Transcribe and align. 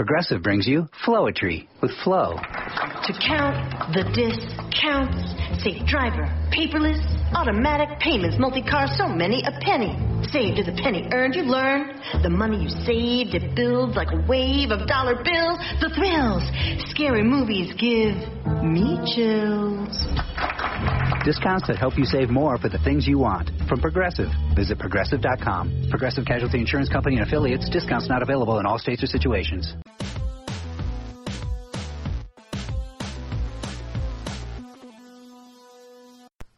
Progressive 0.00 0.42
brings 0.42 0.66
you 0.66 0.88
Flowetry 1.04 1.68
with 1.82 1.90
Flow. 2.02 2.36
To 2.36 3.12
count 3.20 3.92
the 3.92 4.02
discounts, 4.16 5.62
safe 5.62 5.86
driver, 5.86 6.24
paperless, 6.50 7.19
automatic 7.34 7.98
payments, 8.00 8.36
multi-car, 8.38 8.86
so 8.96 9.06
many 9.06 9.42
a 9.44 9.52
penny. 9.60 9.96
Saved 10.30 10.58
is 10.58 10.68
a 10.68 10.72
penny 10.72 11.08
earned, 11.12 11.34
you 11.34 11.42
learn. 11.42 12.00
The 12.22 12.30
money 12.30 12.62
you 12.62 12.68
saved, 12.68 13.34
it 13.34 13.54
builds 13.54 13.96
like 13.96 14.12
a 14.12 14.20
wave 14.28 14.70
of 14.70 14.86
dollar 14.86 15.16
bills. 15.16 15.58
The 15.80 15.90
thrills, 15.94 16.44
scary 16.90 17.22
movies 17.22 17.72
give 17.78 18.16
me 18.62 19.00
chills. 19.14 19.96
Discounts 21.24 21.66
that 21.68 21.76
help 21.78 21.98
you 21.98 22.04
save 22.04 22.30
more 22.30 22.56
for 22.58 22.68
the 22.68 22.78
things 22.78 23.06
you 23.06 23.18
want. 23.18 23.50
From 23.68 23.80
Progressive. 23.80 24.28
Visit 24.56 24.78
progressive.com. 24.78 25.88
Progressive 25.90 26.24
Casualty 26.24 26.58
Insurance 26.60 26.88
Company 26.88 27.16
and 27.16 27.26
affiliates. 27.26 27.68
Discounts 27.68 28.08
not 28.08 28.22
available 28.22 28.58
in 28.58 28.66
all 28.66 28.78
states 28.78 29.02
or 29.02 29.06
situations. 29.06 29.74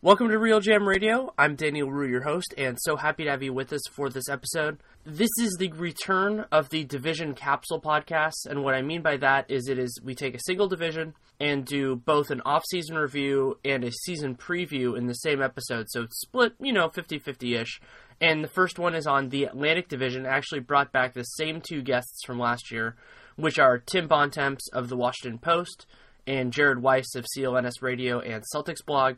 Welcome 0.05 0.30
to 0.30 0.34
RealGM 0.34 0.84
Radio. 0.84 1.33
I'm 1.38 1.55
Danny 1.55 1.80
Leroux, 1.80 2.10
your 2.10 2.24
host, 2.24 2.52
and 2.59 2.77
so 2.80 2.97
happy 2.97 3.23
to 3.23 3.30
have 3.30 3.45
you 3.45 3.52
with 3.52 3.73
us 3.73 3.83
for 3.93 4.10
this 4.10 4.29
episode. 4.29 4.79
This 5.06 5.30
is 5.41 5.55
the 5.60 5.70
return 5.74 6.45
of 6.51 6.70
the 6.70 6.83
Division 6.83 7.34
Capsule 7.34 7.80
podcast, 7.80 8.46
and 8.51 8.65
what 8.65 8.74
I 8.74 8.83
mean 8.83 9.02
by 9.02 9.16
that 9.19 9.48
is 9.48 9.69
it 9.69 9.79
is 9.79 10.01
we 10.02 10.16
take 10.16 10.34
a 10.34 10.41
single 10.45 10.66
division 10.66 11.15
and 11.38 11.65
do 11.65 11.95
both 11.95 12.33
an 12.33 12.43
off-season 12.45 12.96
review 12.96 13.60
and 13.65 13.84
a 13.84 13.93
season 13.93 14.34
preview 14.34 14.98
in 14.98 15.07
the 15.07 15.15
same 15.15 15.41
episode. 15.41 15.87
So 15.91 16.02
it's 16.02 16.21
split, 16.21 16.55
you 16.59 16.73
know, 16.73 16.88
50-50ish. 16.88 17.79
And 18.21 18.43
the 18.43 18.48
first 18.48 18.80
one 18.80 18.96
is 18.96 19.07
on 19.07 19.29
the 19.29 19.45
Atlantic 19.45 19.88
Division. 19.88 20.27
Actually 20.27 20.62
brought 20.62 20.91
back 20.91 21.15
the 21.15 21.23
same 21.23 21.60
two 21.60 21.80
guests 21.80 22.24
from 22.27 22.41
last 22.41 22.73
year, 22.73 22.96
which 23.37 23.60
are 23.60 23.79
Tim 23.79 24.09
Bontemps 24.09 24.69
of 24.73 24.88
the 24.88 24.96
Washington 24.96 25.38
Post 25.38 25.87
and 26.27 26.52
Jared 26.52 26.82
Weiss 26.82 27.15
of 27.15 27.24
CLNS 27.37 27.82
Radio 27.82 28.18
and 28.18 28.43
Celtics 28.52 28.84
blog. 28.84 29.15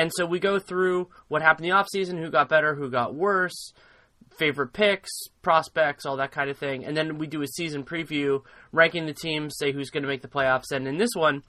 And 0.00 0.10
so 0.16 0.24
we 0.24 0.40
go 0.40 0.58
through 0.58 1.10
what 1.28 1.42
happened 1.42 1.66
in 1.66 1.72
the 1.72 1.76
offseason, 1.76 2.18
who 2.18 2.30
got 2.30 2.48
better, 2.48 2.74
who 2.74 2.90
got 2.90 3.14
worse, 3.14 3.74
favorite 4.38 4.72
picks, 4.72 5.10
prospects, 5.42 6.06
all 6.06 6.16
that 6.16 6.32
kind 6.32 6.48
of 6.48 6.56
thing. 6.56 6.86
And 6.86 6.96
then 6.96 7.18
we 7.18 7.26
do 7.26 7.42
a 7.42 7.46
season 7.46 7.84
preview, 7.84 8.40
ranking 8.72 9.04
the 9.04 9.12
teams, 9.12 9.58
say 9.58 9.72
who's 9.72 9.90
going 9.90 10.02
to 10.02 10.08
make 10.08 10.22
the 10.22 10.28
playoffs. 10.28 10.72
And 10.72 10.88
in 10.88 10.96
this 10.96 11.10
one, 11.14 11.42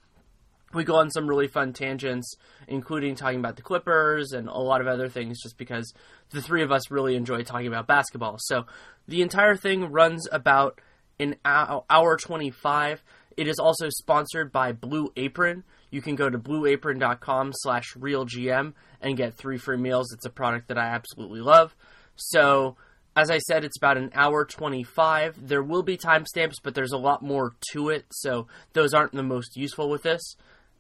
we 0.74 0.84
go 0.84 0.98
on 0.98 1.10
some 1.12 1.30
really 1.30 1.48
fun 1.48 1.72
tangents, 1.72 2.36
including 2.68 3.16
talking 3.16 3.40
about 3.40 3.56
the 3.56 3.62
Clippers 3.62 4.34
and 4.34 4.50
a 4.50 4.58
lot 4.58 4.82
of 4.82 4.88
other 4.88 5.08
things, 5.08 5.42
just 5.42 5.58
because 5.58 5.94
the 6.32 6.42
three 6.42 6.62
of 6.62 6.74
us 6.74 6.92
really 6.92 7.16
enjoy 7.16 7.44
talking 7.44 7.68
about 7.68 7.88
basketball. 7.88 8.36
So 8.38 8.66
the 9.08 9.22
entire 9.22 9.56
thing 9.56 9.94
runs 9.94 10.28
about 10.30 10.82
an 11.22 11.38
hour 11.46 12.18
25. 12.18 13.02
It 13.38 13.48
is 13.48 13.60
also 13.60 13.88
sponsored 13.88 14.52
by 14.52 14.74
Blue 14.74 15.10
Apron. 15.16 15.64
You 15.92 16.02
can 16.02 16.16
go 16.16 16.30
to 16.30 16.40
blueapron.com 16.40 17.52
slash 17.54 17.94
realgm 17.94 18.74
and 19.02 19.18
get 19.18 19.36
three 19.36 19.58
free 19.58 19.78
meals. 19.78 20.12
It's 20.14 20.26
a 20.26 20.30
product 20.30 20.70
that 20.70 20.78
I 20.78 20.88
absolutely 20.88 21.42
love. 21.42 21.76
So, 22.16 22.78
as 23.16 23.30
I 23.30 23.40
said, 23.40 23.66
it's 23.66 23.78
about 23.78 23.98
an 23.98 24.12
hour 24.14 24.46
25. 24.46 25.48
There 25.48 25.62
will 25.62 25.84
be 25.84 25.98
timestamps, 25.98 26.56
but 26.64 26.74
there's 26.74 26.94
a 26.94 26.98
lot 26.98 27.22
more 27.22 27.54
to 27.74 27.90
it, 27.90 28.06
so 28.12 28.48
those 28.74 28.94
aren't 28.94 29.12
the 29.12 29.24
most 29.24 29.58
useful 29.58 29.90
with 29.90 30.04
this. 30.04 30.36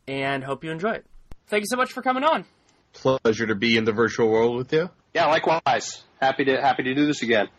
And 0.07 0.43
hope 0.43 0.63
you 0.63 0.71
enjoy 0.71 0.91
it. 0.91 1.05
Thank 1.47 1.61
you 1.61 1.67
so 1.69 1.75
much 1.75 1.91
for 1.91 2.01
coming 2.01 2.23
on. 2.23 2.45
Pleasure 2.93 3.47
to 3.47 3.55
be 3.55 3.77
in 3.77 3.83
the 3.83 3.91
virtual 3.91 4.29
world 4.29 4.55
with 4.55 4.71
you. 4.71 4.89
Yeah, 5.13 5.25
likewise. 5.27 6.03
Happy 6.21 6.45
to 6.45 6.61
happy 6.61 6.83
to 6.83 6.93
do 6.93 7.05
this 7.05 7.21
again. 7.21 7.49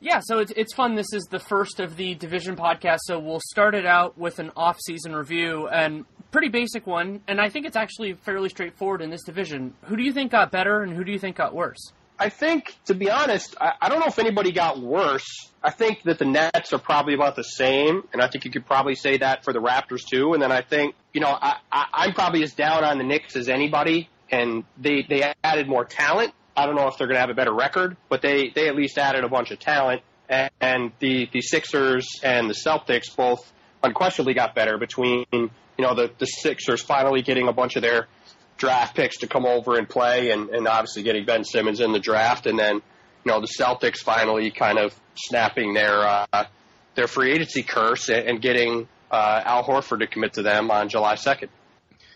Yeah, 0.00 0.20
so 0.22 0.40
it's 0.40 0.52
it's 0.54 0.74
fun. 0.74 0.94
This 0.94 1.12
is 1.14 1.24
the 1.30 1.38
first 1.38 1.80
of 1.80 1.96
the 1.96 2.14
division 2.14 2.54
podcast, 2.54 2.98
so 3.04 3.18
we'll 3.18 3.40
start 3.48 3.74
it 3.74 3.86
out 3.86 4.18
with 4.18 4.38
an 4.38 4.50
off-season 4.54 5.14
review 5.14 5.68
and 5.68 6.04
pretty 6.30 6.48
basic 6.48 6.86
one. 6.86 7.22
And 7.26 7.40
I 7.40 7.48
think 7.48 7.64
it's 7.64 7.76
actually 7.76 8.12
fairly 8.12 8.50
straightforward 8.50 9.00
in 9.00 9.08
this 9.08 9.22
division. 9.24 9.72
Who 9.86 9.96
do 9.96 10.02
you 10.02 10.12
think 10.12 10.32
got 10.32 10.52
better, 10.52 10.82
and 10.82 10.94
who 10.94 11.02
do 11.02 11.12
you 11.12 11.18
think 11.18 11.36
got 11.36 11.54
worse? 11.54 11.92
I 12.18 12.28
think, 12.28 12.76
to 12.86 12.94
be 12.94 13.10
honest, 13.10 13.56
I, 13.60 13.72
I 13.80 13.88
don't 13.88 14.00
know 14.00 14.06
if 14.06 14.18
anybody 14.18 14.52
got 14.52 14.78
worse. 14.80 15.50
I 15.62 15.70
think 15.70 16.02
that 16.04 16.18
the 16.18 16.24
Nets 16.24 16.72
are 16.72 16.78
probably 16.78 17.14
about 17.14 17.36
the 17.36 17.44
same, 17.44 18.02
and 18.12 18.20
I 18.20 18.28
think 18.28 18.44
you 18.44 18.50
could 18.50 18.66
probably 18.66 18.94
say 18.94 19.18
that 19.18 19.44
for 19.44 19.52
the 19.52 19.60
Raptors 19.60 20.04
too. 20.06 20.34
And 20.34 20.42
then 20.42 20.52
I 20.52 20.60
think, 20.60 20.94
you 21.14 21.20
know, 21.22 21.28
I, 21.28 21.56
I, 21.72 21.86
I'm 21.92 22.12
probably 22.12 22.42
as 22.42 22.52
down 22.52 22.84
on 22.84 22.98
the 22.98 23.04
Knicks 23.04 23.34
as 23.34 23.48
anybody, 23.48 24.10
and 24.30 24.64
they 24.78 25.06
they 25.08 25.32
added 25.42 25.68
more 25.68 25.86
talent. 25.86 26.32
I 26.56 26.66
don't 26.66 26.74
know 26.74 26.88
if 26.88 26.96
they're 26.96 27.06
going 27.06 27.16
to 27.16 27.20
have 27.20 27.30
a 27.30 27.34
better 27.34 27.52
record, 27.52 27.96
but 28.08 28.22
they, 28.22 28.50
they 28.54 28.68
at 28.68 28.76
least 28.76 28.96
added 28.96 29.24
a 29.24 29.28
bunch 29.28 29.50
of 29.50 29.58
talent. 29.58 30.02
And, 30.28 30.50
and 30.60 30.92
the, 30.98 31.28
the 31.32 31.42
Sixers 31.42 32.20
and 32.22 32.48
the 32.48 32.54
Celtics 32.54 33.14
both 33.14 33.52
unquestionably 33.82 34.34
got 34.34 34.54
better 34.54 34.78
between, 34.78 35.26
you 35.32 35.50
know, 35.78 35.94
the, 35.94 36.10
the 36.18 36.26
Sixers 36.26 36.80
finally 36.80 37.22
getting 37.22 37.46
a 37.48 37.52
bunch 37.52 37.76
of 37.76 37.82
their 37.82 38.08
draft 38.56 38.96
picks 38.96 39.18
to 39.18 39.26
come 39.26 39.44
over 39.44 39.76
and 39.76 39.88
play 39.88 40.30
and, 40.30 40.48
and 40.48 40.66
obviously 40.66 41.02
getting 41.02 41.26
Ben 41.26 41.44
Simmons 41.44 41.80
in 41.80 41.92
the 41.92 42.00
draft. 42.00 42.46
And 42.46 42.58
then, 42.58 42.76
you 42.76 43.32
know, 43.32 43.40
the 43.40 43.48
Celtics 43.48 43.98
finally 43.98 44.50
kind 44.50 44.78
of 44.78 44.98
snapping 45.14 45.74
their, 45.74 46.00
uh, 46.00 46.44
their 46.94 47.06
free 47.06 47.32
agency 47.32 47.62
curse 47.62 48.08
and, 48.08 48.26
and 48.26 48.42
getting 48.42 48.88
uh, 49.10 49.42
Al 49.44 49.62
Horford 49.62 50.00
to 50.00 50.06
commit 50.06 50.34
to 50.34 50.42
them 50.42 50.70
on 50.70 50.88
July 50.88 51.16
2nd. 51.16 51.48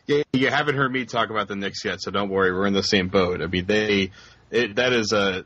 Yeah, 0.06 0.22
you 0.32 0.48
haven't 0.48 0.76
heard 0.76 0.92
me 0.92 1.04
talk 1.04 1.30
about 1.30 1.48
the 1.48 1.56
Knicks 1.56 1.84
yet, 1.84 2.00
so 2.00 2.10
don't 2.10 2.30
worry. 2.30 2.52
We're 2.52 2.66
in 2.66 2.72
the 2.72 2.82
same 2.82 3.08
boat. 3.08 3.42
I 3.42 3.46
mean, 3.46 3.66
they 3.66 4.10
it, 4.50 4.76
that 4.76 4.92
is 4.92 5.12
a 5.12 5.44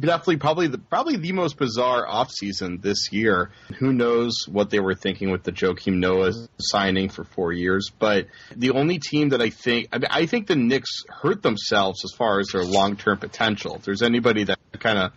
definitely 0.00 0.38
probably 0.38 0.68
the 0.68 0.78
probably 0.78 1.16
the 1.16 1.32
most 1.32 1.58
bizarre 1.58 2.06
offseason 2.06 2.80
this 2.80 3.12
year. 3.12 3.50
Who 3.78 3.92
knows 3.92 4.46
what 4.48 4.70
they 4.70 4.80
were 4.80 4.94
thinking 4.94 5.30
with 5.30 5.42
the 5.42 5.52
Joakim 5.52 5.98
Noah 5.98 6.32
signing 6.58 7.10
for 7.10 7.24
four 7.24 7.52
years? 7.52 7.90
But 7.96 8.28
the 8.56 8.70
only 8.70 8.98
team 8.98 9.30
that 9.30 9.42
I 9.42 9.50
think 9.50 9.88
I, 9.92 9.98
mean, 9.98 10.08
I 10.10 10.26
think 10.26 10.46
the 10.46 10.56
Knicks 10.56 11.04
hurt 11.08 11.42
themselves 11.42 12.04
as 12.04 12.12
far 12.12 12.40
as 12.40 12.48
their 12.48 12.64
long 12.64 12.96
term 12.96 13.18
potential. 13.18 13.76
If 13.76 13.82
there's 13.82 14.02
anybody 14.02 14.44
that 14.44 14.58
kind 14.78 14.98
of 14.98 15.12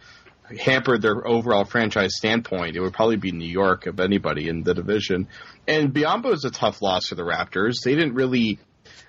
hampered 0.60 1.02
their 1.02 1.26
overall 1.26 1.64
franchise 1.64 2.18
standpoint, 2.18 2.76
it 2.76 2.82
would 2.82 2.94
probably 2.94 3.16
be 3.16 3.32
New 3.32 3.48
York 3.48 3.88
of 3.88 4.02
anybody 4.02 4.50
in 4.50 4.64
the 4.64 4.74
division. 4.74 5.30
And 5.68 5.94
Biyombo 5.94 6.34
is 6.34 6.44
a 6.44 6.52
tough 6.52 6.82
loss 6.82 7.08
for 7.08 7.16
the 7.16 7.24
Raptors. 7.24 7.76
They 7.86 7.96
didn't 7.96 8.16
really 8.16 8.60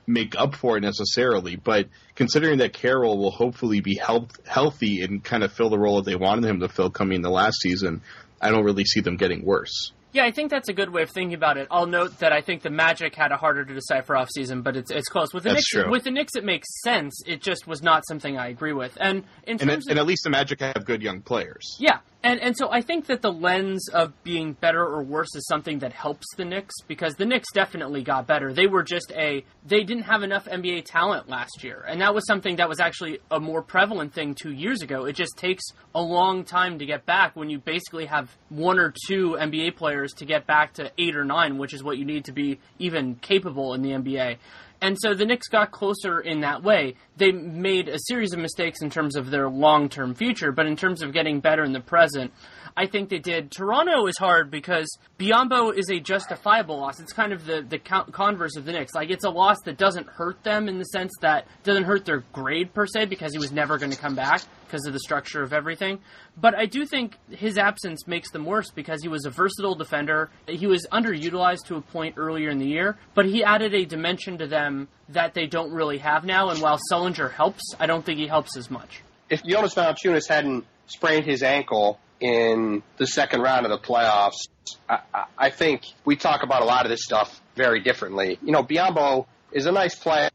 make 0.07 0.35
up 0.39 0.55
for 0.55 0.77
it 0.77 0.81
necessarily, 0.81 1.57
but 1.57 1.89
considering 2.15 2.59
that 2.59 2.73
Carroll 2.73 3.19
will 3.19 3.31
hopefully 3.31 3.81
be 3.81 3.97
health, 3.97 4.31
healthy 4.47 5.03
and 5.03 5.23
kind 5.23 5.43
of 5.43 5.53
fill 5.53 5.71
the 5.71 5.79
role 5.79 5.97
that 5.97 6.05
they 6.11 6.17
wanted 6.17 6.45
him 6.45 6.61
to 6.61 6.69
fill 6.69 6.91
coming 6.91 7.17
in 7.17 7.23
the 7.23 7.31
last 7.31 7.61
season, 7.61 8.03
I 8.41 8.51
don't 8.51 8.65
really 8.65 8.85
see 8.85 9.01
them 9.01 9.17
getting 9.17 9.45
worse. 9.45 9.93
Yeah, 10.15 10.25
I 10.27 10.31
think 10.31 10.51
that's 10.51 10.69
a 10.69 10.75
good 10.75 10.91
way 10.91 11.03
of 11.03 11.11
thinking 11.11 11.33
about 11.33 11.57
it. 11.57 11.69
I'll 11.71 11.87
note 11.87 12.19
that 12.19 12.35
I 12.35 12.43
think 12.43 12.61
the 12.61 12.69
Magic 12.69 13.15
had 13.15 13.33
a 13.33 13.39
harder 13.39 13.65
to 13.65 13.73
decipher 13.73 14.15
off 14.15 14.29
season, 14.35 14.61
but 14.61 14.77
it's 14.77 14.91
it's 14.91 15.09
close. 15.09 15.33
With 15.33 15.45
the 15.45 15.49
That's 15.51 15.75
Knicks, 15.75 15.85
true. 15.85 15.91
with 15.91 16.05
the 16.05 16.11
Knicks, 16.11 16.35
it 16.37 16.45
makes 16.45 16.69
sense. 16.83 17.15
It 17.27 17.41
just 17.41 17.67
was 17.67 17.83
not 17.83 18.07
something 18.07 18.37
I 18.37 18.49
agree 18.49 18.75
with. 18.75 18.95
And 19.01 19.25
in 19.47 19.57
terms 19.57 19.87
and 19.87 19.97
of 19.99 20.03
at 20.03 20.07
least 20.07 20.25
the 20.25 20.31
Magic 20.31 20.61
have 20.61 20.85
good 20.85 21.01
young 21.01 21.23
players. 21.23 21.79
yeah, 21.81 22.01
and 22.25 22.41
and 22.41 22.57
so 22.57 22.71
I 22.71 22.83
think 22.83 23.07
that 23.07 23.23
the 23.23 23.33
lens 23.33 23.89
of 23.89 24.13
being 24.23 24.53
better 24.53 24.83
or 24.85 25.03
worse 25.03 25.35
is 25.35 25.47
something 25.47 25.81
that 25.81 25.93
helps 25.93 26.27
the 26.37 26.45
Knicks 26.45 26.75
because 26.87 27.15
the 27.15 27.25
Knicks 27.25 27.49
definitely 27.53 28.03
got 28.03 28.27
better. 28.27 28.53
They 28.53 28.67
were 28.67 28.83
just 28.83 29.13
a 29.13 29.45
they 29.67 29.83
didn't 29.83 30.05
have 30.05 30.23
enough 30.23 30.47
NBA 30.47 30.85
talent 30.85 31.29
last 31.29 31.65
year, 31.65 31.85
and 31.87 32.01
that 32.01 32.15
was 32.15 32.27
something 32.27 32.57
that 32.57 32.69
was 32.69 32.81
actually 32.81 33.19
a 33.31 33.41
more 33.41 33.63
prevalent 33.63 34.15
thing 34.15 34.35
two 34.35 34.53
years 34.53 34.83
ago. 34.83 35.05
It 35.05 35.15
just 35.15 35.37
takes 35.37 35.65
a 35.95 36.03
long 36.03 36.45
time 36.45 36.79
to 36.79 36.87
get 36.87 37.07
back 37.07 37.35
when 37.35 37.51
you 37.51 37.59
basically 37.59 38.07
have 38.07 38.31
one 38.49 38.79
or 38.79 38.95
two 39.07 39.37
NBA 39.39 39.77
players 39.77 40.13
to 40.15 40.25
get 40.25 40.47
back 40.47 40.75
to 40.75 40.91
eight 40.99 41.17
or 41.17 41.25
nine, 41.25 41.59
which 41.59 41.75
is 41.75 41.83
what 41.83 41.99
you 41.99 42.05
need 42.05 42.27
to 42.27 42.33
be 42.33 42.61
even 42.79 43.17
capable 43.17 43.75
in 43.75 43.83
the 43.83 43.91
NBA. 43.91 44.39
And 44.83 44.99
so 45.01 45.15
the 45.15 45.25
Knicks 45.25 45.47
got 45.47 45.71
closer 45.71 46.21
in 46.21 46.41
that 46.41 46.65
way. 46.65 46.97
They 47.17 47.31
made 47.31 47.89
a 47.89 47.99
series 48.09 48.33
of 48.33 48.41
mistakes 48.41 48.83
in 48.83 48.91
terms 48.91 49.15
of 49.15 49.31
their 49.31 49.49
long 49.49 49.89
term 49.89 50.13
future, 50.13 50.51
but 50.51 50.67
in 50.67 50.75
terms 50.75 51.03
of 51.03 51.13
getting 51.13 51.39
better 51.39 51.63
in 51.63 51.73
the 51.73 51.81
present, 51.81 52.33
I 52.77 52.87
think 52.87 53.09
they 53.09 53.21
did. 53.21 53.53
Toronto 53.53 54.07
is 54.07 54.19
hard 54.19 54.51
because 54.51 54.89
Biyombo 55.21 55.77
is 55.77 55.89
a 55.89 56.01
justifiable 56.01 56.79
loss. 56.79 56.99
It's 56.99 57.13
kind 57.13 57.33
of 57.33 57.47
the, 57.47 57.63
the 57.63 57.79
converse 57.79 58.57
of 58.57 58.65
the 58.65 58.73
Knicks. 58.73 58.93
Like, 58.93 59.11
it's 59.11 59.25
a 59.25 59.31
loss 59.31 59.59
that 59.67 59.79
doesn't 59.79 60.09
hurt 60.09 60.43
them 60.43 60.69
in 60.69 60.79
the 60.79 60.85
sense 60.87 61.13
that 61.21 61.47
doesn't 61.63 61.85
hurt 61.85 62.05
their 62.05 62.25
grade 62.33 62.75
per 62.75 62.87
se 62.87 63.07
because 63.07 63.33
he 63.33 63.39
was 63.39 63.53
never 63.53 63.79
going 63.79 63.93
to 63.93 63.99
come 63.99 64.17
back 64.17 64.43
because 64.73 64.87
of 64.87 64.95
the 64.95 65.01
structure 65.01 65.43
of 65.43 65.53
everything. 65.53 65.99
But 66.35 66.55
I 66.55 66.65
do 66.65 66.87
think 66.87 67.19
his 67.31 67.59
absence 67.59 68.07
makes 68.07 68.31
them 68.31 68.47
worse 68.47 68.71
because 68.71 69.03
he 69.03 69.09
was 69.09 69.27
a 69.27 69.31
versatile 69.31 69.75
defender. 69.75 70.31
He 70.49 70.67
was 70.67 70.87
underutilized 70.91 71.67
to 71.67 71.77
a 71.77 71.83
point 71.83 72.15
earlier 72.17 72.49
in 72.49 72.59
the 72.59 72.67
year, 72.67 72.97
but 73.15 73.27
he 73.27 73.45
added 73.45 73.75
a 73.75 73.85
dimension 73.85 74.39
to 74.39 74.47
them 74.47 74.89
that 75.11 75.35
they 75.35 75.47
don't 75.47 75.73
really 75.73 75.99
have 75.99 76.25
now. 76.25 76.49
And 76.49 76.63
while 76.63 76.81
Sullinger 76.91 77.31
helps, 77.31 77.63
I 77.79 77.85
don't 77.85 78.03
think 78.05 78.19
he 78.19 78.27
helps 78.27 78.57
as 78.57 78.71
much. 78.71 79.03
If 79.29 79.45
Jonas 79.45 79.75
Valanciunas 79.75 80.27
hadn't 80.27 80.65
sprained 80.87 81.27
his 81.27 81.43
ankle 81.43 82.01
in 82.21 82.83
the 82.97 83.07
second 83.07 83.43
round 83.43 83.67
of 83.67 83.71
the 83.73 83.87
playoffs, 83.87 84.49
I, 84.89 85.01
I- 85.37 85.51
think 85.51 85.83
we 86.07 86.17
talk 86.17 86.43
about 86.43 86.63
a 86.63 86.65
lot 86.65 86.87
of 86.87 86.91
this 86.91 87.05
stuff 87.05 87.43
very 87.57 87.81
differently. 87.83 88.39
You 88.43 88.53
know, 88.53 88.63
Biyombo 88.63 89.27
is 89.53 89.67
a 89.67 89.73
nice 89.73 89.95
player, 89.97 90.31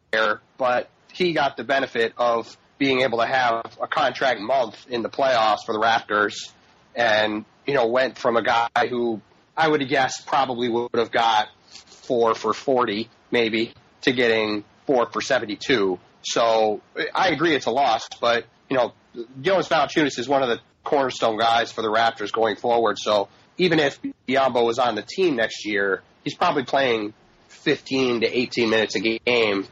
but 0.59 0.89
he 1.11 1.33
got 1.33 1.57
the 1.57 1.63
benefit 1.63 2.13
of 2.17 2.55
being 2.77 3.01
able 3.01 3.19
to 3.19 3.25
have 3.25 3.77
a 3.81 3.87
contract 3.87 4.39
month 4.39 4.85
in 4.89 5.01
the 5.01 5.09
playoffs 5.09 5.65
for 5.65 5.73
the 5.73 5.79
Raptors, 5.79 6.51
and 6.95 7.45
you 7.65 7.73
know, 7.73 7.87
went 7.87 8.17
from 8.17 8.37
a 8.37 8.43
guy 8.43 8.87
who 8.89 9.21
I 9.55 9.67
would 9.67 9.87
guess 9.89 10.21
probably 10.21 10.69
would 10.69 10.89
have 10.95 11.11
got 11.11 11.47
four 12.07 12.33
for 12.35 12.53
40, 12.53 13.09
maybe, 13.31 13.73
to 14.01 14.13
getting 14.13 14.63
four 14.85 15.09
for 15.11 15.21
72. 15.21 15.99
So 16.21 16.81
I 17.13 17.29
agree 17.29 17.55
it's 17.55 17.65
a 17.65 17.71
loss, 17.71 18.07
but, 18.21 18.45
you 18.69 18.77
know, 18.77 18.93
Jonas 19.41 19.67
Valanciunas 19.67 20.17
is 20.17 20.27
one 20.27 20.43
of 20.43 20.49
the 20.49 20.59
cornerstone 20.83 21.37
guys 21.37 21.71
for 21.71 21.81
the 21.81 21.89
Raptors 21.89 22.31
going 22.31 22.55
forward. 22.55 22.97
So 22.99 23.27
even 23.57 23.79
if 23.79 23.99
Biyombo 24.27 24.65
was 24.65 24.79
on 24.79 24.95
the 24.95 25.01
team 25.01 25.35
next 25.35 25.65
year, 25.65 26.01
he's 26.23 26.35
probably 26.35 26.63
playing 26.63 27.13
15 27.49 28.21
to 28.21 28.37
18 28.39 28.69
minutes 28.69 28.95
a 28.95 28.99
game. 28.99 29.65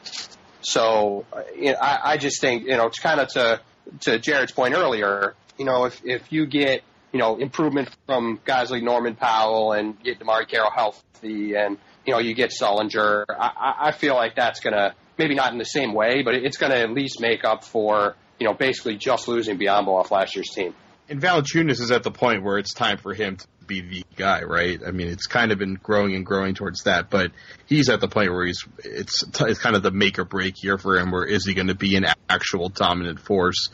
So 0.66 1.26
you 1.56 1.74
know, 1.74 1.78
I, 1.80 2.14
I 2.14 2.18
just 2.18 2.42
think, 2.42 2.64
you 2.64 2.76
know, 2.76 2.88
it's 2.88 3.00
kind 3.00 3.20
of 3.20 3.28
to, 3.30 3.62
to 4.02 4.20
Jared's 4.20 4.52
point 4.52 4.74
earlier, 4.74 5.36
you 5.60 5.66
know, 5.66 5.86
if, 5.86 6.02
if 6.04 6.32
you 6.32 6.48
get, 6.48 6.82
you 7.14 7.20
know, 7.20 7.38
improvement 7.38 7.90
from 8.08 8.40
guys 8.44 8.72
like 8.72 8.82
Norman 8.82 9.16
Powell 9.16 9.74
and 9.74 10.02
get 10.04 10.20
DeMarre 10.20 10.48
Carroll 10.48 10.72
healthy 10.76 11.56
and, 11.56 11.78
you 12.06 12.14
know, 12.14 12.20
you 12.20 12.34
get 12.34 12.50
Sullinger, 12.50 13.26
I, 13.30 13.76
I 13.80 13.92
feel 13.92 14.16
like 14.16 14.36
that's 14.36 14.60
going 14.60 14.74
to, 14.74 14.96
maybe 15.18 15.36
not 15.36 15.54
in 15.54 15.60
the 15.60 15.66
same 15.66 15.94
way, 15.94 16.24
but 16.24 16.34
it's 16.34 16.58
going 16.58 16.72
to 16.72 16.80
at 16.80 16.92
least 16.92 17.22
make 17.22 17.44
up 17.44 17.64
for, 17.64 18.16
you 18.40 18.48
know, 18.48 18.54
basically 18.54 18.98
just 18.98 19.28
losing 19.28 19.58
Biyombo 19.58 19.90
off 20.00 20.12
last 20.12 20.36
year's 20.36 20.50
team. 20.50 20.74
And 21.08 21.22
Valanciunas 21.22 21.80
is 21.80 21.92
at 21.92 22.02
the 22.02 22.12
point 22.12 22.44
where 22.44 22.58
it's 22.58 22.74
time 22.74 22.98
for 22.98 23.14
him 23.14 23.38
to 23.38 23.48
be 23.68 23.82
the 23.82 24.06
guy, 24.16 24.44
right? 24.44 24.80
I 24.86 24.92
mean, 24.92 25.08
it's 25.08 25.28
kind 25.28 25.52
of 25.52 25.60
been 25.60 25.76
growing 25.76 26.16
and 26.16 26.26
growing 26.26 26.56
towards 26.56 26.84
that, 26.84 27.10
but 27.10 27.32
he's 27.66 27.90
at 27.90 28.00
the 28.00 28.08
point 28.08 28.32
where 28.32 28.46
he's 28.46 28.64
it's 28.84 29.24
it's 29.42 29.60
kind 29.60 29.76
of 29.76 29.84
the 29.84 29.92
make 29.92 30.20
or 30.20 30.26
break 30.26 30.64
year 30.64 30.78
for 30.78 30.98
him. 30.98 31.12
Where 31.12 31.26
is 31.26 31.46
he 31.46 31.54
going 31.54 31.68
to 31.68 31.76
be 31.76 31.96
an 31.96 32.06
actual 32.30 32.70
dominant 32.70 33.20
force? 33.20 33.70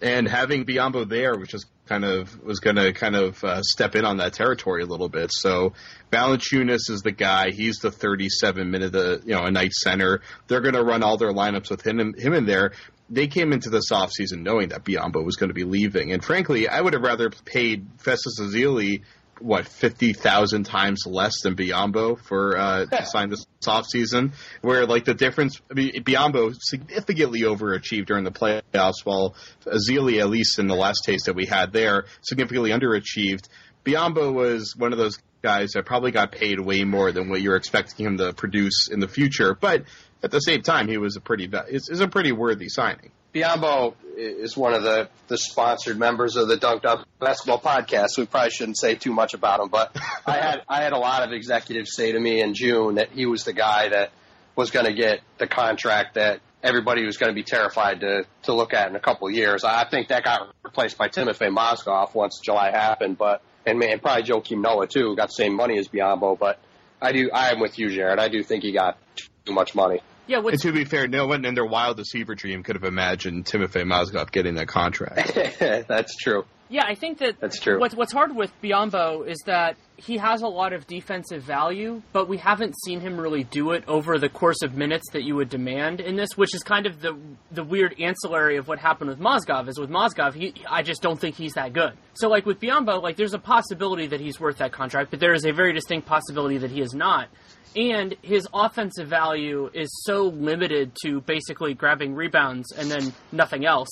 And 0.00 0.26
having 0.26 0.64
Biyombo 0.64 1.08
there, 1.08 1.38
which 1.38 1.54
is 1.54 1.64
kind 1.86 2.04
of 2.04 2.42
was 2.42 2.58
going 2.58 2.76
to 2.76 2.92
kind 2.92 3.14
of 3.14 3.42
uh, 3.44 3.62
step 3.62 3.94
in 3.94 4.04
on 4.04 4.16
that 4.16 4.32
territory 4.32 4.82
a 4.82 4.86
little 4.86 5.08
bit. 5.08 5.30
So 5.32 5.74
Valanciunas 6.10 6.90
is 6.90 7.02
the 7.04 7.12
guy. 7.12 7.50
He's 7.50 7.78
the 7.78 7.90
37 7.90 8.70
minute, 8.70 8.94
uh, 8.94 9.18
you 9.24 9.34
know, 9.34 9.44
a 9.44 9.50
night 9.50 9.72
center. 9.72 10.22
They're 10.48 10.60
going 10.60 10.74
to 10.74 10.82
run 10.82 11.02
all 11.02 11.18
their 11.18 11.32
lineups 11.32 11.70
with 11.70 11.86
him 11.86 12.14
him 12.16 12.32
in 12.32 12.46
there 12.46 12.72
they 13.12 13.26
came 13.26 13.52
into 13.52 13.68
this 13.68 13.90
offseason 13.92 14.38
knowing 14.38 14.70
that 14.70 14.84
Biyombo 14.84 15.22
was 15.22 15.36
going 15.36 15.48
to 15.48 15.54
be 15.54 15.64
leaving. 15.64 16.12
And 16.12 16.24
frankly, 16.24 16.66
I 16.66 16.80
would 16.80 16.94
have 16.94 17.02
rather 17.02 17.28
paid 17.30 17.86
Festus 17.98 18.40
Ezeli 18.40 19.02
what 19.42 19.66
fifty 19.66 20.12
thousand 20.12 20.64
times 20.64 21.04
less 21.06 21.42
than 21.42 21.56
Biyombo 21.56 22.18
for 22.18 22.56
uh, 22.56 22.86
to 22.86 23.06
sign 23.06 23.30
this 23.30 23.46
offseason. 23.62 24.32
Where 24.60 24.86
like 24.86 25.04
the 25.04 25.14
difference, 25.14 25.60
I 25.70 25.74
mean, 25.74 25.92
Biyombo 26.04 26.54
significantly 26.58 27.40
overachieved 27.40 28.06
during 28.06 28.24
the 28.24 28.30
playoffs, 28.30 29.04
while 29.04 29.34
Ezeli, 29.64 30.20
at 30.20 30.28
least 30.28 30.58
in 30.58 30.66
the 30.66 30.76
last 30.76 31.04
taste 31.04 31.26
that 31.26 31.34
we 31.34 31.46
had 31.46 31.72
there, 31.72 32.06
significantly 32.22 32.70
underachieved. 32.70 33.48
Biyombo 33.84 34.32
was 34.32 34.76
one 34.76 34.92
of 34.92 34.98
those 34.98 35.18
guys 35.42 35.72
that 35.72 35.84
probably 35.84 36.12
got 36.12 36.30
paid 36.30 36.60
way 36.60 36.84
more 36.84 37.10
than 37.10 37.28
what 37.28 37.40
you're 37.42 37.56
expecting 37.56 38.06
him 38.06 38.18
to 38.18 38.32
produce 38.32 38.88
in 38.88 39.00
the 39.00 39.08
future, 39.08 39.56
but 39.60 39.84
at 40.22 40.30
the 40.30 40.38
same 40.38 40.62
time, 40.62 40.88
he 40.88 40.98
was 40.98 41.16
a 41.16 41.20
pretty 41.20 41.50
is, 41.68 41.88
is 41.88 42.00
a 42.00 42.08
pretty 42.08 42.32
worthy 42.32 42.68
signing. 42.68 43.10
Biyombo 43.34 43.94
is 44.16 44.56
one 44.56 44.74
of 44.74 44.82
the, 44.82 45.08
the 45.28 45.38
sponsored 45.38 45.98
members 45.98 46.36
of 46.36 46.48
the 46.48 46.56
Dunked 46.56 46.84
Up 46.84 47.06
Basketball 47.18 47.60
Podcast. 47.60 48.10
So 48.10 48.22
we 48.22 48.26
probably 48.26 48.50
shouldn't 48.50 48.78
say 48.78 48.94
too 48.94 49.12
much 49.12 49.32
about 49.32 49.60
him, 49.60 49.68
but 49.68 49.96
I 50.26 50.36
had 50.36 50.62
I 50.68 50.82
had 50.82 50.92
a 50.92 50.98
lot 50.98 51.22
of 51.22 51.32
executives 51.32 51.94
say 51.94 52.12
to 52.12 52.20
me 52.20 52.40
in 52.42 52.54
June 52.54 52.96
that 52.96 53.10
he 53.12 53.26
was 53.26 53.44
the 53.44 53.54
guy 53.54 53.88
that 53.88 54.12
was 54.54 54.70
going 54.70 54.86
to 54.86 54.92
get 54.92 55.20
the 55.38 55.46
contract 55.46 56.14
that 56.14 56.40
everybody 56.62 57.04
was 57.04 57.16
going 57.16 57.30
to 57.30 57.34
be 57.34 57.42
terrified 57.42 58.00
to 58.00 58.24
to 58.42 58.54
look 58.54 58.74
at 58.74 58.88
in 58.88 58.96
a 58.96 59.00
couple 59.00 59.28
of 59.28 59.34
years. 59.34 59.64
I 59.64 59.88
think 59.88 60.08
that 60.08 60.24
got 60.24 60.54
replaced 60.62 60.98
by 60.98 61.08
Timofey 61.08 61.48
Mozgov 61.54 62.14
once 62.14 62.38
July 62.38 62.70
happened, 62.70 63.16
but 63.16 63.42
and 63.64 63.78
man, 63.78 63.98
probably 64.00 64.24
Joakim 64.24 64.60
Noah 64.60 64.86
too 64.86 65.16
got 65.16 65.28
the 65.28 65.34
same 65.34 65.54
money 65.54 65.78
as 65.78 65.88
Biyombo, 65.88 66.38
but 66.38 66.58
I 67.00 67.12
do 67.12 67.30
I 67.32 67.50
am 67.50 67.60
with 67.60 67.78
you, 67.78 67.88
Jared. 67.88 68.18
I 68.18 68.28
do 68.28 68.42
think 68.42 68.62
he 68.62 68.72
got 68.72 68.98
too 69.46 69.54
much 69.54 69.74
money. 69.74 70.00
Yeah, 70.26 70.38
and 70.38 70.60
to 70.60 70.72
be 70.72 70.84
fair, 70.84 71.08
no 71.08 71.26
one 71.26 71.44
in 71.44 71.54
their 71.54 71.64
wildest 71.64 72.12
fever 72.12 72.34
dream 72.34 72.62
could 72.62 72.76
have 72.76 72.84
imagined 72.84 73.44
Timofey 73.44 73.82
Mozgov 73.82 74.30
getting 74.30 74.54
that 74.54 74.68
contract. 74.68 75.34
That's 75.58 76.16
true. 76.16 76.44
Yeah, 76.72 76.84
I 76.86 76.94
think 76.94 77.18
that 77.18 77.38
that's 77.38 77.60
true. 77.60 77.78
What's 77.78 77.94
what's 77.94 78.14
hard 78.14 78.34
with 78.34 78.50
Biyombo 78.62 79.28
is 79.28 79.36
that 79.44 79.76
he 79.96 80.16
has 80.16 80.40
a 80.40 80.48
lot 80.48 80.72
of 80.72 80.86
defensive 80.86 81.42
value, 81.42 82.00
but 82.14 82.30
we 82.30 82.38
haven't 82.38 82.74
seen 82.82 83.00
him 83.00 83.20
really 83.20 83.44
do 83.44 83.72
it 83.72 83.84
over 83.86 84.18
the 84.18 84.30
course 84.30 84.62
of 84.62 84.74
minutes 84.74 85.04
that 85.12 85.22
you 85.22 85.36
would 85.36 85.50
demand 85.50 86.00
in 86.00 86.16
this, 86.16 86.30
which 86.34 86.54
is 86.54 86.62
kind 86.62 86.86
of 86.86 87.02
the 87.02 87.14
the 87.50 87.62
weird 87.62 87.94
ancillary 88.00 88.56
of 88.56 88.68
what 88.68 88.78
happened 88.78 89.10
with 89.10 89.20
Mozgov. 89.20 89.68
Is 89.68 89.78
with 89.78 89.90
Mozgov, 89.90 90.32
he 90.32 90.54
I 90.66 90.80
just 90.80 91.02
don't 91.02 91.20
think 91.20 91.36
he's 91.36 91.52
that 91.52 91.74
good. 91.74 91.92
So 92.14 92.30
like 92.30 92.46
with 92.46 92.58
Biyombo, 92.58 93.02
like 93.02 93.16
there's 93.16 93.34
a 93.34 93.38
possibility 93.38 94.06
that 94.06 94.20
he's 94.20 94.40
worth 94.40 94.56
that 94.56 94.72
contract, 94.72 95.10
but 95.10 95.20
there 95.20 95.34
is 95.34 95.44
a 95.44 95.52
very 95.52 95.74
distinct 95.74 96.06
possibility 96.06 96.56
that 96.56 96.70
he 96.70 96.80
is 96.80 96.94
not 96.94 97.28
and 97.76 98.16
his 98.22 98.46
offensive 98.52 99.08
value 99.08 99.70
is 99.72 99.88
so 100.04 100.24
limited 100.24 100.92
to 101.04 101.20
basically 101.22 101.74
grabbing 101.74 102.14
rebounds 102.14 102.72
and 102.72 102.90
then 102.90 103.12
nothing 103.32 103.64
else 103.64 103.88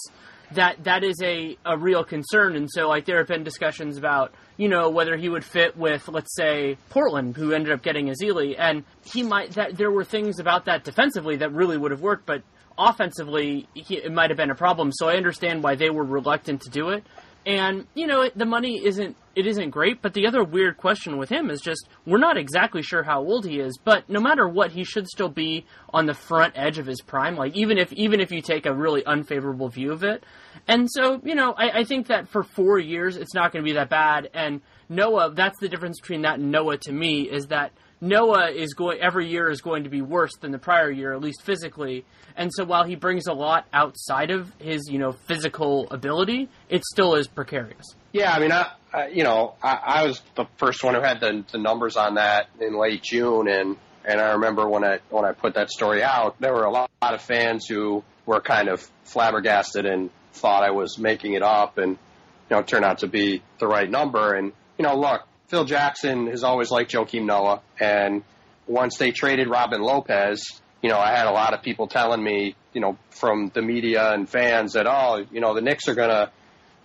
that 0.53 0.83
that 0.85 1.05
is 1.05 1.21
a, 1.23 1.57
a 1.65 1.77
real 1.77 2.05
concern. 2.05 2.57
And 2.57 2.69
so 2.71 2.89
like 2.89 3.05
there 3.05 3.19
have 3.19 3.29
been 3.29 3.45
discussions 3.45 3.97
about 3.97 4.33
you 4.57 4.69
know 4.69 4.91
whether 4.91 5.17
he 5.17 5.29
would 5.29 5.45
fit 5.45 5.77
with 5.77 6.09
let's 6.09 6.35
say 6.35 6.77
Portland 6.91 7.37
who 7.37 7.53
ended 7.53 7.73
up 7.73 7.83
getting 7.83 8.09
Ezeli 8.09 8.57
and 8.59 8.85
he 9.05 9.23
might 9.23 9.53
that 9.53 9.77
there 9.77 9.91
were 9.91 10.05
things 10.05 10.39
about 10.39 10.65
that 10.67 10.85
defensively 10.85 11.37
that 11.37 11.53
really 11.53 11.79
would 11.79 11.91
have 11.91 12.01
worked 12.01 12.27
but 12.27 12.43
offensively 12.77 13.69
he, 13.75 13.97
it 13.97 14.13
might 14.13 14.31
have 14.31 14.37
been 14.37 14.51
a 14.51 14.55
problem. 14.55 14.91
So 14.93 15.09
I 15.09 15.17
understand 15.17 15.63
why 15.63 15.75
they 15.75 15.91
were 15.91 16.05
reluctant 16.05 16.63
to 16.63 16.71
do 16.71 16.91
it 16.91 17.05
and 17.47 17.87
you 17.95 18.07
know 18.07 18.29
the 18.37 18.45
money 18.45 18.85
isn't 18.85 19.17
it 19.35 19.47
isn't 19.47 19.71
great 19.71 20.03
but 20.03 20.13
the 20.13 20.27
other 20.27 20.45
weird 20.45 20.77
question 20.77 21.17
with 21.17 21.31
him 21.31 21.51
is 21.51 21.61
just 21.61 21.89
we're 22.05 22.19
not 22.19 22.37
exactly 22.37 22.83
sure 22.83 23.03
how 23.03 23.21
old 23.21 23.47
he 23.47 23.59
is 23.59 23.79
but 23.83 24.09
no 24.09 24.21
matter 24.21 24.47
what 24.47 24.73
he 24.73 24.85
should 24.85 25.07
still 25.07 25.29
be 25.29 25.65
on 25.95 26.07
the 26.07 26.15
front 26.15 26.53
edge 26.57 26.79
of 26.79 26.87
his 26.87 27.01
prime 27.01 27.37
like 27.37 27.57
even 27.57 27.79
if 27.79 27.93
even 27.93 28.21
if 28.21 28.31
you 28.31 28.43
take 28.43 28.67
a 28.67 28.75
really 28.75 29.05
unfavorable 29.07 29.69
view 29.69 29.93
of 29.93 30.05
it. 30.05 30.25
And 30.69 30.89
so 30.91 31.21
you 31.25 31.35
know 31.35 31.53
i, 31.53 31.81
I 31.81 31.85
think 31.85 32.09
that 32.09 32.29
for 32.29 32.43
four 32.43 32.79
years 32.79 33.17
it's 33.17 33.35
not 33.35 33.53
going 33.53 33.65
to 33.65 33.69
be 33.69 33.75
that 33.75 33.89
bad. 33.89 34.29
And 34.35 34.61
noah 34.89 35.33
that's 35.35 35.59
the 35.61 35.69
difference 35.69 36.01
between 36.01 36.23
that 36.23 36.39
and 36.39 36.51
noah 36.51 36.77
to 36.79 36.93
me 36.93 37.23
is 37.23 37.47
that 37.47 37.73
Noah 38.01 38.51
is 38.51 38.75
going 38.75 39.01
every 39.01 39.29
year 39.29 39.51
is 39.51 39.61
going 39.61 39.85
to 39.85 39.91
be 39.91 40.01
worse 40.01 40.33
than 40.41 40.53
the 40.53 40.59
prior 40.59 40.91
year, 40.91 41.13
at 41.13 41.21
least 41.21 41.43
physically. 41.43 42.05
And 42.37 42.51
so 42.55 42.65
while 42.65 42.85
he 42.85 42.95
brings 42.95 43.27
a 43.27 43.33
lot 43.33 43.67
outside 43.73 44.31
of 44.31 44.51
his, 44.59 44.89
you 44.91 44.99
know, 44.99 45.13
physical 45.13 45.89
ability, 45.91 46.49
it 46.69 46.85
still 46.85 47.15
is 47.15 47.27
precarious. 47.27 47.95
Yeah, 48.13 48.33
I 48.33 48.41
mean, 48.41 48.53
I, 48.53 48.73
I 48.93 49.09
you 49.09 49.25
know, 49.25 49.55
I, 49.63 49.81
I 49.85 50.07
was 50.07 50.23
the 50.35 50.47
first 50.57 50.83
one 50.83 50.95
who 50.95 51.01
had 51.01 51.21
the, 51.21 51.45
the 51.53 51.59
numbers 51.59 51.97
on 51.97 52.15
that 52.15 52.49
in 52.61 52.79
late 52.79 53.03
June, 53.03 53.49
and 53.49 53.77
and 54.05 54.21
I 54.21 54.33
remember 54.33 54.69
when 54.69 54.85
I 54.85 55.01
when 55.11 55.25
I 55.25 55.33
put 55.33 55.55
that 55.55 55.71
story 55.71 56.03
out, 56.03 56.41
there 56.41 56.55
were 56.55 56.65
a 56.65 56.71
lot, 56.71 56.91
lot 57.03 57.15
of 57.15 57.21
fans 57.21 57.67
who 57.67 58.03
were 58.25 58.41
kind 58.41 58.69
of 58.69 58.89
flabbergasted 59.05 59.85
and 59.85 60.11
thought 60.33 60.65
I 60.65 60.71
was 60.71 60.99
making 60.99 61.35
it 61.35 61.43
up, 61.43 61.79
and 61.79 61.91
you 61.91 62.57
know, 62.57 62.59
it 62.61 62.67
turned 62.67 62.85
out 62.85 62.99
to 62.99 63.07
be 63.07 63.43
the 63.59 63.67
right 63.67 63.89
number. 63.89 64.35
And 64.35 64.53
you 64.79 64.85
know, 64.85 64.97
look, 64.97 65.23
Phil 65.51 65.65
Jackson 65.65 66.29
has 66.29 66.45
always 66.45 66.71
liked 66.71 66.93
Joakim 66.93 67.25
Noah, 67.25 67.61
and 67.81 68.23
once 68.69 68.99
they 68.99 69.11
traded 69.11 69.49
Robin 69.49 69.83
Lopez, 69.83 70.45
you 70.81 70.89
know, 70.89 70.97
I 70.97 71.11
had 71.11 71.27
a 71.27 71.33
lot 71.33 71.55
of 71.55 71.63
people 71.63 71.89
telling 71.89 72.23
me, 72.23 72.55
you 72.73 72.81
know, 72.81 72.97
from 73.11 73.51
the 73.53 73.61
media 73.61 74.13
and 74.13 74.29
fans 74.29 74.75
that, 74.75 74.87
oh, 74.87 75.27
you 75.33 75.41
know, 75.41 75.53
the 75.55 75.61
Knicks 75.61 75.89
are 75.89 75.97
going 75.97 76.11
to 76.11 76.31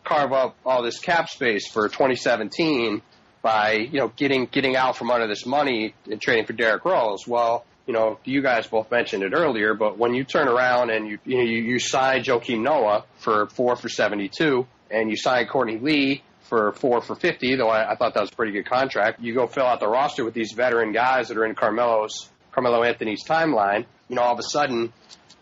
carve 0.03 0.33
up 0.33 0.55
all 0.65 0.81
this 0.81 0.99
cap 0.99 1.29
space 1.29 1.69
for 1.69 1.87
2017 1.87 3.03
by, 3.43 3.73
you 3.73 3.99
know, 3.99 4.07
getting 4.07 4.47
getting 4.47 4.75
out 4.75 4.97
from 4.97 5.11
under 5.11 5.27
this 5.27 5.45
money 5.45 5.93
and 6.09 6.19
trading 6.19 6.47
for 6.47 6.53
Derrick 6.53 6.83
Rose. 6.85 7.27
Well, 7.27 7.65
you 7.85 7.93
know, 7.93 8.17
you 8.23 8.41
guys 8.41 8.65
both 8.65 8.89
mentioned 8.89 9.21
it 9.21 9.33
earlier, 9.33 9.75
but 9.75 9.99
when 9.99 10.15
you 10.15 10.23
turn 10.23 10.47
around 10.47 10.89
and 10.89 11.07
you 11.07 11.19
you 11.23 11.37
know 11.37 11.43
you, 11.43 11.61
you 11.61 11.77
sign 11.77 12.23
Joakim 12.23 12.63
Noah 12.63 13.05
for 13.19 13.45
four 13.45 13.75
for 13.75 13.89
72, 13.89 14.65
and 14.89 15.11
you 15.11 15.17
sign 15.17 15.45
Courtney 15.45 15.77
Lee 15.77 16.23
for 16.45 16.71
four 16.73 17.01
for 17.01 17.15
50, 17.15 17.55
though 17.55 17.69
I, 17.69 17.91
I 17.91 17.95
thought 17.95 18.13
that 18.13 18.21
was 18.21 18.31
a 18.31 18.35
pretty 18.35 18.51
good 18.51 18.65
contract. 18.65 19.19
You 19.21 19.33
go 19.33 19.47
fill 19.47 19.65
out 19.65 19.79
the 19.79 19.87
roster 19.87 20.23
with 20.23 20.33
these 20.33 20.53
veteran 20.53 20.91
guys 20.91 21.29
that 21.29 21.37
are 21.37 21.45
in 21.45 21.55
Carmelo's, 21.55 22.29
Carmelo 22.51 22.83
Anthony's 22.83 23.23
timeline. 23.23 23.85
You 24.09 24.15
know, 24.15 24.21
all 24.21 24.33
of 24.33 24.39
a 24.39 24.43
sudden, 24.43 24.93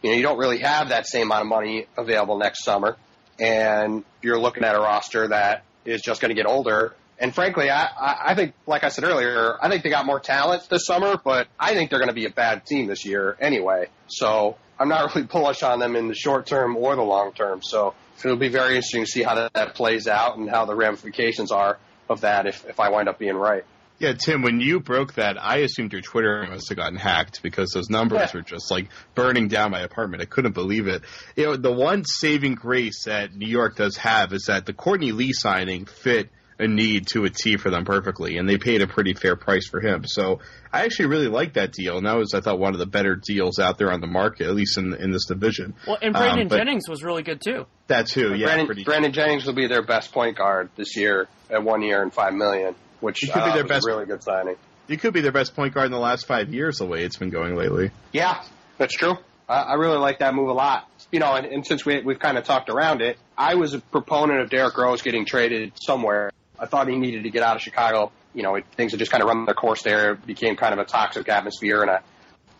you 0.01 0.10
know, 0.10 0.15
you 0.15 0.24
don't 0.24 0.38
really 0.38 0.60
have 0.60 0.89
that 0.89 1.07
same 1.07 1.27
amount 1.27 1.41
of 1.41 1.48
money 1.48 1.88
available 1.98 2.38
next 2.38 2.63
summer. 2.63 2.98
And 3.39 4.03
you're 4.22 4.39
looking 4.39 4.63
at 4.63 4.75
a 4.75 4.79
roster 4.79 5.27
that 5.29 5.63
is 5.86 6.01
just 6.01 6.22
going 6.22 6.29
to 6.29 6.36
get 6.36 6.45
older. 6.45 6.95
And 7.19 7.33
frankly, 7.33 7.69
I, 7.69 7.89
I 8.31 8.36
think, 8.36 8.53
like 8.65 8.83
I 8.83 8.89
said 8.89 9.03
earlier, 9.03 9.55
I 9.62 9.69
think 9.69 9.83
they 9.83 9.89
got 9.89 10.05
more 10.05 10.19
talent 10.19 10.67
this 10.69 10.86
summer, 10.86 11.19
but 11.24 11.48
I 11.60 11.74
think 11.74 11.89
they're 11.89 12.00
going 12.00 12.10
to 12.10 12.15
be 12.15 12.25
a 12.25 12.31
bad 12.31 12.65
team 12.65 12.88
this 12.88 13.05
year 13.05 13.38
anyway. 13.39 13.88
So 14.07 14.57
I'm 14.79 14.89
not 14.89 15.15
really 15.15 15.27
bullish 15.27 15.63
on 15.63 15.79
them 15.79 15.95
in 15.95 16.07
the 16.07 16.15
short 16.15 16.45
term 16.45 16.75
or 16.77 16.95
the 16.95 17.03
long 17.03 17.33
term. 17.33 17.62
So 17.62 17.93
it'll 18.24 18.38
be 18.38 18.50
very 18.50 18.75
interesting 18.75 19.05
to 19.05 19.10
see 19.10 19.24
how 19.24 19.36
that, 19.36 19.53
that 19.53 19.75
plays 19.75 20.08
out 20.08 20.38
and 20.38 20.50
how 20.50 20.65
the 20.65 20.75
ramifications 20.75 21.51
are 21.51 21.77
of 22.10 22.22
that 22.22 22.46
if, 22.46 22.65
if 22.65 22.79
I 22.79 22.89
wind 22.89 23.10
up 23.10 23.20
being 23.20 23.36
right. 23.36 23.63
Yeah, 24.00 24.13
Tim, 24.13 24.41
when 24.41 24.60
you 24.60 24.79
broke 24.79 25.13
that, 25.13 25.41
I 25.41 25.60
assumed 25.60 25.93
your 25.93 26.01
Twitter 26.01 26.46
must 26.50 26.67
have 26.70 26.77
gotten 26.77 26.98
hacked 26.98 27.41
because 27.41 27.72
those 27.72 27.89
numbers 27.89 28.20
yeah. 28.20 28.32
were 28.34 28.41
just 28.41 28.70
like 28.72 28.89
burning 29.15 29.48
down 29.48 29.72
my 29.72 29.82
apartment. 29.82 30.22
I 30.22 30.25
couldn't 30.25 30.53
believe 30.53 30.88
it. 30.88 31.03
You 31.36 31.46
know, 31.46 31.55
the 31.55 31.72
one 31.72 32.03
saving 32.03 32.55
grace 32.55 33.05
that 33.05 33.34
New 33.34 33.48
York 33.48 33.75
does 33.75 33.96
have 33.98 34.34
is 34.34 34.46
that 34.48 34.65
the 34.65 34.74
Courtney 34.74 35.12
Lee 35.12 35.32
signing 35.32 35.86
fit 35.86 36.29
a 36.60 36.67
need 36.67 37.07
to 37.07 37.25
a 37.25 37.29
T 37.29 37.57
for 37.57 37.69
them 37.69 37.86
perfectly, 37.86 38.38
and 38.38 38.48
they 38.48 38.57
paid 38.57 38.81
a 38.81 38.88
pretty 38.88 39.13
fair 39.13 39.36
price 39.36 39.67
for 39.67 39.81
him. 39.81 40.05
So 40.05 40.39
I 40.72 40.86
actually 40.86 41.07
really 41.07 41.27
like 41.27 41.53
that 41.53 41.72
deal, 41.72 41.98
and 41.98 42.05
that 42.05 42.15
was 42.15 42.33
I 42.33 42.41
thought 42.41 42.60
one 42.60 42.74
of 42.74 42.79
the 42.79 42.86
better 42.86 43.15
deals 43.15 43.60
out 43.60 43.77
there 43.77 43.91
on 43.91 44.01
the 44.01 44.07
market, 44.07 44.48
at 44.48 44.55
least 44.55 44.77
in 44.77 44.93
in 44.93 45.12
this 45.12 45.25
division. 45.25 45.74
Well, 45.88 45.98
and 46.01 46.13
Brandon 46.13 46.51
um, 46.51 46.57
Jennings 46.57 46.88
was 46.88 47.03
really 47.03 47.24
good 47.24 47.41
too. 47.41 47.65
That 47.88 48.07
too, 48.07 48.36
yeah. 48.36 48.48
Brandon, 48.48 48.83
Brandon, 48.83 49.13
Jennings 49.13 49.45
will 49.45 49.53
be 49.53 49.67
their 49.67 49.83
best 49.83 50.12
point 50.12 50.38
guard 50.38 50.69
this 50.75 50.95
year 50.95 51.27
at 51.50 51.63
one 51.63 51.81
year 51.81 52.01
and 52.01 52.13
five 52.13 52.33
million, 52.33 52.75
which 53.00 53.22
could 53.22 53.41
uh, 53.41 53.45
be 53.45 53.53
their 53.53 53.67
best, 53.67 53.86
really 53.86 54.05
good 54.05 54.24
signing. 54.24 54.55
He 54.88 54.98
could 54.98 55.13
be 55.13 55.22
their 55.22 55.31
best 55.31 55.55
point 55.55 55.74
guard 55.74 55.88
in 55.88 55.91
the 55.91 56.00
last 56.00 56.25
five 56.25 56.53
years, 56.53 56.77
the 56.77 56.86
way 56.86 57.03
it's 57.03 57.17
been 57.17 57.29
going 57.29 57.55
lately. 57.55 57.91
Yeah, 58.12 58.43
that's 58.77 58.93
true. 58.93 59.15
I, 59.48 59.62
I 59.62 59.74
really 59.75 59.98
like 59.98 60.19
that 60.19 60.33
move 60.33 60.50
a 60.50 60.53
lot. 60.53 60.89
You 61.12 61.19
know, 61.19 61.36
and, 61.36 61.45
and 61.45 61.65
since 61.65 61.86
we, 61.86 62.01
we've 62.01 62.19
kind 62.19 62.38
of 62.38 62.43
talked 62.43 62.69
around 62.69 63.01
it, 63.01 63.17
I 63.38 63.55
was 63.55 63.74
a 63.74 63.79
proponent 63.79 64.41
of 64.41 64.50
Derrick 64.50 64.77
Rose 64.77 65.01
getting 65.01 65.25
traded 65.25 65.74
somewhere. 65.81 66.31
I 66.63 66.65
thought 66.65 66.88
he 66.88 66.98
needed 66.98 67.24
to 67.24 67.29
get 67.29 67.43
out 67.43 67.58
of 67.58 67.62
Chicago. 67.62 68.12
You 68.34 68.43
know, 68.43 68.55
it, 68.55 68.65
things 68.77 68.91
had 68.91 69.00
just 69.00 69.12
kind 69.12 69.22
of 69.22 69.27
run 69.27 69.46
their 69.46 69.53
course 69.53 69.82
there. 69.84 70.13
It 70.13 70.25
became 70.25 70.55
kind 70.55 70.74
of 70.74 70.79
a 70.79 70.86
toxic 70.86 71.27
atmosphere, 71.27 71.82
and 71.82 71.91
I 71.91 72.00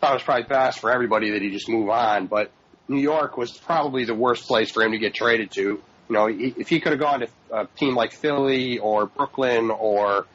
thought 0.00 0.10
it 0.10 0.14
was 0.14 0.22
probably 0.22 0.44
best 0.44 0.80
for 0.80 0.90
everybody 0.90 1.30
that 1.30 1.42
he 1.42 1.50
just 1.50 1.68
move 1.68 1.88
on. 1.88 2.26
But 2.26 2.52
New 2.86 3.00
York 3.00 3.38
was 3.38 3.52
probably 3.52 4.04
the 4.04 4.14
worst 4.14 4.46
place 4.46 4.70
for 4.70 4.82
him 4.82 4.92
to 4.92 4.98
get 4.98 5.14
traded 5.14 5.50
to. 5.52 5.62
You 5.62 5.82
know, 6.10 6.28
if 6.28 6.68
he 6.68 6.80
could 6.80 6.92
have 6.92 7.00
gone 7.00 7.20
to 7.20 7.28
a 7.50 7.66
team 7.78 7.94
like 7.94 8.12
Philly 8.12 8.78
or 8.78 9.06
Brooklyn 9.06 9.70
or 9.70 10.26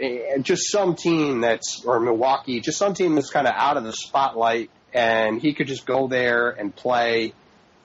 eh, 0.00 0.38
just 0.40 0.70
some 0.70 0.94
team 0.94 1.40
that's 1.40 1.84
or 1.84 1.98
Milwaukee, 1.98 2.60
just 2.60 2.78
some 2.78 2.94
team 2.94 3.16
that's 3.16 3.30
kind 3.30 3.48
of 3.48 3.54
out 3.56 3.76
of 3.76 3.82
the 3.82 3.92
spotlight 3.92 4.70
and 4.92 5.42
he 5.42 5.52
could 5.52 5.66
just 5.66 5.84
go 5.84 6.06
there 6.06 6.50
and 6.50 6.74
play 6.74 7.32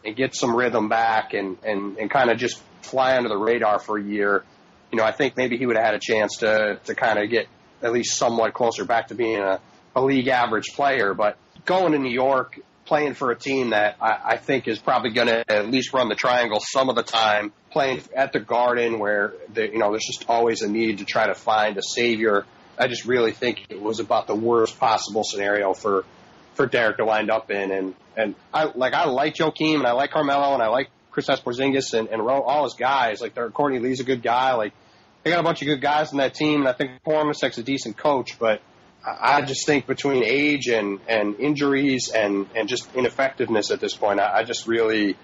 and 0.05 0.15
get 0.15 0.35
some 0.35 0.55
rhythm 0.55 0.87
back 0.87 1.33
and, 1.33 1.57
and, 1.63 1.97
and 1.97 2.11
kind 2.11 2.29
of 2.29 2.37
just 2.37 2.61
fly 2.83 3.17
under 3.17 3.29
the 3.29 3.37
radar 3.37 3.79
for 3.79 3.97
a 3.97 4.03
year, 4.03 4.43
you 4.91 4.97
know, 4.97 5.03
I 5.03 5.11
think 5.11 5.37
maybe 5.37 5.57
he 5.57 5.65
would 5.65 5.75
have 5.75 5.85
had 5.85 5.95
a 5.95 5.99
chance 5.99 6.37
to, 6.37 6.79
to 6.85 6.95
kind 6.95 7.19
of 7.19 7.29
get 7.29 7.47
at 7.81 7.93
least 7.93 8.17
somewhat 8.17 8.53
closer 8.53 8.85
back 8.85 9.07
to 9.07 9.15
being 9.15 9.39
a, 9.39 9.59
a 9.95 10.01
league 10.01 10.27
average 10.27 10.67
player. 10.73 11.13
But 11.13 11.37
going 11.65 11.93
to 11.93 11.99
New 11.99 12.11
York, 12.11 12.59
playing 12.85 13.13
for 13.13 13.31
a 13.31 13.35
team 13.35 13.69
that 13.69 13.97
I, 14.01 14.19
I 14.31 14.37
think 14.37 14.67
is 14.67 14.79
probably 14.79 15.11
going 15.11 15.27
to 15.27 15.43
at 15.47 15.69
least 15.69 15.93
run 15.93 16.09
the 16.09 16.15
triangle 16.15 16.59
some 16.59 16.89
of 16.89 16.95
the 16.95 17.03
time, 17.03 17.53
playing 17.71 18.01
at 18.15 18.33
the 18.33 18.39
Garden 18.39 18.97
where, 18.97 19.33
the, 19.53 19.67
you 19.67 19.77
know, 19.77 19.91
there's 19.91 20.05
just 20.05 20.25
always 20.27 20.63
a 20.63 20.67
need 20.67 20.97
to 20.97 21.05
try 21.05 21.27
to 21.27 21.35
find 21.35 21.77
a 21.77 21.83
savior. 21.83 22.45
I 22.79 22.87
just 22.87 23.05
really 23.05 23.31
think 23.31 23.67
it 23.69 23.79
was 23.79 23.99
about 23.99 24.25
the 24.25 24.35
worst 24.35 24.79
possible 24.79 25.23
scenario 25.23 25.73
for 25.73 26.05
for 26.55 26.65
Derrick 26.65 26.97
to 26.97 27.05
wind 27.05 27.29
up 27.29 27.51
in. 27.51 27.71
And 27.71 27.95
and 28.17 28.35
I 28.53 28.65
like 28.65 28.93
I 28.93 29.05
like 29.05 29.35
Joakim 29.35 29.75
and 29.75 29.87
I 29.87 29.91
like 29.91 30.11
Carmelo 30.11 30.53
and 30.53 30.63
I 30.63 30.67
like 30.67 30.89
Kristaps 31.19 31.43
Porzingis 31.43 31.97
and, 31.97 32.07
and 32.07 32.21
all 32.21 32.63
his 32.63 32.73
guys. 32.73 33.21
Like 33.21 33.33
they're 33.33 33.49
Courtney 33.49 33.79
Lee's 33.79 33.99
a 33.99 34.03
good 34.03 34.21
guy. 34.21 34.53
Like 34.53 34.73
they 35.23 35.31
got 35.31 35.39
a 35.39 35.43
bunch 35.43 35.61
of 35.61 35.67
good 35.67 35.81
guys 35.81 36.11
in 36.11 36.19
that 36.19 36.33
team, 36.33 36.61
and 36.61 36.67
I 36.67 36.73
think 36.73 36.91
Hornacek's 37.05 37.57
a 37.57 37.63
decent 37.63 37.97
coach. 37.97 38.39
But 38.39 38.61
I 39.05 39.41
just 39.41 39.65
think 39.65 39.87
between 39.87 40.23
age 40.23 40.67
and 40.67 40.99
and 41.07 41.39
injuries 41.39 42.09
and 42.09 42.47
and 42.55 42.69
just 42.69 42.93
ineffectiveness 42.95 43.71
at 43.71 43.79
this 43.79 43.95
point, 43.95 44.19
I, 44.19 44.39
I 44.39 44.43
just 44.43 44.67
really. 44.67 45.15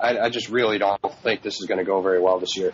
I, 0.00 0.16
I 0.16 0.30
just 0.30 0.48
really 0.48 0.78
don't 0.78 1.00
think 1.24 1.42
this 1.42 1.60
is 1.60 1.66
going 1.66 1.78
to 1.78 1.84
go 1.84 2.00
very 2.02 2.20
well 2.20 2.38
this 2.38 2.56
year. 2.56 2.72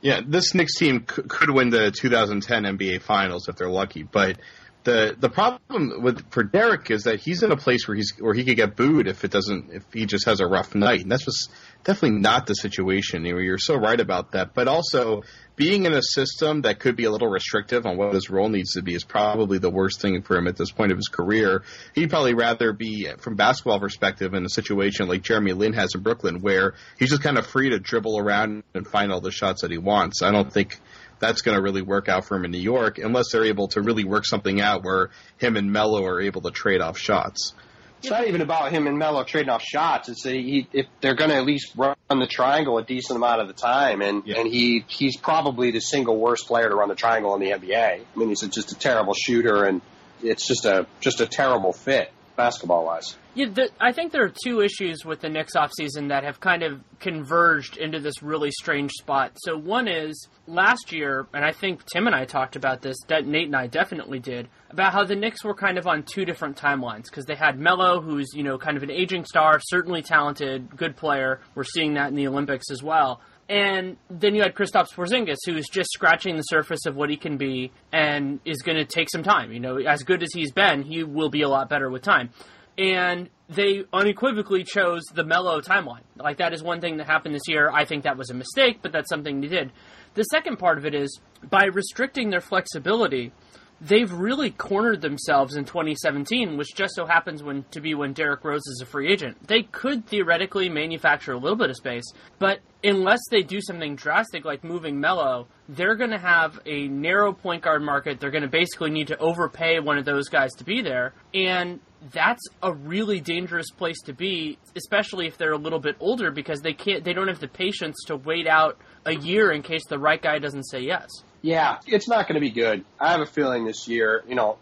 Yeah, 0.00 0.20
this 0.26 0.56
Knicks 0.56 0.76
team 0.76 1.06
c- 1.08 1.22
could 1.22 1.48
win 1.48 1.70
the 1.70 1.92
2010 1.92 2.64
NBA 2.64 3.00
Finals 3.00 3.48
if 3.48 3.54
they're 3.54 3.70
lucky, 3.70 4.02
but 4.02 4.38
the 4.84 5.16
the 5.18 5.30
problem 5.30 6.02
with 6.02 6.30
for 6.30 6.42
Derrick 6.42 6.90
is 6.90 7.04
that 7.04 7.20
he's 7.20 7.42
in 7.42 7.50
a 7.50 7.56
place 7.56 7.88
where 7.88 7.96
he's 7.96 8.12
where 8.18 8.34
he 8.34 8.44
could 8.44 8.56
get 8.56 8.76
booed 8.76 9.08
if 9.08 9.24
it 9.24 9.30
doesn't 9.30 9.70
if 9.72 9.84
he 9.92 10.06
just 10.06 10.26
has 10.26 10.40
a 10.40 10.46
rough 10.46 10.74
night, 10.74 11.00
and 11.00 11.10
that's 11.10 11.24
just 11.24 11.50
definitely 11.84 12.18
not 12.20 12.46
the 12.46 12.54
situation. 12.54 13.24
You 13.24 13.34
know, 13.34 13.40
you're 13.40 13.58
so 13.58 13.76
right 13.76 13.98
about 13.98 14.32
that. 14.32 14.54
But 14.54 14.68
also, 14.68 15.22
being 15.56 15.86
in 15.86 15.92
a 15.92 16.02
system 16.02 16.62
that 16.62 16.80
could 16.80 16.96
be 16.96 17.04
a 17.04 17.10
little 17.10 17.28
restrictive 17.28 17.86
on 17.86 17.96
what 17.96 18.12
his 18.12 18.28
role 18.28 18.48
needs 18.48 18.72
to 18.72 18.82
be 18.82 18.94
is 18.94 19.04
probably 19.04 19.58
the 19.58 19.70
worst 19.70 20.00
thing 20.00 20.20
for 20.22 20.36
him 20.36 20.46
at 20.48 20.56
this 20.56 20.70
point 20.70 20.92
of 20.92 20.98
his 20.98 21.08
career. 21.08 21.62
He'd 21.94 22.10
probably 22.10 22.34
rather 22.34 22.72
be, 22.72 23.08
from 23.20 23.36
basketball 23.36 23.80
perspective, 23.80 24.34
in 24.34 24.44
a 24.44 24.48
situation 24.50 25.08
like 25.08 25.22
Jeremy 25.22 25.52
Lin 25.52 25.72
has 25.74 25.94
in 25.94 26.02
Brooklyn, 26.02 26.40
where 26.40 26.74
he's 26.98 27.10
just 27.10 27.22
kind 27.22 27.38
of 27.38 27.46
free 27.46 27.70
to 27.70 27.78
dribble 27.78 28.18
around 28.18 28.64
and 28.74 28.86
find 28.86 29.12
all 29.12 29.20
the 29.20 29.30
shots 29.30 29.62
that 29.62 29.70
he 29.70 29.78
wants. 29.78 30.22
I 30.22 30.30
don't 30.30 30.52
think 30.52 30.78
that's 31.18 31.42
going 31.42 31.56
to 31.56 31.62
really 31.62 31.82
work 31.82 32.08
out 32.08 32.24
for 32.24 32.36
him 32.36 32.44
in 32.44 32.50
New 32.50 32.58
York 32.58 32.98
unless 32.98 33.32
they're 33.32 33.44
able 33.44 33.68
to 33.68 33.80
really 33.80 34.04
work 34.04 34.24
something 34.24 34.60
out 34.60 34.84
where 34.84 35.10
him 35.38 35.56
and 35.56 35.72
Melo 35.72 36.04
are 36.04 36.20
able 36.20 36.42
to 36.42 36.50
trade 36.50 36.80
off 36.80 36.98
shots. 36.98 37.54
It's 38.00 38.10
not 38.10 38.28
even 38.28 38.42
about 38.42 38.70
him 38.70 38.86
and 38.86 38.98
Melo 38.98 39.24
trading 39.24 39.48
off 39.48 39.62
shots. 39.62 40.10
It's 40.10 40.24
he, 40.24 40.68
if 40.74 40.86
they're 41.00 41.14
going 41.14 41.30
to 41.30 41.36
at 41.36 41.46
least 41.46 41.72
run 41.74 41.96
the 42.10 42.26
triangle 42.26 42.76
a 42.76 42.84
decent 42.84 43.16
amount 43.16 43.40
of 43.40 43.48
the 43.48 43.54
time, 43.54 44.02
and 44.02 44.24
yeah. 44.26 44.40
and 44.40 44.46
he 44.46 44.84
he's 44.88 45.16
probably 45.16 45.70
the 45.70 45.80
single 45.80 46.18
worst 46.18 46.46
player 46.46 46.68
to 46.68 46.74
run 46.74 46.90
the 46.90 46.94
triangle 46.94 47.34
in 47.34 47.40
the 47.40 47.52
NBA. 47.52 48.00
I 48.00 48.18
mean, 48.18 48.28
he's 48.28 48.42
just 48.42 48.72
a 48.72 48.74
terrible 48.74 49.14
shooter, 49.14 49.64
and 49.64 49.80
it's 50.22 50.46
just 50.46 50.66
a 50.66 50.86
just 51.00 51.22
a 51.22 51.26
terrible 51.26 51.72
fit 51.72 52.12
basketball 52.36 52.84
wise. 52.84 53.16
Yeah, 53.34 53.46
the, 53.52 53.70
I 53.80 53.92
think 53.92 54.12
there 54.12 54.24
are 54.24 54.32
two 54.44 54.60
issues 54.60 55.04
with 55.04 55.20
the 55.20 55.28
Knicks 55.28 55.54
offseason 55.56 56.08
that 56.08 56.22
have 56.22 56.40
kind 56.40 56.62
of 56.62 56.80
converged 57.00 57.76
into 57.76 57.98
this 57.98 58.22
really 58.22 58.50
strange 58.52 58.92
spot. 58.92 59.32
So 59.36 59.56
one 59.56 59.88
is 59.88 60.28
last 60.46 60.92
year, 60.92 61.26
and 61.34 61.44
I 61.44 61.52
think 61.52 61.84
Tim 61.86 62.06
and 62.06 62.14
I 62.14 62.24
talked 62.26 62.54
about 62.54 62.80
this, 62.80 62.96
Nate 63.08 63.46
and 63.46 63.56
I 63.56 63.66
definitely 63.66 64.20
did, 64.20 64.48
about 64.70 64.92
how 64.92 65.04
the 65.04 65.16
Knicks 65.16 65.44
were 65.44 65.54
kind 65.54 65.78
of 65.78 65.86
on 65.86 66.04
two 66.04 66.24
different 66.24 66.56
timelines 66.56 67.04
because 67.04 67.24
they 67.24 67.34
had 67.34 67.58
Melo, 67.58 68.00
who's 68.00 68.28
you 68.34 68.44
know 68.44 68.56
kind 68.56 68.76
of 68.76 68.82
an 68.82 68.90
aging 68.90 69.24
star, 69.24 69.58
certainly 69.60 70.02
talented, 70.02 70.76
good 70.76 70.96
player. 70.96 71.40
We're 71.54 71.64
seeing 71.64 71.94
that 71.94 72.08
in 72.08 72.14
the 72.14 72.28
Olympics 72.28 72.70
as 72.70 72.82
well. 72.82 73.20
And 73.48 73.98
then 74.08 74.34
you 74.34 74.42
had 74.42 74.54
Kristaps 74.54 74.94
Porzingis, 74.94 75.36
who's 75.44 75.68
just 75.68 75.90
scratching 75.92 76.36
the 76.36 76.42
surface 76.42 76.86
of 76.86 76.96
what 76.96 77.10
he 77.10 77.16
can 77.16 77.36
be 77.36 77.72
and 77.92 78.40
is 78.44 78.62
going 78.62 78.78
to 78.78 78.86
take 78.86 79.10
some 79.10 79.22
time. 79.22 79.52
You 79.52 79.60
know, 79.60 79.76
as 79.76 80.02
good 80.02 80.22
as 80.22 80.30
he's 80.32 80.52
been, 80.52 80.82
he 80.82 81.02
will 81.02 81.28
be 81.28 81.42
a 81.42 81.48
lot 81.48 81.68
better 81.68 81.90
with 81.90 82.02
time. 82.02 82.30
And 82.78 83.28
they 83.48 83.84
unequivocally 83.92 84.64
chose 84.64 85.02
the 85.14 85.24
Melo 85.24 85.60
timeline. 85.60 86.00
Like, 86.16 86.38
that 86.38 86.52
is 86.54 86.62
one 86.62 86.80
thing 86.80 86.96
that 86.96 87.06
happened 87.06 87.34
this 87.34 87.46
year. 87.46 87.70
I 87.70 87.84
think 87.84 88.04
that 88.04 88.16
was 88.16 88.30
a 88.30 88.34
mistake, 88.34 88.78
but 88.82 88.92
that's 88.92 89.10
something 89.10 89.40
they 89.40 89.48
did. 89.48 89.72
The 90.14 90.24
second 90.24 90.58
part 90.58 90.78
of 90.78 90.86
it 90.86 90.94
is 90.94 91.20
by 91.48 91.66
restricting 91.66 92.30
their 92.30 92.40
flexibility, 92.40 93.32
they've 93.80 94.12
really 94.12 94.50
cornered 94.50 95.00
themselves 95.00 95.56
in 95.56 95.64
2017, 95.64 96.56
which 96.56 96.74
just 96.74 96.94
so 96.94 97.06
happens 97.06 97.42
when 97.42 97.64
to 97.70 97.80
be 97.80 97.94
when 97.94 98.12
Derrick 98.12 98.44
Rose 98.44 98.66
is 98.66 98.80
a 98.82 98.86
free 98.86 99.12
agent. 99.12 99.46
They 99.46 99.62
could 99.62 100.06
theoretically 100.06 100.68
manufacture 100.68 101.32
a 101.32 101.38
little 101.38 101.56
bit 101.56 101.70
of 101.70 101.76
space, 101.76 102.04
but 102.38 102.60
unless 102.82 103.20
they 103.30 103.42
do 103.42 103.60
something 103.60 103.96
drastic 103.96 104.44
like 104.44 104.64
moving 104.64 105.00
Melo, 105.00 105.48
they're 105.68 105.96
going 105.96 106.10
to 106.10 106.18
have 106.18 106.60
a 106.66 106.88
narrow 106.88 107.32
point 107.32 107.62
guard 107.62 107.82
market. 107.82 108.20
They're 108.20 108.30
going 108.30 108.42
to 108.42 108.48
basically 108.48 108.90
need 108.90 109.08
to 109.08 109.18
overpay 109.18 109.80
one 109.80 109.98
of 109.98 110.04
those 110.04 110.28
guys 110.28 110.52
to 110.54 110.64
be 110.64 110.82
there, 110.82 111.14
and 111.32 111.80
that's 112.12 112.42
a 112.62 112.72
really 112.72 113.20
dangerous 113.20 113.70
place 113.70 114.00
to 114.02 114.12
be, 114.12 114.58
especially 114.76 115.26
if 115.26 115.38
they're 115.38 115.52
a 115.52 115.58
little 115.58 115.78
bit 115.78 115.96
older 116.00 116.30
because 116.30 116.60
they 116.60 116.74
can't 116.74 117.02
they 117.04 117.12
don't 117.12 117.28
have 117.28 117.40
the 117.40 117.48
patience 117.48 117.96
to 118.06 118.16
wait 118.16 118.46
out 118.46 118.78
a 119.06 119.14
year 119.14 119.52
in 119.52 119.62
case 119.62 119.82
the 119.88 119.98
right 119.98 120.20
guy 120.20 120.38
doesn't 120.38 120.64
say 120.64 120.80
yes. 120.80 121.08
Yeah, 121.44 121.76
it's 121.86 122.08
not 122.08 122.26
going 122.26 122.36
to 122.36 122.40
be 122.40 122.50
good. 122.50 122.86
I 122.98 123.12
have 123.12 123.20
a 123.20 123.26
feeling 123.26 123.66
this 123.66 123.86
year, 123.86 124.24
you 124.26 124.34
know, 124.34 124.56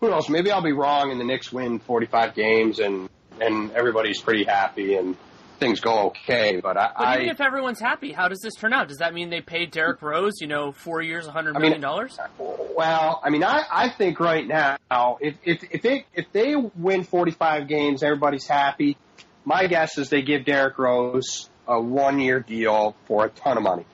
who 0.00 0.08
knows? 0.08 0.28
Maybe 0.28 0.52
I'll 0.52 0.62
be 0.62 0.70
wrong, 0.70 1.10
and 1.10 1.18
the 1.18 1.24
Knicks 1.24 1.52
win 1.52 1.80
45 1.80 2.36
games, 2.36 2.78
and 2.78 3.08
and 3.40 3.72
everybody's 3.72 4.20
pretty 4.20 4.44
happy, 4.44 4.94
and 4.94 5.16
things 5.58 5.80
go 5.80 6.10
okay. 6.10 6.60
But 6.62 6.76
I, 6.76 6.92
but 6.96 7.14
even 7.16 7.28
I, 7.28 7.32
if 7.32 7.40
everyone's 7.40 7.80
happy, 7.80 8.12
how 8.12 8.28
does 8.28 8.38
this 8.38 8.54
turn 8.54 8.72
out? 8.72 8.86
Does 8.86 8.98
that 8.98 9.14
mean 9.14 9.30
they 9.30 9.40
paid 9.40 9.72
Derrick 9.72 10.00
Rose, 10.00 10.40
you 10.40 10.46
know, 10.46 10.70
four 10.70 11.02
years, 11.02 11.24
a 11.24 11.30
100 11.30 11.58
million 11.58 11.80
dollars? 11.80 12.16
Well, 12.38 13.20
I 13.24 13.30
mean, 13.30 13.42
I, 13.42 13.64
I 13.68 13.88
think 13.88 14.20
right 14.20 14.46
now, 14.46 15.18
if 15.20 15.34
if 15.42 15.64
if 15.72 15.82
they 15.82 16.06
if 16.14 16.30
they 16.30 16.54
win 16.54 17.02
45 17.02 17.66
games, 17.66 18.04
everybody's 18.04 18.46
happy. 18.46 18.96
My 19.44 19.66
guess 19.66 19.98
is 19.98 20.08
they 20.08 20.22
give 20.22 20.44
Derrick 20.44 20.78
Rose 20.78 21.50
a 21.66 21.80
one 21.80 22.20
year 22.20 22.38
deal 22.38 22.94
for 23.06 23.24
a 23.24 23.28
ton 23.28 23.56
of 23.56 23.64
money, 23.64 23.86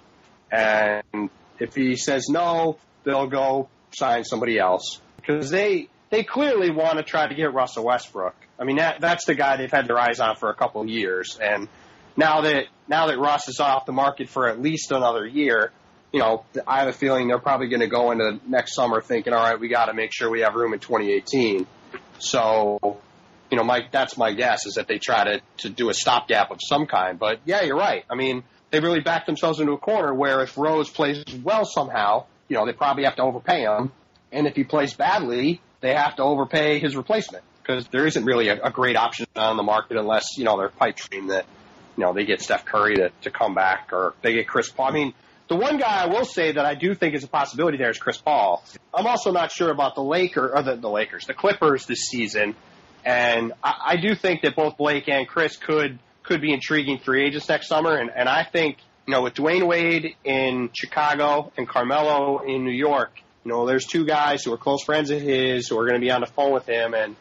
and 0.53 1.31
if 1.59 1.75
he 1.75 1.97
says 1.97 2.29
no, 2.29 2.79
they'll 3.05 3.29
go 3.29 3.69
sign 3.97 4.25
somebody 4.25 4.59
else 4.59 5.01
because 5.17 5.51
they 5.51 5.89
they 6.11 6.23
clearly 6.23 6.71
want 6.71 6.99
to 6.99 7.03
try 7.03 7.27
to 7.27 7.35
get 7.35 7.53
Russell 7.53 7.85
Westbrook. 7.85 8.35
I 8.59 8.65
mean, 8.65 8.77
that 8.77 9.01
that's 9.01 9.25
the 9.25 9.35
guy 9.35 9.57
they've 9.57 9.71
had 9.71 9.89
their 9.89 9.99
eyes 9.99 10.21
on 10.21 10.37
for 10.37 10.51
a 10.51 10.55
couple 10.55 10.81
of 10.81 10.89
years, 10.89 11.39
and 11.41 11.69
now 12.17 12.43
that 12.43 12.67
now 12.89 13.07
that 13.07 13.19
Russ 13.19 13.49
is 13.49 13.61
off 13.61 13.87
the 13.87 13.93
market 13.93 14.29
for 14.29 14.49
at 14.49 14.61
least 14.61 14.93
another 14.93 15.27
year, 15.27 15.73
you 16.13 16.21
know, 16.21 16.45
I 16.67 16.81
have 16.81 16.89
a 16.89 16.93
feeling 16.93 17.29
they're 17.29 17.39
probably 17.39 17.69
going 17.69 17.81
to 17.81 17.89
go 17.89 18.13
into 18.13 18.39
next 18.47 18.75
summer 18.75 19.01
thinking, 19.01 19.33
all 19.33 19.43
right, 19.43 19.59
we 19.59 19.69
got 19.69 19.87
to 19.87 19.95
make 19.95 20.13
sure 20.13 20.31
we 20.31 20.43
have 20.43 20.55
room 20.55 20.73
in 20.73 20.79
2018. 20.79 21.67
So, 22.19 22.79
you 23.51 23.57
know, 23.57 23.65
my 23.65 23.81
that's 23.91 24.17
my 24.17 24.33
guess 24.33 24.67
is 24.67 24.75
that 24.75 24.87
they 24.87 24.99
try 24.99 25.25
to 25.25 25.41
to 25.59 25.69
do 25.69 25.89
a 25.89 25.95
stopgap 25.95 26.51
of 26.51 26.61
some 26.63 26.87
kind. 26.87 27.19
But 27.19 27.41
yeah, 27.45 27.63
you're 27.63 27.77
right. 27.77 28.05
I 28.11 28.15
mean, 28.15 28.45
they 28.75 28.81
really 28.81 28.99
backed 28.99 29.27
themselves 29.27 29.61
into 29.61 29.71
a 29.71 29.79
corner 29.79 30.13
where 30.13 30.43
if 30.43 30.59
Rose 30.59 30.91
plays 30.91 31.23
well 31.45 31.65
somehow, 31.65 32.27
you 32.49 32.57
know, 32.57 32.67
they 32.67 32.73
probably 32.73 33.05
have 33.05 33.15
to 33.15 33.23
overpay 33.23 33.61
him. 33.61 33.93
And 34.33 34.49
if 34.49 34.57
he 34.57 34.65
plays 34.65 34.95
badly, 34.95 35.61
they 35.81 35.95
have 35.95 36.17
to 36.17 36.25
overpay 36.25 36.81
his 36.81 36.97
replacement 36.97 37.45
because 37.63 37.87
there 37.93 38.05
isn't 38.05 38.25
really 38.25 38.49
a, 38.49 38.61
a 38.65 38.71
great 38.73 38.97
option 38.97 39.27
on 39.37 39.57
the 39.57 39.63
market 39.63 39.97
unless, 39.97 40.37
you 40.37 40.43
know, 40.43 40.57
they're 40.59 40.71
pipe 40.71 40.97
dream 40.97 41.29
that, 41.29 41.47
you 41.97 42.03
know, 42.03 42.13
they 42.13 42.25
get 42.25 42.43
Steph 42.43 42.65
Curry 42.65 42.97
to, 42.97 43.11
to 43.23 43.31
come 43.31 43.55
back 43.55 43.91
or 43.93 44.15
they 44.23 44.35
get 44.35 44.49
Chris 44.49 44.69
Paul. 44.71 44.89
I 44.89 44.91
mean, 44.91 45.15
The 45.49 45.57
one 45.57 45.77
guy 45.77 46.03
I 46.03 46.07
will 46.07 46.25
say 46.25 46.53
that 46.53 46.65
I 46.65 46.75
do 46.75 46.95
think 46.95 47.15
is 47.15 47.23
a 47.23 47.29
possibility 47.29 47.77
there 47.77 47.91
is 47.91 47.99
Chris 47.99 48.17
Paul. 48.17 48.65
I'm 48.93 49.07
also 49.07 49.31
not 49.31 49.53
sure 49.53 49.71
about 49.71 49.95
the 49.95 50.03
Lakers 50.03 50.51
or 50.53 50.63
the, 50.65 50.77
the 50.77 50.89
Lakers, 50.89 51.27
the 51.27 51.35
Clippers 51.35 51.87
this 51.87 52.07
season, 52.07 52.57
and 53.05 53.53
I, 53.63 53.75
I 53.93 53.97
do 53.99 54.15
think 54.15 54.43
that 54.43 54.57
both 54.57 54.77
Blake 54.79 55.09
and 55.09 55.29
Chris 55.29 55.57
could 55.57 55.99
could 56.25 56.41
be 56.41 56.53
intriguing 56.53 56.99
free 56.99 57.27
agents 57.27 57.49
next 57.49 57.69
summer. 57.69 57.97
And, 57.97 58.11
and 58.11 58.29
I 58.29 58.45
think 58.45 58.79
you 59.07 59.13
know 59.13 59.23
with 59.23 59.35
Dwyane 59.35 59.67
Wade 59.67 60.17
in 60.25 60.71
Chicago 60.73 61.53
and 61.57 61.69
Carmelo 61.69 62.41
in 62.41 62.65
New 62.65 62.73
York, 62.73 63.13
you 63.45 63.53
know 63.53 63.67
there's 63.67 63.85
two 63.85 64.05
guys 64.05 64.43
who 64.43 64.53
are 64.53 64.59
close 64.59 64.83
friends 64.83 65.11
of 65.11 65.21
his 65.21 65.69
who 65.69 65.79
are 65.79 65.87
going 65.87 66.01
to 66.01 66.05
be 66.05 66.11
on 66.11 66.21
the 66.21 66.27
phone 66.27 66.53
with 66.53 66.67
him, 66.67 66.95
and 66.95 67.15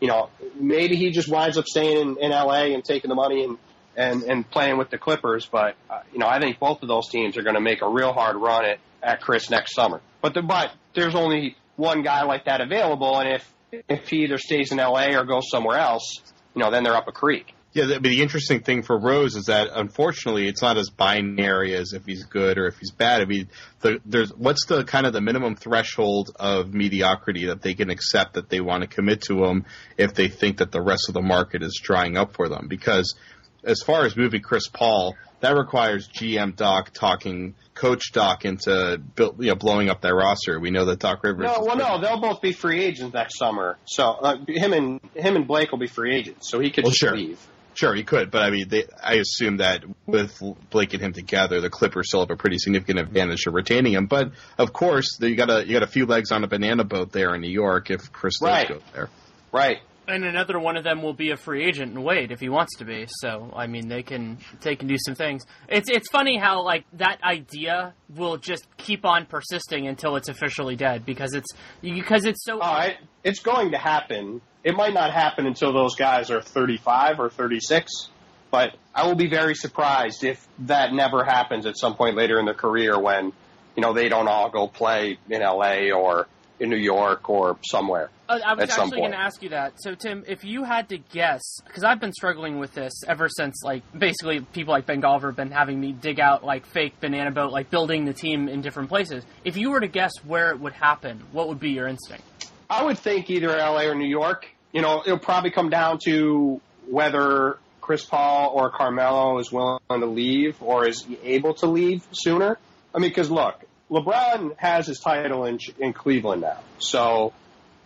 you 0.00 0.08
know 0.08 0.30
maybe 0.54 0.96
he 0.96 1.10
just 1.10 1.28
winds 1.28 1.58
up 1.58 1.66
staying 1.66 1.98
in, 1.98 2.16
in 2.18 2.32
L.A. 2.32 2.74
and 2.74 2.84
taking 2.84 3.08
the 3.08 3.14
money 3.14 3.44
and 3.44 3.58
and 3.96 4.22
and 4.22 4.50
playing 4.50 4.78
with 4.78 4.90
the 4.90 4.98
Clippers. 4.98 5.46
But 5.46 5.76
uh, 5.88 6.00
you 6.12 6.18
know, 6.18 6.28
I 6.28 6.38
think 6.38 6.58
both 6.58 6.82
of 6.82 6.88
those 6.88 7.08
teams 7.08 7.36
are 7.36 7.42
going 7.42 7.56
to 7.56 7.60
make 7.60 7.82
a 7.82 7.88
real 7.88 8.12
hard 8.12 8.36
run 8.36 8.64
at 8.64 8.78
at 9.02 9.20
Chris 9.20 9.50
next 9.50 9.74
summer. 9.74 10.00
But 10.20 10.34
the, 10.34 10.42
but 10.42 10.72
there's 10.94 11.14
only 11.14 11.56
one 11.76 12.02
guy 12.02 12.24
like 12.24 12.44
that 12.44 12.60
available, 12.60 13.18
and 13.18 13.34
if 13.34 13.54
if 13.88 14.08
he 14.08 14.24
either 14.24 14.38
stays 14.38 14.72
in 14.72 14.78
LA 14.78 15.18
or 15.18 15.24
goes 15.24 15.48
somewhere 15.50 15.78
else, 15.78 16.20
you 16.54 16.62
know, 16.62 16.70
then 16.70 16.84
they're 16.84 16.96
up 16.96 17.08
a 17.08 17.12
creek. 17.12 17.54
Yeah, 17.72 17.84
the, 17.84 18.00
the 18.00 18.20
interesting 18.20 18.62
thing 18.62 18.82
for 18.82 18.98
Rose 18.98 19.36
is 19.36 19.46
that 19.46 19.68
unfortunately 19.72 20.48
it's 20.48 20.60
not 20.60 20.76
as 20.76 20.90
binary 20.90 21.74
as 21.74 21.92
if 21.92 22.04
he's 22.04 22.24
good 22.24 22.58
or 22.58 22.66
if 22.66 22.78
he's 22.78 22.90
bad. 22.90 23.22
I 23.22 23.26
mean, 23.26 23.48
the, 23.80 24.00
there's 24.04 24.30
what's 24.30 24.66
the 24.66 24.82
kind 24.82 25.06
of 25.06 25.12
the 25.12 25.20
minimum 25.20 25.54
threshold 25.54 26.30
of 26.34 26.74
mediocrity 26.74 27.46
that 27.46 27.62
they 27.62 27.74
can 27.74 27.88
accept 27.88 28.34
that 28.34 28.48
they 28.48 28.60
want 28.60 28.82
to 28.82 28.88
commit 28.88 29.22
to 29.22 29.44
him 29.44 29.66
if 29.96 30.14
they 30.14 30.28
think 30.28 30.58
that 30.58 30.72
the 30.72 30.82
rest 30.82 31.08
of 31.08 31.14
the 31.14 31.22
market 31.22 31.62
is 31.62 31.80
drying 31.80 32.16
up 32.16 32.34
for 32.34 32.48
them 32.48 32.66
because 32.66 33.14
as 33.62 33.82
far 33.82 34.04
as 34.04 34.16
movie 34.16 34.40
Chris 34.40 34.68
Paul, 34.68 35.14
that 35.40 35.56
requires 35.56 36.08
GM 36.08 36.56
Doc 36.56 36.90
talking 36.92 37.54
Coach 37.74 38.12
Doc 38.12 38.44
into 38.44 39.00
build, 39.14 39.42
you 39.42 39.48
know, 39.48 39.54
blowing 39.54 39.88
up 39.88 40.00
their 40.00 40.14
roster. 40.14 40.60
We 40.60 40.70
know 40.70 40.84
that 40.86 40.98
Doc 40.98 41.22
Rivers. 41.24 41.46
No, 41.46 41.64
well, 41.64 41.76
no, 41.76 42.00
they'll 42.00 42.20
both 42.20 42.42
be 42.42 42.52
free 42.52 42.82
agents 42.82 43.14
next 43.14 43.38
summer. 43.38 43.78
So 43.86 44.04
uh, 44.04 44.36
him 44.46 44.72
and 44.72 45.00
him 45.14 45.36
and 45.36 45.46
Blake 45.46 45.70
will 45.70 45.78
be 45.78 45.86
free 45.86 46.14
agents, 46.14 46.50
so 46.50 46.60
he 46.60 46.70
could 46.70 46.84
well, 46.84 46.90
just 46.90 47.00
sure. 47.00 47.16
leave. 47.16 47.40
Sure, 47.80 47.94
he 47.94 48.04
could, 48.04 48.30
but 48.30 48.42
I 48.42 48.50
mean, 48.50 48.68
they, 48.68 48.84
I 49.02 49.14
assume 49.14 49.56
that 49.56 49.82
with 50.04 50.38
Blake 50.68 50.92
and 50.92 51.02
him 51.02 51.14
together, 51.14 51.62
the 51.62 51.70
Clippers 51.70 52.08
still 52.08 52.20
have 52.20 52.30
a 52.30 52.36
pretty 52.36 52.58
significant 52.58 52.98
advantage 52.98 53.46
of 53.46 53.54
retaining 53.54 53.94
him. 53.94 54.04
But 54.04 54.32
of 54.58 54.74
course, 54.74 55.18
you 55.18 55.34
got 55.34 55.48
a 55.48 55.66
you 55.66 55.72
got 55.72 55.82
a 55.82 55.86
few 55.86 56.04
legs 56.04 56.30
on 56.30 56.44
a 56.44 56.46
banana 56.46 56.84
boat 56.84 57.10
there 57.10 57.34
in 57.34 57.40
New 57.40 57.48
York 57.48 57.90
if 57.90 58.12
Chris 58.12 58.38
does 58.38 58.50
right. 58.50 58.68
go 58.68 58.82
there. 58.92 59.08
Right. 59.50 59.78
And 60.08 60.24
another 60.24 60.58
one 60.58 60.76
of 60.76 60.84
them 60.84 61.02
will 61.02 61.12
be 61.12 61.30
a 61.30 61.36
free 61.36 61.64
agent 61.64 61.92
in 61.92 62.02
Wade 62.02 62.32
if 62.32 62.40
he 62.40 62.48
wants 62.48 62.76
to 62.78 62.84
be. 62.84 63.06
So 63.08 63.52
I 63.54 63.66
mean, 63.66 63.88
they 63.88 64.02
can 64.02 64.38
they 64.60 64.76
can 64.76 64.88
do 64.88 64.96
some 64.98 65.14
things. 65.14 65.44
It's 65.68 65.88
it's 65.88 66.08
funny 66.10 66.38
how 66.38 66.62
like 66.62 66.84
that 66.94 67.22
idea 67.22 67.94
will 68.14 68.36
just 68.36 68.66
keep 68.76 69.04
on 69.04 69.26
persisting 69.26 69.86
until 69.86 70.16
it's 70.16 70.28
officially 70.28 70.76
dead 70.76 71.04
because 71.04 71.34
it's 71.34 71.48
because 71.82 72.24
it's 72.24 72.44
so. 72.44 72.58
Oh, 72.60 72.80
it, 72.80 72.96
it's 73.22 73.40
going 73.40 73.72
to 73.72 73.78
happen. 73.78 74.40
It 74.64 74.74
might 74.74 74.94
not 74.94 75.12
happen 75.12 75.46
until 75.46 75.72
those 75.72 75.94
guys 75.94 76.30
are 76.30 76.42
35 76.42 77.18
or 77.18 77.30
36, 77.30 78.10
but 78.50 78.76
I 78.94 79.06
will 79.06 79.14
be 79.14 79.28
very 79.28 79.54
surprised 79.54 80.22
if 80.24 80.46
that 80.60 80.92
never 80.92 81.24
happens 81.24 81.64
at 81.66 81.78
some 81.78 81.94
point 81.94 82.16
later 82.16 82.38
in 82.38 82.44
their 82.44 82.54
career 82.54 82.98
when 82.98 83.32
you 83.76 83.82
know 83.82 83.92
they 83.92 84.08
don't 84.08 84.28
all 84.28 84.50
go 84.50 84.66
play 84.66 85.18
in 85.28 85.40
L.A. 85.40 85.92
or 85.92 86.26
in 86.58 86.68
New 86.68 86.76
York 86.76 87.28
or 87.30 87.56
somewhere. 87.62 88.10
Uh, 88.30 88.38
I 88.46 88.54
was 88.54 88.70
actually 88.70 89.00
going 89.00 89.10
to 89.10 89.18
ask 89.18 89.42
you 89.42 89.48
that. 89.48 89.82
So, 89.82 89.96
Tim, 89.96 90.22
if 90.28 90.44
you 90.44 90.62
had 90.62 90.90
to 90.90 90.98
guess, 90.98 91.42
because 91.66 91.82
I've 91.82 91.98
been 91.98 92.12
struggling 92.12 92.60
with 92.60 92.72
this 92.74 92.92
ever 93.08 93.28
since, 93.28 93.60
like, 93.64 93.82
basically 93.96 94.40
people 94.40 94.72
like 94.72 94.86
Ben 94.86 95.02
Golliver 95.02 95.28
have 95.28 95.36
been 95.36 95.50
having 95.50 95.80
me 95.80 95.90
dig 95.90 96.20
out, 96.20 96.44
like, 96.44 96.64
fake 96.64 97.00
banana 97.00 97.32
boat, 97.32 97.50
like, 97.50 97.70
building 97.70 98.04
the 98.04 98.12
team 98.12 98.48
in 98.48 98.60
different 98.60 98.88
places. 98.88 99.24
If 99.44 99.56
you 99.56 99.72
were 99.72 99.80
to 99.80 99.88
guess 99.88 100.12
where 100.24 100.50
it 100.52 100.60
would 100.60 100.74
happen, 100.74 101.24
what 101.32 101.48
would 101.48 101.58
be 101.58 101.70
your 101.70 101.88
instinct? 101.88 102.22
I 102.68 102.84
would 102.84 102.98
think 102.98 103.28
either 103.30 103.48
LA 103.48 103.86
or 103.86 103.96
New 103.96 104.08
York. 104.08 104.46
You 104.72 104.82
know, 104.82 105.02
it'll 105.04 105.18
probably 105.18 105.50
come 105.50 105.68
down 105.68 105.98
to 106.04 106.60
whether 106.86 107.58
Chris 107.80 108.04
Paul 108.04 108.52
or 108.54 108.70
Carmelo 108.70 109.40
is 109.40 109.50
willing 109.50 109.80
to 109.90 110.06
leave 110.06 110.62
or 110.62 110.86
is 110.86 111.04
able 111.24 111.54
to 111.54 111.66
leave 111.66 112.06
sooner. 112.12 112.58
I 112.94 113.00
mean, 113.00 113.10
because 113.10 113.28
look, 113.28 113.60
LeBron 113.90 114.56
has 114.56 114.86
his 114.86 115.00
title 115.00 115.46
in 115.46 115.58
in 115.80 115.92
Cleveland 115.92 116.42
now, 116.42 116.60
so 116.78 117.32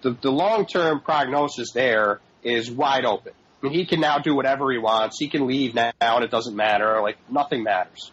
the 0.04 0.16
the 0.20 0.30
long 0.30 0.66
term 0.66 1.00
prognosis 1.00 1.72
there 1.72 2.20
is 2.44 2.70
wide 2.70 3.04
open. 3.04 3.32
I 3.32 3.66
mean, 3.66 3.74
he 3.74 3.86
can 3.86 4.00
now 4.00 4.18
do 4.18 4.36
whatever 4.36 4.70
he 4.70 4.78
wants. 4.78 5.18
He 5.18 5.28
can 5.28 5.46
leave 5.46 5.74
now, 5.74 5.92
and 6.00 6.22
it 6.22 6.30
doesn't 6.30 6.54
matter. 6.54 7.00
Like 7.00 7.16
nothing 7.30 7.64
matters. 7.64 8.12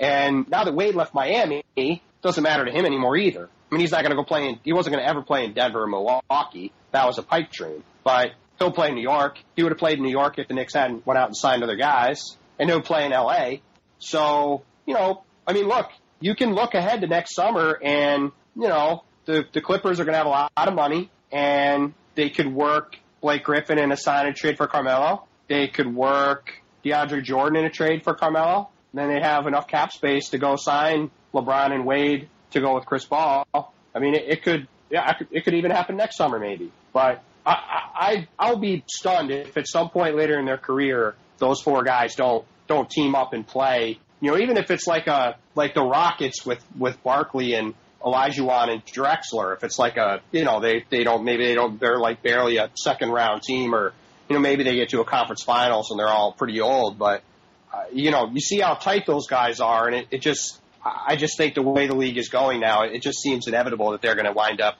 And 0.00 0.48
now 0.48 0.64
that 0.64 0.74
Wade 0.74 0.94
left 0.94 1.14
Miami, 1.14 1.64
it 1.76 2.00
doesn't 2.22 2.42
matter 2.42 2.64
to 2.64 2.72
him 2.72 2.84
anymore 2.86 3.16
either. 3.16 3.44
I 3.48 3.74
mean, 3.74 3.80
he's 3.80 3.92
not 3.92 4.02
going 4.02 4.10
to 4.10 4.16
go 4.16 4.24
play 4.24 4.48
in, 4.48 4.58
he 4.64 4.72
wasn't 4.72 4.94
going 4.94 5.04
to 5.04 5.10
ever 5.10 5.22
play 5.22 5.44
in 5.44 5.52
Denver 5.52 5.82
or 5.82 5.86
Milwaukee. 5.86 6.72
That 6.92 7.06
was 7.06 7.18
a 7.18 7.22
pipe 7.22 7.50
dream. 7.50 7.82
But 8.04 8.30
he'll 8.58 8.72
play 8.72 8.88
in 8.88 8.94
New 8.94 9.02
York. 9.02 9.38
He 9.54 9.62
would 9.62 9.72
have 9.72 9.78
played 9.78 9.98
in 9.98 10.04
New 10.04 10.10
York 10.10 10.38
if 10.38 10.48
the 10.48 10.54
Knicks 10.54 10.74
hadn't 10.74 11.06
went 11.06 11.18
out 11.18 11.28
and 11.28 11.36
signed 11.36 11.62
other 11.62 11.76
guys. 11.76 12.36
And 12.58 12.70
he'll 12.70 12.80
play 12.80 13.04
in 13.04 13.10
LA. 13.10 13.56
So, 13.98 14.62
you 14.86 14.94
know, 14.94 15.24
I 15.46 15.52
mean, 15.52 15.66
look, 15.66 15.88
you 16.20 16.34
can 16.34 16.54
look 16.54 16.74
ahead 16.74 17.00
to 17.02 17.06
next 17.06 17.34
summer 17.34 17.78
and, 17.82 18.32
you 18.54 18.68
know, 18.68 19.02
the, 19.26 19.44
the 19.52 19.60
Clippers 19.60 20.00
are 20.00 20.04
going 20.04 20.12
to 20.14 20.18
have 20.18 20.26
a 20.26 20.30
lot 20.30 20.50
of 20.56 20.74
money 20.74 21.10
and 21.32 21.94
they 22.14 22.30
could 22.30 22.52
work 22.52 22.96
Blake 23.20 23.44
Griffin 23.44 23.78
in 23.78 23.92
a 23.92 23.96
sign 23.96 24.26
and 24.26 24.36
trade 24.36 24.56
for 24.56 24.66
Carmelo. 24.66 25.24
They 25.48 25.68
could 25.68 25.94
work 25.94 26.52
DeAndre 26.84 27.22
Jordan 27.22 27.58
in 27.58 27.64
a 27.64 27.70
trade 27.70 28.04
for 28.04 28.14
Carmelo. 28.14 28.70
And 28.92 29.00
Then 29.00 29.08
they 29.08 29.20
have 29.20 29.46
enough 29.46 29.68
cap 29.68 29.92
space 29.92 30.30
to 30.30 30.38
go 30.38 30.56
sign 30.56 31.10
LeBron 31.34 31.72
and 31.72 31.84
Wade 31.84 32.28
to 32.52 32.60
go 32.60 32.74
with 32.74 32.86
Chris 32.86 33.04
Paul. 33.04 33.46
I 33.54 33.98
mean, 33.98 34.14
it, 34.14 34.24
it 34.28 34.42
could, 34.42 34.68
yeah, 34.90 35.12
it 35.30 35.44
could 35.44 35.54
even 35.54 35.70
happen 35.70 35.96
next 35.96 36.16
summer 36.16 36.38
maybe. 36.38 36.70
But 36.92 37.22
I, 37.44 37.56
I, 37.94 38.28
I'll 38.38 38.58
be 38.58 38.84
stunned 38.86 39.30
if 39.30 39.56
at 39.56 39.66
some 39.68 39.90
point 39.90 40.16
later 40.16 40.38
in 40.38 40.46
their 40.46 40.58
career 40.58 41.14
those 41.38 41.60
four 41.60 41.82
guys 41.82 42.14
don't 42.14 42.44
don't 42.66 42.88
team 42.88 43.14
up 43.14 43.32
and 43.32 43.46
play. 43.46 43.98
You 44.20 44.30
know, 44.30 44.38
even 44.38 44.56
if 44.56 44.70
it's 44.70 44.86
like 44.86 45.06
a 45.06 45.36
like 45.54 45.74
the 45.74 45.82
Rockets 45.82 46.44
with 46.44 46.64
with 46.78 47.02
Barkley 47.02 47.54
and 47.54 47.74
Olajuwon 48.02 48.70
and 48.70 48.84
Drexler. 48.84 49.56
If 49.56 49.64
it's 49.64 49.78
like 49.78 49.96
a 49.96 50.20
you 50.32 50.44
know 50.44 50.60
they 50.60 50.84
they 50.88 51.04
don't 51.04 51.24
maybe 51.24 51.46
they 51.46 51.54
don't 51.54 51.80
they're 51.80 51.98
like 51.98 52.22
barely 52.22 52.58
a 52.58 52.70
second 52.76 53.10
round 53.10 53.42
team 53.42 53.74
or 53.74 53.92
you 54.28 54.34
know 54.34 54.40
maybe 54.40 54.64
they 54.64 54.76
get 54.76 54.90
to 54.90 55.00
a 55.00 55.04
conference 55.04 55.42
finals 55.42 55.90
and 55.90 55.98
they're 55.98 56.08
all 56.08 56.32
pretty 56.32 56.60
old, 56.60 56.98
but 56.98 57.22
uh, 57.72 57.84
you 57.92 58.10
know 58.10 58.30
you 58.32 58.40
see 58.40 58.60
how 58.60 58.74
tight 58.74 59.06
those 59.06 59.26
guys 59.26 59.60
are 59.60 59.86
and 59.86 59.96
it, 59.96 60.06
it 60.10 60.20
just 60.20 60.60
I 60.84 61.16
just 61.16 61.36
think 61.36 61.54
the 61.54 61.62
way 61.62 61.86
the 61.86 61.94
league 61.94 62.16
is 62.16 62.28
going 62.28 62.60
now, 62.60 62.82
it 62.82 63.02
just 63.02 63.20
seems 63.20 63.48
inevitable 63.48 63.90
that 63.90 64.02
they're 64.02 64.14
going 64.14 64.26
to 64.26 64.32
wind 64.32 64.60
up 64.60 64.78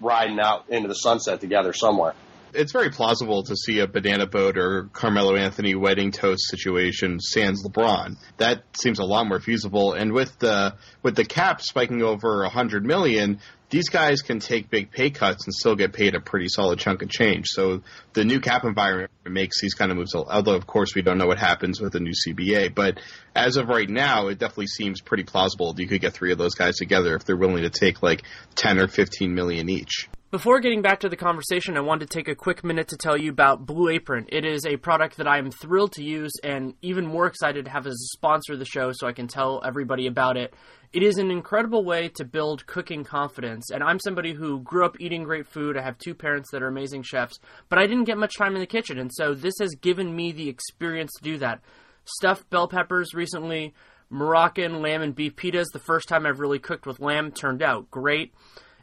riding 0.00 0.38
out 0.38 0.66
into 0.68 0.88
the 0.88 0.94
sunset 0.94 1.40
together 1.40 1.72
somewhere. 1.72 2.14
It's 2.54 2.72
very 2.72 2.90
plausible 2.90 3.42
to 3.42 3.54
see 3.56 3.80
a 3.80 3.86
banana 3.86 4.26
boat 4.26 4.56
or 4.56 4.88
Carmelo 4.92 5.36
Anthony 5.36 5.74
wedding 5.74 6.12
toast 6.12 6.48
situation 6.48 7.20
sans 7.20 7.62
LeBron. 7.62 8.16
That 8.38 8.62
seems 8.76 8.98
a 8.98 9.04
lot 9.04 9.26
more 9.26 9.38
feasible. 9.38 9.92
And 9.92 10.12
with 10.12 10.38
the 10.38 10.74
with 11.02 11.14
the 11.14 11.24
cap 11.24 11.60
spiking 11.60 12.02
over 12.02 12.44
a 12.44 12.48
hundred 12.48 12.84
million, 12.84 13.40
these 13.70 13.90
guys 13.90 14.22
can 14.22 14.40
take 14.40 14.70
big 14.70 14.90
pay 14.90 15.10
cuts 15.10 15.46
and 15.46 15.54
still 15.54 15.76
get 15.76 15.92
paid 15.92 16.14
a 16.14 16.20
pretty 16.20 16.48
solid 16.48 16.78
chunk 16.78 17.02
of 17.02 17.10
change. 17.10 17.48
So 17.48 17.82
the 18.14 18.24
new 18.24 18.40
cap 18.40 18.64
environment 18.64 19.10
makes 19.26 19.60
these 19.60 19.74
kind 19.74 19.90
of 19.90 19.98
moves. 19.98 20.14
Although 20.14 20.54
of 20.54 20.66
course 20.66 20.94
we 20.94 21.02
don't 21.02 21.18
know 21.18 21.26
what 21.26 21.38
happens 21.38 21.80
with 21.80 21.92
the 21.92 22.00
new 22.00 22.12
CBA, 22.12 22.74
but 22.74 22.98
as 23.36 23.58
of 23.58 23.68
right 23.68 23.88
now, 23.88 24.28
it 24.28 24.38
definitely 24.38 24.68
seems 24.68 25.02
pretty 25.02 25.24
plausible. 25.24 25.74
That 25.74 25.82
you 25.82 25.88
could 25.88 26.00
get 26.00 26.14
three 26.14 26.32
of 26.32 26.38
those 26.38 26.54
guys 26.54 26.76
together 26.76 27.14
if 27.14 27.24
they're 27.24 27.36
willing 27.36 27.62
to 27.62 27.70
take 27.70 28.02
like 28.02 28.22
ten 28.54 28.78
or 28.78 28.88
fifteen 28.88 29.34
million 29.34 29.68
each. 29.68 30.08
Before 30.30 30.60
getting 30.60 30.82
back 30.82 31.00
to 31.00 31.08
the 31.08 31.16
conversation, 31.16 31.78
I 31.78 31.80
wanted 31.80 32.10
to 32.10 32.14
take 32.14 32.28
a 32.28 32.34
quick 32.34 32.62
minute 32.62 32.88
to 32.88 32.98
tell 32.98 33.16
you 33.16 33.30
about 33.30 33.64
Blue 33.64 33.88
Apron. 33.88 34.26
It 34.28 34.44
is 34.44 34.66
a 34.66 34.76
product 34.76 35.16
that 35.16 35.26
I 35.26 35.38
am 35.38 35.50
thrilled 35.50 35.92
to 35.92 36.04
use 36.04 36.32
and 36.44 36.74
even 36.82 37.06
more 37.06 37.26
excited 37.26 37.64
to 37.64 37.70
have 37.70 37.86
as 37.86 37.94
a 37.94 38.12
sponsor 38.14 38.52
of 38.52 38.58
the 38.58 38.66
show 38.66 38.92
so 38.92 39.06
I 39.06 39.14
can 39.14 39.26
tell 39.26 39.62
everybody 39.64 40.06
about 40.06 40.36
it. 40.36 40.52
It 40.92 41.02
is 41.02 41.16
an 41.16 41.30
incredible 41.30 41.82
way 41.82 42.10
to 42.16 42.26
build 42.26 42.66
cooking 42.66 43.04
confidence, 43.04 43.70
and 43.70 43.82
I'm 43.82 43.98
somebody 43.98 44.34
who 44.34 44.60
grew 44.60 44.84
up 44.84 45.00
eating 45.00 45.22
great 45.22 45.46
food. 45.46 45.78
I 45.78 45.82
have 45.82 45.96
two 45.96 46.14
parents 46.14 46.50
that 46.52 46.62
are 46.62 46.68
amazing 46.68 47.04
chefs, 47.04 47.38
but 47.70 47.78
I 47.78 47.86
didn't 47.86 48.04
get 48.04 48.18
much 48.18 48.36
time 48.36 48.54
in 48.54 48.60
the 48.60 48.66
kitchen, 48.66 48.98
and 48.98 49.10
so 49.10 49.32
this 49.32 49.54
has 49.60 49.76
given 49.80 50.14
me 50.14 50.32
the 50.32 50.50
experience 50.50 51.12
to 51.16 51.24
do 51.24 51.38
that. 51.38 51.62
Stuffed 52.04 52.50
bell 52.50 52.68
peppers 52.68 53.14
recently, 53.14 53.72
Moroccan 54.10 54.82
lamb 54.82 55.00
and 55.00 55.14
beef 55.14 55.36
pitas. 55.36 55.68
The 55.72 55.78
first 55.78 56.06
time 56.06 56.26
I've 56.26 56.38
really 56.38 56.58
cooked 56.58 56.86
with 56.86 57.00
lamb 57.00 57.32
turned 57.32 57.62
out 57.62 57.90
great. 57.90 58.34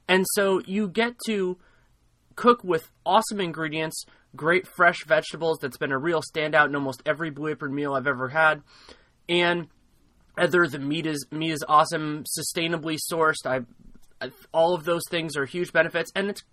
And 0.08 0.26
so 0.34 0.62
you 0.66 0.88
get 0.88 1.16
to 1.28 1.58
cook 2.36 2.64
with 2.64 2.92
awesome 3.06 3.40
ingredients, 3.40 4.06
great 4.36 4.68
fresh 4.68 5.04
vegetables 5.06 5.60
that's 5.62 5.78
been 5.78 5.92
a 5.92 5.98
real 5.98 6.22
standout 6.22 6.68
in 6.68 6.76
almost 6.76 7.02
every 7.06 7.30
Blue 7.30 7.50
Apron 7.50 7.74
meal 7.74 7.94
I've 7.94 8.08
ever 8.08 8.30
had. 8.30 8.62
And 9.28 9.68
either 10.38 10.68
the 10.68 10.80
meat 10.80 11.06
is 11.06 11.26
meat 11.32 11.52
is 11.52 11.66
awesome, 11.68 12.24
sustainably 12.38 12.98
sourced. 13.12 13.46
I 13.46 13.62
all 14.54 14.74
of 14.74 14.86
those 14.86 15.04
things 15.10 15.36
are 15.36 15.46
huge 15.46 15.74
benefits 15.74 16.12
and 16.16 16.30
it's 16.30 16.44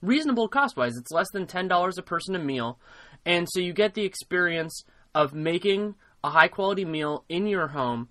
reasonable 0.00 0.48
cost 0.48 0.76
wise. 0.76 0.96
It's 0.96 1.10
less 1.10 1.30
than 1.32 1.46
$10 1.46 1.98
a 1.98 2.02
person 2.02 2.34
a 2.34 2.38
meal. 2.38 2.78
And 3.26 3.48
so 3.50 3.60
you 3.60 3.72
get 3.72 3.94
the 3.94 4.04
experience 4.04 4.84
of 5.14 5.34
making 5.34 5.96
a 6.22 6.30
high 6.30 6.48
quality 6.48 6.84
meal 6.84 7.24
in 7.28 7.46
your 7.46 7.68
home 7.68 8.08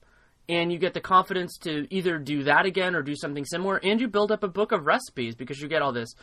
and 0.50 0.72
you 0.72 0.80
get 0.80 0.94
the 0.94 1.02
confidence 1.02 1.58
to 1.64 1.88
either 1.94 2.18
do 2.18 2.44
that 2.44 2.66
again 2.66 2.96
or 2.96 3.02
do 3.02 3.16
something 3.16 3.46
similar, 3.46 3.78
and 3.84 4.00
you 4.00 4.08
build 4.08 4.32
up 4.32 4.44
a 4.44 4.48
book 4.48 4.72
of 4.72 4.86
recipes 4.86 5.36
because 5.36 5.60
you 5.60 5.68
get 5.68 5.82
all 5.82 5.92
this. 5.92 6.14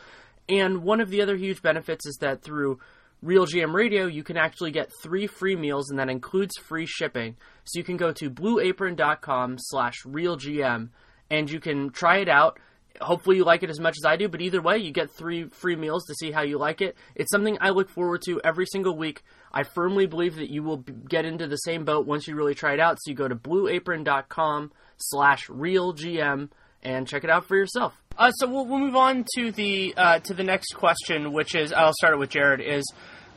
And 0.48 0.82
one 0.82 1.00
of 1.00 1.10
the 1.10 1.22
other 1.22 1.36
huge 1.36 1.62
benefits 1.62 2.06
is 2.06 2.16
that 2.20 2.42
through 2.42 2.78
Real 3.22 3.46
GM 3.46 3.72
Radio, 3.72 4.06
you 4.06 4.22
can 4.22 4.36
actually 4.36 4.70
get 4.70 4.90
three 5.02 5.26
free 5.26 5.56
meals, 5.56 5.88
and 5.90 5.98
that 5.98 6.10
includes 6.10 6.58
free 6.58 6.86
shipping. 6.86 7.36
So 7.64 7.78
you 7.78 7.84
can 7.84 7.96
go 7.96 8.12
to 8.12 8.30
blueapron.com 8.30 9.56
slash 9.58 10.02
realgm, 10.04 10.90
and 11.30 11.50
you 11.50 11.60
can 11.60 11.90
try 11.90 12.18
it 12.18 12.28
out. 12.28 12.58
Hopefully 13.00 13.36
you 13.36 13.44
like 13.44 13.62
it 13.62 13.70
as 13.70 13.80
much 13.80 13.96
as 13.98 14.04
I 14.04 14.16
do, 14.16 14.28
but 14.28 14.40
either 14.40 14.62
way, 14.62 14.78
you 14.78 14.92
get 14.92 15.10
three 15.10 15.48
free 15.48 15.74
meals 15.74 16.04
to 16.06 16.14
see 16.14 16.30
how 16.30 16.42
you 16.42 16.58
like 16.58 16.80
it. 16.80 16.96
It's 17.14 17.30
something 17.30 17.58
I 17.60 17.70
look 17.70 17.88
forward 17.88 18.22
to 18.26 18.40
every 18.44 18.66
single 18.66 18.96
week. 18.96 19.22
I 19.52 19.64
firmly 19.64 20.06
believe 20.06 20.36
that 20.36 20.50
you 20.50 20.62
will 20.62 20.78
get 20.78 21.24
into 21.24 21.46
the 21.46 21.56
same 21.56 21.84
boat 21.84 22.06
once 22.06 22.28
you 22.28 22.36
really 22.36 22.54
try 22.54 22.74
it 22.74 22.80
out. 22.80 22.98
So 23.00 23.10
you 23.10 23.16
go 23.16 23.28
to 23.28 23.34
blueapron.com 23.34 24.72
slash 24.96 25.48
realgm 25.48 26.50
and 26.82 27.08
check 27.08 27.24
it 27.24 27.30
out 27.30 27.46
for 27.46 27.56
yourself. 27.56 27.94
Uh, 28.16 28.30
so 28.32 28.46
we'll, 28.46 28.66
we'll, 28.66 28.78
move 28.78 28.94
on 28.94 29.24
to 29.36 29.50
the 29.50 29.92
uh, 29.96 30.20
to 30.20 30.34
the 30.34 30.44
next 30.44 30.74
question, 30.74 31.32
which 31.32 31.54
is 31.56 31.72
I'll 31.72 31.92
start 31.94 32.14
it 32.14 32.18
with 32.18 32.30
Jared. 32.30 32.60
Is 32.60 32.84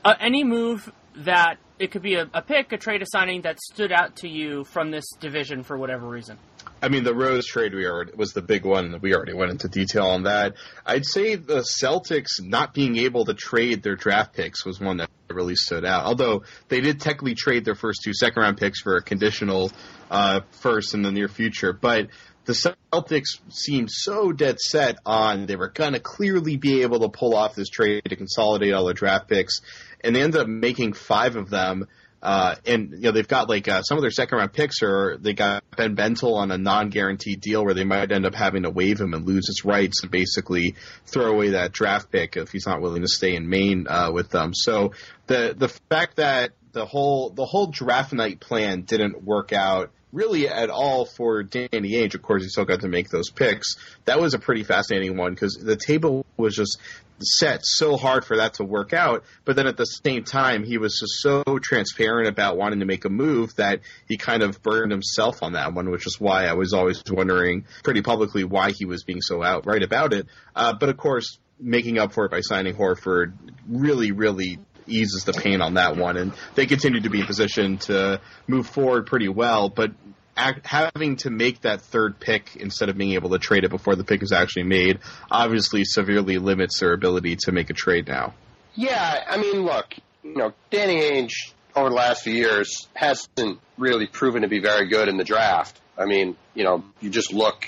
uh, 0.06 0.14
any 0.20 0.44
move 0.44 0.92
that 1.16 1.58
it 1.80 1.92
could 1.92 2.04
be 2.04 2.16
a, 2.16 2.30
a, 2.34 2.42
pick, 2.42 2.72
a 2.72 2.78
trade, 2.78 3.02
a 3.02 3.06
signing 3.08 3.42
that 3.42 3.60
stood 3.60 3.92
out 3.92 4.18
to 4.18 4.30
you 4.30 4.66
from 4.66 4.92
this 4.92 5.06
division 5.20 5.64
for 5.64 5.78
whatever 5.78 6.08
reason? 6.08 6.38
I 6.82 6.90
mean, 6.90 7.04
the 7.04 7.14
Rose 7.14 7.46
trade 7.46 7.74
we 7.74 7.86
already 7.86 8.12
was 8.16 8.34
the 8.34 8.42
big 8.42 8.66
one. 8.66 9.00
We 9.02 9.14
already 9.16 9.34
went 9.34 9.52
into 9.52 9.68
detail 9.68 10.08
on 10.08 10.24
that. 10.24 10.56
I'd 10.86 11.06
say 11.06 11.36
the 11.36 11.66
Celtics 11.82 12.42
not 12.42 12.74
being 12.74 12.98
able 12.98 13.26
to 13.26 13.34
trade 13.34 13.84
their 13.84 13.96
draft 13.96 14.34
picks 14.34 14.66
was 14.66 14.80
one 14.80 14.98
that 14.98 15.10
really 15.30 15.56
stood 15.56 15.86
out. 15.86 16.06
Although 16.06 16.44
they 16.68 16.82
did 16.82 17.02
technically 17.02 17.36
trade 17.36 17.66
their 17.66 17.76
first 17.76 18.02
two 18.04 18.14
second 18.14 18.42
round 18.42 18.58
picks 18.58 18.82
for 18.82 18.96
a 18.96 19.02
conditional 19.02 19.72
uh, 20.10 20.42
first 20.52 20.94
in 20.94 21.02
the 21.02 21.12
near 21.12 21.28
future, 21.28 21.74
but 21.74 22.08
the 22.46 22.76
Celtics 22.94 23.40
seemed 23.50 23.92
so 23.92 24.32
dead 24.32 24.60
set 24.60 24.98
on 25.06 25.48
they 25.48 25.58
were 25.58 25.68
going 25.68 25.94
to 25.94 26.00
clearly 26.00 26.56
be 26.56 26.82
able 26.84 27.02
to 27.02 27.10
pull 27.10 27.36
off 27.36 27.56
this 27.56 27.68
trade 27.68 28.04
to 28.06 28.16
consolidate 28.16 28.74
all 28.74 28.86
their 28.86 28.94
draft 28.94 29.28
picks, 29.28 29.62
and 30.02 30.16
they 30.16 30.22
ended 30.22 30.42
up 30.42 30.48
making 30.48 30.94
five 30.94 31.36
of 31.36 31.50
them. 31.50 31.88
Uh, 32.22 32.56
and 32.66 32.92
you 32.92 33.02
know 33.02 33.12
they've 33.12 33.28
got 33.28 33.48
like 33.48 33.68
uh, 33.68 33.82
some 33.84 33.98
of 33.98 34.02
their 34.02 34.12
second 34.12 34.38
round 34.38 34.54
picks, 34.54 34.82
or 34.82 35.18
they 35.20 35.34
got 35.34 35.64
Ben 35.76 35.96
Bentil 35.96 36.36
on 36.36 36.52
a 36.52 36.58
non 36.58 36.90
guaranteed 36.90 37.42
deal 37.42 37.64
where 37.64 37.74
they 37.74 37.84
might 37.84 38.12
end 38.12 38.26
up 38.26 38.34
having 38.34 38.64
to 38.64 38.70
waive 38.70 39.00
him 39.00 39.14
and 39.14 39.26
lose 39.26 39.48
his 39.48 39.64
rights 39.64 40.02
and 40.02 40.12
basically 40.12 40.76
throw 41.06 41.32
away 41.32 41.50
that 41.50 41.72
draft 41.72 42.12
pick 42.12 42.36
if 42.36 42.52
he's 42.52 42.66
not 42.66 42.82
willing 42.82 43.02
to 43.02 43.08
stay 43.08 43.36
in 43.36 43.48
Maine 43.48 43.88
uh, 43.88 44.12
with 44.12 44.30
them. 44.30 44.54
So 44.54 44.94
the 45.28 45.54
the 45.56 45.70
fact 45.90 46.16
that 46.16 46.52
the 46.72 46.86
whole 46.86 47.30
the 47.30 47.46
whole 47.46 47.68
draft 47.68 48.14
night 48.14 48.40
plan 48.40 48.82
didn't 48.82 49.24
work 49.24 49.54
out 49.54 49.92
really 50.12 50.48
at 50.48 50.70
all 50.70 51.06
for 51.06 51.44
Danny 51.44 51.70
Ainge. 51.72 52.16
Of 52.16 52.22
course, 52.22 52.44
he 52.44 52.50
still 52.50 52.66
got 52.66 52.82
to 52.82 52.88
make 52.88 53.10
those 53.10 53.30
picks. 53.30 53.76
That 54.06 54.20
was 54.20 54.34
a 54.34 54.40
pretty 54.40 54.64
fascinating 54.64 55.18
one 55.18 55.34
because 55.34 55.54
the 55.54 55.76
table 55.76 56.26
was 56.38 56.56
just 56.56 56.80
set 57.22 57.62
so 57.64 57.98
hard 57.98 58.26
for 58.26 58.38
that 58.38 58.56
to 58.56 58.64
work 58.64 58.94
out. 58.94 59.24
But 59.46 59.56
then 59.56 59.68
at 59.68 59.78
the 59.78 59.86
same 59.86 60.24
time, 60.24 60.64
he 60.64 60.78
was 60.78 61.00
just 61.00 61.22
so 61.22 61.44
transparent 61.60 62.28
about 62.28 62.58
wanting 62.58 62.80
to 62.80 62.86
make 62.86 63.06
a 63.06 63.10
move 63.10 63.56
that 63.56 63.82
he 64.08 64.18
kind 64.18 64.44
of 64.44 64.62
burned 64.62 64.92
himself 64.92 65.42
on 65.42 65.54
that 65.54 65.74
one, 65.74 65.90
which 65.90 66.06
is 66.06 66.20
why 66.20 66.46
I 66.46 66.54
was 66.54 66.74
always 66.74 67.04
wondering 67.10 67.66
pretty 67.84 68.02
publicly 68.02 68.44
why 68.44 68.72
he 68.72 68.86
was 68.86 69.04
being 69.04 69.22
so 69.22 69.44
outright 69.44 69.84
about 69.84 70.14
it. 70.14 70.28
Uh, 70.56 70.74
but 70.74 70.90
of 70.90 70.98
course, 70.98 71.40
making 71.60 71.98
up 71.98 72.14
for 72.14 72.26
it 72.26 72.32
by 72.32 72.42
signing 72.42 72.76
Horford 72.76 73.34
really, 73.68 74.12
really 74.12 74.60
eases 74.86 75.24
the 75.24 75.34
pain 75.34 75.62
on 75.62 75.74
that 75.76 75.98
one. 75.98 76.18
And 76.18 76.34
they 76.56 76.66
continue 76.66 77.02
to 77.02 77.10
be 77.10 77.22
in 77.22 77.26
position 77.26 77.78
to 77.80 78.22
move 78.48 78.68
forward 78.68 79.06
pretty 79.06 79.28
well, 79.28 79.70
but 79.70 79.92
act, 80.38 80.66
having 80.66 81.18
to 81.18 81.30
make 81.30 81.62
that 81.62 81.82
third 81.82 82.20
pick 82.20 82.56
instead 82.56 82.90
of 82.90 82.98
being 82.98 83.14
able 83.14 83.32
to 83.32 83.40
trade 83.40 83.64
it 83.64 83.70
before 83.70 83.96
the 83.96 84.04
pick 84.04 84.24
is 84.24 84.32
actually 84.32 84.64
made 84.64 85.00
obviously 85.30 85.84
severely 85.84 86.38
limits 86.38 86.80
their 86.80 86.94
ability 86.94 87.36
to 87.36 87.52
make 87.52 87.70
a 87.70 87.74
trade 87.74 88.08
now. 88.08 88.34
Yeah, 88.76 89.24
I 89.28 89.38
mean, 89.38 89.64
look, 89.64 89.94
you 90.24 90.36
know, 90.36 90.54
Danny 90.70 91.02
Ainge 91.02 91.52
over 91.76 91.90
the 91.90 91.96
last 91.96 92.24
few 92.24 92.34
years 92.34 92.88
hasn't 92.94 93.60
really 93.78 94.08
proven 94.08 94.44
to 94.44 94.48
be 94.48 94.60
very 94.60 94.88
good 94.88 95.08
in 95.08 95.18
the 95.18 95.24
draft. 95.24 95.80
I 95.98 96.06
mean, 96.06 96.36
you 96.54 96.64
know, 96.64 96.84
you 97.02 97.10
just 97.10 97.34
look 97.34 97.68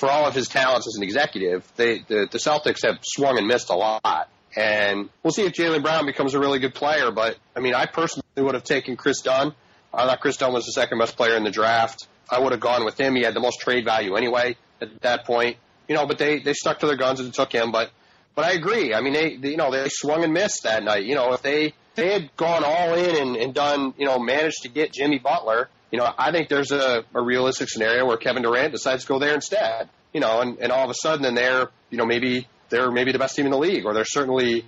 for 0.00 0.08
all 0.08 0.26
of 0.26 0.34
his 0.34 0.48
talents 0.48 0.88
as 0.88 0.96
an 0.96 1.02
executive, 1.02 1.70
they 1.76 1.98
the, 1.98 2.26
the 2.30 2.38
Celtics 2.38 2.86
have 2.86 2.98
swung 3.02 3.36
and 3.36 3.46
missed 3.46 3.68
a 3.68 3.74
lot. 3.74 4.30
And 4.56 5.10
we'll 5.22 5.30
see 5.32 5.44
if 5.44 5.52
Jaylen 5.52 5.82
Brown 5.82 6.06
becomes 6.06 6.34
a 6.34 6.40
really 6.40 6.58
good 6.58 6.74
player. 6.74 7.10
But 7.12 7.36
I 7.54 7.60
mean, 7.60 7.74
I 7.74 7.86
personally 7.86 8.24
would 8.38 8.54
have 8.54 8.64
taken 8.64 8.96
Kris 8.96 9.20
Dunn. 9.20 9.54
I 9.92 10.06
thought 10.06 10.20
Kris 10.20 10.36
Dunn 10.36 10.52
was 10.52 10.66
the 10.66 10.72
second 10.72 10.98
best 10.98 11.16
player 11.16 11.36
in 11.36 11.44
the 11.44 11.50
draft. 11.50 12.06
I 12.30 12.38
would 12.38 12.52
have 12.52 12.60
gone 12.60 12.84
with 12.84 12.98
him. 12.98 13.16
He 13.16 13.22
had 13.22 13.34
the 13.34 13.40
most 13.40 13.60
trade 13.60 13.84
value 13.84 14.14
anyway 14.14 14.56
at 14.80 15.00
that 15.02 15.24
point. 15.24 15.56
You 15.88 15.96
know, 15.96 16.06
but 16.06 16.18
they 16.18 16.38
they 16.38 16.52
stuck 16.52 16.78
to 16.80 16.86
their 16.86 16.96
guns 16.96 17.20
and 17.20 17.34
took 17.34 17.52
him. 17.52 17.72
But 17.72 17.90
but 18.34 18.44
I 18.44 18.52
agree. 18.52 18.94
I 18.94 19.00
mean, 19.00 19.12
they, 19.12 19.36
they 19.36 19.50
you 19.50 19.56
know 19.56 19.70
they 19.70 19.88
swung 19.88 20.22
and 20.22 20.32
missed 20.32 20.62
that 20.62 20.84
night. 20.84 21.04
You 21.04 21.16
know, 21.16 21.32
if 21.32 21.42
they 21.42 21.74
they 21.96 22.12
had 22.12 22.34
gone 22.36 22.62
all 22.64 22.94
in 22.94 23.16
and, 23.16 23.36
and 23.36 23.52
done 23.52 23.94
you 23.98 24.06
know 24.06 24.18
managed 24.18 24.62
to 24.62 24.68
get 24.68 24.92
Jimmy 24.92 25.18
Butler, 25.18 25.68
you 25.90 25.98
know, 25.98 26.08
I 26.16 26.30
think 26.30 26.48
there's 26.48 26.70
a, 26.70 27.04
a 27.12 27.22
realistic 27.22 27.68
scenario 27.68 28.06
where 28.06 28.16
Kevin 28.16 28.42
Durant 28.42 28.72
decides 28.72 29.02
to 29.02 29.08
go 29.08 29.18
there 29.18 29.34
instead. 29.34 29.88
You 30.12 30.20
know, 30.20 30.40
and, 30.40 30.58
and 30.58 30.72
all 30.72 30.84
of 30.84 30.90
a 30.90 30.94
sudden, 30.94 31.22
then 31.22 31.34
they're 31.34 31.68
you 31.90 31.98
know 31.98 32.06
maybe 32.06 32.46
they're 32.68 32.90
maybe 32.90 33.12
the 33.12 33.18
best 33.18 33.36
team 33.36 33.46
in 33.46 33.52
the 33.52 33.58
league, 33.58 33.84
or 33.84 33.92
they're 33.92 34.04
certainly, 34.04 34.54
you 34.54 34.64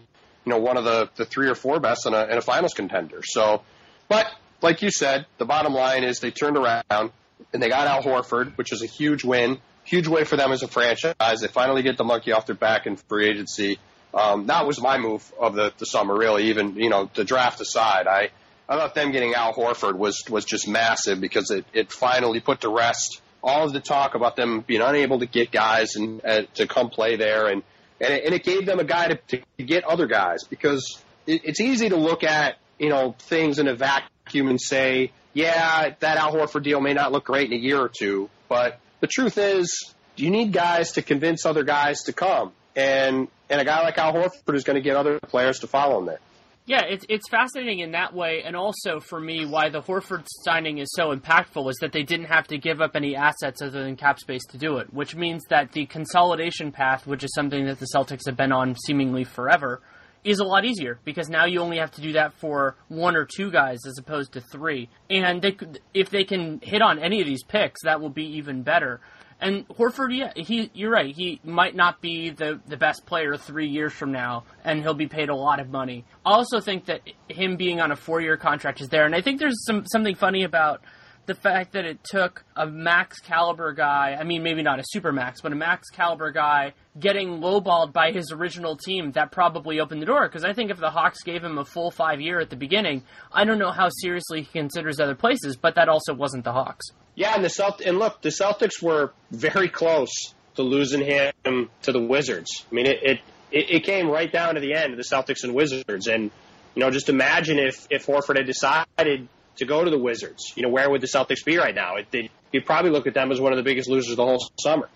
know, 0.46 0.58
one 0.58 0.76
of 0.76 0.84
the, 0.84 1.08
the 1.16 1.24
three 1.24 1.48
or 1.48 1.54
four 1.54 1.80
best 1.80 2.06
in 2.06 2.14
a, 2.14 2.24
in 2.24 2.36
a 2.36 2.40
finals 2.40 2.74
contender. 2.74 3.22
So, 3.24 3.62
but 4.08 4.26
like 4.62 4.82
you 4.82 4.90
said, 4.90 5.26
the 5.38 5.44
bottom 5.44 5.74
line 5.74 6.04
is 6.04 6.20
they 6.20 6.30
turned 6.30 6.56
around 6.56 7.12
and 7.52 7.62
they 7.62 7.68
got 7.68 7.86
Al 7.86 8.02
Horford, 8.02 8.56
which 8.56 8.72
is 8.72 8.82
a 8.82 8.86
huge 8.86 9.24
win, 9.24 9.58
huge 9.84 10.06
win 10.06 10.24
for 10.24 10.36
them 10.36 10.52
as 10.52 10.62
a 10.62 10.68
franchise. 10.68 11.40
They 11.40 11.48
finally 11.48 11.82
get 11.82 11.96
the 11.96 12.04
monkey 12.04 12.32
off 12.32 12.46
their 12.46 12.54
back 12.54 12.86
in 12.86 12.96
free 12.96 13.28
agency. 13.28 13.78
Um, 14.14 14.46
that 14.46 14.66
was 14.66 14.80
my 14.80 14.98
move 14.98 15.32
of 15.38 15.54
the, 15.54 15.72
the 15.78 15.86
summer, 15.86 16.16
really. 16.16 16.44
Even 16.44 16.76
you 16.76 16.90
know, 16.90 17.10
the 17.14 17.24
draft 17.24 17.60
aside, 17.60 18.06
I 18.06 18.30
I 18.68 18.76
thought 18.76 18.94
them 18.94 19.10
getting 19.12 19.34
Al 19.34 19.54
Horford 19.54 19.96
was 19.96 20.22
was 20.28 20.44
just 20.44 20.68
massive 20.68 21.20
because 21.20 21.50
it 21.50 21.64
it 21.72 21.92
finally 21.92 22.40
put 22.40 22.60
to 22.60 22.68
rest 22.68 23.20
all 23.42 23.64
of 23.64 23.72
the 23.72 23.80
talk 23.80 24.14
about 24.14 24.36
them 24.36 24.60
being 24.60 24.82
unable 24.82 25.18
to 25.18 25.26
get 25.26 25.50
guys 25.50 25.96
and 25.96 26.24
uh, 26.24 26.42
to 26.54 26.66
come 26.66 26.90
play 26.90 27.16
there 27.16 27.46
and 27.46 27.62
and 28.00 28.12
it, 28.12 28.24
and 28.24 28.34
it 28.34 28.44
gave 28.44 28.66
them 28.66 28.78
a 28.78 28.84
guy 28.84 29.08
to, 29.08 29.38
to 29.58 29.62
get 29.62 29.84
other 29.84 30.06
guys 30.06 30.44
because 30.44 31.02
it, 31.26 31.42
it's 31.44 31.60
easy 31.60 31.88
to 31.88 31.96
look 31.96 32.22
at 32.22 32.56
you 32.78 32.90
know 32.90 33.14
things 33.18 33.58
in 33.58 33.66
a 33.66 33.74
vacuum 33.74 34.11
and 34.40 34.60
say, 34.60 35.12
yeah, 35.34 35.94
that 36.00 36.16
Al 36.16 36.34
Horford 36.34 36.62
deal 36.62 36.80
may 36.80 36.94
not 36.94 37.12
look 37.12 37.24
great 37.24 37.50
in 37.50 37.58
a 37.58 37.60
year 37.60 37.78
or 37.78 37.88
two, 37.88 38.28
but 38.48 38.80
the 39.00 39.06
truth 39.06 39.38
is, 39.38 39.94
you 40.16 40.30
need 40.30 40.52
guys 40.52 40.92
to 40.92 41.02
convince 41.02 41.46
other 41.46 41.64
guys 41.64 42.02
to 42.04 42.12
come, 42.12 42.52
and 42.76 43.28
and 43.48 43.60
a 43.60 43.64
guy 43.64 43.82
like 43.82 43.98
Al 43.98 44.12
Horford 44.12 44.54
is 44.54 44.64
going 44.64 44.76
to 44.76 44.82
get 44.82 44.96
other 44.96 45.18
players 45.20 45.60
to 45.60 45.66
follow 45.66 45.98
him 45.98 46.06
there. 46.06 46.20
Yeah, 46.64 46.82
it's 46.88 47.04
it's 47.08 47.28
fascinating 47.28 47.80
in 47.80 47.92
that 47.92 48.14
way, 48.14 48.42
and 48.44 48.54
also 48.54 49.00
for 49.00 49.18
me, 49.18 49.46
why 49.46 49.68
the 49.70 49.82
Horford 49.82 50.24
signing 50.44 50.78
is 50.78 50.92
so 50.94 51.14
impactful 51.14 51.68
is 51.68 51.76
that 51.80 51.92
they 51.92 52.04
didn't 52.04 52.26
have 52.26 52.46
to 52.48 52.58
give 52.58 52.80
up 52.80 52.94
any 52.94 53.16
assets 53.16 53.60
other 53.60 53.82
than 53.82 53.96
cap 53.96 54.20
space 54.20 54.44
to 54.50 54.58
do 54.58 54.76
it, 54.76 54.92
which 54.92 55.16
means 55.16 55.42
that 55.50 55.72
the 55.72 55.86
consolidation 55.86 56.70
path, 56.70 57.04
which 57.04 57.24
is 57.24 57.34
something 57.34 57.66
that 57.66 57.80
the 57.80 57.88
Celtics 57.92 58.26
have 58.26 58.36
been 58.36 58.52
on 58.52 58.76
seemingly 58.86 59.24
forever, 59.24 59.80
is 60.24 60.38
a 60.38 60.44
lot 60.44 60.64
easier 60.64 60.98
because 61.04 61.28
now 61.28 61.44
you 61.44 61.60
only 61.60 61.78
have 61.78 61.90
to 61.92 62.00
do 62.00 62.12
that 62.12 62.32
for 62.34 62.76
one 62.88 63.16
or 63.16 63.24
two 63.24 63.50
guys 63.50 63.78
as 63.86 63.98
opposed 63.98 64.32
to 64.32 64.40
three, 64.40 64.88
and 65.10 65.42
they 65.42 65.52
could, 65.52 65.80
if 65.94 66.10
they 66.10 66.24
can 66.24 66.60
hit 66.62 66.82
on 66.82 66.98
any 66.98 67.20
of 67.20 67.26
these 67.26 67.42
picks, 67.42 67.82
that 67.82 68.00
will 68.00 68.10
be 68.10 68.36
even 68.36 68.62
better. 68.62 69.00
And 69.40 69.66
Horford, 69.68 70.16
yeah, 70.16 70.32
he 70.36 70.70
you're 70.72 70.92
right. 70.92 71.12
He 71.12 71.40
might 71.42 71.74
not 71.74 72.00
be 72.00 72.30
the 72.30 72.60
the 72.68 72.76
best 72.76 73.04
player 73.06 73.36
three 73.36 73.66
years 73.66 73.92
from 73.92 74.12
now, 74.12 74.44
and 74.64 74.80
he'll 74.80 74.94
be 74.94 75.08
paid 75.08 75.30
a 75.30 75.34
lot 75.34 75.58
of 75.58 75.68
money. 75.68 76.04
I 76.24 76.30
also 76.30 76.60
think 76.60 76.84
that 76.84 77.00
him 77.28 77.56
being 77.56 77.80
on 77.80 77.90
a 77.90 77.96
four 77.96 78.20
year 78.20 78.36
contract 78.36 78.80
is 78.80 78.88
there, 78.88 79.04
and 79.04 79.16
I 79.16 79.20
think 79.20 79.40
there's 79.40 79.64
some 79.66 79.84
something 79.86 80.14
funny 80.14 80.44
about 80.44 80.82
the 81.26 81.34
fact 81.34 81.72
that 81.72 81.84
it 81.84 82.02
took 82.02 82.44
a 82.56 82.66
max 82.66 83.20
caliber 83.20 83.72
guy, 83.72 84.16
I 84.18 84.24
mean, 84.24 84.42
maybe 84.42 84.62
not 84.62 84.80
a 84.80 84.84
super 84.84 85.12
max, 85.12 85.40
but 85.40 85.52
a 85.52 85.54
max 85.54 85.88
caliber 85.88 86.32
guy 86.32 86.72
getting 86.98 87.40
lowballed 87.40 87.92
by 87.92 88.10
his 88.10 88.32
original 88.32 88.76
team, 88.76 89.12
that 89.12 89.30
probably 89.30 89.78
opened 89.78 90.02
the 90.02 90.06
door. 90.06 90.28
Because 90.28 90.44
I 90.44 90.52
think 90.52 90.70
if 90.70 90.78
the 90.78 90.90
Hawks 90.90 91.22
gave 91.22 91.44
him 91.44 91.58
a 91.58 91.64
full 91.64 91.90
five 91.90 92.20
year 92.20 92.40
at 92.40 92.50
the 92.50 92.56
beginning, 92.56 93.04
I 93.32 93.44
don't 93.44 93.58
know 93.58 93.70
how 93.70 93.88
seriously 93.88 94.42
he 94.42 94.46
considers 94.46 94.98
other 94.98 95.14
places, 95.14 95.56
but 95.56 95.76
that 95.76 95.88
also 95.88 96.12
wasn't 96.12 96.44
the 96.44 96.52
Hawks. 96.52 96.86
Yeah, 97.14 97.34
and 97.34 97.44
the 97.44 97.50
Celt- 97.50 97.82
and 97.82 97.98
look, 97.98 98.22
the 98.22 98.30
Celtics 98.30 98.82
were 98.82 99.12
very 99.30 99.68
close 99.68 100.10
to 100.56 100.62
losing 100.62 101.02
him 101.02 101.70
to 101.82 101.92
the 101.92 102.00
Wizards. 102.00 102.66
I 102.70 102.74
mean, 102.74 102.86
it, 102.86 102.98
it, 103.02 103.20
it 103.50 103.84
came 103.84 104.08
right 104.08 104.30
down 104.30 104.54
to 104.56 104.60
the 104.60 104.74
end 104.74 104.96
the 104.98 105.02
Celtics 105.02 105.44
and 105.44 105.54
Wizards. 105.54 106.08
And, 106.08 106.30
you 106.74 106.80
know, 106.80 106.90
just 106.90 107.08
imagine 107.08 107.58
if, 107.58 107.86
if 107.90 108.06
Horford 108.06 108.38
had 108.38 108.46
decided 108.46 109.28
to 109.56 109.64
go 109.64 109.84
to 109.84 109.90
the 109.90 109.98
Wizards. 109.98 110.52
You 110.56 110.62
know, 110.62 110.68
where 110.68 110.88
would 110.90 111.00
the 111.00 111.06
Celtics 111.06 111.44
be 111.44 111.58
right 111.58 111.74
now? 111.74 111.96
It, 111.96 112.06
they, 112.10 112.30
you'd 112.52 112.66
probably 112.66 112.90
look 112.90 113.06
at 113.06 113.14
them 113.14 113.30
as 113.32 113.40
one 113.40 113.52
of 113.52 113.56
the 113.56 113.62
biggest 113.62 113.88
losers 113.88 114.16
the 114.16 114.24
whole 114.24 114.38
summer. 114.60 114.88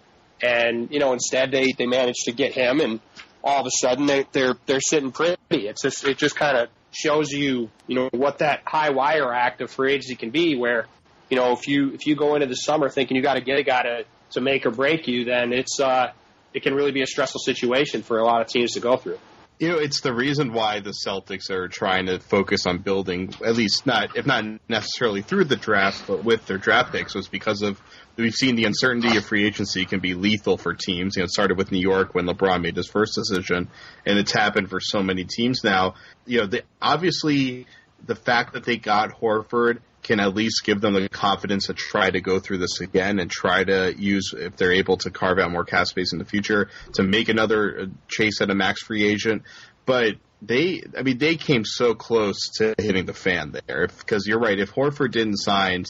And 0.42 0.90
you 0.90 0.98
know, 0.98 1.12
instead 1.12 1.50
they 1.50 1.72
they 1.76 1.86
managed 1.86 2.24
to 2.24 2.32
get 2.32 2.52
him, 2.52 2.80
and 2.80 3.00
all 3.42 3.60
of 3.60 3.66
a 3.66 3.70
sudden 3.70 4.06
they, 4.06 4.26
they're 4.32 4.54
they're 4.66 4.80
sitting 4.80 5.12
pretty. 5.12 5.36
It's 5.50 5.82
just 5.82 6.04
it 6.04 6.18
just 6.18 6.36
kind 6.36 6.58
of 6.58 6.68
shows 6.90 7.30
you 7.30 7.70
you 7.86 7.96
know 7.96 8.08
what 8.12 8.38
that 8.38 8.62
high 8.66 8.90
wire 8.90 9.32
act 9.32 9.62
of 9.62 9.70
free 9.70 9.94
agency 9.94 10.14
can 10.14 10.30
be, 10.30 10.56
where 10.56 10.86
you 11.28 11.36
know, 11.36 11.52
if 11.52 11.66
you 11.66 11.92
if 11.92 12.06
you 12.06 12.14
go 12.14 12.34
into 12.34 12.46
the 12.46 12.54
summer 12.54 12.88
thinking 12.88 13.16
you 13.16 13.22
got 13.22 13.34
to 13.34 13.40
get 13.40 13.58
a 13.58 13.62
guy 13.62 13.82
to 13.82 14.04
to 14.32 14.40
make 14.40 14.66
or 14.66 14.70
break 14.70 15.08
you, 15.08 15.24
then 15.24 15.52
it's 15.52 15.80
uh, 15.80 16.12
it 16.52 16.62
can 16.62 16.74
really 16.74 16.92
be 16.92 17.02
a 17.02 17.06
stressful 17.06 17.40
situation 17.40 18.02
for 18.02 18.18
a 18.18 18.24
lot 18.24 18.42
of 18.42 18.48
teams 18.48 18.72
to 18.72 18.80
go 18.80 18.96
through. 18.96 19.18
You 19.58 19.68
know, 19.68 19.78
it's 19.78 20.02
the 20.02 20.12
reason 20.12 20.52
why 20.52 20.80
the 20.80 20.92
Celtics 21.06 21.48
are 21.48 21.66
trying 21.68 22.06
to 22.06 22.18
focus 22.20 22.66
on 22.66 22.78
building, 22.78 23.32
at 23.44 23.56
least 23.56 23.86
not, 23.86 24.14
if 24.14 24.26
not 24.26 24.44
necessarily 24.68 25.22
through 25.22 25.44
the 25.44 25.56
draft, 25.56 26.06
but 26.06 26.22
with 26.22 26.44
their 26.44 26.58
draft 26.58 26.92
picks, 26.92 27.14
was 27.14 27.26
because 27.26 27.62
of 27.62 27.80
we've 28.16 28.34
seen 28.34 28.56
the 28.56 28.64
uncertainty 28.64 29.16
of 29.16 29.24
free 29.24 29.46
agency 29.46 29.86
can 29.86 30.00
be 30.00 30.12
lethal 30.12 30.58
for 30.58 30.74
teams. 30.74 31.16
You 31.16 31.22
know, 31.22 31.24
it 31.24 31.30
started 31.30 31.56
with 31.56 31.72
New 31.72 31.80
York 31.80 32.14
when 32.14 32.26
LeBron 32.26 32.60
made 32.60 32.76
his 32.76 32.86
first 32.86 33.14
decision, 33.14 33.70
and 34.04 34.18
it's 34.18 34.32
happened 34.32 34.68
for 34.68 34.78
so 34.78 35.02
many 35.02 35.24
teams 35.24 35.64
now. 35.64 35.94
You 36.26 36.40
know, 36.40 36.46
the, 36.48 36.62
obviously 36.82 37.66
the 38.04 38.14
fact 38.14 38.52
that 38.52 38.64
they 38.64 38.76
got 38.76 39.18
Horford 39.20 39.78
can 40.06 40.20
at 40.20 40.34
least 40.34 40.62
give 40.64 40.80
them 40.80 40.94
the 40.94 41.08
confidence 41.08 41.66
to 41.66 41.74
try 41.74 42.08
to 42.08 42.20
go 42.20 42.38
through 42.38 42.58
this 42.58 42.80
again 42.80 43.18
and 43.18 43.28
try 43.28 43.64
to 43.64 43.92
use, 43.98 44.32
if 44.36 44.56
they're 44.56 44.72
able 44.72 44.96
to 44.98 45.10
carve 45.10 45.38
out 45.38 45.50
more 45.50 45.64
cap 45.64 45.86
space 45.88 46.12
in 46.12 46.20
the 46.20 46.24
future, 46.24 46.70
to 46.94 47.02
make 47.02 47.28
another 47.28 47.80
uh, 47.80 47.86
chase 48.08 48.40
at 48.40 48.48
a 48.48 48.54
max 48.54 48.82
free 48.82 49.04
agent. 49.04 49.42
But 49.84 50.14
they, 50.40 50.82
I 50.96 51.02
mean, 51.02 51.18
they 51.18 51.36
came 51.36 51.64
so 51.64 51.94
close 51.94 52.50
to 52.58 52.74
hitting 52.78 53.06
the 53.06 53.14
fan 53.14 53.52
there. 53.66 53.88
Because 53.88 54.26
you're 54.26 54.38
right, 54.38 54.58
if 54.58 54.72
Horford 54.72 55.10
didn't 55.10 55.38
sign, 55.38 55.84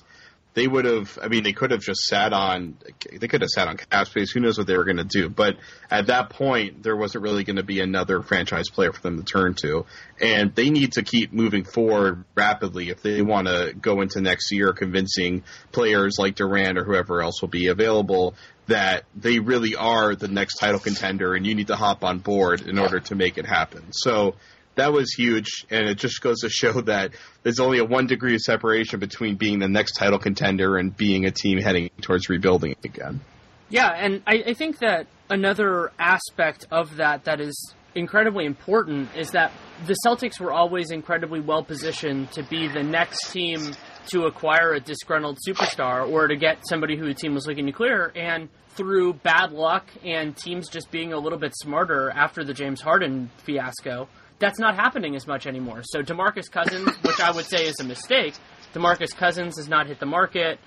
they 0.57 0.67
would 0.67 0.87
have. 0.87 1.19
I 1.23 1.29
mean, 1.29 1.45
they 1.45 1.53
could 1.53 1.71
have 1.71 1.83
just 1.83 2.01
sat 2.01 2.33
on. 2.33 2.79
They 3.13 3.29
could 3.29 3.43
have 3.43 3.51
sat 3.51 3.69
on 3.69 3.77
cap 3.77 4.07
space. 4.09 4.33
Who 4.33 4.41
knows 4.41 4.57
what 4.57 4.67
they 4.67 4.77
were 4.77 4.85
going 4.85 4.97
to 4.97 5.05
do? 5.05 5.29
But 5.29 5.59
at 5.91 6.07
that 6.07 6.31
point, 6.31 6.83
there 6.83 6.97
wasn't 6.97 7.25
really 7.25 7.45
going 7.45 7.57
to 7.57 7.63
be 7.63 7.81
another 7.81 8.23
franchise 8.23 8.71
player 8.71 8.91
for 8.91 9.03
them 9.03 9.19
to 9.19 9.23
turn 9.23 9.53
to, 9.61 9.85
and 10.19 10.55
they 10.55 10.71
need 10.71 10.93
to 10.93 11.03
keep 11.03 11.31
moving 11.31 11.65
forward 11.65 12.25
rapidly 12.35 12.89
if 12.89 13.03
they 13.03 13.21
want 13.21 13.49
to 13.49 13.75
go 13.79 14.01
into 14.01 14.23
next 14.23 14.51
year 14.51 14.73
convincing 14.73 15.45
players 15.73 16.17
like 16.19 16.37
Durant 16.37 16.79
or 16.79 16.85
whoever 16.85 17.21
else 17.21 17.43
will 17.43 17.51
be 17.51 17.67
available 17.67 18.35
that 18.67 19.05
they 19.15 19.39
really 19.39 19.77
are 19.77 20.17
the 20.17 20.27
next 20.27 20.55
title 20.55 20.81
contender, 20.81 21.35
and 21.35 21.47
you 21.47 21.55
need 21.55 21.67
to 21.67 21.77
hop 21.77 22.03
on 22.03 22.19
board 22.19 22.63
in 22.63 22.79
order 22.79 22.99
to 22.99 23.15
make 23.15 23.37
it 23.37 23.45
happen. 23.45 23.93
So 23.93 24.37
that 24.77 24.93
was 24.93 25.13
huge, 25.13 25.67
and 25.71 25.89
it 25.89 25.99
just 25.99 26.21
goes 26.21 26.41
to 26.41 26.49
show 26.49 26.81
that 26.83 27.13
there's 27.43 27.61
only 27.61 27.79
a 27.79 27.85
one 27.85 28.07
degree 28.07 28.35
of 28.35 28.41
separation 28.41 29.01
between 29.01 29.37
being 29.37 29.59
the 29.59 29.69
next 29.69 29.93
title 29.93 30.19
contender 30.19 30.77
and 30.77 30.97
being 30.97 31.25
a 31.25 31.31
team 31.31 31.59
heading 31.59 31.91
towards 32.01 32.29
rebuilding 32.29 32.77
again. 32.85 33.21
Yeah, 33.69 33.89
and 33.89 34.23
I, 34.27 34.45
I 34.49 34.55
think 34.55 34.79
that 34.79 35.07
another 35.29 35.91
aspect 35.99 36.67
of 36.71 36.97
that 36.97 37.25
that 37.25 37.41
is 37.41 37.75
incredibly 37.95 38.45
important 38.45 39.09
is 39.17 39.31
that 39.31 39.51
the 39.87 39.97
Celtics 40.07 40.39
were 40.39 40.53
always 40.53 40.91
incredibly 40.91 41.41
well 41.41 41.65
positioned 41.65 42.31
to 42.33 42.43
be 42.45 42.69
the 42.69 42.83
next 42.83 43.33
team 43.33 43.75
to 44.09 44.25
acquire 44.25 44.75
a 44.75 44.81
disgruntled 44.81 45.39
superstar 45.47 46.09
or 46.09 46.29
to 46.29 46.37
get 46.37 46.59
somebody 46.69 46.97
who 46.97 47.07
the 47.07 47.15
team 47.15 47.35
was 47.35 47.47
looking 47.47 47.67
to 47.67 47.73
clear. 47.73 48.13
And 48.15 48.49
through 48.77 49.15
bad 49.15 49.53
luck 49.53 49.89
and 50.05 50.37
teams 50.37 50.69
just 50.69 50.91
being 50.91 51.13
a 51.13 51.19
little 51.19 51.39
bit 51.39 51.55
smarter 51.57 52.11
after 52.11 52.45
the 52.45 52.53
James 52.53 52.83
Harden 52.83 53.31
fiasco, 53.39 54.09
that's 54.39 54.59
not 54.59 54.75
happening 54.77 55.17
as 55.17 55.27
much 55.27 55.47
anymore. 55.47 55.83
So 55.85 56.03
DeMarcus 56.03 56.51
Cousins, 56.51 56.89
which 57.03 57.21
I 57.21 57.31
would 57.31 57.47
say 57.47 57.67
is 57.67 57.77
a 57.81 57.85
mistake, 57.85 58.35
DeMarcus 58.75 59.15
Cousins 59.17 59.57
has 59.59 59.69
not 59.69 59.87
hit 59.87 60.01
the 60.01 60.07
market. 60.07 60.59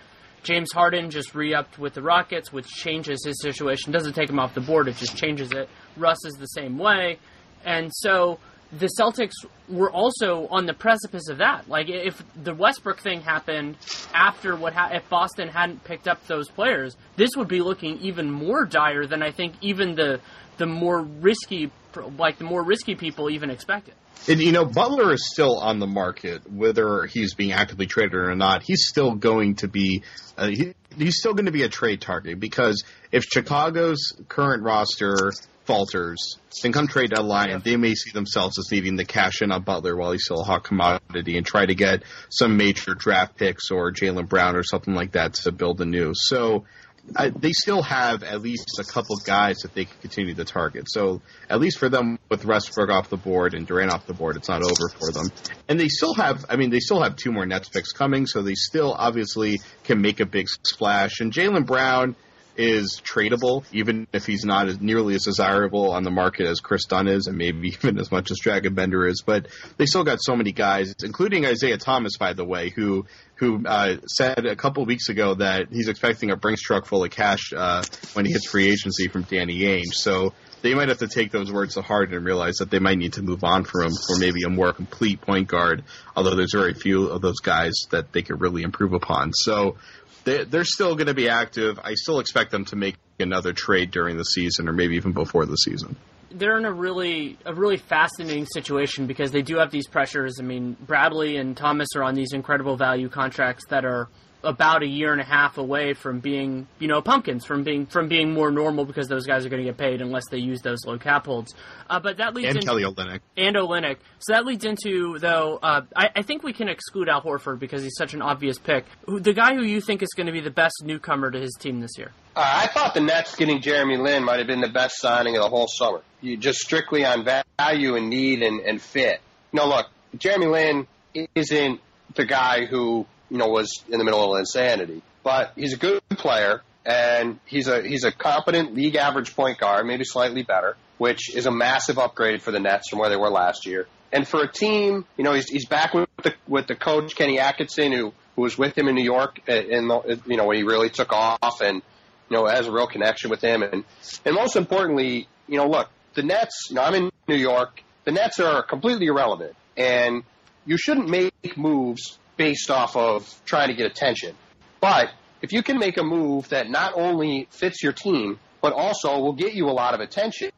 James 0.41 0.71
Harden 0.71 1.09
just 1.09 1.35
re-upped 1.35 1.77
with 1.77 1.93
the 1.93 2.01
Rockets, 2.01 2.51
which 2.51 2.67
changes 2.67 3.23
his 3.25 3.41
situation. 3.41 3.91
Doesn't 3.91 4.13
take 4.13 4.29
him 4.29 4.39
off 4.39 4.53
the 4.53 4.61
board; 4.61 4.87
it 4.87 4.95
just 4.95 5.17
changes 5.17 5.51
it. 5.51 5.69
Russ 5.97 6.23
is 6.25 6.33
the 6.35 6.45
same 6.45 6.77
way, 6.77 7.19
and 7.65 7.91
so 7.93 8.39
the 8.71 8.89
Celtics 8.99 9.33
were 9.67 9.91
also 9.91 10.47
on 10.47 10.65
the 10.65 10.73
precipice 10.73 11.27
of 11.29 11.39
that. 11.39 11.67
Like 11.67 11.89
if 11.89 12.23
the 12.41 12.53
Westbrook 12.53 12.99
thing 12.99 13.21
happened 13.21 13.77
after 14.13 14.55
what 14.55 14.73
ha- 14.73 14.91
if 14.93 15.09
Boston 15.09 15.49
hadn't 15.49 15.83
picked 15.83 16.07
up 16.07 16.25
those 16.27 16.49
players, 16.49 16.95
this 17.15 17.31
would 17.35 17.47
be 17.47 17.61
looking 17.61 17.97
even 17.99 18.31
more 18.31 18.65
dire 18.65 19.05
than 19.05 19.23
I 19.23 19.31
think 19.31 19.55
even 19.61 19.95
the 19.95 20.21
the 20.57 20.67
more 20.67 21.01
risky 21.01 21.71
like 22.17 22.37
the 22.37 22.43
more 22.43 22.63
risky 22.63 22.95
people 22.95 23.29
even 23.29 23.49
expected. 23.49 23.93
And 24.27 24.41
you 24.41 24.51
know, 24.51 24.65
Butler 24.65 25.13
is 25.13 25.29
still 25.29 25.57
on 25.59 25.79
the 25.79 25.87
market, 25.87 26.49
whether 26.51 27.05
he's 27.05 27.33
being 27.33 27.51
actively 27.51 27.85
traded 27.85 28.15
or 28.15 28.35
not. 28.35 28.63
He's 28.63 28.85
still 28.87 29.15
going 29.15 29.55
to 29.55 29.67
be, 29.67 30.03
uh, 30.37 30.47
he, 30.47 30.73
he's 30.97 31.17
still 31.17 31.33
going 31.33 31.45
to 31.45 31.51
be 31.51 31.63
a 31.63 31.69
trade 31.69 32.01
target 32.01 32.39
because 32.39 32.83
if 33.11 33.23
Chicago's 33.23 34.13
current 34.27 34.63
roster 34.63 35.31
falters, 35.69 36.37
then 36.63 36.71
come 36.71 36.87
trade 36.87 37.11
deadline, 37.11 37.49
yeah. 37.49 37.59
they 37.59 37.77
may 37.77 37.93
see 37.93 38.11
themselves 38.11 38.57
as 38.57 38.71
needing 38.71 38.97
to 38.97 39.05
cash 39.05 39.41
in 39.41 39.51
on 39.51 39.61
Butler 39.61 39.95
while 39.95 40.11
he's 40.11 40.25
still 40.25 40.41
a 40.41 40.43
hot 40.43 40.63
commodity 40.63 41.37
and 41.37 41.45
try 41.45 41.65
to 41.65 41.75
get 41.75 42.03
some 42.29 42.57
major 42.57 42.95
draft 42.95 43.37
picks 43.37 43.69
or 43.69 43.91
Jaylen 43.91 44.27
Brown 44.27 44.55
or 44.55 44.63
something 44.63 44.95
like 44.95 45.11
that 45.11 45.35
to 45.35 45.51
build 45.51 45.79
anew. 45.79 46.13
So 46.15 46.65
I, 47.15 47.29
they 47.29 47.51
still 47.51 47.81
have 47.81 48.23
at 48.23 48.41
least 48.41 48.79
a 48.79 48.83
couple 48.83 49.15
guys 49.17 49.59
that 49.59 49.73
they 49.73 49.85
can 49.85 49.97
continue 50.01 50.33
to 50.35 50.45
target. 50.45 50.89
So 50.89 51.21
at 51.49 51.59
least 51.59 51.77
for 51.77 51.89
them, 51.89 52.19
with 52.29 52.45
Westbrook 52.45 52.89
off 52.89 53.09
the 53.09 53.17
board 53.17 53.53
and 53.53 53.65
Durant 53.65 53.91
off 53.91 54.05
the 54.05 54.13
board, 54.13 54.35
it's 54.35 54.49
not 54.49 54.63
over 54.63 54.89
for 54.99 55.11
them. 55.11 55.31
And 55.67 55.79
they 55.79 55.87
still 55.87 56.13
have, 56.13 56.45
I 56.49 56.55
mean, 56.55 56.69
they 56.69 56.79
still 56.79 57.01
have 57.01 57.15
two 57.15 57.31
more 57.31 57.45
Nets 57.45 57.69
picks 57.69 57.91
coming, 57.91 58.25
so 58.25 58.41
they 58.41 58.55
still 58.55 58.93
obviously 58.93 59.59
can 59.83 60.01
make 60.01 60.19
a 60.19 60.25
big 60.25 60.47
splash. 60.49 61.19
And 61.19 61.31
Jaylen 61.31 61.65
Brown 61.65 62.15
is 62.59 63.01
tradable, 63.01 63.63
even 63.71 64.05
if 64.11 64.25
he's 64.25 64.43
not 64.43 64.67
as 64.67 64.81
nearly 64.81 65.15
as 65.15 65.23
desirable 65.23 65.91
on 65.91 66.03
the 66.03 66.11
market 66.11 66.45
as 66.45 66.59
Kris 66.59 66.85
Dunn 66.85 67.07
is, 67.07 67.27
and 67.27 67.37
maybe 67.37 67.69
even 67.83 67.97
as 67.97 68.11
much 68.11 68.31
as 68.31 68.37
Dragan 68.43 68.75
Bender 68.75 69.07
is. 69.07 69.23
But 69.25 69.47
they 69.77 69.85
still 69.85 70.03
got 70.03 70.19
so 70.21 70.35
many 70.35 70.51
guys, 70.51 70.93
including 71.01 71.45
Isaiah 71.45 71.77
Thomas, 71.77 72.17
by 72.17 72.33
the 72.33 72.43
way, 72.43 72.69
who 72.69 73.05
who 73.39 73.65
uh, 73.65 73.97
said 74.05 74.45
a 74.45 74.55
couple 74.55 74.85
weeks 74.85 75.07
ago 75.07 75.35
that 75.35 75.69
he's 75.71 75.87
expecting 75.87 76.29
a 76.29 76.35
Brinks 76.35 76.61
truck 76.61 76.85
full 76.85 77.03
of 77.03 77.11
cash 77.11 77.53
uh, 77.55 77.83
when 78.13 78.25
he 78.25 78.33
hits 78.33 78.49
free 78.49 78.69
agency 78.69 79.07
from 79.07 79.23
Danny 79.23 79.61
Ainge. 79.61 79.93
So 79.93 80.33
they 80.61 80.73
might 80.73 80.89
have 80.89 80.97
to 80.97 81.07
take 81.07 81.31
those 81.31 81.51
words 81.51 81.75
to 81.75 81.81
heart 81.81 82.13
and 82.13 82.25
realize 82.25 82.57
that 82.57 82.69
they 82.69 82.79
might 82.79 82.97
need 82.97 83.13
to 83.13 83.21
move 83.21 83.43
on 83.45 83.63
from 83.63 83.87
him 83.87 83.93
for 83.93 84.17
maybe 84.17 84.43
a 84.43 84.49
more 84.49 84.73
complete 84.73 85.21
point 85.21 85.47
guard. 85.47 85.83
Although 86.15 86.35
there's 86.35 86.53
very 86.53 86.73
few 86.73 87.07
of 87.07 87.21
those 87.21 87.39
guys 87.39 87.73
that 87.91 88.11
they 88.11 88.23
could 88.23 88.41
really 88.41 88.63
improve 88.63 88.93
upon. 88.93 89.31
So 89.33 89.77
they, 90.25 90.43
they're 90.43 90.65
still 90.65 90.95
going 90.95 91.07
to 91.07 91.13
be 91.13 91.29
active. 91.29 91.79
I 91.81 91.93
still 91.93 92.19
expect 92.19 92.51
them 92.51 92.65
to 92.65 92.75
make 92.75 92.97
another 93.19 93.53
trade 93.53 93.91
during 93.91 94.17
the 94.17 94.25
season, 94.25 94.67
or 94.67 94.73
maybe 94.73 94.95
even 94.95 95.13
before 95.13 95.45
the 95.45 95.55
season. 95.55 95.95
They're 96.31 96.57
in 96.57 96.65
a 96.65 96.71
really 96.71 97.37
a 97.45 97.53
really 97.53 97.77
fascinating 97.77 98.45
situation 98.45 99.07
because 99.07 99.31
they 99.31 99.41
do 99.41 99.57
have 99.57 99.71
these 99.71 99.87
pressures. 99.87 100.37
I 100.39 100.43
mean, 100.43 100.77
Bradley 100.79 101.37
and 101.37 101.55
Thomas 101.55 101.89
are 101.95 102.03
on 102.03 102.15
these 102.15 102.33
incredible 102.33 102.77
value 102.77 103.09
contracts 103.09 103.65
that 103.69 103.85
are 103.85 104.09
about 104.43 104.83
a 104.83 104.87
year 104.87 105.11
and 105.11 105.19
a 105.19 105.25
half 105.25 105.57
away 105.57 105.93
from 105.93 106.19
being, 106.19 106.67
you 106.79 106.87
know, 106.87 107.01
pumpkins 107.01 107.45
from 107.45 107.63
being 107.63 107.85
from 107.85 108.07
being 108.07 108.33
more 108.33 108.51
normal 108.51 108.85
because 108.85 109.07
those 109.07 109.25
guys 109.25 109.45
are 109.45 109.49
going 109.49 109.61
to 109.61 109.67
get 109.67 109.77
paid 109.77 110.01
unless 110.01 110.23
they 110.29 110.37
use 110.37 110.61
those 110.61 110.85
low 110.85 110.97
cap 110.97 111.25
holds. 111.25 111.53
Uh, 111.89 111.99
but 111.99 112.17
that 112.17 112.33
leads 112.33 112.47
and 112.47 112.57
into, 112.57 112.67
Kelly 112.67 112.83
Olynyk 112.83 113.19
and 113.35 113.55
Olynyk. 113.55 113.97
So 114.19 114.33
that 114.33 114.45
leads 114.45 114.63
into 114.63 115.19
though. 115.19 115.59
Uh, 115.61 115.81
I, 115.95 116.09
I, 116.15 116.21
think 116.21 116.43
we 116.43 116.53
can 116.53 116.69
exclude 116.69 117.09
Al 117.09 117.21
Horford 117.21 117.59
because 117.59 117.83
he's 117.83 117.95
such 117.97 118.13
an 118.13 118.21
obvious 118.21 118.57
pick. 118.57 118.85
The 119.07 119.33
guy 119.33 119.55
who 119.55 119.63
you 119.63 119.81
think 119.81 120.01
is 120.01 120.09
going 120.15 120.27
to 120.27 120.33
be 120.33 120.41
the 120.41 120.51
best 120.51 120.83
newcomer 120.83 121.31
to 121.31 121.39
his 121.39 121.55
team 121.59 121.81
this 121.81 121.97
year. 121.97 122.11
Uh, 122.39 122.43
I 122.45 122.67
thought 122.67 122.93
the 122.93 123.01
Nets 123.01 123.35
getting 123.35 123.59
Jeremy 123.59 123.97
Lin 123.97 124.23
might 124.23 124.37
have 124.37 124.47
been 124.47 124.61
the 124.61 124.69
best 124.69 125.01
signing 125.01 125.35
of 125.35 125.43
the 125.43 125.49
whole 125.49 125.67
summer. 125.67 126.01
You 126.21 126.37
just 126.37 126.59
strictly 126.59 127.03
on 127.03 127.25
value 127.25 127.95
and 127.95 128.09
need 128.09 128.43
and, 128.43 128.61
and 128.61 128.81
fit. 128.81 129.19
No, 129.51 129.67
look, 129.67 129.87
Jeremy 130.17 130.45
Lin 130.45 130.87
isn't 131.35 131.81
the 132.15 132.25
guy 132.25 132.63
who 132.63 133.05
you 133.29 133.37
know, 133.37 133.49
was 133.49 133.83
in 133.89 133.99
the 133.99 134.05
middle 134.05 134.33
of 134.33 134.39
insanity. 134.39 135.01
But 135.21 135.51
he's 135.57 135.73
a 135.73 135.77
good 135.77 136.01
player, 136.11 136.61
and 136.85 137.41
he's 137.45 137.67
a 137.67 137.85
he's 137.85 138.05
a 138.05 138.11
competent 138.13 138.73
league 138.73 138.95
average 138.95 139.35
point 139.35 139.59
guard, 139.59 139.85
maybe 139.85 140.05
slightly 140.05 140.43
better, 140.43 140.77
which 140.97 141.35
is 141.35 141.45
a 141.45 141.51
massive 141.51 141.99
upgrade 141.99 142.41
for 142.41 142.51
the 142.51 142.59
Nets 142.61 142.89
from 142.89 142.99
where 142.99 143.09
they 143.09 143.17
were 143.17 143.29
last 143.29 143.65
year. 143.65 143.85
And 144.13 144.25
for 144.25 144.41
a 144.41 144.47
team, 144.49 145.05
you 145.17 145.25
know, 145.25 145.33
he's 145.33 145.49
he's 145.49 145.65
back 145.65 145.93
with 145.93 146.07
the 146.23 146.33
with 146.47 146.67
the 146.67 146.75
coach 146.75 147.17
Kenny 147.17 147.37
Atkinson, 147.37 147.91
who 147.91 148.13
who 148.37 148.43
was 148.43 148.57
with 148.57 148.77
him 148.77 148.87
in 148.87 148.95
New 148.95 149.03
York, 149.03 149.39
in 149.45 149.89
the, 149.89 150.21
you 150.25 150.37
know 150.37 150.45
when 150.45 150.55
he 150.55 150.63
really 150.63 150.89
took 150.89 151.11
off, 151.11 151.59
and 151.59 151.81
you 152.29 152.37
know 152.37 152.45
has 152.45 152.67
a 152.67 152.71
real 152.71 152.87
connection 152.87 153.29
with 153.29 153.41
him, 153.41 153.63
and 153.63 153.83
and 154.25 154.35
most 154.35 154.55
importantly, 154.55 155.27
you 155.47 155.57
know, 155.57 155.67
look, 155.67 155.89
the 156.13 156.23
Nets. 156.23 156.67
You 156.69 156.75
know, 156.75 156.83
I'm 156.83 156.95
in 156.95 157.09
New 157.27 157.35
York. 157.35 157.81
The 158.05 158.11
Nets 158.11 158.39
are 158.39 158.63
completely 158.63 159.07
irrelevant, 159.07 159.55
and 159.77 160.23
you 160.65 160.77
shouldn't 160.77 161.09
make 161.09 161.57
moves 161.57 162.17
based 162.37 162.71
off 162.71 162.95
of 162.95 163.41
trying 163.45 163.67
to 163.67 163.73
get 163.73 163.85
attention. 163.85 164.35
But 164.79 165.11
if 165.41 165.51
you 165.51 165.63
can 165.63 165.77
make 165.77 165.97
a 165.97 166.03
move 166.03 166.49
that 166.49 166.69
not 166.69 166.93
only 166.95 167.47
fits 167.51 167.83
your 167.83 167.93
team, 167.93 168.39
but 168.61 168.73
also 168.73 169.19
will 169.19 169.33
get 169.33 169.53
you 169.53 169.69
a 169.69 169.71
lot 169.71 169.93
of 169.93 169.99
attention, 169.99 170.51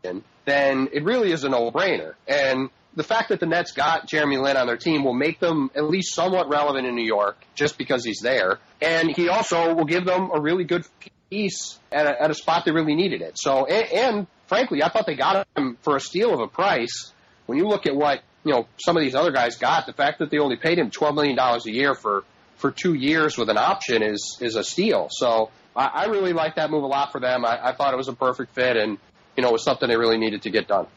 then 0.46 0.90
it 0.92 1.04
really 1.04 1.32
is 1.32 1.44
a 1.44 1.50
no-brainer. 1.50 2.14
And 2.28 2.70
the 2.96 3.04
fact 3.04 3.30
that 3.30 3.40
the 3.40 3.46
Nets 3.46 3.72
got 3.72 4.08
Jeremy 4.08 4.38
Lin 4.38 4.58
on 4.58 4.68
their 4.68 4.78
team 4.78 5.04
will 5.04 5.14
make 5.14 5.40
them 5.40 5.72
at 5.76 5.84
least 5.84 6.14
somewhat 6.14 6.50
relevant 6.50 6.88
in 6.88 6.96
New 6.96 7.06
York 7.06 7.38
just 7.56 7.78
because 7.78 8.04
he's 8.04 8.20
there. 8.22 8.60
And 8.82 9.16
he 9.16 9.30
also 9.30 9.74
will 9.74 9.86
give 9.86 10.06
them 10.06 10.30
a 10.34 10.42
really 10.42 10.64
good 10.64 10.86
piece 11.32 11.80
at 11.92 12.06
a, 12.06 12.22
at 12.22 12.30
a 12.30 12.36
spot 12.36 12.66
they 12.66 12.72
really 12.72 12.94
needed 12.94 13.22
it. 13.24 13.40
So, 13.40 13.66
and, 13.66 13.92
and 13.92 14.28
frankly, 14.46 14.84
I 14.84 14.90
thought 14.90 15.08
they 15.08 15.16
got 15.16 15.48
him 15.58 15.78
for 15.82 15.96
a 15.96 16.00
steal 16.00 16.32
of 16.34 16.42
a 16.42 16.48
price. 16.48 17.12
When 17.48 17.58
you 17.58 17.68
look 17.68 17.88
at 17.88 17.96
what 17.96 18.22
you 18.44 18.54
know 18.54 18.68
some 18.78 18.98
of 18.98 19.04
these 19.04 19.16
other 19.16 19.32
guys 19.32 19.58
got. 19.58 19.86
The 19.86 19.94
fact 19.94 20.20
that 20.20 20.30
they 20.30 20.40
only 20.40 20.58
paid 20.58 20.78
him 20.78 20.92
twelve 20.92 21.16
million 21.16 21.36
dollars 21.36 21.66
a 21.66 21.72
year 21.72 21.96
for 21.96 22.24
for 22.58 22.72
two 22.72 22.94
years 22.94 23.38
with 23.38 23.50
an 23.50 23.58
option 23.58 24.04
is 24.04 24.38
is 24.42 24.56
a 24.56 24.64
steal. 24.64 25.08
So 25.10 25.50
I, 25.76 25.86
I 25.86 26.06
really 26.06 26.34
like 26.34 26.56
that 26.56 26.72
move 26.72 26.84
a 26.84 26.88
lot 26.88 27.12
for 27.12 27.20
them. 27.20 27.46
I, 27.46 27.70
I 27.70 27.74
thought 27.74 27.94
it 27.94 27.98
was 27.98 28.08
a 28.08 28.14
perfect 28.14 28.54
fit, 28.54 28.78
and 28.78 28.98
you 29.36 29.44
know, 29.44 29.50
it 29.50 29.54
was 29.54 29.64
something 29.64 29.88
they 29.88 29.98
really 29.98 30.18
needed 30.18 30.44
to 30.44 30.50
get 30.50 30.68
done. 30.68 30.88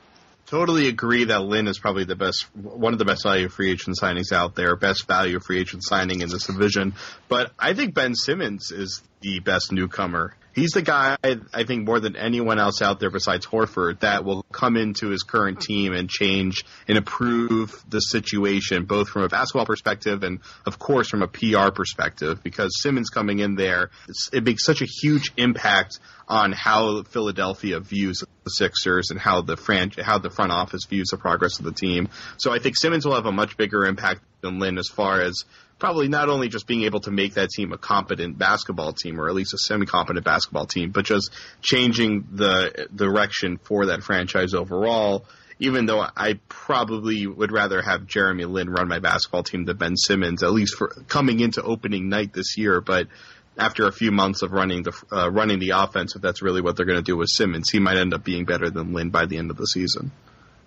Totally 0.46 0.88
agree 0.88 1.24
that 1.24 1.40
Lin 1.40 1.68
is 1.68 1.78
probably 1.78 2.04
the 2.04 2.16
best, 2.16 2.46
one 2.54 2.92
of 2.92 2.98
the 2.98 3.04
best 3.04 3.22
value 3.22 3.48
free 3.48 3.70
agent 3.70 3.96
signings 4.00 4.30
out 4.32 4.54
there, 4.54 4.76
best 4.76 5.06
value 5.06 5.40
free 5.40 5.58
agent 5.60 5.82
signing 5.84 6.20
in 6.20 6.28
this 6.28 6.46
division. 6.46 6.94
But 7.28 7.52
I 7.58 7.74
think 7.74 7.94
Ben 7.94 8.14
Simmons 8.14 8.70
is 8.70 9.02
the 9.20 9.40
best 9.40 9.72
newcomer 9.72 10.34
he's 10.54 10.70
the 10.70 10.82
guy 10.82 11.16
I 11.22 11.64
think 11.64 11.84
more 11.86 12.00
than 12.00 12.16
anyone 12.16 12.58
else 12.58 12.80
out 12.80 13.00
there 13.00 13.10
besides 13.10 13.46
Horford 13.46 14.00
that 14.00 14.24
will 14.24 14.44
come 14.52 14.76
into 14.76 15.08
his 15.08 15.22
current 15.22 15.60
team 15.60 15.92
and 15.92 16.08
change 16.08 16.64
and 16.88 16.96
improve 16.96 17.84
the 17.88 18.00
situation, 18.00 18.84
both 18.84 19.08
from 19.08 19.22
a 19.22 19.28
basketball 19.28 19.66
perspective 19.66 20.22
and 20.22 20.40
of 20.64 20.78
course 20.78 21.08
from 21.08 21.22
a 21.22 21.28
PR 21.28 21.70
perspective. 21.74 22.42
Because 22.42 22.80
Simmons 22.80 23.10
coming 23.10 23.40
in 23.40 23.56
there, 23.56 23.90
it 24.32 24.44
makes 24.44 24.64
such 24.64 24.80
a 24.80 24.86
huge 24.86 25.32
impact 25.36 25.98
on 26.26 26.52
how 26.52 27.02
Philadelphia 27.02 27.80
views 27.80 28.22
the 28.44 28.50
Sixers 28.50 29.10
and 29.10 29.18
how 29.18 29.40
the 29.40 29.56
fran- 29.56 29.92
how 30.02 30.18
the 30.18 30.30
front 30.30 30.52
office 30.52 30.84
views 30.84 31.08
the 31.10 31.16
progress 31.16 31.58
of 31.58 31.64
the 31.64 31.72
team. 31.72 32.08
So 32.36 32.52
I 32.52 32.58
think 32.58 32.76
Simmons 32.78 33.04
will 33.04 33.14
have 33.14 33.26
a 33.26 33.32
much 33.32 33.56
bigger 33.56 33.84
impact 33.84 34.20
than 34.40 34.58
Lin 34.58 34.78
as 34.78 34.88
far 34.88 35.20
as 35.20 35.44
probably 35.78 36.08
not 36.08 36.28
only 36.28 36.48
just 36.48 36.66
being 36.66 36.84
able 36.84 37.00
to 37.00 37.10
make 37.10 37.34
that 37.34 37.50
team 37.50 37.72
a 37.72 37.78
competent 37.78 38.38
basketball 38.38 38.92
team 38.92 39.20
or 39.20 39.28
at 39.28 39.34
least 39.34 39.54
a 39.54 39.58
semi-competent 39.58 40.24
basketball 40.24 40.66
team, 40.66 40.90
but 40.90 41.04
just 41.04 41.30
changing 41.62 42.26
the 42.32 42.88
direction 42.94 43.58
for 43.58 43.86
that 43.86 44.02
franchise 44.02 44.54
overall. 44.54 45.26
Even 45.60 45.86
though 45.86 46.00
I 46.00 46.40
probably 46.48 47.28
would 47.28 47.52
rather 47.52 47.80
have 47.80 48.06
Jeremy 48.06 48.44
Lin 48.44 48.70
run 48.70 48.88
my 48.88 48.98
basketball 48.98 49.44
team 49.44 49.64
than 49.64 49.76
Ben 49.76 49.96
Simmons, 49.96 50.42
at 50.42 50.52
least 50.52 50.76
for 50.76 50.88
coming 51.06 51.38
into 51.38 51.62
opening 51.62 52.08
night 52.08 52.32
this 52.32 52.58
year. 52.58 52.80
But 52.80 53.06
after 53.56 53.86
a 53.86 53.92
few 53.92 54.10
months 54.10 54.42
of 54.42 54.52
running 54.52 54.82
the 54.82 54.92
uh, 55.12 55.30
running 55.30 55.58
the 55.58 55.70
offense, 55.70 56.16
if 56.16 56.22
that's 56.22 56.42
really 56.42 56.60
what 56.60 56.76
they're 56.76 56.86
going 56.86 56.98
to 56.98 57.02
do 57.02 57.16
with 57.16 57.28
Simmons, 57.30 57.70
he 57.70 57.78
might 57.78 57.96
end 57.96 58.14
up 58.14 58.24
being 58.24 58.44
better 58.44 58.70
than 58.70 58.92
Lin 58.92 59.10
by 59.10 59.26
the 59.26 59.38
end 59.38 59.50
of 59.50 59.56
the 59.56 59.66
season. 59.66 60.10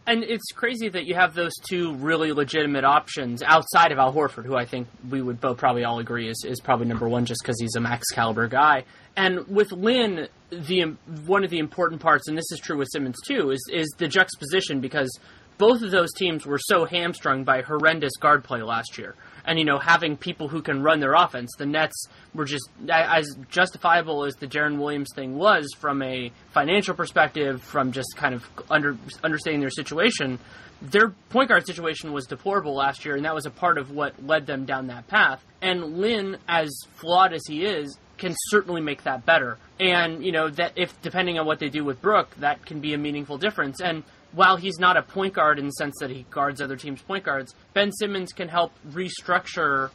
And 0.07 0.23
it's 0.23 0.53
crazy 0.53 0.87
that 0.87 1.05
you 1.05 1.15
have 1.15 1.33
those 1.33 1.51
two 1.69 1.93
really 1.95 2.31
legitimate 2.31 2.85
options 2.85 3.43
outside 3.43 3.91
of 3.91 3.97
Al 3.97 4.13
Horford, 4.13 4.45
who 4.45 4.55
I 4.55 4.63
think 4.63 4.87
we 5.09 5.21
would 5.21 5.41
both 5.41 5.57
probably 5.57 5.83
all 5.83 5.99
agree 5.99 6.29
is, 6.29 6.45
is 6.47 6.61
probably 6.61 6.85
number 6.85 7.09
one 7.09 7.25
just 7.25 7.41
because 7.43 7.59
he's 7.59 7.75
a 7.75 7.81
max 7.81 8.07
caliber 8.11 8.47
guy. 8.47 8.85
And 9.17 9.45
with 9.49 9.73
Lin, 9.73 10.29
the 10.49 10.95
one 11.25 11.43
of 11.43 11.49
the 11.49 11.59
important 11.59 11.99
parts, 11.99 12.29
and 12.29 12.37
this 12.37 12.49
is 12.53 12.59
true 12.59 12.77
with 12.77 12.87
Simmons 12.93 13.17
too, 13.27 13.51
is 13.51 13.59
is 13.71 13.93
the 13.97 14.07
juxtaposition 14.07 14.79
because 14.79 15.11
both 15.57 15.81
of 15.81 15.91
those 15.91 16.13
teams 16.13 16.45
were 16.45 16.59
so 16.59 16.85
hamstrung 16.85 17.43
by 17.43 17.61
horrendous 17.61 18.15
guard 18.17 18.43
play 18.43 18.61
last 18.61 18.97
year 18.97 19.15
and 19.47 19.57
you 19.57 19.65
know 19.65 19.79
having 19.79 20.17
people 20.17 20.49
who 20.49 20.61
can 20.61 20.83
run 20.83 20.99
their 20.99 21.13
offense. 21.13 21.49
The 21.57 21.65
Nets 21.65 22.07
were 22.35 22.45
just 22.45 22.69
as 22.89 23.35
justifiable 23.49 24.25
as 24.25 24.35
the 24.35 24.45
Deron 24.45 24.77
Williams 24.77 25.09
thing 25.15 25.37
was 25.37 25.73
from 25.79 26.03
a 26.03 26.31
financial 26.51 26.93
perspective, 26.93 27.63
from 27.63 27.93
just 27.93 28.15
kind 28.17 28.35
of 28.35 28.47
under 28.69 28.97
understanding 29.23 29.61
their 29.61 29.71
situation. 29.71 30.37
Their 30.79 31.09
point 31.29 31.49
guard 31.49 31.65
situation 31.65 32.13
was 32.13 32.27
deplorable 32.27 32.75
last 32.75 33.03
year, 33.03 33.15
and 33.15 33.25
that 33.25 33.33
was 33.33 33.47
a 33.47 33.49
part 33.49 33.79
of 33.79 33.89
what 33.89 34.23
led 34.23 34.45
them 34.45 34.65
down 34.65 34.87
that 34.87 35.07
path. 35.07 35.43
And 35.59 35.97
Lin, 35.97 36.37
as 36.47 36.69
flawed 36.97 37.33
as 37.33 37.41
he 37.47 37.65
is, 37.65 37.97
can 38.19 38.35
certainly 38.49 38.81
make 38.81 39.03
that 39.03 39.25
better. 39.25 39.57
And 39.79 40.23
you 40.23 40.31
know 40.31 40.49
that 40.49 40.73
if 40.75 41.01
depending 41.01 41.39
on 41.39 41.47
what 41.47 41.59
they 41.59 41.69
do 41.69 41.83
with 41.83 42.01
Brook, 42.01 42.35
that 42.37 42.65
can 42.65 42.79
be 42.79 42.93
a 42.93 42.97
meaningful 42.97 43.37
difference. 43.37 43.79
And 43.79 44.03
while 44.37 44.55
he's 44.55 44.77
not 44.77 44.97
a 44.97 45.01
point 45.01 45.33
guard 45.33 45.57
in 45.57 45.65
the 45.65 45.71
sense 45.71 45.95
that 45.99 46.11
he 46.11 46.25
guards 46.29 46.61
other 46.61 46.75
teams' 46.75 47.01
point 47.01 47.23
guards, 47.23 47.55
Ben 47.73 47.91
Simmons 47.91 48.31
can 48.31 48.47
help 48.47 48.71
restructure 48.87 49.89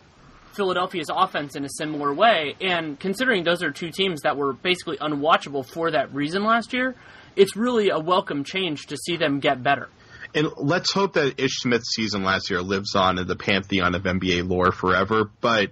Philadelphia's 0.55 1.09
offense 1.15 1.55
in 1.55 1.65
a 1.65 1.69
similar 1.69 2.13
way. 2.13 2.57
And 2.61 2.99
considering 2.99 3.45
those 3.45 3.63
are 3.63 3.71
two 3.71 3.93
teams 3.93 4.23
that 4.23 4.37
were 4.37 4.53
basically 4.53 4.99
unwatchable 4.99 5.65
for 5.65 5.93
that 5.93 6.13
reason 6.13 6.43
last 6.43 6.73
year, 6.73 6.97
it's 7.37 7.57
really 7.57 7.91
a 7.91 8.01
welcome 8.01 8.43
change 8.43 8.87
to 8.87 8.97
see 8.97 9.17
them 9.17 9.39
get 9.39 9.63
better. 9.63 9.89
And 10.35 10.49
let's 10.57 10.93
hope 10.93 11.13
that 11.13 11.41
Ish 11.41 11.61
Smith's 11.61 11.95
season 11.95 12.25
last 12.25 12.51
year 12.51 12.63
lives 12.63 12.97
on 12.97 13.19
in 13.19 13.29
the 13.29 13.37
pantheon 13.37 13.95
of 13.95 14.03
NBA 14.03 14.49
lore 14.49 14.73
forever. 14.73 15.31
But 15.41 15.71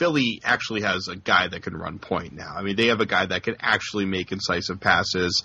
Philly 0.00 0.40
actually 0.42 0.80
has 0.80 1.08
a 1.08 1.16
guy 1.16 1.46
that 1.46 1.62
can 1.62 1.76
run 1.76 1.98
point 1.98 2.32
now. 2.32 2.54
I 2.56 2.62
mean, 2.62 2.74
they 2.74 2.86
have 2.86 3.02
a 3.02 3.06
guy 3.06 3.26
that 3.26 3.42
can 3.42 3.56
actually 3.60 4.06
make 4.06 4.32
incisive 4.32 4.80
passes, 4.80 5.42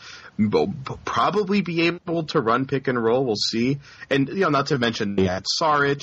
probably 1.04 1.62
be 1.62 1.82
able 1.88 2.24
to 2.28 2.39
run 2.39 2.65
pick 2.65 2.88
and 2.88 3.04
roll. 3.04 3.26
We'll 3.26 3.36
see. 3.36 3.80
And, 4.10 4.30
you 4.30 4.39
know, 4.39 4.50
not 4.50 4.68
to 4.68 4.80
mention 4.80 5.18
they 5.18 5.26
had 5.26 5.44
Saric. 5.62 6.00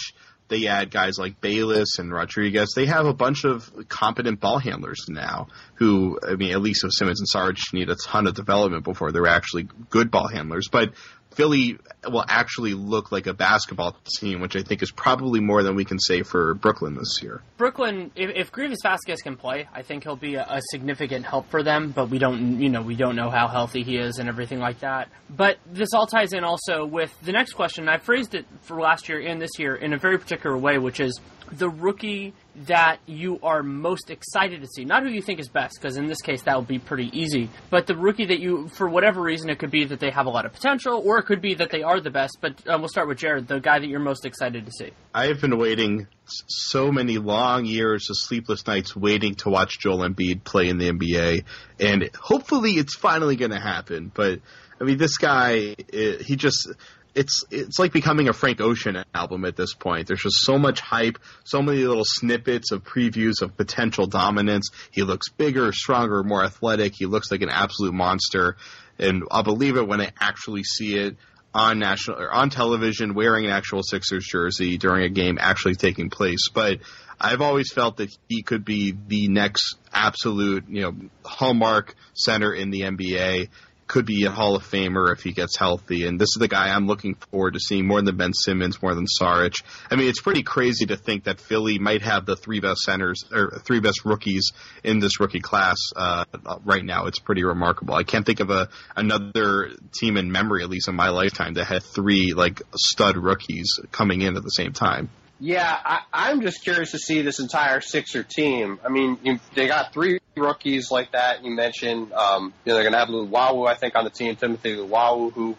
They 0.49 0.67
add 0.67 0.91
guys 0.91 1.19
like 1.19 1.41
Bayless 1.41 1.99
and 1.99 2.13
Rodriguez. 2.13 2.75
They 2.77 2.85
have 2.85 3.07
a 3.07 3.15
bunch 3.15 3.45
of 3.45 3.89
competent 3.89 4.39
ball 4.39 4.59
handlers 4.59 5.07
now 5.09 5.47
who, 5.77 6.19
I 6.23 6.35
mean, 6.35 6.53
at 6.53 6.61
least 6.61 6.85
with 6.85 6.93
Simmons 6.93 7.21
and 7.21 7.29
Saric 7.35 7.57
need 7.73 7.89
a 7.89 7.97
ton 7.97 8.27
of 8.27 8.35
development 8.35 8.85
before 8.85 9.13
they're 9.13 9.29
actually 9.29 9.67
good 9.89 10.11
ball 10.11 10.29
handlers. 10.29 10.69
But 10.71 10.93
Philly 11.35 11.79
will 12.09 12.25
actually 12.29 12.75
look 12.75 13.13
like 13.13 13.27
a 13.27 13.35
basketball 13.35 13.97
team, 14.19 14.41
which 14.41 14.57
I 14.57 14.63
think 14.63 14.83
is 14.83 14.91
probably 14.91 15.41
more 15.41 15.63
than 15.63 15.75
we 15.75 15.85
can 15.85 15.99
say 15.99 16.23
for 16.23 16.55
Brooklyn 16.55 16.95
this 16.95 17.21
year. 17.23 17.43
Brooklyn, 17.57 18.11
if, 18.17 18.31
if 18.35 18.53
Greivis 18.53 18.83
Vasquez 18.83 19.23
can 19.23 19.37
play, 19.37 19.69
I 19.73 19.83
think 19.83 20.05
he'll 20.05 20.17
be 20.17 20.35
a, 20.35 20.43
a, 20.43 20.61
significant 20.71 21.25
help 21.25 21.51
for 21.51 21.63
them. 21.63 21.91
But 21.91 22.09
we 22.09 22.19
don't, 22.19 22.61
you 22.61 22.69
know, 22.69 22.83
we 22.83 22.97
don't 22.97 23.17
know 23.17 23.31
how 23.31 23.49
healthy 23.49 23.83
he 23.83 23.97
is 23.97 24.19
and 24.19 24.29
everything 24.29 24.59
like 24.59 24.81
that. 24.81 25.09
But 25.31 25.59
this 25.67 25.95
all 25.95 26.07
ties 26.07 26.33
in 26.33 26.45
also 26.45 26.85
with 26.85 27.15
the 27.23 27.33
next 27.33 27.53
question. 27.53 27.89
I 27.89 27.99
phrased 27.99 28.35
it 28.35 28.47
for 28.63 28.81
last 28.81 29.09
year 29.09 29.21
and 29.21 29.41
this 29.41 29.59
year 29.59 29.75
in 29.75 29.93
a 29.93 29.99
very 29.99 30.19
particular 30.19 30.57
way, 30.57 30.79
which 30.79 31.01
is 31.01 31.21
the 31.59 31.69
rookie 31.69 32.35
that 32.67 32.99
you 33.07 33.39
are 33.43 33.63
most 33.63 34.11
excited 34.11 34.61
to 34.61 34.67
see. 34.67 34.85
Not 34.85 35.03
who 35.03 35.09
you 35.09 35.23
think 35.23 35.41
is 35.41 35.49
best, 35.49 35.79
because 35.81 35.97
in 35.97 36.07
this 36.07 36.21
case 36.21 36.43
that 36.43 36.57
would 36.57 36.69
be 36.69 36.79
pretty 36.79 37.11
easy. 37.19 37.51
But 37.71 37.87
the 37.87 37.97
rookie 37.97 38.27
that 38.27 38.41
you, 38.41 38.69
for 38.69 38.89
whatever 38.89 39.21
reason, 39.23 39.51
it 39.51 39.59
could 39.59 39.71
be 39.71 39.85
that 39.87 40.01
they 40.01 40.11
have 40.11 40.27
a 40.27 40.31
lot 40.31 40.47
of 40.47 40.53
potential, 40.53 41.03
or 41.05 41.19
it 41.19 41.25
could 41.25 41.41
be 41.41 41.55
that 41.55 41.71
they 41.71 41.83
are 41.83 42.01
the 42.01 42.11
best. 42.11 42.39
But 42.41 42.67
uh, 42.67 42.77
we'll 42.79 42.89
start 42.89 43.09
with 43.09 43.19
Jared, 43.19 43.49
the 43.49 43.61
guy 43.61 43.79
that 43.79 43.87
you're 43.87 44.01
most 44.01 44.25
excited 44.25 44.67
to 44.67 44.73
see. 44.73 44.91
I 45.15 45.27
have 45.27 45.41
been 45.41 45.59
waiting 45.59 46.07
so 46.47 46.91
many 46.91 47.19
long 47.19 47.65
years 47.65 48.09
of 48.11 48.17
sleepless 48.17 48.67
nights 48.67 48.97
waiting 48.97 49.35
to 49.37 49.51
watch 49.51 49.79
Joel 49.79 49.99
Embiid 49.99 50.45
play 50.45 50.69
in 50.69 50.79
the 50.79 50.91
NBA, 50.91 51.45
and 51.81 52.11
hopefully 52.19 52.73
it's 52.73 52.95
finally 52.95 53.37
going 53.37 53.51
to 53.51 53.61
happen. 53.61 54.11
But 54.13 54.41
I 54.81 54.85
mean, 54.85 54.99
this 54.99 55.17
guy, 55.17 55.77
he 55.93 56.37
just 56.37 56.69
it's 57.15 57.45
it's 57.51 57.79
like 57.79 57.93
becoming 57.93 58.29
a 58.29 58.33
Frank 58.33 58.61
Ocean 58.61 59.03
album 59.15 59.45
at 59.45 59.57
this 59.57 59.75
point. 59.75 60.07
There's 60.07 60.23
just 60.23 60.45
so 60.45 60.59
much 60.59 60.81
hype, 60.81 61.19
so 61.45 61.63
many 61.63 61.85
little 61.85 62.05
snippets 62.05 62.73
of 62.73 62.85
previews 62.85 63.43
of 63.43 63.57
potential 63.57 64.07
dominance. 64.07 64.71
He 64.91 65.03
looks 65.03 65.29
bigger, 65.29 65.73
stronger, 65.73 66.23
more 66.23 66.45
athletic. 66.45 66.95
He 66.95 67.07
looks 67.07 67.31
like 67.31 67.43
an 67.43 67.51
absolute 67.51 67.95
monster, 67.95 68.57
and 68.99 69.25
I'll 69.31 69.43
believe 69.43 69.77
it 69.77 69.87
when 69.87 70.01
I 70.01 70.13
actually 70.21 70.65
see 70.65 70.97
it 70.97 71.17
on 71.55 71.79
national 71.79 72.19
or 72.19 72.33
on 72.33 72.49
television 72.49 73.15
wearing 73.15 73.45
an 73.45 73.51
actual 73.51 73.83
Sixers 73.83 74.27
jersey 74.27 74.79
during 74.79 75.05
a 75.05 75.11
game 75.11 75.39
actually 75.39 75.75
taking 75.75 76.09
place. 76.09 76.49
But 76.53 76.79
I've 77.21 77.43
always 77.43 77.71
felt 77.73 77.99
that 77.99 78.11
he 78.29 78.43
could 78.43 78.65
be 78.65 78.97
the 79.07 79.29
next 79.29 79.77
absolute, 79.93 80.65
you 80.69 80.83
know, 80.83 80.95
hallmark 81.25 81.95
center 82.15 82.53
in 82.53 82.71
the 82.71 82.81
NBA 82.81 83.49
could 83.93 84.07
be 84.07 84.25
a 84.25 84.31
Hall 84.31 84.57
of 84.57 84.63
Famer 84.63 85.13
if 85.13 85.23
he 85.23 85.33
gets 85.33 85.59
healthy. 85.59 86.07
And 86.07 86.19
this 86.19 86.29
is 86.35 86.41
the 86.41 86.49
guy 86.49 86.75
I'm 86.75 86.87
looking 86.87 87.15
forward 87.15 87.53
to 87.53 87.61
seeing 87.61 87.87
more 87.87 88.01
than 88.01 88.17
Ben 88.17 88.33
Simmons, 88.33 88.83
more 88.83 88.95
than 88.95 89.05
Saric. 89.05 89.63
I 89.91 89.97
mean, 89.97 90.09
it's 90.09 90.23
pretty 90.23 90.43
crazy 90.43 90.87
to 90.87 90.97
think 90.97 91.25
that 91.25 91.39
Philly 91.39 91.79
might 91.79 92.01
have 92.01 92.25
the 92.25 92.35
three 92.35 92.61
best 92.61 92.81
centers 92.81 93.23
or 93.31 93.61
three 93.67 93.81
best 93.81 94.07
rookies 94.07 94.53
in 94.83 94.99
this 94.99 95.21
rookie 95.21 95.41
class 95.41 95.77
uh, 95.95 96.25
right 96.65 96.83
now. 96.83 97.05
It's 97.05 97.19
pretty 97.19 97.45
remarkable. 97.45 97.95
I 97.95 98.03
can't 98.03 98.25
think 98.25 98.41
of 98.41 98.49
a 98.49 98.71
another 98.97 99.73
team 99.93 100.17
in 100.17 100.33
memory, 100.33 100.63
at 100.63 100.71
least 100.71 100.89
in 100.89 100.95
my 100.95 101.11
lifetime, 101.11 101.55
that 101.55 101.67
had 101.67 101.83
three 101.83 102.33
like 102.33 102.63
stud 102.75 103.19
rookies 103.19 103.79
coming 103.91 104.23
in 104.23 104.39
at 104.39 104.43
the 104.43 104.49
same 104.49 104.73
time. 104.73 105.11
Yeah, 105.39 105.77
I, 105.85 106.01
I'm 106.15 106.41
just 106.41 106.63
curious 106.63 106.93
to 106.93 106.99
see 106.99 107.21
this 107.21 107.41
entire 107.41 107.83
Sixer 107.83 108.23
team. 108.23 108.81
I 108.83 108.89
mean, 108.89 109.19
you, 109.23 109.39
they 109.55 109.67
got 109.67 109.93
three 109.93 110.21
rookies 110.37 110.91
like 110.91 111.13
that. 111.13 111.45
You 111.45 111.51
mentioned, 111.51 112.13
um, 112.13 112.53
you 112.65 112.71
know, 112.71 112.75
they're 112.75 112.91
going 112.91 112.93
to 112.93 112.99
have 112.99 113.09
Luwawu, 113.09 113.69
I 113.69 113.75
think, 113.75 113.95
on 113.95 114.05
the 114.05 114.11
team. 114.11 114.37
Timothy 114.37 114.77
Luwawu, 114.77 115.33
who 115.33 115.57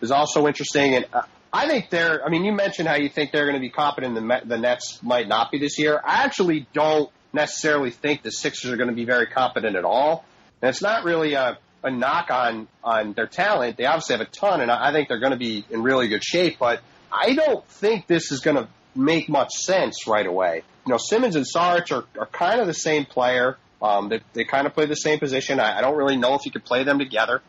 is 0.00 0.10
also 0.10 0.46
interesting. 0.46 0.94
And 0.94 1.06
uh, 1.12 1.22
I 1.52 1.68
think 1.68 1.90
they're. 1.90 2.24
I 2.24 2.28
mean, 2.28 2.44
you 2.44 2.52
mentioned 2.52 2.88
how 2.88 2.96
you 2.96 3.08
think 3.08 3.32
they're 3.32 3.46
going 3.46 3.54
to 3.54 3.60
be 3.60 3.70
competent. 3.70 4.14
The 4.14 4.42
the 4.44 4.58
Nets 4.58 5.02
might 5.02 5.28
not 5.28 5.50
be 5.50 5.58
this 5.58 5.78
year. 5.78 6.00
I 6.04 6.24
actually 6.24 6.66
don't 6.72 7.10
necessarily 7.32 7.90
think 7.90 8.22
the 8.22 8.32
Sixers 8.32 8.70
are 8.70 8.76
going 8.76 8.90
to 8.90 8.94
be 8.94 9.04
very 9.04 9.26
competent 9.26 9.76
at 9.76 9.84
all. 9.84 10.24
And 10.62 10.68
it's 10.68 10.82
not 10.82 11.04
really 11.04 11.34
a, 11.34 11.58
a 11.82 11.90
knock 11.90 12.30
on 12.30 12.68
on 12.84 13.14
their 13.14 13.26
talent. 13.26 13.76
They 13.76 13.86
obviously 13.86 14.16
have 14.16 14.26
a 14.26 14.30
ton, 14.30 14.60
and 14.60 14.70
I 14.70 14.92
think 14.92 15.08
they're 15.08 15.20
going 15.20 15.32
to 15.32 15.38
be 15.38 15.64
in 15.70 15.82
really 15.82 16.08
good 16.08 16.22
shape. 16.22 16.58
But 16.58 16.80
I 17.10 17.34
don't 17.34 17.66
think 17.66 18.06
this 18.06 18.30
is 18.30 18.40
going 18.40 18.56
to 18.56 18.68
make 18.94 19.28
much 19.28 19.50
sense 19.52 20.06
right 20.06 20.26
away. 20.26 20.62
You 20.86 20.92
know, 20.92 20.98
Simmons 20.98 21.36
and 21.36 21.46
Saric 21.46 21.90
are, 21.92 22.04
are 22.18 22.26
kind 22.26 22.60
of 22.60 22.66
the 22.66 22.74
same 22.74 23.04
player. 23.04 23.56
Um, 23.82 24.08
they, 24.08 24.20
they 24.34 24.44
kind 24.44 24.66
of 24.66 24.74
play 24.74 24.86
the 24.86 24.94
same 24.94 25.18
position. 25.18 25.58
I, 25.60 25.78
I 25.78 25.80
don't 25.80 25.96
really 25.96 26.16
know 26.16 26.34
if 26.34 26.44
you 26.44 26.52
could 26.52 26.64
play 26.64 26.84
them 26.84 26.98
together. 26.98 27.42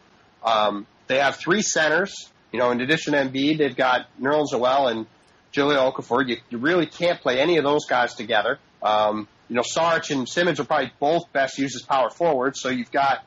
Um, 0.44 0.88
they 1.08 1.20
have 1.20 1.36
three 1.36 1.62
centers. 1.62 2.14
You 2.52 2.60
know, 2.60 2.72
in 2.72 2.82
addition 2.82 3.14
to 3.14 3.20
Embiid, 3.20 3.58
they've 3.58 3.76
got 3.76 4.08
Nerlens 4.20 4.52
Noel 4.52 4.88
and 4.88 5.06
Jahlil 5.54 5.94
Okafor. 5.94 6.28
You, 6.28 6.38
you 6.50 6.58
really 6.58 6.86
can't 6.86 7.20
play 7.22 7.40
any 7.40 7.58
of 7.58 7.64
those 7.64 7.86
guys 7.86 8.14
together. 8.16 8.60
Um, 8.82 9.28
you 9.48 9.56
know, 9.56 9.64
Saric 9.64 10.10
and 10.12 10.28
Simmons 10.28 10.60
are 10.60 10.64
probably 10.64 10.92
both 11.00 11.32
best 11.34 11.58
used 11.58 11.76
as 11.76 11.82
power 11.82 12.10
forwards. 12.10 12.60
So 12.62 12.70
you've 12.70 12.92
got, 12.92 13.24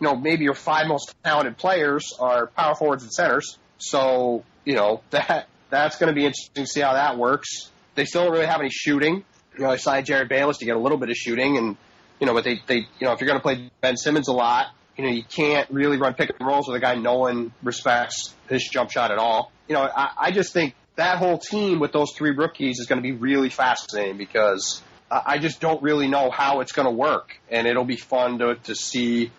you 0.00 0.06
know, 0.06 0.16
maybe 0.16 0.44
your 0.44 0.54
five 0.54 0.86
most 0.86 1.14
talented 1.24 1.56
players 1.56 2.12
are 2.18 2.48
power 2.48 2.74
forwards 2.74 3.04
and 3.04 3.12
centers. 3.12 3.58
So 3.78 4.44
you 4.64 4.74
know 4.74 5.00
that 5.10 5.48
that's 5.70 5.98
going 5.98 6.08
to 6.08 6.14
be 6.14 6.24
interesting 6.24 6.64
to 6.64 6.66
see 6.66 6.80
how 6.80 6.92
that 6.92 7.18
works. 7.18 7.70
They 7.94 8.04
still 8.04 8.24
don't 8.24 8.32
really 8.32 8.46
have 8.46 8.60
any 8.60 8.70
shooting. 8.70 9.24
You 9.56 9.64
know, 9.64 9.70
they 9.70 9.76
signed 9.76 10.06
Jerryd 10.06 10.28
Bayless 10.28 10.58
to 10.58 10.64
get 10.64 10.76
a 10.76 10.78
little 10.78 10.98
bit 10.98 11.10
of 11.10 11.16
shooting, 11.16 11.56
and 11.56 11.76
you 12.20 12.26
know, 12.26 12.34
but 12.34 12.44
they 12.44 12.60
they 12.66 12.76
you 12.76 13.06
know 13.06 13.12
if 13.12 13.20
you're 13.20 13.28
going 13.28 13.38
to 13.38 13.42
play 13.42 13.70
Ben 13.80 13.96
Simmons 13.96 14.28
a 14.28 14.32
lot, 14.32 14.66
you 14.96 15.04
know, 15.04 15.10
you 15.10 15.22
can't 15.22 15.70
really 15.70 15.96
run 15.96 16.14
pick 16.14 16.30
and 16.38 16.46
rolls 16.46 16.66
with 16.68 16.76
a 16.76 16.80
guy 16.80 16.94
no 16.94 17.18
one 17.18 17.52
respects 17.62 18.34
his 18.48 18.68
jump 18.68 18.90
shot 18.90 19.10
at 19.10 19.18
all. 19.18 19.52
You 19.68 19.74
know, 19.74 19.82
I, 19.82 20.10
I 20.18 20.30
just 20.32 20.52
think 20.52 20.74
that 20.96 21.18
whole 21.18 21.38
team 21.38 21.78
with 21.78 21.92
those 21.92 22.12
three 22.16 22.30
rookies 22.30 22.80
is 22.80 22.86
going 22.86 23.00
to 23.00 23.02
be 23.02 23.12
really 23.12 23.50
fascinating 23.50 24.18
because 24.18 24.82
I 25.10 25.38
just 25.38 25.60
don't 25.60 25.82
really 25.82 26.08
know 26.08 26.30
how 26.30 26.60
it's 26.60 26.72
going 26.72 26.86
to 26.86 26.92
work, 26.92 27.40
and 27.50 27.66
it'll 27.66 27.84
be 27.84 27.96
fun 27.96 28.38
to 28.40 28.56
to 28.64 28.74
see 28.74 29.30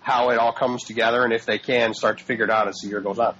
how 0.00 0.30
it 0.30 0.38
all 0.38 0.52
comes 0.52 0.84
together 0.84 1.22
and 1.22 1.34
if 1.34 1.44
they 1.44 1.58
can 1.58 1.92
start 1.92 2.18
to 2.18 2.24
figure 2.24 2.44
it 2.44 2.50
out 2.50 2.66
as 2.66 2.76
the 2.82 2.88
year 2.88 3.00
goes 3.00 3.18
on. 3.18 3.34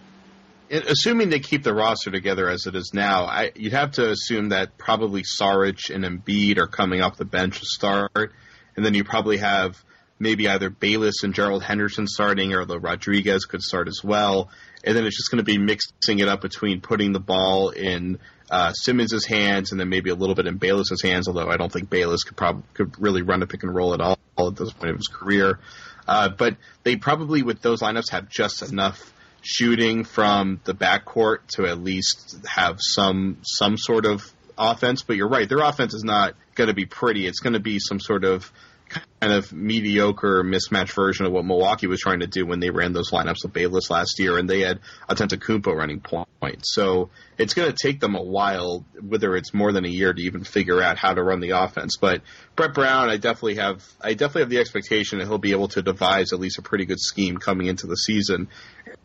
Assuming 0.70 1.30
they 1.30 1.40
keep 1.40 1.62
the 1.62 1.72
roster 1.72 2.10
together 2.10 2.46
as 2.46 2.66
it 2.66 2.74
is 2.74 2.90
now, 2.92 3.24
I, 3.24 3.52
you'd 3.54 3.72
have 3.72 3.92
to 3.92 4.10
assume 4.10 4.50
that 4.50 4.76
probably 4.76 5.22
Saric 5.22 5.88
and 5.88 6.04
Embiid 6.04 6.58
are 6.58 6.66
coming 6.66 7.00
off 7.00 7.16
the 7.16 7.24
bench 7.24 7.60
to 7.60 7.64
start, 7.64 8.34
and 8.78 8.86
then 8.86 8.94
you 8.94 9.02
probably 9.02 9.38
have 9.38 9.84
maybe 10.20 10.48
either 10.48 10.70
Bayless 10.70 11.24
and 11.24 11.34
Gerald 11.34 11.64
Henderson 11.64 12.06
starting, 12.06 12.54
or 12.54 12.64
the 12.64 12.78
Rodriguez 12.78 13.44
could 13.44 13.60
start 13.60 13.88
as 13.88 14.04
well, 14.04 14.50
and 14.84 14.96
then 14.96 15.04
it's 15.04 15.16
just 15.16 15.32
going 15.32 15.38
to 15.38 15.44
be 15.44 15.58
mixing 15.58 16.20
it 16.20 16.28
up 16.28 16.40
between 16.40 16.80
putting 16.80 17.10
the 17.10 17.18
ball 17.18 17.70
in 17.70 18.20
uh, 18.52 18.72
Simmons' 18.72 19.24
hands 19.26 19.72
and 19.72 19.80
then 19.80 19.88
maybe 19.88 20.10
a 20.10 20.14
little 20.14 20.36
bit 20.36 20.46
in 20.46 20.58
Bayless' 20.58 21.02
hands. 21.02 21.26
Although 21.26 21.48
I 21.48 21.56
don't 21.56 21.72
think 21.72 21.90
Bayless 21.90 22.22
could 22.22 22.36
probably 22.36 22.62
could 22.74 23.00
really 23.02 23.22
run 23.22 23.42
a 23.42 23.48
pick 23.48 23.64
and 23.64 23.74
roll 23.74 23.94
at 23.94 24.00
all 24.00 24.16
at 24.38 24.54
this 24.54 24.72
point 24.72 24.90
of 24.90 24.96
his 24.96 25.08
career. 25.08 25.58
Uh, 26.06 26.28
but 26.28 26.56
they 26.84 26.94
probably 26.94 27.42
with 27.42 27.60
those 27.62 27.80
lineups 27.80 28.12
have 28.12 28.28
just 28.28 28.62
enough 28.62 29.12
shooting 29.42 30.04
from 30.04 30.60
the 30.64 30.72
backcourt 30.72 31.38
to 31.48 31.66
at 31.66 31.82
least 31.82 32.38
have 32.46 32.76
some 32.78 33.38
some 33.42 33.76
sort 33.76 34.06
of 34.06 34.32
offense. 34.56 35.02
But 35.02 35.16
you're 35.16 35.28
right, 35.28 35.48
their 35.48 35.62
offense 35.62 35.94
is 35.94 36.04
not 36.04 36.34
going 36.54 36.68
to 36.68 36.74
be 36.74 36.86
pretty. 36.86 37.26
It's 37.26 37.40
going 37.40 37.54
to 37.54 37.60
be 37.60 37.78
some 37.78 38.00
sort 38.00 38.24
of 38.24 38.52
kind 38.88 39.32
of 39.32 39.52
mediocre 39.52 40.42
mismatch 40.44 40.94
version 40.94 41.26
of 41.26 41.32
what 41.32 41.44
Milwaukee 41.44 41.86
was 41.86 42.00
trying 42.00 42.20
to 42.20 42.26
do 42.26 42.46
when 42.46 42.60
they 42.60 42.70
ran 42.70 42.92
those 42.92 43.10
lineups 43.10 43.42
with 43.42 43.52
Bayless 43.52 43.90
last 43.90 44.18
year, 44.18 44.38
and 44.38 44.48
they 44.48 44.60
had 44.60 44.80
Antetokounmpo 45.08 45.74
running 45.74 46.00
point. 46.00 46.60
So 46.62 47.10
it's 47.36 47.54
going 47.54 47.70
to 47.70 47.76
take 47.80 48.00
them 48.00 48.14
a 48.14 48.22
while, 48.22 48.84
whether 49.00 49.34
it's 49.36 49.52
more 49.52 49.72
than 49.72 49.84
a 49.84 49.88
year, 49.88 50.12
to 50.12 50.22
even 50.22 50.44
figure 50.44 50.80
out 50.82 50.98
how 50.98 51.14
to 51.14 51.22
run 51.22 51.40
the 51.40 51.50
offense. 51.50 51.96
But 52.00 52.22
Brett 52.56 52.74
Brown, 52.74 53.10
I 53.10 53.16
definitely 53.16 53.56
have, 53.56 53.84
I 54.00 54.14
definitely 54.14 54.42
have 54.42 54.50
the 54.50 54.58
expectation 54.58 55.18
that 55.18 55.26
he'll 55.26 55.38
be 55.38 55.52
able 55.52 55.68
to 55.68 55.82
devise 55.82 56.32
at 56.32 56.40
least 56.40 56.58
a 56.58 56.62
pretty 56.62 56.84
good 56.84 57.00
scheme 57.00 57.38
coming 57.38 57.66
into 57.66 57.86
the 57.86 57.96
season. 57.96 58.48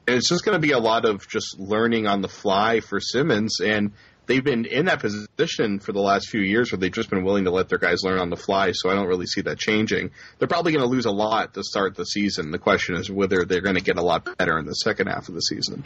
And 0.08 0.18
it's 0.18 0.30
just 0.30 0.46
going 0.46 0.56
to 0.56 0.66
be 0.66 0.72
a 0.72 0.80
lot 0.80 1.06
of 1.06 1.28
just 1.28 1.60
learning 1.60 2.08
on 2.08 2.22
the 2.22 2.28
fly 2.30 2.80
for 2.82 3.00
Simmons 3.00 3.60
and 3.60 3.94
they've 4.26 4.44
been 4.44 4.66
in 4.66 4.86
that 4.86 5.00
position 5.00 5.80
for 5.80 5.92
the 5.92 6.00
last 6.00 6.30
few 6.30 6.42
years 6.42 6.72
where 6.72 6.80
they've 6.80 6.92
just 6.92 7.10
been 7.10 7.24
willing 7.24 7.46
to 7.46 7.52
let 7.52 7.70
their 7.70 7.78
guys 7.78 8.04
learn 8.04 8.20
on 8.20 8.30
the 8.30 8.38
fly. 8.38 8.72
So 8.72 8.90
I 8.90 8.96
don't 8.96 9.08
really 9.08 9.26
see 9.26 9.42
that 9.42 9.58
changing. 9.58 10.12
They're 10.40 10.48
probably 10.48 10.72
going 10.72 10.84
to 10.84 10.90
lose 10.90 11.06
a 11.06 11.12
lot 11.12 11.54
to 11.56 11.64
start 11.64 11.96
the 11.96 12.06
season. 12.06 12.52
The 12.52 12.60
question 12.60 12.96
is 12.96 13.10
whether 13.10 13.46
they're 13.46 13.62
going 13.62 13.76
to 13.76 13.82
get 13.82 13.98
a 13.98 14.02
lot 14.04 14.38
better 14.38 14.58
in 14.58 14.66
the 14.66 14.74
second 14.74 15.08
half 15.08 15.30
of 15.30 15.36
the 15.36 15.42
season. 15.42 15.84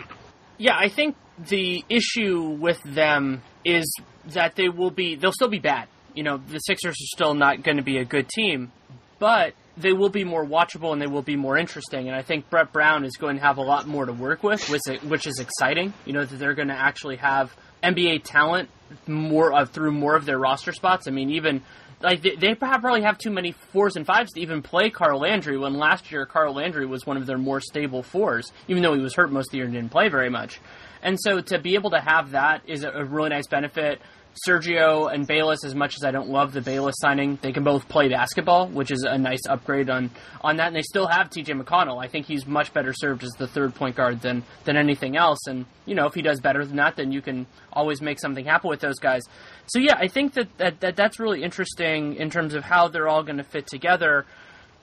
Yeah, 0.57 0.75
I 0.77 0.89
think 0.89 1.15
the 1.49 1.83
issue 1.87 2.57
with 2.59 2.81
them 2.83 3.43
is 3.63 3.91
that 4.27 4.55
they 4.55 4.69
will 4.69 4.89
be 4.91 5.15
they'll 5.15 5.31
still 5.31 5.49
be 5.49 5.59
bad. 5.59 5.87
You 6.15 6.23
know, 6.23 6.37
the 6.37 6.57
Sixers 6.59 6.93
are 6.93 7.15
still 7.15 7.35
not 7.35 7.61
going 7.61 7.77
to 7.77 7.83
be 7.83 7.97
a 7.97 8.05
good 8.05 8.27
team, 8.27 8.71
but 9.19 9.53
they 9.77 9.93
will 9.93 10.09
be 10.09 10.23
more 10.23 10.43
watchable 10.43 10.91
and 10.91 10.99
they 10.99 11.05
will 11.05 11.21
be 11.21 11.35
more 11.35 11.57
interesting. 11.57 12.07
And 12.07 12.15
I 12.15 12.23
think 12.23 12.49
Brett 12.49 12.73
Brown 12.73 13.05
is 13.05 13.15
going 13.17 13.35
to 13.35 13.43
have 13.43 13.57
a 13.57 13.61
lot 13.61 13.85
more 13.87 14.05
to 14.05 14.13
work 14.13 14.41
with, 14.41 14.67
which 15.03 15.27
is 15.27 15.39
exciting. 15.39 15.93
You 16.05 16.13
know 16.13 16.25
that 16.25 16.37
they're 16.37 16.55
going 16.55 16.69
to 16.69 16.73
actually 16.73 17.17
have 17.17 17.55
NBA 17.83 18.23
talent 18.23 18.69
more 19.05 19.53
uh, 19.53 19.65
through 19.65 19.91
more 19.91 20.15
of 20.15 20.25
their 20.25 20.39
roster 20.39 20.71
spots. 20.71 21.07
I 21.07 21.11
mean, 21.11 21.29
even 21.31 21.61
like 22.01 22.21
they, 22.21 22.35
they 22.35 22.55
probably 22.55 23.01
have 23.01 23.17
too 23.17 23.31
many 23.31 23.51
fours 23.51 23.95
and 23.95 24.05
fives 24.05 24.33
to 24.33 24.41
even 24.41 24.61
play 24.61 24.89
Carl 24.89 25.19
Landry. 25.21 25.57
When 25.57 25.75
last 25.75 26.11
year 26.11 26.25
Carl 26.25 26.53
Landry 26.53 26.85
was 26.85 27.05
one 27.05 27.17
of 27.17 27.25
their 27.25 27.37
more 27.37 27.59
stable 27.59 28.03
fours, 28.03 28.51
even 28.67 28.83
though 28.83 28.93
he 28.93 29.01
was 29.01 29.15
hurt 29.15 29.31
most 29.31 29.47
of 29.47 29.51
the 29.51 29.57
year 29.57 29.65
and 29.65 29.73
didn't 29.73 29.91
play 29.91 30.09
very 30.09 30.29
much. 30.29 30.59
And 31.01 31.19
so 31.19 31.41
to 31.41 31.59
be 31.59 31.75
able 31.75 31.91
to 31.91 31.99
have 31.99 32.31
that 32.31 32.61
is 32.67 32.83
a 32.83 33.03
really 33.05 33.29
nice 33.29 33.47
benefit. 33.47 34.01
Sergio 34.45 35.11
and 35.11 35.25
Bayless, 35.25 35.63
as 35.63 35.73
much 35.73 35.95
as 35.95 36.03
I 36.03 36.11
don't 36.11 36.29
love 36.29 36.53
the 36.53 36.61
Bayless 36.61 36.95
signing, 36.97 37.39
they 37.41 37.51
can 37.51 37.63
both 37.63 37.87
play 37.87 38.09
basketball, 38.09 38.67
which 38.67 38.91
is 38.91 39.03
a 39.03 39.17
nice 39.17 39.41
upgrade 39.49 39.89
on, 39.89 40.11
on 40.41 40.57
that. 40.57 40.67
And 40.67 40.75
they 40.75 40.81
still 40.81 41.07
have 41.07 41.29
TJ 41.29 41.61
McConnell. 41.61 42.03
I 42.03 42.07
think 42.07 42.25
he's 42.25 42.45
much 42.45 42.73
better 42.73 42.93
served 42.93 43.23
as 43.23 43.31
the 43.31 43.47
third 43.47 43.75
point 43.75 43.95
guard 43.95 44.21
than, 44.21 44.43
than 44.65 44.77
anything 44.77 45.15
else. 45.15 45.39
And, 45.47 45.65
you 45.85 45.95
know, 45.95 46.05
if 46.05 46.13
he 46.13 46.21
does 46.21 46.41
better 46.41 46.65
than 46.65 46.77
that, 46.77 46.95
then 46.95 47.11
you 47.11 47.21
can 47.21 47.47
always 47.71 48.01
make 48.01 48.19
something 48.19 48.45
happen 48.45 48.69
with 48.69 48.79
those 48.79 48.99
guys. 48.99 49.21
So, 49.67 49.79
yeah, 49.79 49.95
I 49.97 50.07
think 50.07 50.33
that, 50.33 50.57
that, 50.57 50.79
that 50.81 50.95
that's 50.95 51.19
really 51.19 51.43
interesting 51.43 52.15
in 52.15 52.29
terms 52.29 52.53
of 52.53 52.63
how 52.63 52.87
they're 52.87 53.07
all 53.07 53.23
going 53.23 53.37
to 53.37 53.43
fit 53.43 53.67
together. 53.67 54.25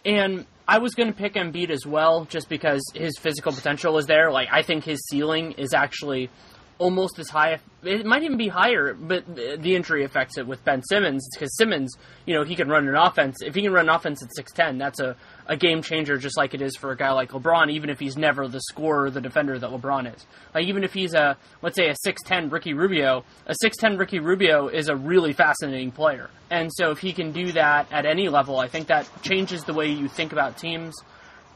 And 0.05 0.47
I 0.67 0.79
was 0.79 0.95
going 0.95 1.13
to 1.13 1.19
pick 1.19 1.35
Embiid 1.35 1.71
as 1.71 1.87
well, 1.87 2.25
just 2.25 2.49
because 2.49 2.83
his 2.95 3.19
physical 3.19 3.53
potential 3.53 3.99
is 3.99 4.07
there. 4.07 4.31
Like, 4.31 4.49
I 4.51 4.63
think 4.63 4.85
his 4.85 5.07
ceiling 5.09 5.53
is 5.53 5.75
actually 5.75 6.31
almost 6.79 7.19
as 7.19 7.29
high. 7.29 7.59
It 7.83 8.05
might 8.05 8.23
even 8.23 8.37
be 8.37 8.49
higher, 8.49 8.95
but 8.95 9.25
the 9.37 9.75
injury 9.75 10.05
affects 10.05 10.39
it 10.39 10.47
with 10.47 10.65
Ben 10.65 10.83
Simmons 10.83 11.29
because 11.33 11.57
Simmons, 11.57 11.97
you 12.27 12.35
know, 12.35 12.43
he 12.45 12.57
can 12.57 12.69
run 12.69 12.89
an 12.89 12.97
offense. 12.97 13.37
If 13.43 13.55
he 13.55 13.63
can 13.63 13.73
run 13.73 13.89
an 13.89 13.95
offense 13.95 14.23
at 14.23 14.35
six 14.35 14.53
ten, 14.53 14.79
that's 14.79 15.01
a, 15.01 15.17
a 15.47 15.57
game 15.57 15.83
changer, 15.83 16.17
just 16.17 16.37
like 16.37 16.55
it 16.55 16.63
is 16.63 16.77
for 16.77 16.91
a 16.91 16.97
guy 16.97 17.13
like 17.13 17.31
LeBron. 17.31 17.71
Even 17.71 17.91
if 17.91 18.01
he's 18.01 18.17
never 18.17 18.49
the 18.49 18.61
scorer, 18.61 19.11
the 19.11 19.21
defender 19.21 19.59
that 19.59 19.71
LeBron 19.71 20.15
is. 20.15 20.27
Like 20.55 20.67
even 20.67 20.83
if 20.83 20.93
he's 20.93 21.15
a 21.15 21.37
let's 21.63 21.77
say 21.77 21.89
a 21.89 21.97
six 22.03 22.23
ten 22.23 22.51
Ricky 22.51 22.75
Rubio, 22.75 23.25
a 23.47 23.55
six 23.61 23.77
ten 23.77 23.97
Ricky 23.97 24.19
Rubio 24.19 24.69
is 24.69 24.89
a 24.89 24.97
really 24.97 25.33
fascinating 25.33 25.93
player. 25.93 26.31
And 26.51 26.71
so 26.73 26.91
if 26.91 26.99
he 26.99 27.13
can 27.13 27.33
do 27.33 27.53
that 27.53 27.93
at 27.93 28.07
any 28.07 28.29
level, 28.29 28.59
I 28.59 28.69
think 28.69 28.89
that 28.89 29.09
changes 29.23 29.65
the 29.65 29.75
way 29.75 29.91
you 29.91 30.09
think 30.09 30.33
about 30.33 30.59
teams, 30.59 30.95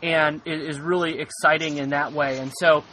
and 0.03 0.43
it 0.45 0.61
is 0.61 0.79
really 0.79 1.19
exciting 1.19 1.79
in 1.79 1.91
that 1.91 2.13
way. 2.13 2.39
And 2.39 2.53
so 2.59 2.85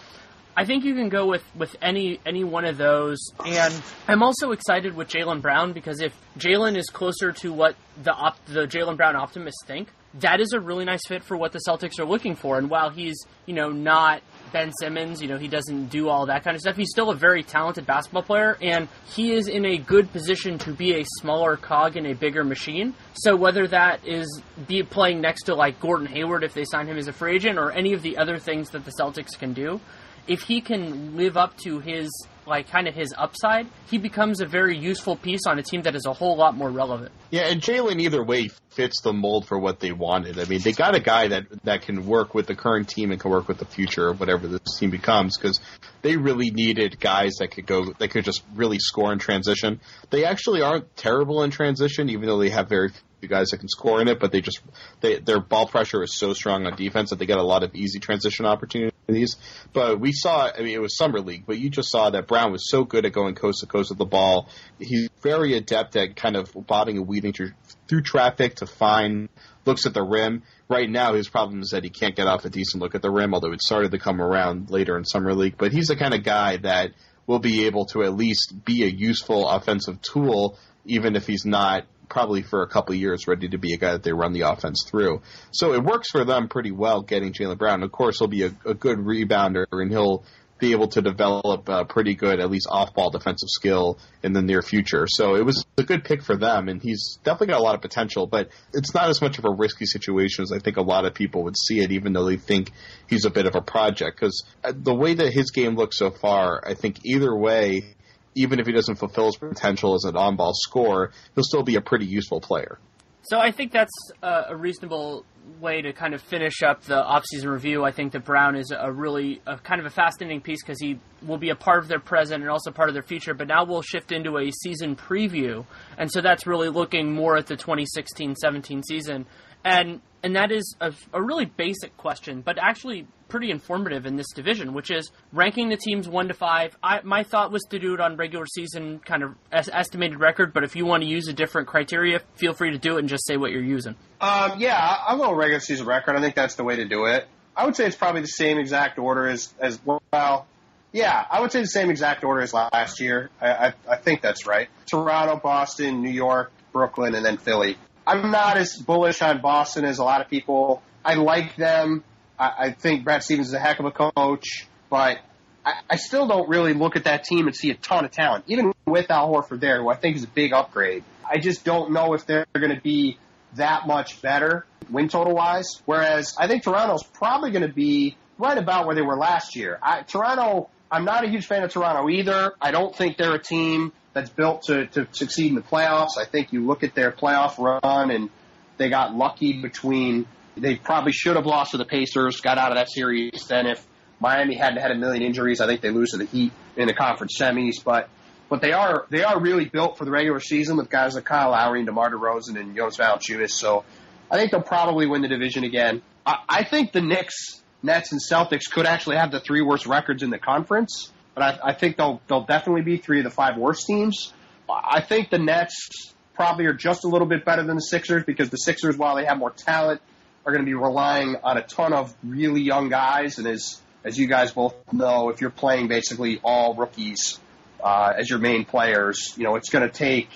I 0.58 0.64
think 0.64 0.86
you 0.86 0.96
can 0.96 1.10
go 1.10 1.26
with, 1.26 1.44
with 1.56 1.76
any 1.82 2.20
any 2.26 2.46
one 2.46 2.64
of 2.64 2.78
those, 2.78 3.18
and 3.46 3.74
I'm 4.08 4.24
also 4.24 4.52
excited 4.52 4.96
with 4.96 5.10
Jaylen 5.10 5.42
Brown 5.42 5.74
because 5.74 6.00
if 6.00 6.14
Jaylen 6.38 6.78
is 6.78 6.86
closer 6.88 7.34
to 7.34 7.52
what 7.52 7.76
the 8.02 8.14
op, 8.14 8.44
the 8.46 8.66
Jaylen 8.66 8.96
Brown 8.96 9.18
optimists 9.18 9.66
think, 9.66 9.90
that 10.22 10.40
is 10.40 10.54
a 10.54 10.60
really 10.62 10.86
nice 10.86 11.06
fit 11.08 11.26
for 11.26 11.36
what 11.36 11.52
the 11.52 11.60
Celtics 11.68 12.00
are 12.00 12.06
looking 12.06 12.36
for. 12.36 12.58
And 12.58 12.70
while 12.70 12.90
he's 12.90 13.18
you 13.46 13.54
know 13.54 13.70
not 13.70 14.22
Ben 14.54 14.72
Simmons, 14.80 15.22
you 15.22 15.28
know 15.28 15.38
he 15.38 15.50
doesn't 15.50 15.88
do 15.88 16.08
all 16.08 16.28
that 16.28 16.46
kind 16.46 16.56
of 16.56 16.62
stuff, 16.62 16.78
he's 16.78 16.90
still 16.90 17.10
a 17.10 17.16
very 17.16 17.44
talented 17.44 17.86
basketball 17.86 18.24
player, 18.24 18.58
and 18.62 18.88
he 19.14 19.34
is 19.34 19.50
in 19.50 19.66
a 19.66 19.78
good 19.78 20.10
position 20.14 20.58
to 20.60 20.72
be 20.72 21.02
a 21.02 21.06
smaller 21.20 21.58
cog 21.58 21.98
in 21.98 22.06
a 22.06 22.14
bigger 22.14 22.46
machine. 22.46 22.94
So 23.16 23.36
whether 23.36 23.68
that 23.68 24.08
is 24.08 24.42
be 24.68 24.84
playing 24.84 25.20
next 25.20 25.44
to 25.44 25.56
like 25.56 25.82
Gordon 25.82 26.08
Hayward 26.08 26.46
if 26.46 26.54
they 26.54 26.64
sign 26.64 26.88
him 26.88 26.98
as 26.98 27.10
a 27.10 27.14
free 27.14 27.36
agent, 27.36 27.60
or 27.60 27.74
any 27.74 27.92
of 27.92 28.02
the 28.04 28.18
other 28.18 28.38
things 28.38 28.70
that 28.70 28.86
the 28.86 28.94
Celtics 28.98 29.38
can 29.38 29.52
do 29.52 29.82
if 30.28 30.42
he 30.42 30.62
can 30.62 31.16
live 31.16 31.38
up 31.38 31.58
to 31.60 31.80
his 31.80 32.10
like 32.48 32.70
kind 32.70 32.88
of 32.88 32.94
his 32.94 33.14
upside, 33.18 33.68
he 33.88 33.98
becomes 33.98 34.40
a 34.40 34.46
very 34.46 34.78
useful 34.78 35.16
piece 35.16 35.48
on 35.48 35.58
a 35.58 35.64
team 35.64 35.82
that 35.84 35.96
is 35.96 36.06
a 36.06 36.14
whole 36.14 36.38
lot 36.38 36.56
more 36.56 36.70
relevant. 36.70 37.12
Yeah, 37.32 37.48
and 37.48 37.62
Jaylen 37.62 38.00
either 38.00 38.24
way 38.24 38.50
fits 38.70 39.02
the 39.02 39.14
mold 39.14 39.48
for 39.48 39.58
what 39.58 39.80
they 39.80 39.92
wanted. 39.92 40.40
I 40.40 40.46
mean, 40.46 40.62
they 40.62 40.72
got 40.72 40.96
a 40.96 41.00
guy 41.00 41.30
that 41.30 41.46
that 41.64 41.82
can 41.84 42.06
work 42.06 42.34
with 42.34 42.48
the 42.48 42.56
current 42.56 42.88
team 42.88 43.12
and 43.12 43.20
can 43.20 43.32
work 43.32 43.48
with 43.48 43.58
the 43.58 43.66
future 43.66 44.10
of 44.10 44.20
whatever 44.20 44.48
this 44.48 44.78
team 44.78 44.90
becomes 44.90 45.38
because 45.38 45.60
they 46.02 46.18
really 46.18 46.52
needed 46.52 47.00
guys 47.00 47.36
that 47.40 47.52
could 47.52 47.66
go 47.66 47.94
that 47.94 48.10
could 48.10 48.26
just 48.26 48.44
really 48.54 48.80
score 48.80 49.12
in 49.12 49.20
transition. 49.20 49.80
They 50.10 50.26
actually 50.26 50.62
aren't 50.62 50.96
terrible 50.96 51.44
in 51.44 51.52
transition, 51.52 52.10
even 52.10 52.28
though 52.28 52.40
they 52.40 52.50
have 52.50 52.70
very 52.70 52.92
few 53.20 53.30
guys 53.30 53.50
that 53.50 53.58
can 53.58 53.70
score 53.70 54.02
in 54.02 54.08
it. 54.08 54.20
But 54.20 54.32
they 54.32 54.42
just 54.42 54.62
they, 55.02 55.20
their 55.20 55.40
ball 55.40 55.68
pressure 55.68 56.04
is 56.04 56.16
so 56.16 56.34
strong 56.34 56.66
on 56.66 56.76
defense 56.76 57.10
that 57.10 57.20
they 57.20 57.26
get 57.26 57.40
a 57.40 57.44
lot 57.44 57.64
of 57.64 57.74
easy 57.76 58.00
transition 58.00 58.46
opportunities 58.46 58.95
these. 59.14 59.36
But 59.74 60.00
we 60.00 60.12
saw, 60.12 60.50
I 60.52 60.60
mean, 60.60 60.76
it 60.76 60.82
was 60.82 60.98
summer 60.98 61.20
league, 61.20 61.46
but 61.46 61.58
you 61.58 61.70
just 61.70 61.92
saw 61.92 62.10
that 62.10 62.28
Brown 62.28 62.52
was 62.52 62.70
so 62.70 62.84
good 62.84 63.06
at 63.06 63.14
going 63.14 63.36
coast 63.36 63.60
to 63.62 63.68
coast 63.68 63.90
with 63.90 64.00
the 64.00 64.06
ball. 64.06 64.50
He's 64.80 65.10
very 65.22 65.56
adept 65.56 65.96
at 65.96 66.16
kind 66.16 66.36
of 66.36 66.52
bobbing 66.56 66.98
and 66.98 67.08
weaving 67.08 67.34
through, 67.34 67.52
through 67.88 68.02
traffic 68.02 68.56
to 68.56 68.66
find 68.66 69.30
looks 69.66 69.86
at 69.86 69.94
the 69.94 70.04
rim. 70.04 70.44
Right 70.68 70.90
now, 70.90 71.14
his 71.14 71.28
problem 71.28 71.62
is 71.62 71.70
that 71.70 71.84
he 71.84 71.90
can't 71.90 72.16
get 72.16 72.28
off 72.28 72.46
a 72.46 72.50
decent 72.50 72.82
look 72.82 72.96
at 72.96 73.02
the 73.02 73.12
rim, 73.12 73.34
although 73.34 73.52
it 73.52 73.62
started 73.62 73.92
to 73.92 74.00
come 74.00 74.22
around 74.22 74.70
later 74.70 74.98
in 74.98 75.06
summer 75.06 75.34
league. 75.34 75.56
But 75.58 75.72
he's 75.72 75.88
the 75.88 75.96
kind 75.96 76.14
of 76.14 76.24
guy 76.24 76.58
that 76.58 76.92
will 77.28 77.40
be 77.40 77.66
able 77.66 77.86
to 77.88 78.04
at 78.04 78.16
least 78.16 78.54
be 78.64 78.84
a 78.84 78.88
useful 78.88 79.48
offensive 79.48 80.02
tool, 80.02 80.58
even 80.86 81.16
if 81.16 81.26
he's 81.26 81.46
not 81.46 81.86
probably 82.10 82.42
for 82.42 82.62
a 82.62 82.68
couple 82.68 82.96
years 82.96 83.28
ready 83.28 83.50
to 83.50 83.58
be 83.58 83.74
a 83.74 83.78
guy 83.78 83.92
that 83.92 84.04
they 84.04 84.14
run 84.14 84.34
the 84.34 84.42
offense 84.42 84.84
through. 84.88 85.22
So 85.52 85.74
it 85.74 85.84
works 85.84 86.12
for 86.12 86.26
them 86.26 86.48
pretty 86.48 86.72
well 86.72 87.02
getting 87.02 87.34
Jaylen 87.34 87.58
Brown. 87.58 87.84
Of 87.84 87.92
course, 87.92 88.20
he'll 88.20 88.28
be 88.28 88.44
a, 88.44 88.52
a 88.66 88.74
good 88.74 88.98
rebounder 88.98 89.66
and 89.72 89.92
he'll 89.92 90.24
be 90.58 90.72
able 90.72 90.88
to 90.88 91.02
develop 91.02 91.68
a 91.68 91.84
pretty 91.84 92.16
good, 92.16 92.40
at 92.40 92.50
least 92.50 92.68
off-ball 92.70 93.10
defensive 93.10 93.50
skill 93.50 94.00
in 94.24 94.34
the 94.34 94.42
near 94.42 94.62
future. 94.62 95.06
So 95.08 95.36
it 95.36 95.46
was 95.46 95.66
a 95.78 95.84
good 95.84 96.06
pick 96.06 96.24
for 96.24 96.38
them, 96.38 96.70
and 96.70 96.82
he's 96.82 97.20
definitely 97.24 97.48
got 97.48 97.60
a 97.60 97.64
lot 97.64 97.76
of 97.76 97.82
potential. 97.82 98.26
But 98.26 98.50
it's 98.74 98.94
not 98.94 99.10
as 99.10 99.22
much 99.22 99.38
of 99.38 99.46
a 99.46 99.52
risky 99.52 99.86
situation 99.86 100.44
as 100.44 100.52
I 100.52 100.60
think 100.60 100.78
a 100.78 100.82
lot 100.82 101.06
of 101.06 101.14
people 101.14 101.44
would 101.44 101.58
see 101.58 101.82
it, 101.82 101.92
even 101.92 102.14
though 102.14 102.26
they 102.26 102.38
think 102.38 102.72
he's 103.08 103.26
a 103.26 103.30
bit 103.30 103.48
of 103.48 103.56
a 103.56 103.62
project. 103.62 104.18
Because 104.18 104.46
uh, 104.64 104.72
the 104.74 104.96
way 104.96 105.14
that 105.16 105.34
his 105.34 105.52
game 105.52 105.76
looks 105.76 105.98
so 105.98 106.10
far, 106.10 106.64
I 106.66 106.74
think 106.74 107.00
either 107.04 107.36
way, 107.36 107.96
even 108.36 108.60
if 108.60 108.68
he 108.68 108.74
doesn't 108.74 108.96
fulfill 108.96 109.26
his 109.26 109.38
potential 109.38 109.96
as 109.96 110.04
an 110.04 110.16
on-ball 110.16 110.54
scorer, 110.54 111.12
he'll 111.34 111.44
still 111.44 111.64
be 111.64 111.76
a 111.76 111.82
pretty 111.82 112.06
useful 112.06 112.40
player. 112.42 112.78
So 113.24 113.40
I 113.40 113.50
think 113.50 113.72
that's 113.72 113.92
a 114.22 114.56
reasonable 114.56 115.26
way 115.60 115.82
to 115.82 115.94
kind 115.94 116.14
of 116.14 116.22
finish 116.22 116.62
up 116.62 116.84
the 116.84 117.02
offseason 117.02 117.52
review. 117.52 117.84
I 117.84 117.92
think 117.92 118.12
that 118.14 118.24
Brown 118.24 118.56
is 118.56 118.72
a 118.72 118.92
really 118.92 119.42
a 119.48 119.58
kind 119.58 119.80
of 119.80 119.88
a 119.88 119.90
fascinating 119.90 120.42
piece 120.42 120.62
because 120.62 120.80
he 120.80 121.00
will 121.26 121.40
be 121.40 121.50
a 121.50 121.56
part 121.56 121.80
of 121.80 121.88
their 121.88 122.00
present 122.00 122.44
and 122.44 122.52
also 122.52 122.70
part 122.70 122.90
of 122.90 122.94
their 122.94 123.04
future. 123.04 123.34
But 123.34 123.48
now 123.48 123.64
we'll 123.64 123.82
shift 123.82 124.12
into 124.12 124.38
a 124.38 124.52
season 124.52 124.96
preview, 124.96 125.66
and 125.98 126.12
so 126.12 126.22
that's 126.22 126.46
really 126.46 126.70
looking 126.70 127.14
more 127.14 127.36
at 127.36 127.48
the 127.48 127.58
2016-17 127.58 128.84
season, 128.88 129.26
and 129.66 130.00
and 130.24 130.36
that 130.36 130.52
is 130.52 130.76
a, 130.82 130.94
a 131.14 131.22
really 131.22 131.46
basic 131.46 131.98
question, 131.98 132.42
but 132.42 132.58
actually 132.58 133.06
pretty 133.28 133.52
informative 133.52 134.06
in 134.06 134.16
this 134.16 134.32
division, 134.34 134.74
which 134.74 134.90
is 134.90 135.12
ranking 135.32 135.70
the 135.70 135.78
teams 135.78 136.08
one 136.08 136.30
to 136.30 136.34
five. 136.34 136.76
I, 136.82 137.02
my 137.04 137.24
thought 137.24 137.52
was 137.52 137.62
to 137.70 137.80
do 137.80 137.94
it 137.94 138.00
on 138.00 138.18
regular 138.18 138.46
season 138.48 139.00
kind 139.00 139.24
of 139.24 139.36
estimated 139.52 140.20
record, 140.20 140.54
but 140.54 140.64
if 140.64 140.76
you 140.76 140.86
want 140.86 141.04
to 141.04 141.10
use 141.10 141.28
a 141.28 141.34
different 141.34 141.68
criteria, 141.68 142.22
feel 142.36 142.54
free 142.54 142.72
to 142.72 142.78
do 142.78 142.96
it 142.96 143.02
and 143.02 143.10
just 143.10 143.26
say 143.28 143.38
what 143.38 143.52
you're 143.52 143.64
using. 143.64 143.96
Um, 144.20 144.60
yeah, 144.60 144.98
I'll 145.06 145.18
go 145.18 145.34
regular 145.34 145.60
season 145.60 145.86
record. 145.86 146.16
I 146.16 146.22
think 146.22 146.34
that's 146.34 146.56
the 146.56 146.64
way 146.64 146.78
to 146.78 146.86
do 146.86 147.06
it. 147.06 147.28
I 147.56 147.66
would 147.66 147.76
say 147.76 147.86
it's 147.86 147.96
probably 147.96 148.22
the 148.22 148.28
same 148.28 148.58
exact 148.58 148.98
order 148.98 149.28
as 149.28 149.54
as 149.60 149.80
well. 149.86 150.48
Yeah, 150.92 151.26
I 151.30 151.42
would 151.42 151.52
say 151.52 151.62
the 151.62 151.68
same 151.68 151.90
exact 151.90 152.24
order 152.24 152.42
as 152.42 152.54
last 152.54 153.00
year. 153.00 153.30
I, 153.42 153.50
I, 153.50 153.74
I 153.90 153.96
think 153.98 154.22
that's 154.22 154.48
right. 154.48 154.70
Toronto, 154.86 155.38
Boston, 155.38 156.02
New 156.02 156.12
York, 156.12 156.52
Brooklyn, 156.72 157.16
and 157.16 157.26
then 157.26 157.38
Philly. 157.38 157.78
I'm 158.08 158.32
not 158.32 158.58
as 158.58 158.78
bullish 158.78 159.22
on 159.22 159.42
Boston 159.42 159.86
as 159.86 160.00
a 160.00 160.04
lot 160.04 160.22
of 160.22 160.30
people. 160.30 160.82
I 161.04 161.16
like 161.16 161.56
them. 161.56 162.04
I, 162.38 162.52
I 162.58 162.72
think 162.72 163.04
Brad 163.04 163.24
Stevens 163.24 163.48
is 163.48 163.54
a 163.54 163.60
heck 163.60 163.80
of 163.80 163.86
a 163.86 163.92
coach, 163.92 164.68
but 164.90 165.20
I, 165.66 165.74
I 165.90 165.96
still 165.96 166.28
don't 166.28 166.48
really 166.48 166.74
look 166.74 166.96
at 166.96 167.06
that 167.06 167.24
team 167.24 167.48
and 167.48 167.56
see 167.56 167.72
a 167.72 167.76
ton 167.76 168.06
of 168.06 168.12
talent, 168.12 168.46
even 168.48 168.74
with 168.86 169.10
Al 169.10 169.32
Horford 169.32 169.60
there, 169.60 169.82
who 169.82 169.90
I 169.90 169.96
think 169.96 170.18
is 170.18 170.24
a 170.24 170.28
big 170.28 170.54
upgrade. 170.54 171.04
I 171.28 171.40
just 171.40 171.64
don't 171.64 171.92
know 171.92 172.14
if 172.14 172.26
they're 172.26 172.46
going 172.54 172.76
to 172.76 172.82
be 172.82 173.18
that 173.56 173.88
much 173.88 174.22
better 174.22 174.66
win 174.90 175.10
total 175.10 175.34
wise. 175.34 175.82
Whereas 175.86 176.36
I 176.38 176.48
think 176.48 176.64
Toronto's 176.64 177.04
probably 177.04 177.52
going 177.52 177.68
to 177.68 177.74
be 177.74 178.18
right 178.38 178.58
about 178.58 178.86
where 178.86 178.96
they 178.96 179.02
were 179.02 179.18
last 179.18 179.56
year. 179.56 179.80
I, 179.82 180.02
Toronto, 180.02 180.70
I'm 180.92 181.06
not 181.06 181.24
a 181.24 181.30
huge 181.30 181.46
fan 181.46 181.64
of 181.64 181.72
Toronto 181.72 182.10
either. 182.10 182.54
I 182.62 182.72
don't 182.72 182.96
think 182.96 183.18
they're 183.18 183.34
a 183.34 183.42
team 183.42 183.94
that's 184.16 184.30
built 184.30 184.64
to, 184.64 184.88
to 184.88 185.08
succeed 185.12 185.50
in 185.50 185.56
the 185.56 185.62
playoffs. 185.62 186.18
I 186.18 186.24
think 186.24 186.54
you 186.54 186.66
look 186.66 186.84
at 186.84 186.96
their 186.96 187.12
playoff 187.12 187.60
run 187.60 188.10
and 188.12 188.30
they 188.78 188.90
got 188.90 189.14
lucky 189.14 189.62
between 189.62 190.26
they 190.56 190.78
probably 190.78 191.12
should 191.12 191.36
have 191.36 191.46
lost 191.46 191.72
to 191.72 191.78
the 191.78 191.86
Pacers, 191.86 192.40
got 192.40 192.58
out 192.58 192.72
of 192.72 192.78
that 192.78 192.90
series. 192.90 193.46
Then 193.50 193.68
if 193.68 193.86
Miami 194.22 194.56
hadn't 194.56 194.82
had 194.82 194.92
a 194.92 194.96
million 194.96 195.22
injuries, 195.22 195.60
I 195.60 195.68
think 195.68 195.82
they 195.82 195.92
lose 195.92 196.12
to 196.12 196.18
the 196.18 196.26
Heat 196.26 196.54
in 196.78 196.88
the 196.88 196.94
conference 196.94 197.38
semis. 197.38 197.84
But 197.84 198.08
but 198.48 198.62
they 198.62 198.72
are 198.72 199.06
they 199.10 199.24
are 199.24 199.38
really 199.38 199.66
built 199.66 199.98
for 199.98 200.06
the 200.06 200.12
regular 200.12 200.40
season 200.40 200.78
with 200.78 200.90
guys 200.90 201.16
like 201.16 201.26
Kyle 201.26 201.52
Lowry 201.52 201.80
and 201.80 201.86
DeMar 201.86 202.12
DeRozan 202.12 202.58
and 202.58 202.74
Jonas 202.74 202.96
Valanciunas. 202.96 203.52
So 203.52 203.84
I 204.32 204.38
think 204.38 204.52
they'll 204.52 204.62
probably 204.62 205.08
win 205.08 205.24
the 205.24 205.28
division 205.28 205.66
again. 205.66 206.02
I, 206.26 206.38
I 206.48 206.64
think 206.64 206.94
the 206.94 207.02
Knicks, 207.02 207.62
Nets, 207.84 208.14
and 208.14 208.22
Celtics 208.22 208.72
could 208.72 208.86
actually 208.86 209.18
have 209.18 209.32
the 209.32 209.42
three 209.42 209.62
worst 209.62 209.86
records 209.86 210.24
in 210.24 210.30
the 210.30 210.40
conference. 210.40 211.12
But 211.36 211.44
I, 211.44 211.70
I 211.70 211.74
think 211.74 211.98
they'll 211.98 212.22
they'll 212.28 212.46
definitely 212.46 212.82
be 212.82 212.98
three 212.98 213.20
of 213.20 213.26
the 213.26 213.30
five 213.30 213.58
worst 213.58 213.86
teams. 213.86 214.34
I 214.68 215.02
think 215.02 215.30
the 215.30 215.38
Nets 215.38 216.14
probably 216.34 216.66
are 216.66 216.74
just 216.74 217.04
a 217.04 217.08
little 217.08 217.28
bit 217.28 217.46
better 217.46 217.64
than 217.64 217.76
the 217.76 217.82
Sixers 217.82 218.24
because 218.24 218.50
the 218.50 218.58
Sixers, 218.58 218.98
while 218.98 219.16
they 219.16 219.26
have 219.26 219.38
more 219.38 219.52
talent, 219.52 220.02
are 220.46 220.52
going 220.52 220.64
to 220.64 220.70
be 220.70 220.74
relying 220.74 221.36
on 221.44 221.58
a 221.58 221.62
ton 221.62 221.94
of 221.94 222.16
really 222.24 222.62
young 222.62 222.90
guys. 222.90 223.38
And 223.38 223.48
as 223.48 223.82
as 224.04 224.18
you 224.18 224.28
guys 224.28 224.52
both 224.52 224.76
know, 224.94 225.30
if 225.30 225.42
you're 225.42 225.50
playing 225.50 225.88
basically 225.88 226.40
all 226.44 226.76
rookies 226.76 227.40
uh, 227.84 228.14
as 228.18 228.30
your 228.30 228.40
main 228.40 228.66
players, 228.66 229.34
you 229.38 229.44
know 229.44 229.56
it's 229.56 229.70
going 229.70 229.88
to 229.88 229.94
take 229.94 230.30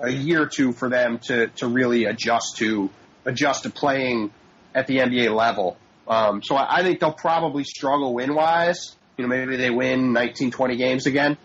a 0.00 0.10
year 0.10 0.42
or 0.42 0.46
two 0.46 0.72
for 0.72 0.88
them 0.88 1.18
to 1.26 1.48
to 1.48 1.68
really 1.68 2.06
adjust 2.06 2.56
to 2.56 2.90
adjust 3.24 3.62
to 3.62 3.70
playing 3.70 4.32
at 4.74 4.86
the 4.86 4.98
NBA 4.98 5.34
level. 5.34 5.76
Um, 6.08 6.42
so 6.42 6.56
I, 6.56 6.78
I 6.78 6.82
think 6.82 6.98
they'll 6.98 7.12
probably 7.12 7.64
struggle 7.64 8.14
win 8.14 8.34
wise. 8.34 8.96
You 9.16 9.26
know, 9.26 9.28
maybe 9.28 9.56
they 9.56 9.70
win 9.70 10.12
19, 10.12 10.50
20 10.50 10.76
games 10.76 11.06
again. 11.06 11.36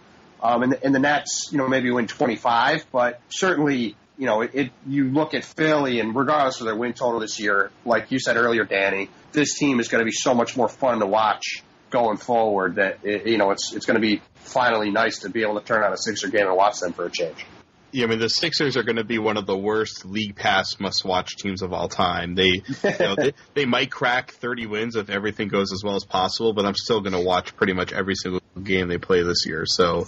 Um, 0.41 0.63
and, 0.63 0.77
and 0.83 0.93
the 0.93 0.99
Nets, 0.99 1.49
you 1.51 1.57
know, 1.57 1.67
maybe 1.67 1.89
win 1.91 2.07
25, 2.07 2.85
but 2.91 3.19
certainly 3.29 3.95
you 4.17 4.25
know, 4.25 4.41
it, 4.41 4.51
it, 4.53 4.71
you 4.87 5.05
look 5.05 5.33
at 5.33 5.45
Philly, 5.45 5.99
and 5.99 6.15
regardless 6.15 6.59
of 6.59 6.65
their 6.65 6.75
win 6.75 6.93
total 6.93 7.19
this 7.19 7.39
year, 7.39 7.71
like 7.85 8.11
you 8.11 8.19
said 8.19 8.35
earlier, 8.35 8.63
Danny, 8.63 9.09
this 9.31 9.57
team 9.57 9.79
is 9.79 9.87
going 9.87 10.01
to 10.01 10.05
be 10.05 10.11
so 10.11 10.33
much 10.33 10.57
more 10.57 10.67
fun 10.67 10.99
to 10.99 11.05
watch 11.05 11.63
going 11.91 12.17
forward. 12.17 12.75
That 12.75 12.99
it, 13.03 13.27
you 13.27 13.37
know, 13.37 13.51
it's 13.51 13.73
it's 13.73 13.85
going 13.85 14.01
to 14.01 14.05
be 14.05 14.21
finally 14.35 14.89
nice 14.89 15.19
to 15.19 15.29
be 15.29 15.43
able 15.43 15.59
to 15.59 15.65
turn 15.65 15.83
on 15.83 15.93
a 15.93 15.97
Sixer 15.97 16.29
game 16.29 16.47
and 16.47 16.55
watch 16.55 16.79
them 16.79 16.93
for 16.93 17.05
a 17.05 17.11
change. 17.11 17.45
Yeah, 17.91 18.05
I 18.05 18.07
mean 18.07 18.19
the 18.19 18.29
Sixers 18.29 18.75
are 18.75 18.83
going 18.83 18.97
to 18.97 19.03
be 19.03 19.17
one 19.17 19.37
of 19.37 19.45
the 19.45 19.57
worst 19.57 20.05
league 20.05 20.35
pass 20.35 20.79
must-watch 20.79 21.37
teams 21.37 21.61
of 21.61 21.71
all 21.71 21.87
time. 21.87 22.35
They, 22.35 22.61
you 22.83 22.99
know, 22.99 23.15
they, 23.15 23.33
they 23.53 23.65
might 23.65 23.89
crack 23.89 24.31
30 24.31 24.67
wins 24.67 24.95
if 24.95 25.09
everything 25.09 25.47
goes 25.47 25.71
as 25.71 25.83
well 25.83 25.95
as 25.95 26.03
possible, 26.03 26.53
but 26.53 26.65
I'm 26.65 26.75
still 26.75 26.99
going 27.01 27.13
to 27.13 27.21
watch 27.21 27.55
pretty 27.55 27.73
much 27.73 27.93
every 27.93 28.15
single 28.15 28.41
game 28.61 28.87
they 28.89 28.97
play 28.97 29.23
this 29.23 29.45
year. 29.45 29.63
So, 29.65 30.07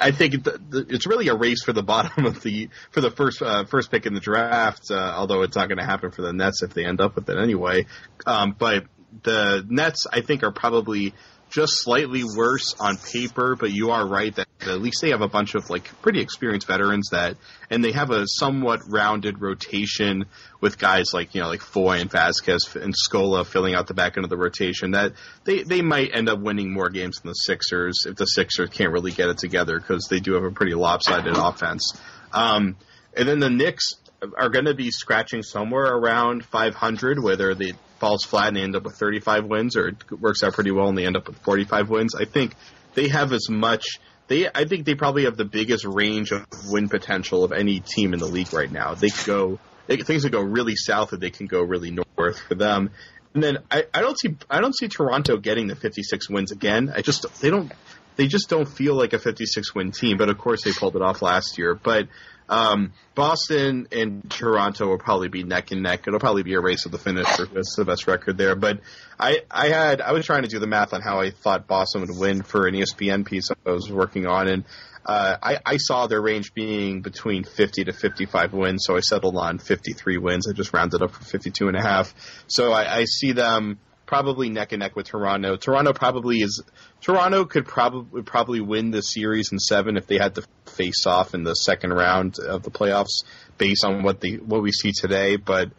I 0.00 0.10
think 0.10 0.46
it's 0.72 1.06
really 1.06 1.28
a 1.28 1.34
race 1.34 1.62
for 1.62 1.72
the 1.72 1.82
bottom 1.92 2.26
of 2.26 2.42
the 2.42 2.68
for 2.90 3.00
the 3.00 3.10
first 3.10 3.40
uh, 3.40 3.64
first 3.64 3.90
pick 3.90 4.06
in 4.06 4.14
the 4.14 4.20
draft. 4.20 4.90
Uh, 4.90 5.14
although 5.16 5.42
it's 5.42 5.56
not 5.56 5.68
going 5.68 5.78
to 5.78 5.84
happen 5.84 6.10
for 6.10 6.22
the 6.22 6.32
Nets 6.32 6.62
if 6.62 6.74
they 6.74 6.84
end 6.84 7.00
up 7.00 7.14
with 7.14 7.28
it 7.30 7.38
anyway. 7.38 7.86
Um, 8.26 8.54
but 8.58 8.84
the 9.22 9.64
Nets, 9.68 10.06
I 10.12 10.20
think, 10.20 10.42
are 10.42 10.52
probably 10.52 11.14
just 11.52 11.74
slightly 11.82 12.24
worse 12.24 12.74
on 12.80 12.96
paper, 12.96 13.54
but 13.56 13.70
you 13.70 13.90
are 13.90 14.06
right 14.08 14.34
that 14.36 14.48
at 14.62 14.80
least 14.80 15.02
they 15.02 15.10
have 15.10 15.20
a 15.20 15.28
bunch 15.28 15.54
of 15.54 15.68
like 15.68 15.84
pretty 16.00 16.20
experienced 16.20 16.66
veterans 16.66 17.10
that, 17.10 17.36
and 17.70 17.84
they 17.84 17.92
have 17.92 18.10
a 18.10 18.24
somewhat 18.26 18.80
rounded 18.88 19.40
rotation 19.40 20.24
with 20.60 20.78
guys 20.78 21.12
like 21.12 21.34
you 21.34 21.42
know 21.42 21.48
like 21.48 21.60
Foy 21.60 22.00
and 22.00 22.10
Vasquez 22.10 22.74
and 22.74 22.94
Scola 22.94 23.46
filling 23.46 23.74
out 23.74 23.86
the 23.86 23.94
back 23.94 24.16
end 24.16 24.24
of 24.24 24.30
the 24.30 24.36
rotation. 24.36 24.92
That 24.92 25.12
they 25.44 25.62
they 25.62 25.82
might 25.82 26.10
end 26.14 26.30
up 26.30 26.40
winning 26.40 26.72
more 26.72 26.88
games 26.88 27.20
than 27.20 27.28
the 27.28 27.34
Sixers 27.34 28.06
if 28.06 28.16
the 28.16 28.26
Sixers 28.26 28.70
can't 28.70 28.92
really 28.92 29.12
get 29.12 29.28
it 29.28 29.38
together 29.38 29.78
because 29.78 30.06
they 30.08 30.20
do 30.20 30.32
have 30.32 30.44
a 30.44 30.50
pretty 30.50 30.74
lopsided 30.74 31.36
offense. 31.36 31.92
Um, 32.32 32.76
and 33.14 33.28
then 33.28 33.40
the 33.40 33.50
Knicks 33.50 33.92
are 34.38 34.48
going 34.48 34.64
to 34.64 34.74
be 34.74 34.90
scratching 34.90 35.42
somewhere 35.42 35.84
around 35.84 36.44
500, 36.44 37.22
whether 37.22 37.54
they 37.54 37.72
falls 38.02 38.24
flat 38.24 38.48
and 38.48 38.56
they 38.56 38.62
end 38.62 38.74
up 38.74 38.82
with 38.82 38.96
35 38.96 39.44
wins, 39.44 39.76
or 39.76 39.88
it 39.88 40.10
works 40.10 40.42
out 40.42 40.54
pretty 40.54 40.72
well 40.72 40.88
and 40.88 40.98
they 40.98 41.06
end 41.06 41.16
up 41.16 41.28
with 41.28 41.38
45 41.38 41.88
wins. 41.88 42.16
I 42.16 42.24
think 42.24 42.56
they 42.94 43.06
have 43.08 43.32
as 43.32 43.48
much. 43.48 43.84
They, 44.26 44.48
I 44.52 44.64
think 44.64 44.86
they 44.86 44.96
probably 44.96 45.24
have 45.24 45.36
the 45.36 45.44
biggest 45.44 45.84
range 45.84 46.32
of 46.32 46.44
win 46.68 46.88
potential 46.88 47.44
of 47.44 47.52
any 47.52 47.78
team 47.78 48.12
in 48.12 48.18
the 48.18 48.26
league 48.26 48.52
right 48.52 48.70
now. 48.70 48.94
They 48.94 49.10
could 49.10 49.26
go, 49.26 49.60
they, 49.86 49.98
things 49.98 50.24
could 50.24 50.32
go 50.32 50.40
really 50.40 50.74
south, 50.74 51.12
or 51.12 51.16
they 51.16 51.30
can 51.30 51.46
go 51.46 51.62
really 51.62 51.92
north 51.92 52.40
for 52.40 52.56
them. 52.56 52.90
And 53.34 53.42
then 53.42 53.58
I, 53.70 53.84
I 53.94 54.00
don't 54.00 54.18
see, 54.18 54.36
I 54.50 54.60
don't 54.60 54.76
see 54.76 54.88
Toronto 54.88 55.36
getting 55.36 55.68
the 55.68 55.76
56 55.76 56.28
wins 56.28 56.50
again. 56.50 56.92
I 56.94 57.02
just, 57.02 57.24
they 57.40 57.50
don't, 57.50 57.70
they 58.16 58.26
just 58.26 58.48
don't 58.48 58.68
feel 58.68 58.96
like 58.96 59.12
a 59.12 59.20
56 59.20 59.74
win 59.76 59.92
team. 59.92 60.16
But 60.16 60.28
of 60.28 60.38
course, 60.38 60.64
they 60.64 60.72
pulled 60.72 60.96
it 60.96 61.02
off 61.02 61.22
last 61.22 61.56
year. 61.56 61.76
But 61.76 62.08
um, 62.52 62.92
Boston 63.14 63.88
and 63.92 64.30
Toronto 64.30 64.86
will 64.86 64.98
probably 64.98 65.28
be 65.28 65.42
neck 65.42 65.70
and 65.70 65.82
neck. 65.82 66.06
It'll 66.06 66.20
probably 66.20 66.42
be 66.42 66.52
a 66.52 66.60
race 66.60 66.84
of 66.84 66.92
the 66.92 66.98
finish 66.98 67.26
for 67.26 67.46
the 67.46 67.84
best 67.86 68.06
record 68.06 68.36
there. 68.36 68.54
But 68.54 68.80
I, 69.18 69.40
I 69.50 69.68
had, 69.68 70.02
I 70.02 70.12
was 70.12 70.26
trying 70.26 70.42
to 70.42 70.48
do 70.48 70.58
the 70.58 70.66
math 70.66 70.92
on 70.92 71.00
how 71.00 71.20
I 71.20 71.30
thought 71.30 71.66
Boston 71.66 72.02
would 72.02 72.14
win 72.14 72.42
for 72.42 72.66
an 72.66 72.74
ESPN 72.74 73.24
piece 73.24 73.48
I 73.50 73.70
was 73.70 73.90
working 73.90 74.26
on, 74.26 74.48
and 74.48 74.64
uh, 75.06 75.36
I, 75.42 75.58
I 75.64 75.76
saw 75.78 76.06
their 76.08 76.20
range 76.20 76.52
being 76.52 77.00
between 77.00 77.44
50 77.44 77.84
to 77.84 77.92
55 77.94 78.52
wins, 78.52 78.84
so 78.86 78.96
I 78.96 79.00
settled 79.00 79.36
on 79.36 79.58
53 79.58 80.18
wins. 80.18 80.46
I 80.46 80.52
just 80.52 80.74
rounded 80.74 81.00
up 81.00 81.12
for 81.12 81.24
52 81.24 81.68
and 81.68 81.76
a 81.76 81.82
half. 81.82 82.14
So 82.48 82.70
I, 82.70 82.98
I 82.98 83.04
see 83.06 83.32
them 83.32 83.78
probably 84.12 84.50
neck 84.50 84.72
and 84.72 84.80
neck 84.80 84.94
with 84.94 85.06
Toronto. 85.06 85.56
Toronto 85.56 85.94
probably 85.94 86.42
is 86.42 86.62
Toronto 87.00 87.46
could 87.46 87.64
probably 87.64 88.22
probably 88.22 88.60
win 88.60 88.90
the 88.90 89.00
series 89.00 89.52
in 89.52 89.58
seven 89.58 89.96
if 89.96 90.06
they 90.06 90.18
had 90.18 90.34
to 90.34 90.42
face 90.72 91.06
off 91.06 91.34
in 91.34 91.44
the 91.44 91.54
second 91.54 91.92
round 91.92 92.38
of 92.38 92.62
the 92.62 92.70
playoffs, 92.70 93.24
based 93.58 93.84
on 93.84 94.02
what 94.02 94.20
the 94.20 94.38
what 94.38 94.62
we 94.62 94.72
see 94.72 94.92
today. 94.92 95.36
But 95.36 95.70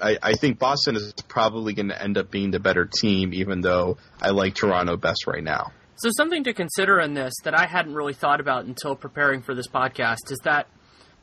I, 0.00 0.18
I 0.22 0.32
think 0.34 0.58
Boston 0.58 0.96
is 0.96 1.12
probably 1.28 1.74
going 1.74 1.88
to 1.88 2.02
end 2.02 2.18
up 2.18 2.30
being 2.30 2.50
the 2.50 2.60
better 2.60 2.84
team, 2.86 3.32
even 3.32 3.60
though 3.60 3.98
I 4.20 4.30
like 4.30 4.54
Toronto 4.54 4.96
best 4.96 5.26
right 5.26 5.42
now. 5.42 5.72
So 5.96 6.10
something 6.14 6.44
to 6.44 6.52
consider 6.52 7.00
in 7.00 7.14
this 7.14 7.32
that 7.44 7.58
I 7.58 7.66
hadn't 7.66 7.94
really 7.94 8.12
thought 8.12 8.40
about 8.40 8.66
until 8.66 8.94
preparing 8.94 9.40
for 9.40 9.54
this 9.54 9.66
podcast 9.66 10.30
is 10.30 10.38
that 10.44 10.66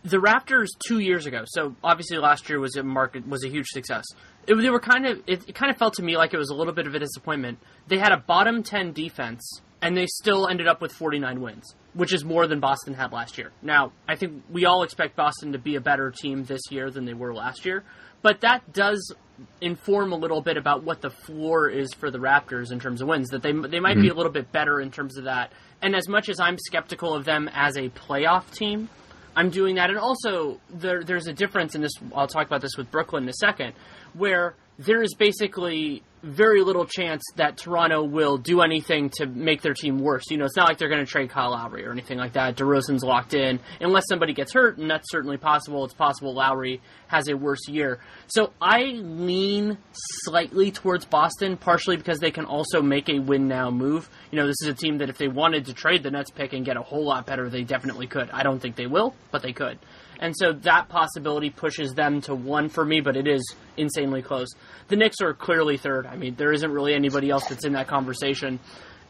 the 0.04 0.18
Raptors 0.18 0.68
two 0.86 1.00
years 1.00 1.26
ago. 1.26 1.44
So 1.46 1.76
obviously 1.84 2.18
last 2.18 2.50
year 2.50 2.60
was 2.60 2.76
a 2.76 2.84
market 2.84 3.28
was 3.28 3.44
a 3.46 3.50
huge 3.50 3.68
success. 3.68 4.04
it, 4.48 4.56
they 4.56 4.70
were 4.70 4.80
kind 4.80 5.06
of 5.06 5.22
it, 5.28 5.48
it 5.48 5.56
kind 5.56 5.72
of 5.72 5.78
felt 5.78 5.94
to 5.96 6.04
me 6.04 6.18
like 6.18 6.34
it 6.34 6.38
was 6.38 6.50
a 6.50 6.56
little 6.56 6.74
bit 6.74 6.88
of 6.88 6.96
a 6.96 7.00
disappointment. 7.00 7.60
They 7.88 8.00
had 8.00 8.12
a 8.12 8.18
bottom 8.18 8.64
10 8.64 8.94
defense 8.94 9.62
and 9.82 9.96
they 9.96 10.08
still 10.08 10.48
ended 10.48 10.68
up 10.68 10.82
with 10.82 10.92
49 10.92 11.42
wins, 11.42 11.76
which 11.94 12.14
is 12.14 12.24
more 12.24 12.48
than 12.48 12.60
Boston 12.60 12.94
had 12.94 13.12
last 13.12 13.38
year. 13.38 13.52
Now, 13.62 13.92
I 14.08 14.16
think 14.16 14.44
we 14.50 14.66
all 14.66 14.84
expect 14.84 15.16
Boston 15.16 15.52
to 15.54 15.60
be 15.60 15.76
a 15.76 15.82
better 15.82 16.12
team 16.12 16.44
this 16.46 16.62
year 16.70 16.90
than 16.90 17.06
they 17.06 17.14
were 17.14 17.34
last 17.34 17.66
year, 17.66 17.84
but 18.22 18.42
that 18.42 18.74
does 18.74 19.14
inform 19.62 20.12
a 20.12 20.16
little 20.16 20.42
bit 20.42 20.58
about 20.58 20.84
what 20.84 21.02
the 21.02 21.10
floor 21.10 21.70
is 21.70 21.94
for 21.94 22.12
the 22.12 22.20
Raptors 22.20 22.72
in 22.72 22.80
terms 22.80 23.02
of 23.02 23.08
wins. 23.08 23.30
That 23.30 23.42
they 23.42 23.52
they 23.52 23.80
might 23.80 23.94
mm-hmm. 23.94 24.02
be 24.02 24.10
a 24.10 24.14
little 24.14 24.32
bit 24.32 24.52
better 24.52 24.80
in 24.80 24.92
terms 24.92 25.18
of 25.18 25.26
that. 25.26 25.52
And 25.82 25.96
as 25.96 26.08
much 26.08 26.30
as 26.30 26.40
I'm 26.40 26.58
skeptical 26.58 27.14
of 27.14 27.26
them 27.26 27.50
as 27.54 27.76
a 27.76 27.90
playoff 27.90 28.50
team, 28.52 28.90
I'm 29.36 29.50
doing 29.50 29.76
that. 29.76 29.90
And 29.90 30.00
also, 30.00 30.60
there, 30.70 31.04
there's 31.04 31.28
a 31.28 31.34
difference 31.34 31.76
in 31.76 31.82
this. 31.82 31.92
I'll 32.16 32.28
talk 32.28 32.48
about 32.48 32.62
this 32.62 32.78
with 32.78 32.90
Brooklyn 32.92 33.24
in 33.24 33.30
a 33.30 33.34
second, 33.34 33.74
where 34.14 34.56
there 34.78 35.02
is 35.02 35.14
basically 35.16 36.04
very 36.24 36.62
little 36.62 36.86
chance 36.86 37.22
that 37.36 37.58
Toronto 37.58 38.02
will 38.02 38.38
do 38.38 38.62
anything 38.62 39.10
to 39.10 39.26
make 39.26 39.62
their 39.62 39.74
team 39.74 40.00
worse. 40.00 40.24
You 40.30 40.38
know, 40.38 40.46
it's 40.46 40.56
not 40.56 40.70
like 40.70 40.78
they're 40.78 40.90
going 40.90 41.06
to 41.06 41.12
trade 41.12 41.30
Kyle 41.30 41.52
Lowry 41.52 41.86
or 41.86 41.92
anything 41.92 42.18
like 42.18 42.34
that. 42.34 42.56
DeRozan's 42.56 43.04
locked 43.04 43.34
in. 43.34 43.60
Unless 43.82 44.06
somebody 44.08 44.34
gets 44.34 44.54
hurt, 44.54 44.78
and 44.78 44.90
that's 44.90 45.12
certainly 45.12 45.36
possible, 45.36 45.84
it's 45.84 45.94
possible 45.94 46.34
Lowry 46.34 46.82
has 47.08 47.28
a 47.28 47.36
worse 47.36 47.68
year. 47.68 48.00
So 48.28 48.54
I 48.62 48.84
lean 48.84 49.78
slightly 49.92 50.72
towards 50.72 51.04
Boston, 51.04 51.58
partially 51.58 51.98
because 51.98 52.20
they 52.20 52.32
can 52.32 52.46
also 52.46 52.82
make 52.82 53.10
a 53.10 53.20
win 53.20 53.50
now 53.50 53.70
move. 53.70 54.10
You 54.32 54.40
know, 54.40 54.48
this 54.48 54.62
is 54.62 54.70
a 54.70 54.74
team 54.74 55.00
that 55.00 55.10
if 55.10 55.18
they 55.18 55.28
wanted 55.28 55.66
to 55.66 55.74
trade 55.74 56.04
the 56.04 56.12
Nets 56.12 56.32
pick 56.32 56.54
and 56.54 56.66
get 56.66 56.78
a 56.78 56.82
whole 56.82 57.06
lot 57.06 57.26
better, 57.26 57.50
they 57.50 57.64
definitely 57.64 58.08
could. 58.08 58.30
I 58.32 58.44
don't 58.44 58.62
think 58.62 58.78
they 58.78 58.88
will, 58.88 59.14
but 59.30 59.42
they 59.42 59.52
could. 59.52 59.78
And 60.20 60.34
so 60.38 60.54
that 60.54 60.90
possibility 60.90 61.50
pushes 61.50 61.94
them 61.94 62.22
to 62.22 62.36
one 62.36 62.70
for 62.70 62.86
me, 62.86 63.02
but 63.02 63.18
it 63.18 63.28
is 63.28 63.56
insanely 63.78 64.22
close. 64.22 64.48
The 64.88 64.96
Knicks 64.96 65.22
are 65.22 65.34
clearly 65.34 65.78
third. 65.78 66.06
I 66.06 66.16
mean, 66.16 66.36
there 66.36 66.52
isn't 66.54 66.72
really 66.72 66.94
anybody 66.94 67.30
else 67.30 67.48
that's 67.48 67.66
in 67.66 67.74
that 67.74 67.88
conversation. 67.88 68.60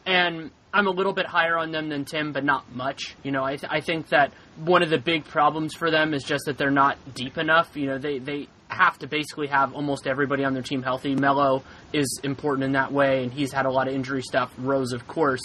And 0.06 0.52
I'm 0.74 0.88
a 0.88 0.92
little 0.92 1.14
bit 1.14 1.28
higher 1.28 1.58
on 1.58 1.72
them 1.72 1.90
than 1.90 2.04
Tim, 2.04 2.34
but 2.34 2.44
not 2.44 2.74
much. 2.76 3.16
You 3.24 3.32
know, 3.32 3.44
I, 3.44 3.58
th- 3.58 3.72
I 3.72 3.80
think 3.80 4.10
that 4.10 4.34
one 4.58 4.82
of 4.82 4.90
the 4.90 4.98
big 4.98 5.26
problems 5.26 5.76
for 5.76 5.92
them 5.92 6.14
is 6.14 6.24
just 6.24 6.46
that 6.46 6.58
they're 6.58 6.72
not 6.72 6.98
deep 7.14 7.38
enough. 7.38 7.76
You 7.78 7.88
know, 7.88 7.98
they, 8.00 8.18
they 8.18 8.48
have 8.70 8.98
to 9.00 9.08
basically 9.08 9.48
have 9.48 9.74
almost 9.74 10.08
everybody 10.08 10.44
on 10.44 10.54
their 10.54 10.64
team 10.64 10.82
healthy. 10.82 11.16
Melo 11.16 11.64
is 11.94 12.20
important 12.24 12.66
in 12.66 12.72
that 12.72 12.92
way, 12.92 13.24
and 13.24 13.32
he's 13.32 13.54
had 13.54 13.66
a 13.66 13.72
lot 13.72 13.88
of 13.88 13.94
injury 13.94 14.24
stuff. 14.24 14.52
Rose, 14.58 14.94
of 14.94 15.08
course. 15.08 15.42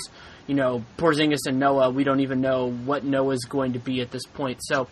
You 0.49 0.57
know, 0.57 0.85
Porzingis 0.97 1.47
and 1.47 1.61
Noah, 1.61 1.91
we 1.91 2.03
don't 2.03 2.21
even 2.21 2.41
know 2.41 2.73
what 2.73 3.05
Noah's 3.05 3.45
going 3.45 3.75
to 3.75 3.79
be 3.79 4.01
at 4.01 4.11
this 4.11 4.27
point. 4.27 4.59
So 4.63 4.89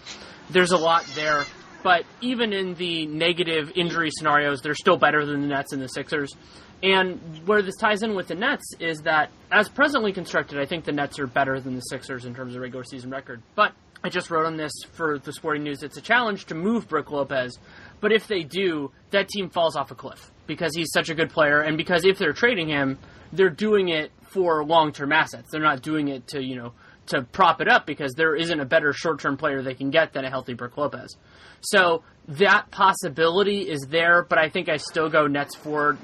there's 0.50 0.70
a 0.70 0.76
lot 0.76 1.04
there. 1.16 1.44
But 1.82 2.04
even 2.20 2.52
in 2.52 2.74
the 2.74 3.06
negative 3.06 3.72
injury 3.74 4.10
scenarios, 4.12 4.60
they're 4.60 4.74
still 4.74 4.96
better 4.96 5.24
than 5.24 5.40
the 5.40 5.46
Nets 5.48 5.72
and 5.72 5.82
the 5.82 5.88
Sixers. 5.88 6.34
And 6.82 7.20
where 7.46 7.62
this 7.62 7.76
ties 7.76 8.02
in 8.02 8.14
with 8.14 8.28
the 8.28 8.34
Nets 8.34 8.74
is 8.78 9.02
that, 9.02 9.30
as 9.50 9.68
presently 9.68 10.12
constructed, 10.12 10.58
I 10.58 10.66
think 10.66 10.84
the 10.84 10.92
Nets 10.92 11.18
are 11.18 11.26
better 11.26 11.58
than 11.58 11.74
the 11.74 11.80
Sixers 11.80 12.24
in 12.24 12.34
terms 12.34 12.54
of 12.54 12.60
regular 12.60 12.84
season 12.84 13.10
record. 13.10 13.42
But 13.54 13.72
I 14.04 14.08
just 14.08 14.30
wrote 14.30 14.46
on 14.46 14.56
this 14.56 14.72
for 14.92 15.18
the 15.18 15.32
Sporting 15.32 15.62
News. 15.62 15.82
It's 15.82 15.96
a 15.96 16.02
challenge 16.02 16.46
to 16.46 16.54
move 16.54 16.86
Brook 16.86 17.10
Lopez, 17.10 17.58
but 18.00 18.12
if 18.12 18.26
they 18.26 18.42
do, 18.42 18.92
that 19.10 19.28
team 19.28 19.48
falls 19.48 19.74
off 19.74 19.90
a 19.90 19.94
cliff 19.94 20.30
because 20.46 20.74
he's 20.76 20.92
such 20.92 21.08
a 21.08 21.14
good 21.14 21.30
player, 21.30 21.60
and 21.60 21.76
because 21.76 22.04
if 22.04 22.18
they're 22.18 22.32
trading 22.32 22.68
him, 22.68 22.98
they're 23.32 23.50
doing 23.50 23.88
it 23.88 24.10
for 24.28 24.64
long-term 24.64 25.12
assets. 25.12 25.50
They're 25.50 25.60
not 25.62 25.82
doing 25.82 26.08
it 26.08 26.28
to 26.28 26.42
you 26.42 26.56
know 26.56 26.72
to 27.06 27.22
prop 27.22 27.60
it 27.60 27.68
up 27.68 27.86
because 27.86 28.14
there 28.14 28.34
isn't 28.34 28.60
a 28.60 28.64
better 28.64 28.92
short 28.92 29.20
term 29.20 29.36
player 29.36 29.62
they 29.62 29.74
can 29.74 29.90
get 29.90 30.12
than 30.12 30.24
a 30.24 30.30
healthy 30.30 30.54
Brook 30.54 30.76
Lopez. 30.76 31.16
So 31.60 32.02
that 32.28 32.70
possibility 32.70 33.62
is 33.62 33.86
there, 33.88 34.22
but 34.22 34.38
I 34.38 34.48
think 34.48 34.68
I 34.68 34.76
still 34.76 35.08
go 35.08 35.26
Nets 35.26 35.54
four, 35.54 35.96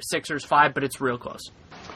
Sixers 0.00 0.44
five, 0.44 0.74
but 0.74 0.84
it's 0.84 1.00
real 1.00 1.18
close. 1.18 1.50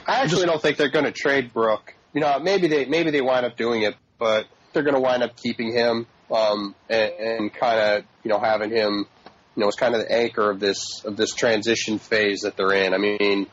I 0.07 0.23
actually 0.23 0.47
don't 0.47 0.61
think 0.61 0.77
they're 0.77 0.91
going 0.91 1.05
to 1.05 1.13
trade 1.13 1.53
Brook. 1.53 1.95
You 2.13 2.21
know, 2.21 2.39
maybe 2.41 2.69
they 2.69 2.87
maybe 2.87 3.11
they 3.11 3.21
wind 3.21 3.47
up 3.47 3.57
doing 3.57 3.83
it, 3.83 3.95
but 4.19 4.47
they're 4.73 4.83
going 4.83 4.95
to 4.95 5.01
wind 5.01 5.23
up 5.23 5.37
keeping 5.37 5.73
him 5.73 6.07
um, 6.31 6.75
and, 6.89 7.13
and 7.13 7.55
kind 7.55 7.81
of 7.81 8.05
you 8.23 8.31
know 8.31 8.39
having 8.39 8.71
him, 8.71 9.07
you 9.57 9.61
know, 9.61 9.69
as 9.69 9.77
kind 9.77 9.95
of 9.95 10.01
the 10.01 10.13
anchor 10.13 10.51
of 10.51 10.61
this 10.61 11.05
of 11.05 11.17
this 11.17 11.35
transition 11.35 11.99
phase 11.99 12.41
that 12.41 12.57
they're 12.57 12.73
in. 12.73 12.95
I 12.95 12.99
mean, 12.99 13.47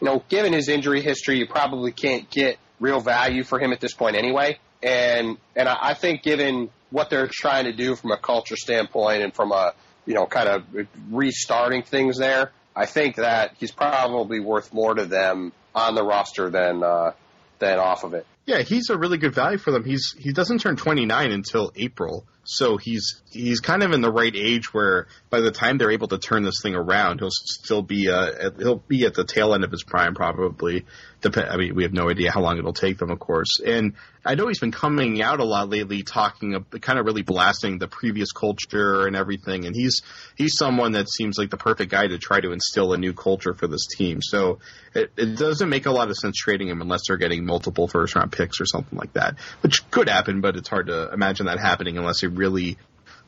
you 0.00 0.06
know, 0.06 0.22
given 0.28 0.52
his 0.52 0.68
injury 0.68 1.02
history, 1.02 1.38
you 1.38 1.46
probably 1.46 1.92
can't 1.92 2.28
get 2.30 2.58
real 2.80 3.00
value 3.00 3.44
for 3.44 3.58
him 3.58 3.72
at 3.72 3.80
this 3.80 3.94
point 3.94 4.16
anyway. 4.16 4.58
And 4.82 5.38
and 5.54 5.68
I, 5.68 5.76
I 5.80 5.94
think 5.94 6.22
given 6.22 6.70
what 6.90 7.10
they're 7.10 7.28
trying 7.30 7.64
to 7.64 7.72
do 7.72 7.96
from 7.96 8.12
a 8.12 8.18
culture 8.18 8.56
standpoint 8.56 9.22
and 9.22 9.34
from 9.34 9.52
a 9.52 9.72
you 10.04 10.14
know 10.14 10.26
kind 10.26 10.48
of 10.48 10.64
restarting 11.10 11.82
things 11.82 12.18
there, 12.18 12.52
I 12.74 12.86
think 12.86 13.16
that 13.16 13.52
he's 13.58 13.72
probably 13.72 14.40
worth 14.40 14.72
more 14.72 14.94
to 14.94 15.06
them 15.06 15.52
on 15.74 15.94
the 15.94 16.02
roster 16.02 16.50
than 16.50 16.82
uh, 16.82 17.12
than 17.58 17.78
off 17.78 18.04
of 18.04 18.14
it. 18.14 18.26
Yeah, 18.44 18.62
he's 18.62 18.90
a 18.90 18.98
really 18.98 19.18
good 19.18 19.34
value 19.34 19.58
for 19.58 19.72
them. 19.72 19.84
He's 19.84 20.14
he 20.18 20.32
doesn't 20.32 20.58
turn 20.58 20.76
29 20.76 21.32
until 21.32 21.72
April, 21.74 22.26
so 22.46 22.76
he's 22.76 23.20
he's 23.30 23.60
kind 23.60 23.82
of 23.82 23.92
in 23.92 24.00
the 24.00 24.10
right 24.10 24.34
age 24.34 24.72
where 24.72 25.08
by 25.30 25.40
the 25.40 25.50
time 25.50 25.78
they're 25.78 25.90
able 25.90 26.08
to 26.08 26.18
turn 26.18 26.44
this 26.44 26.60
thing 26.62 26.76
around, 26.76 27.18
he'll 27.18 27.28
still 27.30 27.82
be 27.82 28.08
uh, 28.08 28.50
he'll 28.56 28.76
be 28.76 29.04
at 29.04 29.14
the 29.14 29.24
tail 29.24 29.52
end 29.52 29.64
of 29.64 29.70
his 29.70 29.82
prime 29.82 30.14
probably. 30.14 30.86
Dep- 31.22 31.36
I 31.36 31.56
mean, 31.56 31.74
we 31.74 31.82
have 31.82 31.92
no 31.92 32.08
idea 32.08 32.30
how 32.30 32.40
long 32.40 32.58
it'll 32.58 32.72
take 32.72 32.98
them, 32.98 33.10
of 33.10 33.18
course. 33.18 33.58
And 33.64 33.94
I 34.24 34.34
know 34.34 34.48
he's 34.48 34.58
been 34.58 34.72
coming 34.72 35.22
out 35.22 35.40
a 35.40 35.44
lot 35.44 35.70
lately, 35.70 36.02
talking, 36.02 36.54
of, 36.54 36.70
kind 36.80 36.98
of 36.98 37.06
really 37.06 37.22
blasting 37.22 37.78
the 37.78 37.88
previous 37.88 38.32
culture 38.32 39.06
and 39.06 39.16
everything. 39.16 39.64
And 39.64 39.74
he's 39.74 40.02
he's 40.36 40.56
someone 40.56 40.92
that 40.92 41.08
seems 41.08 41.38
like 41.38 41.50
the 41.50 41.56
perfect 41.56 41.90
guy 41.90 42.06
to 42.06 42.18
try 42.18 42.40
to 42.40 42.52
instill 42.52 42.92
a 42.92 42.98
new 42.98 43.12
culture 43.12 43.54
for 43.54 43.66
this 43.66 43.86
team. 43.86 44.20
So 44.22 44.58
it, 44.94 45.10
it 45.16 45.36
doesn't 45.36 45.68
make 45.68 45.86
a 45.86 45.90
lot 45.90 46.10
of 46.10 46.16
sense 46.16 46.36
trading 46.36 46.68
him 46.68 46.80
unless 46.80 47.02
they're 47.08 47.16
getting 47.16 47.44
multiple 47.44 47.88
first 47.88 48.14
round 48.14 48.32
picks 48.32 48.60
or 48.60 48.66
something 48.66 48.98
like 48.98 49.12
that, 49.14 49.36
which 49.62 49.88
could 49.90 50.08
happen, 50.08 50.40
but 50.40 50.56
it's 50.56 50.68
hard 50.68 50.88
to 50.88 51.12
imagine 51.12 51.46
that 51.46 51.58
happening 51.58 51.98
unless 51.98 52.20
he 52.20 52.26
really 52.36 52.78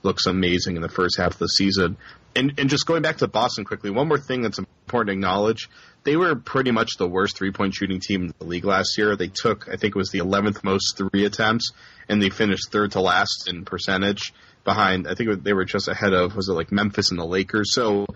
looks 0.02 0.26
amazing 0.26 0.76
in 0.76 0.82
the 0.82 0.88
first 0.88 1.18
half 1.18 1.32
of 1.32 1.38
the 1.38 1.48
season. 1.48 1.96
And 2.36 2.58
and 2.58 2.70
just 2.70 2.86
going 2.86 3.02
back 3.02 3.18
to 3.18 3.28
Boston 3.28 3.64
quickly, 3.64 3.90
one 3.90 4.06
more 4.06 4.18
thing 4.18 4.42
that's 4.42 4.58
important 4.58 5.08
to 5.08 5.12
acknowledge 5.14 5.68
they 6.04 6.16
were 6.16 6.36
pretty 6.36 6.70
much 6.70 6.96
the 6.96 7.08
worst 7.08 7.36
three 7.36 7.50
point 7.50 7.74
shooting 7.74 8.00
team 8.00 8.26
in 8.26 8.34
the 8.38 8.44
league 8.44 8.64
last 8.64 8.96
year. 8.96 9.16
They 9.16 9.28
took, 9.28 9.68
I 9.68 9.76
think 9.76 9.94
it 9.94 9.98
was 9.98 10.10
the 10.10 10.20
11th 10.20 10.62
most 10.62 10.96
three 10.96 11.24
attempts, 11.24 11.72
and 12.08 12.22
they 12.22 12.30
finished 12.30 12.70
third 12.70 12.92
to 12.92 13.00
last 13.00 13.48
in 13.48 13.64
percentage 13.64 14.32
behind, 14.64 15.08
I 15.08 15.14
think 15.14 15.42
they 15.42 15.54
were 15.54 15.64
just 15.64 15.88
ahead 15.88 16.12
of, 16.12 16.36
was 16.36 16.48
it 16.48 16.52
like 16.52 16.70
Memphis 16.70 17.10
and 17.10 17.18
the 17.18 17.24
Lakers? 17.24 17.74
So 17.74 18.06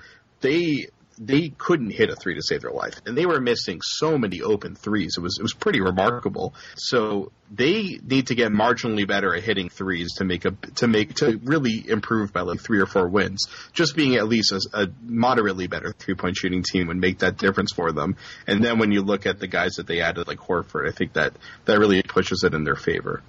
they 0.40 0.88
they 1.26 1.50
couldn't 1.50 1.90
hit 1.90 2.10
a 2.10 2.16
three 2.16 2.34
to 2.34 2.42
save 2.42 2.62
their 2.62 2.72
life, 2.72 3.00
and 3.06 3.16
they 3.16 3.26
were 3.26 3.40
missing 3.40 3.80
so 3.82 4.18
many 4.18 4.42
open 4.42 4.74
threes. 4.74 5.14
It 5.16 5.20
was 5.20 5.36
it 5.38 5.42
was 5.42 5.54
pretty 5.54 5.80
remarkable. 5.80 6.54
So 6.76 7.30
they 7.50 8.00
need 8.02 8.28
to 8.28 8.34
get 8.34 8.50
marginally 8.50 9.06
better 9.06 9.34
at 9.34 9.44
hitting 9.44 9.68
threes 9.68 10.14
to 10.14 10.24
make 10.24 10.44
a 10.44 10.52
to 10.76 10.88
make 10.88 11.14
to 11.16 11.38
really 11.44 11.84
improve 11.88 12.32
by 12.32 12.40
like 12.40 12.60
three 12.60 12.80
or 12.80 12.86
four 12.86 13.08
wins. 13.08 13.46
Just 13.72 13.94
being 13.94 14.16
at 14.16 14.26
least 14.26 14.52
a, 14.52 14.60
a 14.72 14.86
moderately 15.02 15.68
better 15.68 15.92
three 15.92 16.14
point 16.14 16.36
shooting 16.36 16.62
team 16.62 16.88
would 16.88 16.96
make 16.96 17.18
that 17.18 17.38
difference 17.38 17.72
for 17.72 17.92
them. 17.92 18.16
And 18.46 18.64
then 18.64 18.78
when 18.78 18.90
you 18.90 19.02
look 19.02 19.26
at 19.26 19.38
the 19.38 19.46
guys 19.46 19.74
that 19.74 19.86
they 19.86 20.00
added, 20.00 20.26
like 20.26 20.38
Horford, 20.38 20.88
I 20.88 20.92
think 20.92 21.12
that 21.12 21.34
that 21.66 21.78
really 21.78 22.02
pushes 22.02 22.42
it 22.42 22.54
in 22.54 22.64
their 22.64 22.76
favor. 22.76 23.22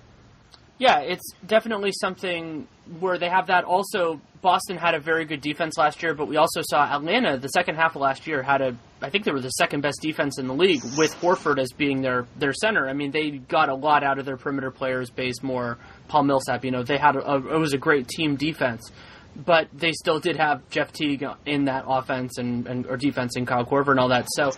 Yeah, 0.79 0.99
it's 0.99 1.33
definitely 1.45 1.91
something 1.93 2.67
where 2.99 3.17
they 3.17 3.29
have 3.29 3.47
that. 3.47 3.63
Also, 3.63 4.19
Boston 4.41 4.75
had 4.75 4.95
a 4.95 4.99
very 4.99 5.23
good 5.23 5.39
defense 5.39 5.77
last 5.77 6.03
year, 6.03 6.13
but 6.13 6.27
we 6.27 6.35
also 6.35 6.61
saw 6.63 6.83
Atlanta 6.83 7.37
the 7.37 7.47
second 7.47 7.75
half 7.75 7.95
of 7.95 8.01
last 8.01 8.27
year 8.27 8.43
had 8.43 8.61
a. 8.61 8.75
I 9.01 9.09
think 9.09 9.23
they 9.23 9.31
were 9.31 9.39
the 9.39 9.49
second 9.49 9.81
best 9.81 10.01
defense 10.01 10.39
in 10.39 10.47
the 10.47 10.53
league 10.53 10.81
with 10.97 11.13
Horford 11.21 11.59
as 11.59 11.71
being 11.71 12.01
their 12.01 12.25
their 12.37 12.53
center. 12.53 12.89
I 12.89 12.93
mean, 12.93 13.11
they 13.11 13.31
got 13.31 13.69
a 13.69 13.75
lot 13.75 14.03
out 14.03 14.19
of 14.19 14.25
their 14.25 14.35
perimeter 14.35 14.71
players, 14.71 15.09
Bazemore, 15.09 15.77
Paul 16.07 16.23
Millsap. 16.23 16.65
You 16.65 16.71
know, 16.71 16.83
they 16.83 16.97
had 16.97 17.15
a, 17.15 17.31
a, 17.33 17.55
it 17.55 17.59
was 17.59 17.73
a 17.73 17.77
great 17.77 18.07
team 18.07 18.35
defense, 18.35 18.91
but 19.35 19.67
they 19.73 19.91
still 19.93 20.19
did 20.19 20.37
have 20.37 20.67
Jeff 20.69 20.91
Teague 20.91 21.23
in 21.45 21.65
that 21.65 21.85
offense 21.87 22.37
and, 22.37 22.67
and 22.67 22.85
or 22.87 22.97
defense 22.97 23.35
and 23.35 23.47
Kyle 23.47 23.65
Korver 23.65 23.91
and 23.91 23.99
all 23.99 24.09
that. 24.09 24.27
So 24.31 24.51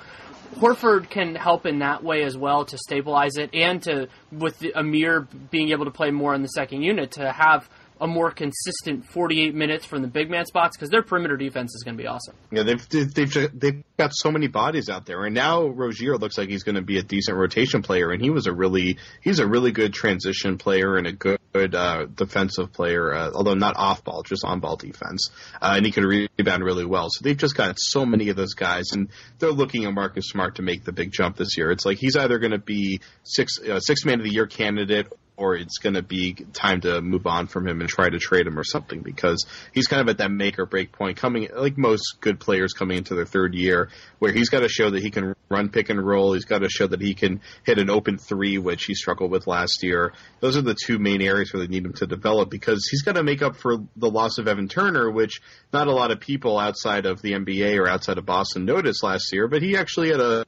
Horford 0.56 1.10
can 1.10 1.36
help 1.36 1.66
in 1.66 1.80
that 1.80 2.04
way 2.04 2.24
as 2.24 2.38
well 2.38 2.66
to 2.66 2.78
stabilize 2.78 3.38
it 3.38 3.54
and 3.54 3.82
to 3.84 4.08
with 4.32 4.64
Amir 4.76 5.28
being 5.52 5.70
able 5.70 5.86
to 5.86 5.92
play 5.92 6.12
more 6.12 6.34
in 6.34 6.42
the 6.42 6.48
second 6.48 6.82
unit 6.82 7.12
to 7.12 7.32
have 7.32 7.70
a 8.02 8.08
more 8.08 8.32
consistent 8.32 9.06
48 9.06 9.56
minutes 9.56 9.86
from 9.86 10.02
the 10.02 10.08
big 10.08 10.30
man 10.30 10.46
spots 10.46 10.76
because 10.76 10.90
their 10.90 11.04
perimeter 11.04 11.38
defense 11.38 11.74
is 11.76 11.84
going 11.84 11.98
to 11.98 12.02
be 12.02 12.08
awesome. 12.08 12.36
Yeah, 12.52 12.64
they've, 12.64 12.90
they've 12.90 13.60
they've 13.60 13.84
got 13.98 14.12
so 14.14 14.32
many 14.32 14.48
bodies 14.48 14.90
out 14.90 15.06
there, 15.06 15.24
and 15.26 15.34
now 15.34 15.68
Rozier 15.68 16.18
looks 16.18 16.38
like 16.38 16.50
he's 16.50 16.64
going 16.64 16.76
to 16.76 16.82
be 16.82 16.98
a 16.98 17.04
decent 17.04 17.38
rotation 17.38 17.82
player, 17.82 18.12
and 18.12 18.22
he 18.22 18.30
was 18.30 18.48
a 18.48 18.54
really 18.54 18.98
he's 19.22 19.40
a 19.40 19.48
really 19.48 19.72
good 19.72 19.94
transition 19.94 20.58
player 20.58 20.98
and 20.98 21.08
a 21.08 21.14
good 21.14 21.40
uh, 21.56 22.06
defensive 22.06 22.74
player, 22.74 23.14
uh, 23.14 23.32
although 23.34 23.54
not 23.54 23.78
off 23.78 24.04
ball, 24.04 24.24
just 24.24 24.44
on 24.44 24.60
ball 24.60 24.76
defense, 24.76 25.30
uh, 25.62 25.74
and 25.78 25.86
he 25.86 25.92
can 25.92 26.06
rebound 26.06 26.64
really 26.64 26.86
well. 26.86 27.08
So 27.10 27.24
they've 27.24 27.38
just 27.38 27.56
got 27.56 27.76
so 27.78 28.06
many 28.06 28.30
of 28.30 28.36
those 28.36 28.54
guys, 28.54 28.92
and 28.92 29.10
they're 29.40 29.52
looking 29.52 29.86
at 29.86 29.94
Marcus 29.94 30.26
Smart 30.28 30.56
to 30.56 30.62
make 30.62 30.84
the 30.84 30.92
big 30.92 31.12
jump 31.12 31.38
this 31.38 31.58
year. 31.58 31.72
It's 31.72 31.86
like 31.86 31.98
he's 31.98 32.18
either 32.18 32.40
going 32.40 32.52
to 32.52 32.58
be 32.58 33.00
six 33.24 33.60
uh, 33.60 33.80
six 33.80 34.04
man 34.06 34.20
of 34.20 34.26
the 34.26 34.34
year 34.34 34.48
candidate 34.48 35.08
or 35.38 35.56
it's 35.56 35.78
going 35.80 35.96
to 35.96 36.02
be 36.02 36.34
time 36.54 36.82
to 36.82 37.02
move 37.02 37.28
on 37.28 37.48
from 37.48 37.68
him 37.68 37.82
and 37.82 37.90
try 37.90 38.10
to 38.10 38.20
trade 38.20 38.48
him 38.48 38.58
or 38.58 38.64
something 38.64 39.02
because 39.02 39.46
he's 39.74 39.88
kind 39.88 40.02
of 40.02 40.08
at 40.10 40.20
that 40.20 40.32
make 40.32 40.60
or 40.60 40.66
break 40.66 40.92
point 40.92 41.18
coming 41.18 41.50
like 41.54 41.78
most 41.78 42.18
good 42.22 42.40
players 42.40 42.74
coming 42.74 42.98
into 42.98 43.16
their 43.16 43.26
third 43.26 43.54
year 43.54 43.90
where 44.20 44.32
he's 44.32 44.50
got 44.50 44.62
to 44.62 44.70
show 44.70 44.90
that 44.90 45.02
he 45.02 45.12
can 45.12 45.36
run 45.50 45.70
pick 45.70 45.90
and 45.90 46.06
roll. 46.06 46.34
He's 46.34 46.46
got 46.46 46.60
to 46.60 46.70
show 46.70 46.88
that 46.88 47.02
he 47.02 47.14
can 47.14 47.42
hit 47.64 47.80
an 47.80 47.90
open 47.90 48.18
three 48.18 48.58
which 48.58 48.86
he 48.86 48.96
struggled 48.96 49.32
with 49.32 49.48
last 49.48 49.84
year. 49.84 50.14
Those 50.40 50.58
are 50.58 50.62
the 50.62 50.76
two 50.76 51.00
main 51.00 51.22
areas 51.22 51.54
where 51.54 51.62
they 51.62 51.68
need 51.68 51.86
him 51.86 51.94
to 51.94 52.08
develop 52.08 52.50
because 52.50 52.88
he's 52.90 53.04
got 53.04 53.16
to 53.16 53.24
make 53.24 53.42
up 53.42 53.56
for 53.56 53.78
the 53.96 54.10
loss 54.10 54.38
of 54.38 54.48
Evan 54.48 54.68
Turner 54.68 55.10
which 55.10 55.42
not 55.74 55.88
a 55.88 55.94
lot 55.94 56.12
of 56.12 56.20
people 56.20 56.58
outside 56.58 57.06
of 57.06 57.22
the 57.22 57.34
NBA 57.34 57.78
or 57.78 57.88
outside 57.88 58.18
of 58.18 58.26
Boston 58.26 58.66
noticed 58.66 59.04
last 59.04 59.32
year 59.34 59.48
but 59.48 59.62
he 59.62 59.76
actually 59.76 60.10
had 60.10 60.20
a 60.20 60.46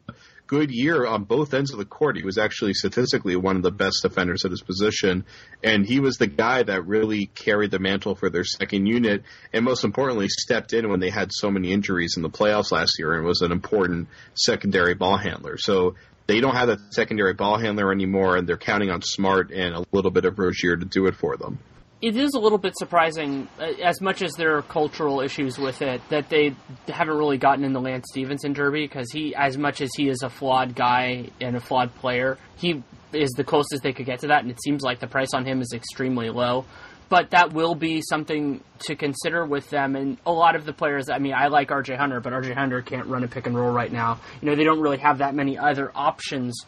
good 0.48 0.72
year 0.72 1.06
on 1.06 1.26
both 1.26 1.54
ends 1.54 1.72
of 1.72 1.78
the 1.78 1.86
court. 1.86 2.18
He 2.18 2.24
was 2.24 2.38
actually 2.38 2.74
statistically 2.74 3.36
one 3.36 3.58
of 3.58 3.64
the 3.64 3.72
best 3.72 4.02
defenders 4.02 4.45
at 4.45 4.52
his 4.52 4.62
position, 4.62 5.26
and 5.64 5.86
he 5.86 6.00
was 6.00 6.18
the 6.18 6.28
guy 6.28 6.64
that 6.64 6.88
really 6.88 7.28
carried 7.28 7.72
the 7.72 7.80
mantle 7.80 8.16
for 8.16 8.30
their 8.30 8.45
second 8.45 8.88
unit, 8.88 9.24
and 9.54 9.66
most 9.66 9.84
importantly, 9.84 10.30
stepped 10.30 10.74
in 10.74 10.89
when 10.89 11.02
they 11.02 11.10
had 11.10 11.32
so 11.32 11.52
many 11.52 11.72
injuries 11.72 12.16
in 12.16 12.24
the 12.24 12.30
playoffs 12.30 12.72
last 12.72 12.98
year 12.98 13.14
and 13.14 13.26
was 13.26 13.41
an 13.41 13.52
important 13.52 14.08
secondary 14.34 14.95
ball 14.95 15.18
handler. 15.18 15.58
So 15.58 15.95
they 16.26 16.39
don't 16.39 16.56
have 16.56 16.70
that 16.70 16.93
secondary 16.93 17.34
ball 17.34 17.60
handler 17.60 17.91
anymore, 17.91 18.38
and 18.38 18.48
they're 18.48 18.58
counting 18.58 18.89
on 18.89 19.02
Smart 19.02 19.52
and 19.52 19.76
a 19.76 19.86
little 19.91 20.12
bit 20.12 20.26
of 20.26 20.39
Rozier 20.39 20.78
to 20.78 20.86
do 20.86 21.08
it 21.08 21.16
for 21.16 21.38
them 21.38 21.60
it 22.02 22.16
is 22.16 22.34
a 22.36 22.39
little 22.39 22.58
bit 22.60 22.74
surprising, 22.78 23.48
uh, 23.60 23.72
as 23.84 24.02
much 24.02 24.22
as 24.22 24.34
there 24.34 24.58
are 24.58 24.62
cultural 24.62 25.22
issues 25.22 25.58
with 25.58 25.82
it, 25.82 26.02
that 26.10 26.30
they 26.30 26.56
haven't 26.88 27.18
really 27.18 27.38
gotten 27.38 27.64
in 27.64 27.74
the 27.74 27.82
Lance 27.82 28.06
Stephenson 28.12 28.54
derby 28.54 28.84
because 28.86 29.12
he, 29.12 29.34
as 29.34 29.58
much 29.58 29.82
as 29.82 29.89
he 29.95 30.08
is 30.08 30.22
a 30.22 30.30
flawed 30.30 30.76
guy 30.76 31.30
and 31.41 31.56
a 31.56 31.60
flawed 31.60 31.93
player, 31.95 32.38
he 32.56 32.84
is 33.14 33.32
the 33.32 33.43
closest 33.43 33.82
they 33.82 33.93
could 33.93 34.06
get 34.06 34.20
to 34.20 34.28
that, 34.28 34.43
and 34.43 34.52
it 34.52 34.62
seems 34.62 34.84
like 34.84 35.00
the 35.00 35.08
price 35.08 35.34
on 35.34 35.45
him 35.45 35.62
is 35.62 35.74
extremely 35.74 36.30
low. 36.30 36.66
But 37.10 37.30
that 37.32 37.54
will 37.54 37.74
be 37.74 38.02
something 38.02 38.62
to 38.80 38.95
consider 38.95 39.45
with 39.45 39.70
them, 39.70 39.95
and 39.95 40.18
a 40.26 40.32
lot 40.32 40.56
of 40.56 40.66
the 40.66 40.74
players. 40.74 41.10
I 41.10 41.20
mean, 41.20 41.34
I 41.34 41.48
like 41.48 41.70
RJ 41.70 41.98
Hunter, 41.98 42.20
but 42.20 42.34
RJ 42.34 42.54
Hunter 42.54 42.82
can't 42.82 43.08
run 43.08 43.24
a 43.24 43.28
pick 43.28 43.48
and 43.48 43.58
roll 43.58 43.72
right 43.72 43.91
now. 43.91 44.20
You 44.41 44.50
know, 44.50 44.56
they 44.56 44.66
don't 44.66 44.82
really 44.82 44.98
have 44.98 45.20
that 45.20 45.34
many 45.34 45.58
other 45.58 45.89
options 45.95 46.66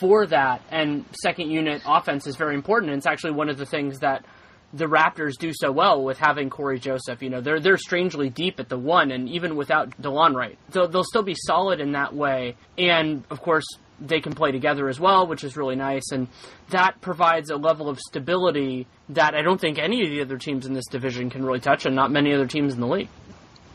for 0.00 0.26
that, 0.26 0.60
and 0.70 1.04
second 1.22 1.50
unit 1.50 1.82
offense 1.86 2.26
is 2.26 2.36
very 2.36 2.54
important. 2.56 2.90
And 2.90 2.98
it's 2.98 3.06
actually 3.06 3.32
one 3.32 3.48
of 3.48 3.58
the 3.58 3.64
things 3.64 4.00
that 4.00 4.24
the 4.76 4.86
Raptors 4.86 5.38
do 5.38 5.52
so 5.54 5.72
well 5.72 6.02
with 6.02 6.18
having 6.18 6.50
Cory 6.50 6.78
Joseph. 6.78 7.22
You 7.22 7.30
know, 7.30 7.40
they're 7.40 7.60
they're 7.60 7.78
strangely 7.78 8.28
deep 8.28 8.60
at 8.60 8.68
the 8.68 8.78
one, 8.78 9.10
and 9.10 9.28
even 9.28 9.56
without 9.56 9.90
Delon 10.00 10.34
Wright, 10.34 10.58
they'll, 10.70 10.88
they'll 10.88 11.04
still 11.04 11.22
be 11.22 11.34
solid 11.34 11.80
in 11.80 11.92
that 11.92 12.14
way. 12.14 12.56
And 12.76 13.24
of 13.30 13.40
course, 13.40 13.64
they 14.00 14.20
can 14.20 14.34
play 14.34 14.52
together 14.52 14.88
as 14.88 15.00
well, 15.00 15.26
which 15.26 15.42
is 15.44 15.56
really 15.56 15.76
nice. 15.76 16.10
And 16.12 16.28
that 16.70 17.00
provides 17.00 17.50
a 17.50 17.56
level 17.56 17.88
of 17.88 17.98
stability 17.98 18.86
that 19.10 19.34
I 19.34 19.42
don't 19.42 19.60
think 19.60 19.78
any 19.78 20.04
of 20.04 20.10
the 20.10 20.20
other 20.20 20.36
teams 20.38 20.66
in 20.66 20.74
this 20.74 20.86
division 20.86 21.30
can 21.30 21.44
really 21.44 21.60
touch, 21.60 21.86
and 21.86 21.96
not 21.96 22.10
many 22.10 22.34
other 22.34 22.46
teams 22.46 22.74
in 22.74 22.80
the 22.80 22.86
league. 22.86 23.08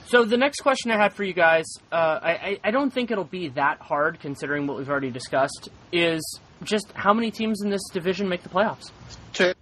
So 0.05 0.25
the 0.25 0.37
next 0.37 0.59
question 0.59 0.91
I 0.91 1.01
had 1.01 1.13
for 1.13 1.23
you 1.23 1.33
guys, 1.33 1.63
uh, 1.91 2.19
I, 2.21 2.59
I 2.63 2.71
don't 2.71 2.91
think 2.91 3.11
it'll 3.11 3.23
be 3.23 3.47
that 3.49 3.79
hard 3.79 4.19
considering 4.19 4.67
what 4.67 4.77
we've 4.77 4.89
already 4.89 5.09
discussed, 5.09 5.69
is 5.93 6.21
just 6.63 6.91
how 6.93 7.13
many 7.13 7.31
teams 7.31 7.61
in 7.61 7.69
this 7.69 7.81
division 7.93 8.27
make 8.27 8.43
the 8.43 8.49
playoffs? 8.49 8.91
Two. 9.31 9.53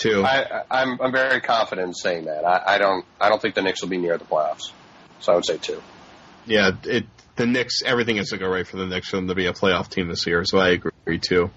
Two. 0.00 0.24
I, 0.24 0.62
I'm 0.70 1.00
I'm 1.00 1.12
very 1.12 1.40
confident 1.40 1.88
in 1.88 1.94
saying 1.94 2.24
that. 2.24 2.44
I, 2.44 2.74
I 2.74 2.78
don't 2.78 3.04
I 3.20 3.28
don't 3.28 3.40
think 3.40 3.54
the 3.54 3.62
Knicks 3.62 3.82
will 3.82 3.90
be 3.90 3.98
near 3.98 4.16
the 4.16 4.24
playoffs, 4.24 4.72
so 5.20 5.32
I 5.32 5.34
would 5.34 5.44
say 5.44 5.58
two. 5.58 5.82
Yeah, 6.46 6.70
it 6.84 7.04
the 7.36 7.46
Knicks 7.46 7.82
everything 7.84 8.16
has 8.16 8.30
to 8.30 8.38
go 8.38 8.48
right 8.48 8.66
for 8.66 8.76
the 8.78 8.86
Knicks 8.86 9.08
for 9.10 9.16
them 9.16 9.28
to 9.28 9.34
be 9.34 9.46
a 9.46 9.52
playoff 9.52 9.88
team 9.90 10.08
this 10.08 10.26
year. 10.26 10.44
So 10.44 10.58
I 10.58 10.70
agree 10.70 11.18
too. 11.18 11.50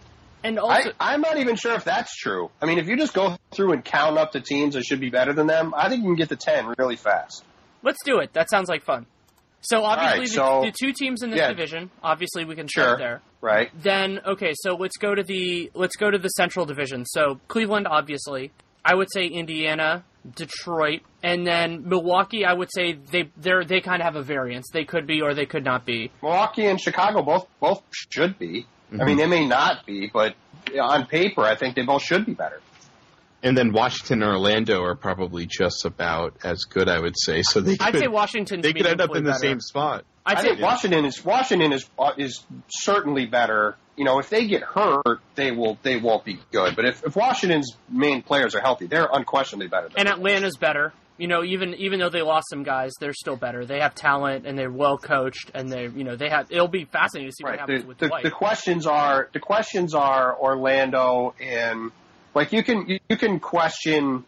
And 0.44 0.60
also, 0.60 0.92
I, 1.00 1.14
I'm 1.14 1.22
not 1.22 1.38
even 1.38 1.56
sure 1.56 1.74
if 1.74 1.86
that's 1.86 2.14
true. 2.18 2.50
I 2.62 2.66
mean, 2.66 2.78
if 2.78 2.88
you 2.90 2.98
just 2.98 3.14
go 3.14 3.38
through 3.52 3.72
and 3.72 3.86
count 3.86 4.18
up 4.18 4.34
the 4.34 4.42
teams 4.42 4.74
that 4.74 4.84
should 4.84 5.00
be 5.00 5.10
better 5.10 5.32
than 5.32 5.48
them, 5.48 5.74
I 5.76 5.88
think 5.88 6.02
you 6.04 6.10
can 6.10 6.16
get 6.16 6.30
to 6.30 6.36
ten 6.36 6.74
really 6.78 6.98
fast. 6.98 7.46
let's 7.82 8.04
do 8.04 8.20
it. 8.20 8.34
That 8.34 8.50
sounds 8.50 8.68
like 8.68 8.84
fun. 8.84 9.06
So 9.62 9.84
obviously, 9.86 10.20
right, 10.20 10.28
the, 10.28 10.34
so- 10.34 10.62
the 10.66 10.74
two 10.78 10.92
teams 10.92 11.24
in 11.24 11.30
this 11.30 11.40
yeah. 11.40 11.48
division, 11.48 11.90
obviously, 12.04 12.44
we 12.44 12.56
can 12.56 12.68
Sure. 12.68 12.84
start 12.84 13.00
there. 13.00 13.22
Right? 13.44 13.70
Then 13.76 14.22
okay, 14.26 14.54
so 14.56 14.76
let's 14.76 14.96
go 14.96 15.14
to 15.14 15.22
the 15.22 15.70
let's 15.74 15.98
go 15.98 16.10
to 16.10 16.18
the 16.18 16.30
Central 16.30 16.66
Division. 16.66 17.06
So 17.06 17.42
Cleveland, 17.50 17.88
obviously, 17.90 18.52
I 18.86 18.96
would 18.96 19.10
say 19.12 19.28
Indiana, 19.28 20.06
Detroit, 20.36 21.02
and 21.22 21.46
then 21.46 21.88
Milwaukee. 21.90 22.46
I 22.46 22.54
would 22.54 22.70
say 22.74 22.94
they 22.94 23.30
they 23.36 23.52
they 23.68 23.82
kind 23.82 24.02
of 24.02 24.06
have 24.06 24.16
a 24.16 24.24
variance. 24.24 24.68
They 24.72 24.86
could 24.86 25.06
be 25.06 25.22
or 25.22 25.34
they 25.34 25.46
could 25.46 25.66
not 25.66 25.86
be. 25.86 26.10
Milwaukee 26.22 26.68
and 26.68 26.80
Chicago 26.80 27.22
both 27.22 27.46
both 27.60 27.84
should 27.92 28.40
be. 28.40 28.66
I 28.94 28.96
mm-hmm. 28.96 29.06
mean, 29.06 29.18
they 29.18 29.28
may 29.28 29.46
not 29.46 29.86
be, 29.86 30.10
but 30.14 30.36
on 30.80 31.08
paper, 31.08 31.42
I 31.42 31.56
think 31.58 31.76
they 31.76 31.82
both 31.82 32.04
should 32.04 32.26
be 32.26 32.34
better. 32.34 32.62
And 33.44 33.58
then 33.58 33.74
Washington 33.74 34.24
and 34.24 34.32
Orlando 34.32 34.82
are 34.84 34.96
probably 34.96 35.46
just 35.46 35.84
about 35.86 36.38
as 36.46 36.64
good, 36.64 36.88
I 36.88 37.00
would 37.00 37.16
say. 37.20 37.42
So 37.44 37.60
they 37.60 37.76
could, 37.76 37.96
I'd 37.96 38.00
say 38.00 38.08
Washington's 38.08 38.64
they 38.64 38.72
could 38.74 38.88
end 38.88 39.02
up 39.02 39.14
in 39.16 39.24
the 39.26 39.32
better. 39.32 39.40
same 39.40 39.60
spot. 39.60 40.06
I'd 40.26 40.38
I 40.38 40.42
say 40.42 40.48
think 40.52 40.62
Washington 40.62 41.04
is 41.06 41.24
Washington 41.26 41.74
is 41.74 41.86
uh, 42.00 42.14
is 42.18 42.42
certainly 42.70 43.26
better. 43.26 43.76
You 43.98 44.06
know, 44.06 44.20
if 44.20 44.30
they 44.30 44.48
get 44.48 44.64
hurt, 44.64 45.20
they 45.36 45.52
will 45.52 45.78
they 45.84 45.98
won't 45.98 46.24
be 46.24 46.40
good. 46.54 46.76
But 46.78 46.86
if, 46.86 47.04
if 47.04 47.16
Washington's 47.18 47.76
main 47.90 48.22
players 48.22 48.56
are 48.56 48.62
healthy, 48.62 48.88
they're 48.88 49.10
unquestionably 49.12 49.68
better. 49.68 49.90
Than 49.90 50.00
and 50.00 50.08
Atlanta's 50.10 50.56
better. 50.58 50.94
You 51.18 51.28
know, 51.28 51.44
even 51.44 51.74
even 51.76 52.00
though 52.00 52.10
they 52.10 52.22
lost 52.24 52.48
some 52.50 52.64
guys, 52.64 52.94
they're 53.00 53.14
still 53.14 53.36
better. 53.36 53.66
They 53.66 53.82
have 53.82 53.94
talent 53.94 54.48
and 54.48 54.58
they're 54.58 54.72
well 54.72 54.98
coached, 54.98 55.52
and 55.54 55.70
they 55.70 55.84
you 55.84 56.06
know 56.06 56.16
they 56.16 56.30
have. 56.30 56.48
It'll 56.50 56.68
be 56.70 56.86
fascinating 56.86 57.30
to 57.30 57.36
see 57.36 57.44
what 57.44 57.60
happens 57.60 57.82
The, 57.82 57.88
with 57.88 57.98
the, 58.00 58.08
Dwight. 58.08 58.24
the 58.24 58.32
questions 58.32 58.88
are 58.88 59.30
the 59.34 59.40
questions 59.40 59.94
are 59.94 60.36
Orlando 60.40 61.36
and 61.40 61.92
like 62.34 62.52
you 62.54 62.64
can 62.64 62.88
you, 62.88 63.00
you 63.10 63.18
can 63.18 63.40
question 63.40 64.26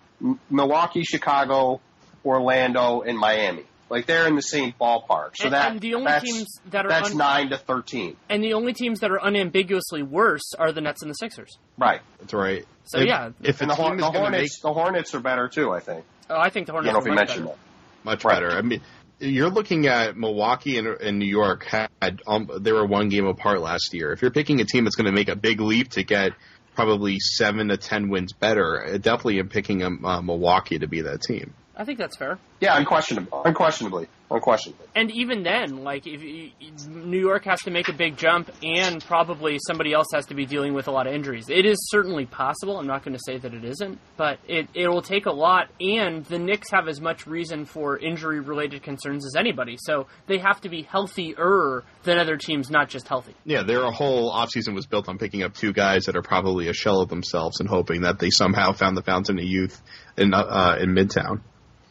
Milwaukee, 0.50 1.04
Chicago, 1.04 1.82
Orlando, 2.26 3.02
and 3.02 3.18
Miami. 3.18 3.64
Like 3.90 4.08
they're 4.08 4.28
in 4.28 4.36
the 4.36 4.42
same 4.42 4.74
ballpark. 4.82 5.32
So 5.36 5.46
And- 5.46 5.54
that 5.54 5.72
and 5.72 5.80
the 5.80 5.94
only 5.94 6.06
that's, 6.08 6.24
teams 6.26 6.48
that 6.72 6.86
are 6.86 6.90
that's 6.90 7.12
un- 7.12 7.18
nine 7.18 7.50
to 7.52 7.58
thirteen. 7.58 8.18
and 8.30 8.44
the 8.44 8.54
only 8.54 8.74
teams 8.74 9.00
that 9.02 9.12
are 9.12 9.20
unambiguously 9.24 10.02
worse 10.02 10.54
are 10.58 10.72
the 10.72 10.82
Nets 10.82 11.04
and 11.04 11.10
the 11.12 11.16
Sixers. 11.16 11.58
Right. 11.78 12.02
That's 12.20 12.34
right. 12.34 12.66
So, 12.86 13.00
if, 13.00 13.06
yeah. 13.08 13.30
if 13.44 13.62
And 13.62 13.70
the, 13.70 13.76
Hor- 13.76 13.90
team 13.92 13.98
the 14.00 14.06
is 14.08 14.12
going 14.12 14.26
to 14.26 14.32
make 14.32 14.38
Hornets 14.40 14.60
the 14.62 14.74
Hornets 14.74 15.16
are 15.16 15.20
better 15.20 15.48
too. 15.48 15.72
I 15.72 15.80
think. 15.82 16.04
Oh, 16.30 16.40
I 16.40 16.50
think 16.50 16.66
the 16.66 16.74
I 16.74 16.76
Hornets 16.78 16.94
don't 16.94 16.94
know 16.94 17.00
if 17.00 17.06
are 17.06 17.10
you 17.10 17.16
much 17.16 17.28
mentioned 17.30 17.46
better. 17.46 17.58
that. 17.58 18.06
much 18.06 18.26
Right. 18.26 18.34
better. 18.34 18.52
I 18.58 18.62
mean, 18.62 18.82
you're 19.20 19.50
looking 19.52 19.86
at 19.88 20.18
Milwaukee 20.18 20.78
and, 20.80 20.88
and 20.88 21.20
New 21.20 21.26
York 21.28 21.66
had 21.66 22.22
um, 22.28 22.50
they 22.60 22.72
were 22.72 22.86
one 22.88 23.10
game 23.10 23.28
apart 23.28 23.62
last 23.62 23.94
year. 23.94 24.12
If 24.12 24.22
you're 24.24 24.32
picking 24.32 24.62
a 24.62 24.66
team 24.66 24.84
that's 24.84 24.96
going 24.96 25.06
to 25.06 25.12
make 25.14 25.30
a 25.30 25.36
big 25.36 25.62
leap 25.62 25.92
to 25.92 26.04
get 26.04 26.32
probably 26.76 27.20
seven 27.20 27.70
to 27.70 27.78
ten 27.78 28.10
wins 28.10 28.34
better, 28.34 28.98
definitely 29.00 29.40
am 29.40 29.50
picking 29.50 29.84
um, 29.84 30.06
uh, 30.06 30.22
Milwaukee 30.22 30.80
to 30.80 30.88
be 30.88 31.02
that 31.02 31.22
team. 31.22 31.54
I 31.76 31.84
think 31.84 32.00
that's 32.00 32.18
fair. 32.18 32.40
Yeah, 32.62 32.78
unquestionably, 32.78 33.42
unquestionably, 33.44 34.08
unquestionably. 34.32 34.88
And 34.96 35.12
even 35.12 35.44
then, 35.44 35.84
like 35.84 36.08
if 36.08 36.24
you, 36.24 36.52
New 36.88 37.20
York 37.20 37.44
has 37.46 37.62
to 37.64 37.72
make 37.72 37.90
a 37.90 37.94
big 37.94 38.16
jump, 38.16 38.50
and 38.64 39.04
probably 39.04 39.60
somebody 39.68 39.92
else 39.94 40.08
has 40.14 40.26
to 40.28 40.36
be 40.36 40.46
dealing 40.46 40.74
with 40.74 40.88
a 40.88 40.92
lot 40.92 41.06
of 41.06 41.14
injuries. 41.14 41.50
It 41.50 41.66
is 41.66 41.78
certainly 41.92 42.26
possible. 42.26 42.78
I'm 42.80 42.88
not 42.88 43.04
going 43.04 43.14
to 43.14 43.22
say 43.26 43.38
that 43.38 43.54
it 43.54 43.66
isn't, 43.66 44.00
but 44.16 44.40
it 44.48 44.70
it 44.74 44.88
will 44.88 45.02
take 45.02 45.26
a 45.26 45.32
lot. 45.32 45.70
And 45.82 46.24
the 46.26 46.40
Knicks 46.40 46.72
have 46.72 46.88
as 46.88 47.02
much 47.02 47.28
reason 47.28 47.66
for 47.66 47.98
injury 47.98 48.40
related 48.40 48.84
concerns 48.84 49.26
as 49.26 49.36
anybody, 49.36 49.76
so 49.78 50.08
they 50.28 50.38
have 50.38 50.62
to 50.62 50.70
be 50.70 50.84
healthier 50.84 51.84
than 52.04 52.20
other 52.20 52.38
teams, 52.38 52.70
not 52.70 52.88
just 52.88 53.08
healthy. 53.10 53.36
Yeah, 53.44 53.64
their 53.64 53.92
whole 53.92 54.32
offseason 54.32 54.76
was 54.76 54.86
built 54.86 55.10
on 55.10 55.18
picking 55.18 55.44
up 55.44 55.54
two 55.56 55.74
guys 55.74 56.06
that 56.06 56.16
are 56.16 56.22
probably 56.22 56.70
a 56.70 56.74
shell 56.74 57.02
of 57.02 57.10
themselves 57.10 57.60
and 57.60 57.68
hoping 57.68 58.02
that 58.02 58.20
they 58.20 58.30
somehow 58.30 58.72
found 58.72 58.96
the 58.96 59.04
fountain 59.04 59.40
of 59.40 59.46
youth 59.46 59.82
in 60.18 60.34
uh, 60.34 60.78
in 60.80 60.92
Midtown. 60.92 61.42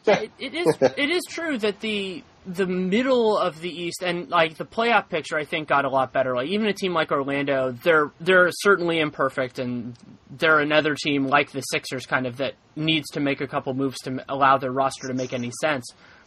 It, 0.07 0.55
is 0.55 0.67
it 0.81 1.11
is 1.11 1.23
true 1.29 1.59
that 1.59 1.81
the 1.81 2.23
the 2.47 2.67
middle 2.67 3.39
of 3.39 3.61
the 3.61 3.71
East 3.71 4.03
and 4.03 4.29
like 4.29 4.57
the 4.57 4.65
playoff 4.65 5.09
picture, 5.09 5.39
I 5.39 5.45
think 5.45 5.69
got 5.69 5.85
a 5.85 5.89
lot 5.89 6.13
better. 6.13 6.35
Like 6.35 6.49
even 6.49 6.67
a 6.67 6.75
team 6.75 6.93
like 6.93 7.11
Orlando, 7.11 7.73
they're 7.73 8.11
they're 8.21 8.51
certainly 8.53 9.01
imperfect, 9.01 9.59
and 9.59 9.97
they're 10.31 10.61
another 10.61 10.95
team 10.95 11.27
like 11.27 11.53
the 11.53 11.63
Sixers, 11.63 12.07
kind 12.07 12.27
of 12.27 12.39
that 12.39 12.55
needs 12.77 13.09
to 13.13 13.21
make 13.21 13.41
a 13.41 13.47
couple 13.47 13.73
moves 13.75 13.99
to 14.01 14.25
allow 14.29 14.59
their 14.59 14.73
roster 14.73 15.09
to 15.09 15.15
make 15.15 15.33
any 15.33 15.53
sense. 15.61 15.87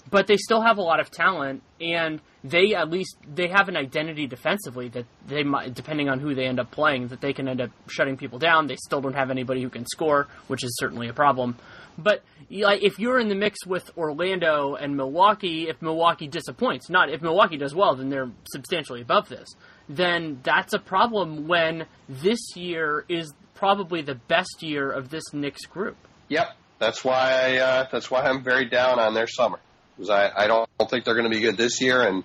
But 0.09 0.27
they 0.27 0.37
still 0.37 0.61
have 0.61 0.77
a 0.77 0.81
lot 0.81 1.01
of 1.01 1.11
talent, 1.11 1.63
and 1.81 2.21
they 2.43 2.73
at 2.73 2.89
least 2.89 3.17
they 3.27 3.49
have 3.49 3.67
an 3.67 3.75
identity 3.75 4.25
defensively 4.25 4.87
that 4.89 5.05
they 5.27 5.43
might, 5.43 5.73
depending 5.73 6.07
on 6.09 6.19
who 6.19 6.33
they 6.33 6.45
end 6.45 6.59
up 6.59 6.71
playing, 6.71 7.09
that 7.09 7.19
they 7.19 7.33
can 7.33 7.47
end 7.47 7.59
up 7.59 7.71
shutting 7.89 8.15
people 8.15 8.39
down. 8.39 8.67
They 8.67 8.77
still 8.77 9.01
don't 9.01 9.15
have 9.15 9.29
anybody 9.29 9.61
who 9.61 9.69
can 9.69 9.85
score, 9.85 10.27
which 10.47 10.63
is 10.63 10.75
certainly 10.79 11.09
a 11.09 11.13
problem. 11.13 11.57
But 11.97 12.23
like, 12.49 12.83
if 12.83 12.99
you're 12.99 13.19
in 13.19 13.27
the 13.27 13.35
mix 13.35 13.65
with 13.65 13.89
Orlando 13.97 14.75
and 14.75 14.95
Milwaukee, 14.95 15.67
if 15.67 15.81
Milwaukee 15.81 16.27
disappoints, 16.27 16.89
not 16.89 17.09
if 17.09 17.21
Milwaukee 17.21 17.57
does 17.57 17.73
well, 17.73 17.95
then 17.95 18.09
they're 18.09 18.31
substantially 18.51 19.01
above 19.01 19.29
this. 19.29 19.47
Then 19.89 20.39
that's 20.43 20.73
a 20.73 20.79
problem 20.79 21.47
when 21.47 21.85
this 22.07 22.55
year 22.55 23.05
is 23.09 23.33
probably 23.55 24.01
the 24.01 24.15
best 24.15 24.61
year 24.61 24.91
of 24.91 25.09
this 25.09 25.33
Knicks 25.33 25.65
group. 25.65 25.97
Yep, 26.29 26.55
that's 26.79 27.03
why 27.03 27.31
I, 27.31 27.57
uh, 27.57 27.87
that's 27.91 28.11
why 28.11 28.23
I'm 28.23 28.43
very 28.43 28.69
down 28.69 28.99
on 28.99 29.13
their 29.13 29.27
summer 29.27 29.59
because 29.97 30.09
I, 30.09 30.31
I 30.35 30.47
don't 30.47 30.69
think 30.89 31.05
they're 31.05 31.15
going 31.15 31.29
to 31.29 31.35
be 31.35 31.41
good 31.41 31.57
this 31.57 31.81
year, 31.81 32.03
and 32.03 32.23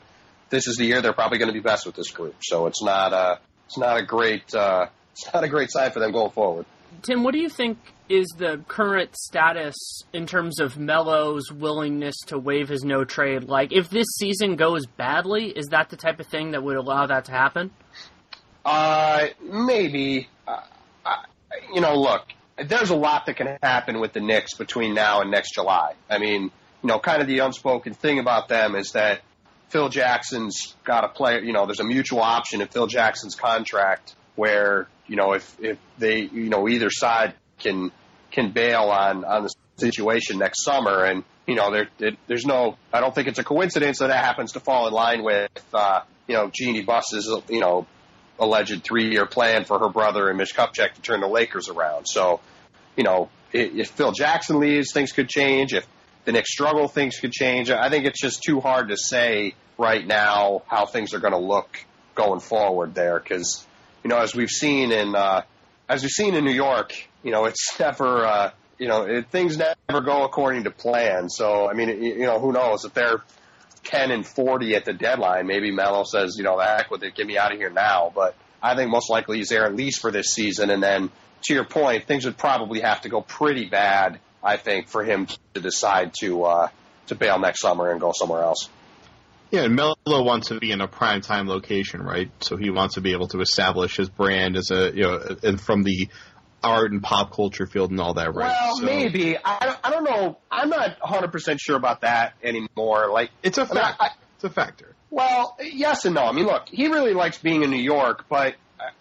this 0.51 0.67
is 0.67 0.77
the 0.77 0.85
year 0.85 1.01
they're 1.01 1.15
probably 1.15 1.39
going 1.39 1.49
to 1.49 1.55
be 1.55 1.61
best 1.61 1.87
with 1.87 1.95
this 1.95 2.11
group. 2.11 2.37
So 2.43 2.67
it's 2.67 2.83
not 2.83 3.13
uh 3.13 3.37
it's 3.67 3.79
not 3.79 3.99
a 3.99 4.05
great 4.05 4.55
uh, 4.55 4.87
it's 5.13 5.33
not 5.33 5.45
a 5.45 5.49
great 5.49 5.71
sign 5.71 5.91
for 5.91 6.01
them 6.01 6.13
going 6.13 6.31
forward. 6.31 6.67
Tim, 7.03 7.25
what 7.25 7.33
do 7.33 7.41
you 7.41 7.49
think 7.49 7.79
is 8.13 8.27
the 8.37 8.63
current 8.69 9.17
status 9.17 9.75
in 10.13 10.27
terms 10.27 10.61
of 10.61 10.79
Melo's 10.79 11.51
willingness 11.51 12.15
to 12.27 12.39
waive 12.39 12.69
his 12.69 12.85
no 12.85 13.05
trade? 13.05 13.45
Like, 13.45 13.73
if 13.73 13.89
this 13.89 14.07
season 14.19 14.57
goes 14.57 14.87
badly, 14.87 15.47
is 15.47 15.69
that 15.69 15.89
the 15.89 15.97
type 15.97 16.21
of 16.21 16.27
thing 16.27 16.51
that 16.51 16.63
would 16.63 16.77
allow 16.77 17.07
that 17.07 17.25
to 17.27 17.33
happen? 17.33 17.71
Uh, 18.65 19.29
maybe. 19.43 20.29
Uh, 20.47 20.61
I, 21.07 21.25
you 21.75 21.81
know, 21.81 21.95
look, 21.95 22.27
there's 22.63 22.91
a 22.91 22.97
lot 22.97 23.27
that 23.27 23.37
can 23.37 23.57
happen 23.63 23.99
with 23.99 24.13
the 24.13 24.21
Knicks 24.21 24.55
between 24.55 24.95
now 24.95 25.23
and 25.23 25.31
next 25.31 25.55
July. 25.55 25.95
I 26.11 26.19
mean, 26.19 26.43
you 26.83 26.89
know, 26.89 26.99
kind 26.99 27.23
of 27.23 27.29
the 27.29 27.39
unspoken 27.39 27.95
thing 27.95 28.19
about 28.19 28.49
them 28.49 28.75
is 28.75 28.93
that 28.93 29.23
Phil 29.71 29.89
Jackson's 29.89 30.77
got 30.85 31.05
a 31.05 31.09
player. 31.09 31.41
You 31.41 31.55
know, 31.55 31.65
there's 31.65 31.81
a 31.81 31.85
mutual 31.85 32.21
option 32.21 32.61
in 32.61 32.69
Phil 32.69 32.89
Jackson's 32.89 33.35
contract 33.35 34.15
where 34.35 34.87
you 35.07 35.17
know 35.17 35.33
if 35.33 35.57
if 35.61 35.79
they 35.99 36.21
you 36.21 36.51
know 36.51 36.69
either 36.69 36.91
side 36.91 37.35
can 37.59 37.91
can 38.33 38.51
bail 38.51 38.85
on 38.85 39.25
on 39.25 39.45
the 39.45 39.55
situation 39.77 40.39
next 40.39 40.65
summer, 40.65 41.05
and 41.05 41.25
you 41.47 41.55
know 41.55 41.71
there 41.71 41.89
it, 41.99 42.19
there's 42.27 42.45
no 42.45 42.77
I 42.93 43.01
don't 43.01 43.15
think 43.15 43.29
it's 43.29 43.39
a 43.39 43.45
coincidence 43.45 43.99
that 43.99 44.09
that 44.09 44.25
happens 44.25 44.53
to 44.53 44.61
fall 44.61 44.89
in 44.89 44.95
line 44.95 45.23
with 45.23 45.51
uh, 45.73 46.01
you 46.27 46.35
know 46.35 46.51
Jeanie 46.53 46.83
Buss's 46.83 47.31
you 47.49 47.61
know 47.61 47.87
alleged 48.39 48.83
three 48.83 49.11
year 49.11 49.27
plan 49.27 49.65
for 49.65 49.79
her 49.79 49.89
brother 49.89 50.29
and 50.29 50.39
Mitch 50.39 50.55
Kupchak 50.55 50.95
to 50.95 51.03
turn 51.03 51.21
the 51.21 51.29
Lakers 51.29 51.69
around. 51.69 52.07
So 52.07 52.41
you 52.97 53.05
know 53.05 53.29
if, 53.53 53.75
if 53.75 53.91
Phil 53.91 54.13
Jackson 54.13 54.59
leaves, 54.59 54.93
things 54.93 55.13
could 55.13 55.29
change. 55.29 55.75
If 55.75 55.87
the 56.25 56.33
Knicks 56.33 56.53
struggle, 56.53 56.89
things 56.89 57.19
could 57.19 57.33
change. 57.33 57.71
I 57.71 57.91
think 57.91 58.07
it's 58.07 58.21
just 58.21 58.43
too 58.43 58.61
hard 58.61 58.89
to 58.89 58.97
say 58.97 59.55
right 59.79 60.07
now 60.07 60.63
how 60.67 60.87
things 60.87 61.15
are 61.15 61.19
going 61.19 61.33
to 61.33 61.39
look 61.39 61.85
going 62.15 62.41
forward 62.41 62.95
there 62.95 63.19
because 63.19 63.67
you 64.05 64.09
know 64.09 64.19
as 64.19 64.35
we've 64.35 64.51
seen 64.51 64.93
in 64.93 65.15
uh, 65.15 65.43
as 65.89 66.03
we've 66.03 66.11
seen 66.11 66.35
in 66.35 66.45
New 66.45 66.53
York, 66.53 66.93
you 67.23 67.31
know 67.31 67.45
it's 67.47 67.79
never 67.79 68.25
uh, 68.25 68.51
you 68.79 68.89
know 68.89 69.05
it, 69.05 69.29
things 69.31 69.57
never 69.57 70.01
go 70.01 70.25
according 70.25 70.65
to 70.65 70.71
plan. 70.71 71.29
So 71.29 71.69
I 71.69 71.75
mean 71.75 71.89
it, 71.89 71.99
you 71.99 72.27
know 72.27 72.39
who 72.39 72.53
knows 72.53 72.85
if 72.85 72.95
they're 72.95 73.23
ten 73.85 74.11
and 74.11 74.27
forty 74.27 74.75
at 74.75 74.85
the 74.85 74.93
deadline, 74.93 75.47
maybe 75.47 75.71
Melo 75.71 76.05
says 76.05 76.37
you 76.37 76.45
know 76.45 76.59
the 76.59 76.65
heck 76.65 76.91
with 76.91 77.03
it, 77.03 77.15
get 77.15 77.27
me 77.27 77.39
out 77.39 77.53
of 77.53 77.59
here 77.59 77.71
now. 77.71 78.13
But 78.15 78.35
I 78.63 78.75
think 78.77 78.91
most 78.91 79.11
likely 79.11 79.39
he's 79.39 79.49
there 79.49 79.65
at 79.65 79.75
least 79.75 80.01
for 80.01 80.11
this 80.11 80.29
season, 80.29 80.71
and 80.71 80.83
then 80.83 81.11
to 81.45 81.55
your 81.55 81.65
point, 81.65 82.07
things 82.07 82.25
would 82.25 82.39
probably 82.39 82.81
have 82.81 83.01
to 83.01 83.09
go 83.09 83.21
pretty 83.21 83.67
bad 83.67 84.21
I 84.43 84.57
think, 84.57 84.89
for 84.89 85.05
him 85.05 85.29
to 85.55 85.61
decide 85.61 86.15
to 86.21 86.45
uh, 86.45 86.69
to 87.07 87.15
bail 87.15 87.39
next 87.39 87.61
summer 87.61 87.91
and 87.91 88.01
go 88.01 88.13
somewhere 88.15 88.43
else. 88.43 88.69
Yeah, 89.51 89.65
and 89.65 89.77
Melo 89.77 89.95
wants 90.07 90.49
to 90.49 90.59
be 90.59 90.73
in 90.73 90.81
a 90.81 90.89
prime 90.89 91.21
time 91.21 91.47
location, 91.47 92.03
right? 92.03 92.31
So 92.41 92.57
he 92.57 92.71
wants 92.71 92.95
to 92.95 93.03
be 93.03 93.13
able 93.13 93.29
to 93.29 93.41
establish 93.41 93.97
his 93.97 94.09
brand 94.09 94.57
as 94.57 94.71
a 94.71 94.91
you 94.95 95.03
know, 95.03 95.37
and 95.43 95.61
from 95.61 95.83
the 95.83 96.09
art 96.63 96.93
and 96.93 97.03
pop 97.03 97.33
culture 97.33 97.67
field 97.67 97.91
and 97.91 98.01
all 98.01 98.15
that, 98.15 98.35
right? 98.35 98.55
Well, 98.61 98.77
so, 98.77 98.85
maybe 98.85 99.37
I 99.37 99.67
don't, 99.67 99.79
I 99.85 99.91
don't 99.91 100.05
know. 100.05 100.39
I'm 100.51 100.69
not 100.69 101.01
100 101.01 101.33
percent 101.33 101.61
sure 101.61 101.77
about 101.77 102.03
that 102.03 102.35
anymore. 102.43 103.11
Like 103.11 103.31
it's 103.43 103.59
a 103.59 103.67
fact. 103.67 103.97
I 104.01 104.05
mean, 104.05 104.13
it's 104.37 104.45
a 104.45 104.51
factor. 104.51 104.95
Well, 105.11 105.57
yes 105.61 106.05
and 106.05 106.15
no. 106.15 106.23
I 106.23 106.33
mean, 106.33 106.47
look, 106.47 106.69
he 106.69 106.89
really 106.89 107.13
likes 107.13 107.39
being 107.39 107.63
in 107.63 107.71
New 107.71 107.83
York, 107.83 108.25
but 108.29 108.55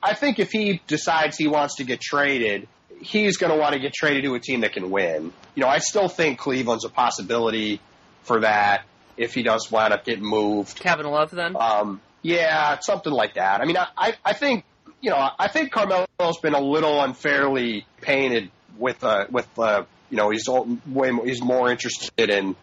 I 0.04 0.14
think 0.14 0.40
if 0.40 0.52
he 0.52 0.82
decides 0.88 1.38
he 1.38 1.48
wants 1.48 1.76
to 1.76 1.84
get 1.84 2.02
traded, 2.02 2.68
he's 3.02 3.38
going 3.38 3.52
to 3.52 3.58
want 3.58 3.74
to 3.74 3.80
get 3.80 3.94
traded 3.94 4.24
to 4.26 4.36
a 4.36 4.40
team 4.40 4.62
that 4.62 4.74
can 4.74 4.92
win. 4.92 5.34
You 5.56 5.64
know, 5.64 5.70
I 5.70 5.80
still 5.80 6.08
think 6.08 6.38
Cleveland's 6.38 6.86
a 6.86 6.90
possibility 6.90 7.80
for 8.24 8.42
that 8.42 8.86
if 9.18 9.34
he 9.34 9.44
does 9.44 9.72
wind 9.72 9.94
up 9.94 10.06
getting 10.06 10.26
moved. 10.26 10.80
Kevin 10.80 11.06
Love, 11.06 11.32
then. 11.32 11.56
Um, 11.56 12.02
yeah, 12.22 12.80
something 12.80 13.12
like 13.12 13.36
that. 13.36 13.62
I 13.62 13.66
mean, 13.66 13.78
I, 13.78 14.14
I 14.24 14.34
think 14.34 14.66
you 15.02 15.10
know, 15.10 15.30
I 15.38 15.48
think 15.48 15.72
Carmelo's 15.72 16.38
been 16.42 16.54
a 16.54 16.62
little 16.62 17.02
unfairly 17.02 17.86
painted 18.02 18.52
with 18.78 19.04
uh, 19.04 19.26
with 19.30 19.48
uh, 19.58 19.84
you 20.10 20.18
know 20.18 20.30
he's 20.30 20.48
way 20.48 21.12
more, 21.12 21.26
he's 21.26 21.42
more 21.42 21.70
interested 21.70 22.30
in 22.30 22.56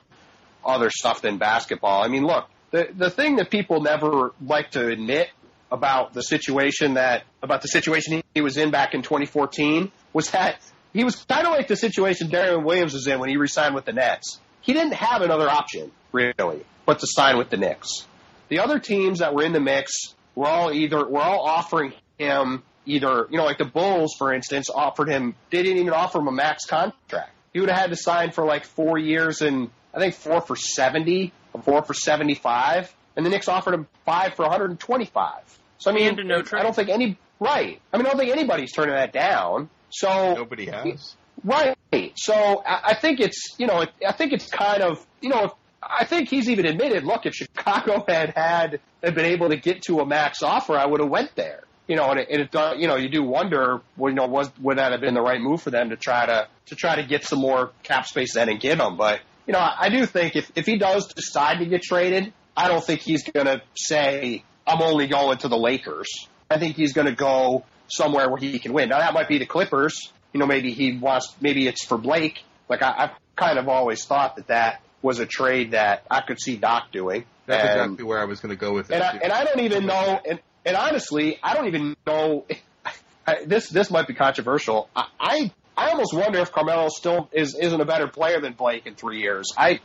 other 0.65 0.91
stuff 0.91 1.23
than 1.23 1.39
basketball. 1.39 2.03
I 2.03 2.09
mean, 2.09 2.25
look, 2.25 2.49
the 2.71 2.89
the 2.95 3.11
thing 3.11 3.37
that 3.37 3.51
people 3.51 3.81
never 3.81 4.33
like 4.45 4.71
to 4.73 4.87
admit 4.87 5.29
about 5.71 6.15
the 6.15 6.23
situation 6.23 6.95
that 6.95 7.25
about 7.43 7.63
the 7.63 7.69
situation 7.69 8.23
he 8.35 8.41
was 8.41 8.57
in 8.57 8.71
back 8.71 8.95
in 8.95 9.03
2014 9.03 9.93
was 10.13 10.31
that 10.31 10.59
he 10.95 11.05
was 11.05 11.17
kind 11.17 11.47
of 11.47 11.53
like 11.53 11.69
the 11.69 11.77
situation 11.77 12.29
Deron 12.29 12.65
Williams 12.65 12.95
was 12.95 13.07
in 13.07 13.19
when 13.19 13.29
he 13.29 13.37
resigned 13.37 13.75
with 13.75 13.85
the 13.85 13.93
Nets. 13.93 14.41
He 14.63 14.73
didn't 14.73 14.95
have 14.95 15.23
another 15.23 15.49
option 15.49 15.91
really 16.13 16.65
but 16.87 17.01
to 17.01 17.07
sign 17.07 17.37
with 17.37 17.51
the 17.51 17.59
Knicks. 17.59 18.07
The 18.49 18.61
other 18.61 18.79
teams 18.79 19.19
that 19.19 19.35
were 19.35 19.43
in 19.43 19.53
the 19.53 19.61
mix 19.61 20.15
were 20.35 20.47
all 20.47 20.73
either 20.73 21.07
were 21.07 21.21
all 21.21 21.41
offering 21.41 21.93
him 22.19 22.63
either 22.87 23.27
you 23.31 23.39
know 23.39 23.45
like 23.45 23.59
the 23.59 23.65
Bulls 23.65 24.15
for 24.19 24.33
instance 24.33 24.71
offered 24.71 25.09
him 25.09 25.35
they 25.51 25.63
didn't 25.63 25.79
even 25.79 25.93
offer 25.93 26.19
him 26.19 26.29
a 26.29 26.33
max 26.33 26.65
contract. 26.67 27.31
He 27.53 27.61
would 27.61 27.71
have 27.71 27.79
had 27.79 27.91
to 27.91 27.97
sign 27.97 28.33
for 28.33 28.45
like 28.45 28.65
four 28.65 28.99
years 28.99 29.41
and 29.43 29.71
I 29.95 29.99
think 29.99 30.15
four 30.15 30.41
for 30.41 30.57
seventy 30.57 31.33
or 31.53 31.63
four 31.63 31.83
for 31.83 31.95
seventy 31.95 32.35
five, 32.35 32.95
and 33.17 33.25
the 33.25 33.31
Knicks 33.31 33.49
offered 33.49 33.75
him 33.75 33.87
five 34.05 34.35
for 34.35 34.43
one 34.43 34.53
hundred 34.53 34.71
and 34.71 34.81
twenty 34.81 35.07
five. 35.07 35.43
So 35.79 35.91
I 35.91 35.95
mean, 35.95 36.19
no 36.27 36.43
I 36.53 36.63
don't 36.63 36.75
think 36.75 36.89
any 36.89 37.19
right. 37.41 37.81
I 37.93 37.97
mean, 37.97 38.07
I 38.07 38.11
don't 38.11 38.19
think 38.19 38.33
anybody's 38.33 38.73
turning 38.73 38.95
that 38.95 39.13
down. 39.13 39.71
So 39.91 40.35
nobody 40.35 40.67
has. 40.67 41.17
Right. 41.45 41.77
So 42.17 42.35
I, 42.35 42.91
I 42.91 42.95
think 42.95 43.21
it's 43.21 43.55
you 43.59 43.67
know 43.67 43.87
I 44.07 44.13
think 44.13 44.33
it's 44.33 44.49
kind 44.49 44.83
of 44.83 45.05
you 45.21 45.29
know 45.31 45.55
I 45.83 46.05
think 46.05 46.29
he's 46.29 46.49
even 46.49 46.67
admitted. 46.67 47.05
Look, 47.05 47.27
if 47.27 47.35
Chicago 47.35 48.05
had 48.09 48.35
had 48.37 48.81
had 49.03 49.15
been 49.15 49.25
able 49.25 49.49
to 49.51 49.57
get 49.57 49.83
to 49.83 50.01
a 50.01 50.07
max 50.07 50.43
offer, 50.43 50.77
I 50.77 50.87
would 50.87 51.01
have 51.01 51.11
went 51.11 51.35
there. 51.35 51.63
You 51.89 51.97
know, 51.97 52.11
and 52.11 52.21
it, 52.21 52.29
it 52.31 52.79
you 52.79 52.87
know 52.87 52.97
you 52.97 53.09
do 53.09 53.23
wonder, 53.23 53.81
well, 53.97 54.11
you 54.11 54.17
know, 54.17 54.27
was 54.27 54.51
would 54.61 54.79
that 54.79 54.93
have 54.93 55.01
been 55.01 55.15
the 55.15 55.23
right 55.23 55.41
move 55.41 55.63
for 55.63 55.71
them 55.71 55.91
to 55.91 55.97
try 55.97 56.27
to 56.27 56.47
to 56.67 56.77
try 56.77 56.97
to 56.97 57.03
get 57.03 57.25
some 57.25 57.41
more 57.41 57.73
cap 57.83 58.07
space 58.07 58.35
then 58.35 58.49
and 58.49 58.61
give 58.61 58.79
him? 58.79 58.97
But 58.97 59.21
you 59.47 59.55
know, 59.55 59.59
I, 59.59 59.87
I 59.87 59.89
do 59.89 60.05
think 60.07 60.37
if 60.37 60.53
if 60.55 60.67
he 60.67 60.77
does 60.77 61.07
decide 61.09 61.59
to 61.59 61.67
get 61.67 61.83
traded, 61.83 62.33
I 62.57 62.69
don't 62.69 62.85
think 62.85 63.01
he's 63.01 63.23
going 63.23 63.47
to 63.47 63.63
say 63.75 64.45
I'm 64.67 64.83
only 64.83 65.07
going 65.07 65.39
to 65.39 65.49
the 65.49 65.57
Lakers. 65.57 66.09
I 66.51 66.59
think 66.59 66.77
he's 66.77 66.93
going 66.93 67.07
to 67.07 67.15
go 67.15 67.65
somewhere 67.89 68.29
where 68.29 68.39
he 68.39 68.59
can 68.59 68.73
win. 68.73 68.91
Now 68.91 68.99
that 68.99 69.15
might 69.15 69.29
be 69.29 69.39
the 69.39 69.47
Clippers. 69.47 70.13
You 70.33 70.41
know, 70.41 70.47
maybe 70.47 70.73
he 70.73 70.97
wants, 70.97 71.35
maybe 71.41 71.67
it's 71.67 71.85
for 71.85 71.97
Blake. 71.97 72.43
Like 72.69 72.83
I, 72.83 72.95
I've 72.99 73.11
kind 73.37 73.59
of 73.59 73.69
always 73.69 74.05
thought 74.05 74.37
that 74.37 74.49
that 74.49 74.83
was 75.01 75.21
a 75.21 75.27
trade 75.27 75.71
that 75.71 76.05
I 76.11 76.21
could 76.21 76.41
see 76.41 76.57
Doc 76.57 76.93
doing. 76.93 77.25
That's 77.47 77.65
and, 77.65 77.81
exactly 77.81 78.05
where 78.05 78.19
I 78.19 78.25
was 78.25 78.41
going 78.41 78.51
to 78.51 78.61
go 78.61 78.75
with 78.75 78.91
it. 78.91 78.95
And 78.95 79.03
I, 79.03 79.19
and 79.23 79.33
I 79.33 79.45
don't 79.45 79.61
even 79.61 79.87
know, 79.87 80.21
and, 80.29 80.41
and 80.65 80.77
honestly, 80.77 81.39
I 81.43 81.55
don't 81.55 81.67
even 81.69 81.97
know. 82.07 82.47
I, 83.27 83.45
this 83.45 83.69
this 83.69 83.91
might 83.91 84.07
be 84.07 84.15
controversial. 84.15 84.89
I, 84.97 85.05
I 85.21 85.53
I 85.77 85.91
almost 85.91 86.15
wonder 86.15 86.41
if 86.41 86.51
Carmelo 86.51 86.89
still 86.89 87.29
is 87.33 87.55
isn't 87.55 87.81
a 87.81 87.85
better 87.85 88.09
player 88.09 88.41
than 88.41 88.55
Blake 88.55 88.87
in 88.87 88.95
three 88.95 89.21
years. 89.21 89.53
I 89.57 89.81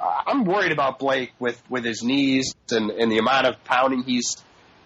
uh, 0.00 0.22
I'm 0.26 0.44
worried 0.44 0.72
about 0.72 0.98
Blake 0.98 1.32
with 1.38 1.62
with 1.68 1.84
his 1.84 2.02
knees 2.02 2.54
and 2.70 2.90
and 2.90 3.10
the 3.10 3.18
amount 3.18 3.46
of 3.46 3.62
pounding 3.64 4.04
he's 4.04 4.36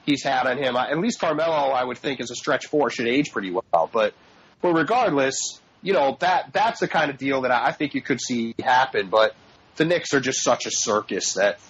he's 0.05 0.25
had 0.25 0.47
on 0.47 0.59
him. 0.59 0.75
At 0.77 0.99
least 0.99 1.21
Carmelo, 1.21 1.71
I 1.71 1.85
would 1.85 1.99
think, 1.99 2.21
as 2.21 2.31
a 2.31 2.35
stretch 2.35 2.67
four, 2.67 2.91
should 2.91 3.07
age 3.07 3.31
pretty 3.31 3.51
well. 3.51 3.89
But 3.93 4.15
but 4.61 4.73
regardless, 4.73 5.61
you 5.83 5.93
know 5.93 6.17
that 6.21 6.53
that's 6.53 6.81
the 6.81 6.89
kind 6.89 7.11
of 7.11 7.19
deal 7.19 7.43
that 7.43 7.53
I 7.53 7.73
think 7.73 7.95
you 7.95 8.03
could 8.03 8.21
see 8.21 8.55
happen. 8.63 9.11
But 9.11 9.35
the 9.77 9.85
Knicks 9.85 10.13
are 10.15 10.21
just 10.21 10.43
such 10.43 10.67
a 10.67 10.71
circus 10.73 11.35
that 11.35 11.61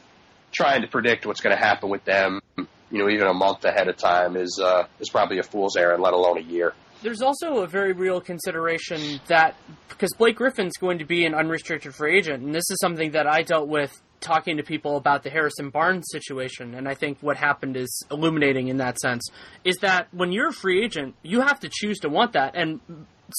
trying 0.51 0.83
to 0.83 0.89
predict 0.89 1.27
what's 1.27 1.41
going 1.41 1.55
to 1.55 1.63
happen 1.63 1.91
with 1.91 2.05
them, 2.05 2.41
you 2.91 2.99
know, 2.99 3.09
even 3.11 3.27
a 3.27 3.35
month 3.35 3.65
ahead 3.65 3.89
of 3.89 3.97
time 3.97 4.37
is 4.37 4.61
uh, 4.63 4.85
is 5.01 5.11
probably 5.11 5.39
a 5.39 5.43
fool's 5.43 5.77
errand, 5.77 6.03
let 6.03 6.15
alone 6.15 6.39
a 6.39 6.43
year. 6.43 6.75
There's 7.03 7.23
also 7.23 7.59
a 7.59 7.67
very 7.67 7.93
real 7.93 8.21
consideration 8.21 9.21
that 9.29 9.55
because 9.89 10.13
Blake 10.19 10.37
Griffin's 10.37 10.77
going 10.79 10.99
to 10.99 11.05
be 11.05 11.25
an 11.25 11.35
unrestricted 11.35 11.95
free 11.95 12.19
agent, 12.19 12.43
and 12.43 12.55
this 12.55 12.69
is 12.71 12.79
something 12.81 13.13
that 13.13 13.27
I 13.27 13.43
dealt 13.43 13.69
with 13.69 14.01
talking 14.21 14.57
to 14.57 14.65
people 14.65 14.97
about 14.97 15.23
the 15.23 15.31
Harrison 15.31 15.71
Barnes 15.71 16.07
situation, 16.11 16.75
and 16.75 16.89
I 16.89 16.95
think 16.95 17.19
what 17.21 17.37
happened 17.37 17.77
is 17.77 18.05
illuminating 18.11 18.69
in 18.69 18.79
that 18.79 18.99
sense, 18.99 19.29
is 19.65 19.77
that 19.77 20.09
when 20.13 20.33
you're 20.33 20.49
a 20.49 20.53
free 20.53 20.85
agent, 20.85 21.15
you 21.23 21.41
have 21.41 21.61
to 21.61 21.69
choose 21.71 21.99
to 22.01 22.09
want 22.09 22.33
that. 22.33 22.57
And 22.57 22.81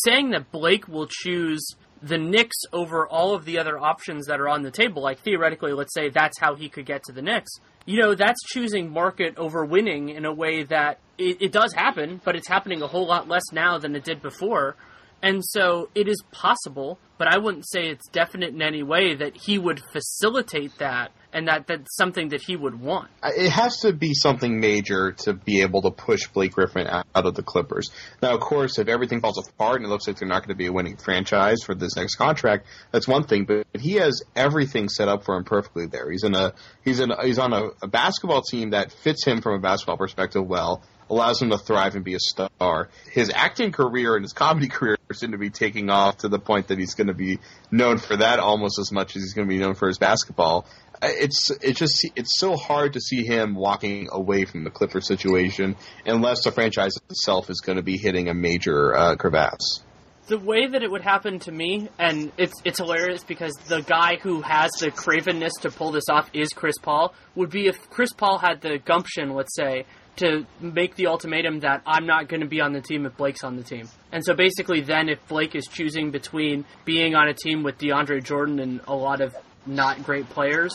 saying 0.06 0.32
that 0.32 0.52
Blake 0.52 0.88
will 0.88 1.08
choose 1.10 1.76
the 2.02 2.18
Knicks 2.18 2.58
over 2.72 3.08
all 3.08 3.34
of 3.34 3.46
the 3.46 3.60
other 3.60 3.78
options 3.78 4.28
that 4.28 4.40
are 4.40 4.48
on 4.48 4.64
the 4.64 4.72
table, 4.72 5.02
like 5.02 5.20
theoretically, 5.20 5.74
let's 5.74 5.94
say 5.94 6.10
that's 6.10 6.40
how 6.40 6.56
he 6.56 6.70
could 6.70 6.86
get 6.86 7.04
to 7.04 7.12
the 7.12 7.22
Knicks, 7.22 7.52
you 7.86 8.00
know, 8.00 8.16
that's 8.16 8.40
choosing 8.54 8.92
market 8.92 9.38
over 9.38 9.66
winning 9.66 10.10
in 10.10 10.26
a 10.26 10.34
way 10.34 10.64
that 10.64 11.00
it, 11.18 11.42
it 11.42 11.52
does 11.52 11.74
happen, 11.74 12.22
but 12.24 12.36
it's 12.36 12.48
happening 12.48 12.82
a 12.82 12.88
whole 12.88 13.08
lot 13.08 13.28
less 13.28 13.52
now 13.52 13.78
than 13.78 13.96
it 13.96 14.04
did 14.04 14.22
before. 14.22 14.76
And 15.22 15.44
so 15.44 15.90
it 15.96 16.08
is 16.08 16.22
possible, 16.32 16.98
but 17.18 17.28
I 17.28 17.38
wouldn't 17.38 17.68
say 17.68 17.88
it's 17.88 18.08
definite 18.10 18.54
in 18.54 18.62
any 18.62 18.84
way 18.84 19.16
that 19.16 19.36
he 19.36 19.58
would 19.58 19.82
facilitate 19.92 20.78
that 20.80 21.12
and 21.32 21.48
that 21.48 21.68
that's 21.68 21.96
something 21.96 22.30
that 22.30 22.42
he 22.42 22.56
would 22.56 22.80
want. 22.80 23.10
It 23.24 23.50
has 23.50 23.82
to 23.82 23.94
be 23.94 24.14
something 24.14 24.60
major 24.60 25.12
to 25.24 25.34
be 25.34 25.62
able 25.62 25.82
to 25.84 25.92
push 25.92 26.28
Blake 26.28 26.54
Griffin 26.54 26.88
out 26.88 27.06
of 27.14 27.36
the 27.36 27.44
Clippers. 27.44 27.92
Now, 28.22 28.34
of 28.34 28.40
course, 28.40 28.80
if 28.80 28.88
everything 28.88 29.22
falls 29.22 29.38
apart 29.38 29.78
and 29.78 29.86
it 29.86 29.90
looks 29.90 30.08
like 30.08 30.18
they're 30.18 30.28
not 30.28 30.40
going 30.40 30.50
to 30.50 30.56
be 30.56 30.68
a 30.68 30.74
winning 30.74 30.98
franchise 30.98 31.58
for 31.64 31.76
this 31.76 31.96
next 31.96 32.16
contract, 32.16 32.66
that's 32.92 33.08
one 33.08 33.26
thing. 33.26 33.46
But 33.46 33.68
he 33.80 33.96
has 33.96 34.24
everything 34.36 34.90
set 34.90 35.08
up 35.08 35.24
for 35.24 35.36
him 35.36 35.44
perfectly 35.44 35.86
there. 35.86 36.10
He's 36.10 36.24
in 36.24 36.36
a 36.36 36.54
he's 36.84 37.00
in 37.00 37.12
he's 37.24 37.40
on 37.40 37.54
a, 37.54 37.70
a 37.84 37.88
basketball 37.88 38.42
team 38.42 38.72
that 38.72 38.92
fits 38.92 39.26
him 39.26 39.42
from 39.42 39.54
a 39.56 39.60
basketball 39.60 39.98
perspective 39.98 40.46
well 40.46 40.84
allows 41.10 41.42
him 41.42 41.50
to 41.50 41.58
thrive 41.58 41.96
and 41.96 42.06
be 42.06 42.14
a 42.14 42.20
star. 42.20 42.90
His 43.12 43.32
acting 43.34 43.72
career 43.72 44.16
and 44.16 44.24
his 44.24 44.34
comedy 44.34 44.68
career 44.68 44.98
seem 45.14 45.32
to 45.32 45.38
be 45.38 45.50
taking 45.50 45.90
off 45.90 46.18
to 46.18 46.30
the 46.30 46.38
point 46.38 46.68
that 46.68 46.78
he's 46.78 46.94
going 46.94 47.08
to 47.08 47.16
be 47.16 47.40
known 47.72 47.98
for 47.98 48.16
that 48.16 48.40
almost 48.40 48.78
as 48.78 48.92
much 48.92 49.16
as 49.16 49.24
he's 49.24 49.34
going 49.34 49.48
to 49.48 49.50
be 49.50 49.60
known 49.60 49.74
for 49.74 49.88
his 49.88 49.98
basketball. 49.98 50.68
It's 51.02 51.50
it's 51.50 51.80
just 51.80 52.08
it's 52.16 52.38
so 52.38 52.56
hard 52.56 52.94
to 52.94 53.02
see 53.02 53.24
him 53.24 53.56
walking 53.56 54.10
away 54.12 54.46
from 54.46 54.64
the 54.64 54.70
Clipper 54.70 55.02
situation 55.02 55.78
unless 56.06 56.44
the 56.44 56.52
franchise 56.52 56.94
itself 57.10 57.50
is 57.50 57.62
going 57.62 57.78
to 57.78 57.84
be 57.84 57.98
hitting 57.98 58.30
a 58.30 58.34
major 58.34 58.96
uh, 58.96 59.16
crevasse 59.16 59.82
the 60.28 60.38
way 60.38 60.68
that 60.68 60.84
it 60.84 60.92
would 60.92 61.02
happen 61.02 61.40
to 61.40 61.52
me, 61.52 61.90
and 61.98 62.32
it's 62.38 62.54
it's 62.64 62.78
hilarious 62.78 63.24
because 63.24 63.54
the 63.68 63.82
guy 63.82 64.18
who 64.22 64.42
has 64.42 64.70
the 64.80 64.92
cravenness 64.92 65.54
to 65.62 65.72
pull 65.72 65.92
this 65.92 66.08
off 66.08 66.30
is 66.34 66.50
Chris 66.50 66.78
Paul. 66.78 67.16
Would 67.34 67.50
be 67.50 67.66
if 67.66 67.90
Chris 67.90 68.14
Paul 68.14 68.38
had 68.38 68.62
the 68.62 68.78
gumption, 68.78 69.34
let's 69.34 69.56
say, 69.56 69.86
to 70.20 70.46
make 70.62 70.96
the 70.96 71.08
ultimatum 71.08 71.62
that 71.62 71.82
I'm 71.86 72.06
not 72.06 72.28
going 72.28 72.42
to 72.42 72.48
be 72.48 72.62
on 72.62 72.74
the 72.74 72.82
team 72.82 73.06
if 73.06 73.18
Blake's 73.18 73.44
on 73.44 73.56
the 73.56 73.64
team. 73.64 73.90
And 74.12 74.24
so 74.24 74.34
basically, 74.34 74.82
then 74.82 75.10
if 75.10 75.26
Blake 75.28 75.56
is 75.56 75.66
choosing 75.66 76.12
between 76.12 76.66
being 76.86 77.16
on 77.16 77.28
a 77.28 77.34
team 77.34 77.64
with 77.64 77.78
DeAndre 77.78 78.24
Jordan 78.24 78.60
and 78.60 78.82
a 78.88 78.96
lot 78.96 79.22
of 79.22 79.36
not 79.66 80.04
great 80.04 80.30
players, 80.30 80.74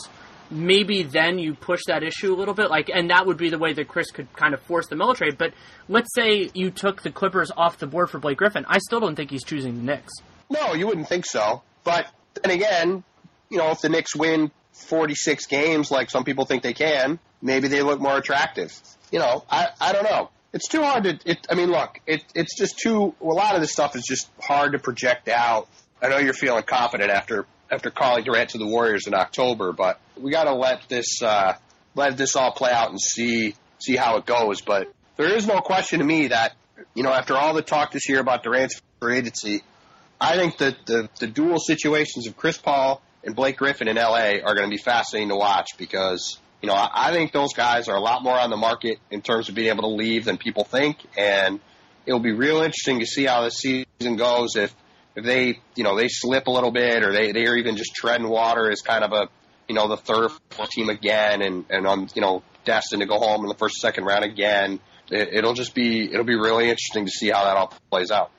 maybe 0.49 1.03
then 1.03 1.39
you 1.39 1.53
push 1.53 1.81
that 1.87 2.03
issue 2.03 2.33
a 2.33 2.37
little 2.37 2.53
bit. 2.53 2.69
Like, 2.69 2.89
and 2.93 3.09
that 3.09 3.25
would 3.25 3.37
be 3.37 3.49
the 3.49 3.57
way 3.57 3.73
that 3.73 3.87
Chris 3.87 4.11
could 4.11 4.31
kind 4.33 4.53
of 4.53 4.61
force 4.61 4.87
the 4.87 5.13
trade. 5.15 5.37
But 5.37 5.53
let's 5.87 6.13
say 6.13 6.49
you 6.53 6.71
took 6.71 7.01
the 7.01 7.11
Clippers 7.11 7.51
off 7.55 7.77
the 7.77 7.87
board 7.87 8.09
for 8.09 8.19
Blake 8.19 8.37
Griffin. 8.37 8.65
I 8.67 8.79
still 8.79 8.99
don't 8.99 9.15
think 9.15 9.31
he's 9.31 9.43
choosing 9.43 9.75
the 9.77 9.83
Knicks. 9.83 10.13
No, 10.49 10.73
you 10.73 10.87
wouldn't 10.87 11.07
think 11.07 11.25
so. 11.25 11.63
But 11.83 12.07
then 12.41 12.51
again, 12.51 13.03
you 13.49 13.57
know, 13.57 13.71
if 13.71 13.81
the 13.81 13.89
Knicks 13.89 14.15
win 14.15 14.51
46 14.73 15.45
games 15.47 15.91
like 15.91 16.09
some 16.09 16.23
people 16.23 16.45
think 16.45 16.63
they 16.63 16.73
can, 16.73 17.19
maybe 17.41 17.67
they 17.67 17.81
look 17.81 17.99
more 17.99 18.17
attractive. 18.17 18.73
You 19.15 19.21
know, 19.21 19.45
I, 19.49 19.69
I 19.79 19.93
don't 19.93 20.03
know. 20.03 20.29
It's 20.51 20.67
too 20.67 20.81
hard 20.81 21.05
to. 21.05 21.17
It, 21.23 21.47
I 21.49 21.55
mean, 21.55 21.71
look, 21.71 22.01
it, 22.05 22.21
it's 22.35 22.53
just 22.57 22.77
too. 22.79 23.15
A 23.21 23.23
lot 23.23 23.55
of 23.55 23.61
this 23.61 23.71
stuff 23.71 23.95
is 23.95 24.03
just 24.03 24.29
hard 24.41 24.73
to 24.73 24.77
project 24.77 25.29
out. 25.29 25.69
I 26.01 26.09
know 26.09 26.17
you're 26.17 26.33
feeling 26.33 26.63
confident 26.63 27.09
after 27.09 27.45
after 27.71 27.91
calling 27.91 28.25
Durant 28.25 28.49
to 28.49 28.57
the 28.57 28.67
Warriors 28.67 29.07
in 29.07 29.13
October, 29.13 29.71
but 29.71 30.01
we 30.17 30.31
got 30.31 30.43
to 30.43 30.53
let 30.53 30.89
this 30.89 31.21
uh, 31.21 31.53
let 31.95 32.17
this 32.17 32.35
all 32.35 32.51
play 32.51 32.71
out 32.71 32.89
and 32.89 32.99
see 32.99 33.55
see 33.79 33.95
how 33.95 34.17
it 34.17 34.25
goes. 34.25 34.59
But 34.59 34.93
there 35.15 35.33
is 35.33 35.47
no 35.47 35.61
question 35.61 35.99
to 35.99 36.05
me 36.05 36.27
that 36.27 36.53
you 36.93 37.03
know 37.03 37.13
after 37.13 37.37
all 37.37 37.53
the 37.53 37.61
talk 37.61 37.93
this 37.93 38.09
year 38.09 38.19
about 38.19 38.43
Durant's 38.43 38.81
free 38.99 39.19
agency, 39.19 39.63
I 40.19 40.35
think 40.35 40.57
that 40.57 40.85
the 40.85 41.09
the 41.21 41.27
dual 41.27 41.59
situations 41.59 42.27
of 42.27 42.35
Chris 42.35 42.57
Paul 42.57 43.01
and 43.23 43.33
Blake 43.33 43.55
Griffin 43.55 43.87
in 43.87 43.95
LA 43.95 44.39
are 44.43 44.55
going 44.55 44.69
to 44.69 44.75
be 44.75 44.83
fascinating 44.83 45.29
to 45.29 45.37
watch 45.37 45.69
because 45.77 46.37
you 46.61 46.67
know 46.67 46.75
I, 46.75 47.09
I 47.09 47.11
think 47.11 47.31
those 47.31 47.53
guys 47.53 47.87
are 47.87 47.95
a 47.95 48.01
lot 48.01 48.23
more 48.23 48.37
on 48.37 48.49
the 48.49 48.57
market 48.57 48.99
in 49.11 49.21
terms 49.21 49.49
of 49.49 49.55
being 49.55 49.69
able 49.69 49.83
to 49.83 49.95
leave 49.95 50.25
than 50.25 50.37
people 50.37 50.63
think, 50.63 50.97
and 51.17 51.59
it'll 52.05 52.19
be 52.19 52.33
real 52.33 52.57
interesting 52.57 52.99
to 52.99 53.05
see 53.05 53.25
how 53.25 53.43
the 53.43 53.51
season 53.51 54.15
goes 54.15 54.55
if 54.55 54.73
if 55.15 55.23
they, 55.23 55.59
you 55.75 55.83
know, 55.83 55.95
they 55.95 56.07
slip 56.09 56.47
a 56.47 56.51
little 56.51 56.71
bit 56.71 57.03
or 57.03 57.13
they, 57.13 57.31
they're 57.31 57.57
even 57.57 57.77
just 57.77 57.95
treading 57.95 58.27
water 58.27 58.69
as 58.69 58.81
kind 58.81 59.03
of 59.03 59.13
a, 59.13 59.29
you 59.67 59.75
know, 59.75 59.87
the 59.87 59.97
third 59.97 60.31
team 60.71 60.89
again 60.89 61.41
and, 61.41 61.65
and 61.69 61.87
on, 61.87 62.09
you 62.13 62.21
know, 62.21 62.43
destined 62.65 63.01
to 63.01 63.07
go 63.07 63.17
home 63.17 63.41
in 63.41 63.47
the 63.47 63.55
first, 63.55 63.75
second 63.75 64.03
round 64.03 64.25
again. 64.25 64.79
It, 65.09 65.29
it'll 65.33 65.53
just 65.53 65.73
be, 65.73 66.11
it'll 66.11 66.25
be 66.25 66.35
really 66.35 66.69
interesting 66.69 67.05
to 67.05 67.11
see 67.11 67.29
how 67.29 67.45
that 67.45 67.55
all 67.55 67.73
plays 67.89 68.11
out 68.11 68.31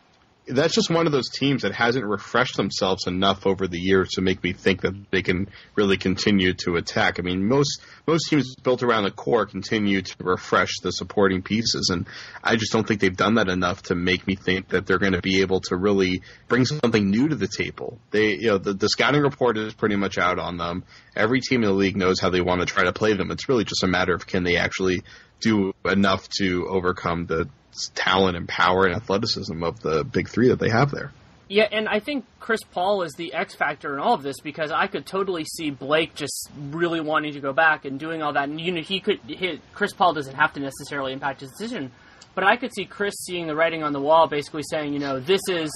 that's 0.49 0.75
just 0.75 0.91
one 0.91 1.07
of 1.07 1.13
those 1.13 1.29
teams 1.29 1.63
that 1.63 1.73
hasn't 1.75 2.05
refreshed 2.05 2.57
themselves 2.57 3.07
enough 3.07 3.47
over 3.47 3.67
the 3.67 3.79
years 3.79 4.11
to 4.11 4.21
make 4.21 4.43
me 4.45 4.53
think 4.53 4.83
that 4.83 4.95
they 5.11 5.23
can 5.23 5.49
really 5.75 5.97
continue 5.97 6.53
to 6.55 6.77
attack. 6.77 7.19
I 7.19 7.23
mean, 7.23 7.49
most 7.49 7.83
most 8.07 8.29
teams 8.31 8.55
built 8.63 8.85
around 8.85 9.05
the 9.05 9.11
core 9.11 9.47
continue 9.47 10.03
to 10.03 10.15
refresh 10.21 10.79
the 10.83 10.93
supporting 10.93 11.43
pieces, 11.43 11.91
and 11.93 12.07
I 12.45 12.57
just 12.57 12.73
don't 12.73 12.87
think 12.87 13.01
they've 13.01 13.17
done 13.17 13.35
that 13.35 13.49
enough 13.49 13.83
to 13.85 13.97
make 13.97 14.27
me 14.27 14.37
think 14.37 14.69
that 14.69 14.87
they're 14.87 14.99
going 14.99 15.15
to 15.15 15.23
be 15.23 15.41
able 15.41 15.61
to 15.63 15.77
really 15.77 16.23
bring 16.47 16.65
something 16.65 17.11
new 17.11 17.29
to 17.29 17.35
the 17.35 17.49
table. 17.49 17.99
They, 18.13 18.37
you 18.37 18.49
know, 18.49 18.59
the, 18.59 18.73
the 18.73 18.89
scouting 18.89 19.23
report 19.23 19.59
is 19.59 19.75
pretty 19.75 19.97
much 19.97 20.17
out 20.17 20.39
on 20.39 20.59
them. 20.59 20.85
Every 21.17 21.41
team 21.41 21.63
in 21.63 21.69
the 21.69 21.75
league 21.75 21.97
knows 21.97 22.21
how 22.21 22.31
they 22.31 22.41
want 22.41 22.61
to 22.61 22.67
try 22.67 22.85
to 22.85 22.93
play 22.93 23.15
them. 23.15 23.31
It's 23.31 23.49
really 23.49 23.65
just 23.65 23.83
a 23.83 23.89
matter 23.89 24.15
of 24.15 24.27
can 24.27 24.45
they 24.45 24.57
actually 24.57 25.03
do 25.41 25.75
enough 25.85 26.29
to 26.39 26.67
overcome 26.69 27.27
the 27.27 27.49
talent 27.95 28.37
and 28.37 28.49
power 28.49 28.87
and 28.87 28.95
athleticism 28.95 29.63
of 29.63 29.81
the 29.81 30.05
big 30.05 30.29
three 30.29 30.49
that 30.49 30.59
they 30.59 30.71
have 30.71 30.91
there. 30.91 31.13
Yeah, 31.49 31.69
and 31.71 31.89
I 31.89 32.01
think 32.01 32.25
Chris 32.41 32.61
Paul 32.73 33.03
is 33.03 33.13
the 33.13 33.33
X 33.33 33.55
factor 33.55 33.95
in 33.95 34.01
all 34.01 34.15
of 34.15 34.23
this 34.23 34.41
because 34.41 34.73
I 34.73 34.89
could 34.89 35.07
totally 35.07 35.45
see 35.45 35.71
Blake 35.71 36.15
just 36.17 36.51
really 36.71 37.01
wanting 37.01 37.35
to 37.35 37.41
go 37.41 37.53
back 37.53 37.85
and 37.85 38.01
doing 38.01 38.21
all 38.21 38.33
that. 38.33 38.49
And 38.49 38.61
you 38.61 38.73
know, 38.73 38.81
he 38.81 38.99
could 38.99 39.21
hit 39.21 39.61
Chris 39.73 39.93
Paul 39.93 40.13
doesn't 40.13 40.35
have 40.35 40.55
to 40.55 40.61
necessarily 40.61 41.13
impact 41.13 41.43
his 41.43 41.51
decision, 41.51 41.93
but 42.35 42.43
I 42.43 42.57
could 42.57 42.75
see 42.75 42.85
Chris 42.85 43.15
seeing 43.25 43.47
the 43.47 43.55
writing 43.55 43.85
on 43.85 43.93
the 43.93 44.01
wall, 44.01 44.27
basically 44.27 44.65
saying, 44.69 44.93
you 44.93 44.99
know, 44.99 45.21
this 45.21 45.43
is 45.49 45.71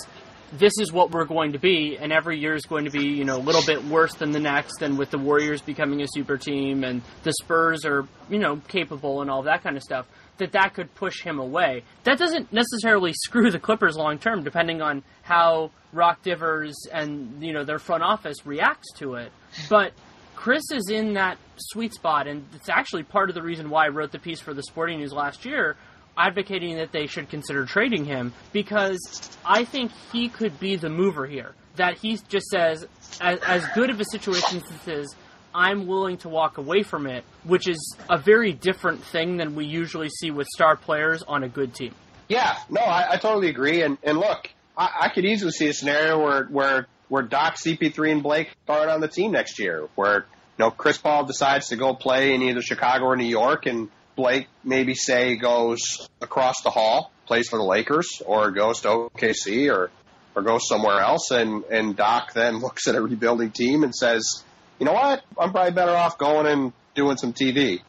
this 0.53 0.73
is 0.81 0.93
what 0.93 1.11
we're 1.11 1.25
going 1.25 1.53
to 1.53 1.59
be, 1.59 1.97
and 2.01 2.13
every 2.13 2.39
year 2.39 2.55
is 2.55 2.65
going 2.65 2.85
to 2.85 2.91
be, 2.91 3.07
you 3.07 3.25
know, 3.25 3.37
a 3.37 3.43
little 3.43 3.63
bit 3.65 3.85
worse 3.85 4.15
than 4.15 4.33
the 4.33 4.41
next. 4.41 4.83
And 4.83 4.99
with 4.99 5.11
the 5.11 5.19
Warriors 5.19 5.63
becoming 5.63 6.03
a 6.03 6.07
super 6.09 6.37
team, 6.37 6.85
and 6.85 7.03
the 7.23 7.33
Spurs 7.33 7.85
are, 7.85 8.07
you 8.29 8.39
know, 8.39 8.57
capable 8.69 9.23
and 9.23 9.31
all 9.31 9.43
that 9.43 9.63
kind 9.63 9.77
of 9.77 9.83
stuff 9.83 10.07
that 10.41 10.53
that 10.53 10.75
could 10.75 10.93
push 10.95 11.23
him 11.23 11.39
away. 11.39 11.85
That 12.05 12.19
doesn't 12.19 12.53
necessarily 12.53 13.13
screw 13.25 13.51
the 13.51 13.61
Clippers 13.61 13.97
long 13.97 14.19
term, 14.19 14.43
depending 14.43 14.83
on 14.83 15.05
how 15.23 15.71
Doc 15.95 16.19
Rivers 16.25 16.77
and 16.93 17.43
you 17.43 17.53
know 17.53 17.65
their 17.65 17.79
front 17.79 18.03
office 18.03 18.45
reacts 18.45 18.93
to 18.99 19.15
it. 19.15 19.33
But 19.69 19.93
Chris 20.35 20.63
is 20.73 20.89
in 20.91 21.15
that 21.15 21.39
sweet 21.57 21.93
spot, 21.93 22.27
and 22.27 22.47
it's 22.55 22.69
actually 22.69 23.03
part 23.03 23.29
of 23.29 23.35
the 23.35 23.43
reason 23.43 23.71
why 23.71 23.87
I 23.87 23.89
wrote 23.89 24.11
the 24.11 24.19
piece 24.19 24.41
for 24.41 24.55
the 24.55 24.63
Sporting 24.63 24.99
News 24.99 25.13
last 25.13 25.45
year, 25.45 25.77
advocating 26.17 26.77
that 26.77 26.93
they 26.93 27.07
should 27.07 27.29
consider 27.29 27.65
trading 27.65 28.05
him 28.05 28.33
because 28.53 28.99
I 29.45 29.65
think 29.65 29.93
he 30.13 30.29
could 30.29 30.59
be 30.61 30.77
the 30.77 30.89
mover 30.89 31.27
here. 31.27 31.55
That 31.77 31.99
he 31.99 32.19
just 32.29 32.47
says, 32.47 32.87
as, 33.21 33.39
as 33.41 33.67
good 33.75 33.91
of 33.91 34.01
a 34.01 34.05
situation 34.05 34.59
as 34.59 34.65
this 34.65 34.89
is, 34.89 35.17
I'm 35.55 35.87
willing 35.87 36.19
to 36.19 36.29
walk 36.29 36.59
away 36.59 36.83
from 36.83 37.07
it, 37.07 37.25
which 37.45 37.69
is 37.69 37.97
a 38.09 38.19
very 38.19 38.53
different 38.53 39.03
thing 39.05 39.37
than 39.37 39.55
we 39.55 39.67
usually 39.67 40.09
see 40.09 40.31
with 40.31 40.47
star 40.49 40.77
players 40.77 41.23
on 41.23 41.43
a 41.43 41.49
good 41.49 41.75
team. 41.75 41.95
Yeah, 42.29 42.57
no, 42.69 42.81
I, 42.81 43.13
I 43.13 43.17
totally 43.17 43.49
agree. 43.49 43.83
And 43.83 43.99
and 44.03 44.19
look, 44.19 44.51
I, 44.77 44.91
I 45.03 45.09
could 45.09 45.25
easily 45.25 45.51
see 45.51 45.69
a 45.69 45.73
scenario 45.73 46.19
where 46.23 46.45
where 46.45 46.87
where 47.09 47.23
Doc, 47.23 47.57
CP3, 47.57 48.13
and 48.13 48.23
Blake 48.23 48.51
aren't 48.69 48.91
on 48.91 49.01
the 49.01 49.09
team 49.09 49.33
next 49.33 49.59
year, 49.59 49.89
where 49.97 50.19
you 50.19 50.65
know 50.65 50.71
Chris 50.71 50.97
Paul 50.97 51.25
decides 51.25 51.69
to 51.69 51.77
go 51.77 51.95
play 51.95 52.35
in 52.35 52.43
either 52.43 52.63
Chicago 52.63 53.07
or 53.07 53.17
New 53.17 53.27
York, 53.27 53.67
and 53.67 53.89
Blake 54.17 54.49
maybe 54.65 54.95
say 54.95 55.37
goes 55.37 56.09
across 56.21 56.63
the 56.63 56.71
hall, 56.71 57.13
plays 57.27 57.49
for 57.49 57.59
the 57.59 57.65
Lakers, 57.65 58.23
or 58.25 58.51
goes 58.51 58.81
to 58.81 58.89
OKC, 58.89 59.73
or 59.73 59.91
or 60.35 60.43
goes 60.43 60.69
somewhere 60.69 61.01
else, 61.01 61.31
and 61.31 61.65
and 61.65 61.97
Doc 61.97 62.33
then 62.33 62.59
looks 62.61 62.89
at 62.89 62.95
a 62.95 63.03
rebuilding 63.03 63.51
team 63.51 63.85
and 63.85 63.95
says 63.95 64.45
you 64.81 64.87
know 64.87 64.95
what? 64.95 65.23
I'm 65.39 65.53
probably 65.53 65.73
better 65.73 65.95
off 65.95 66.19
going 66.19 66.47
and 66.47 66.73
doing 66.95 67.19
some 67.19 67.33
TV. 67.33 67.83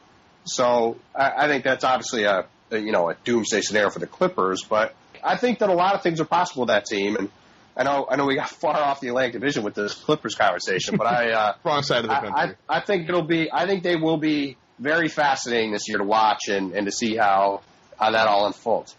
So 0.44 0.98
I, 1.16 1.46
I 1.46 1.48
think 1.48 1.64
that's 1.64 1.84
obviously 1.84 2.26
a, 2.26 2.46
a 2.70 2.78
you 2.78 2.92
know 2.92 3.10
a 3.10 3.16
doomsday 3.24 3.62
scenario 3.62 3.90
for 3.90 4.00
the 4.00 4.08
Clippers, 4.08 4.64
but 4.64 4.94
I 5.24 5.38
think 5.38 5.60
that 5.60 5.70
a 5.70 5.74
lot 5.74 5.96
of 5.96 6.04
things 6.04 6.20
are 6.20 6.26
possible 6.26 6.64
with 6.64 6.70
that 6.70 6.86
team. 6.86 7.16
And 7.16 7.30
I 7.78 7.84
know 7.84 8.06
I 8.10 8.18
know 8.18 8.26
we 8.26 8.36
got 8.36 8.50
far 8.62 8.76
off 8.76 9.00
the 9.00 9.08
Atlantic 9.08 9.34
Division 9.34 9.64
with 9.64 9.74
this 9.74 9.96
Clippers 9.96 10.36
conversation, 10.36 10.98
but 10.98 11.08
I 11.08 11.32
uh, 11.32 11.54
wrong 11.64 11.82
side 11.82 12.04
of 12.04 12.10
the 12.10 12.16
country. 12.16 12.32
I, 12.36 12.44
I, 12.44 12.78
I 12.78 12.80
think 12.82 13.08
it'll 13.08 13.24
be 13.24 13.50
I 13.52 13.66
think 13.66 13.84
they 13.84 13.96
will 13.96 14.18
be 14.18 14.58
very 14.82 15.08
fascinating 15.08 15.72
this 15.72 15.88
year 15.88 16.00
to 16.00 16.04
watch 16.04 16.48
and, 16.50 16.74
and 16.74 16.86
to 16.88 16.92
see 16.92 17.16
how 17.16 17.62
how 18.00 18.12
that 18.12 18.28
all 18.28 18.48
unfolds. 18.48 18.96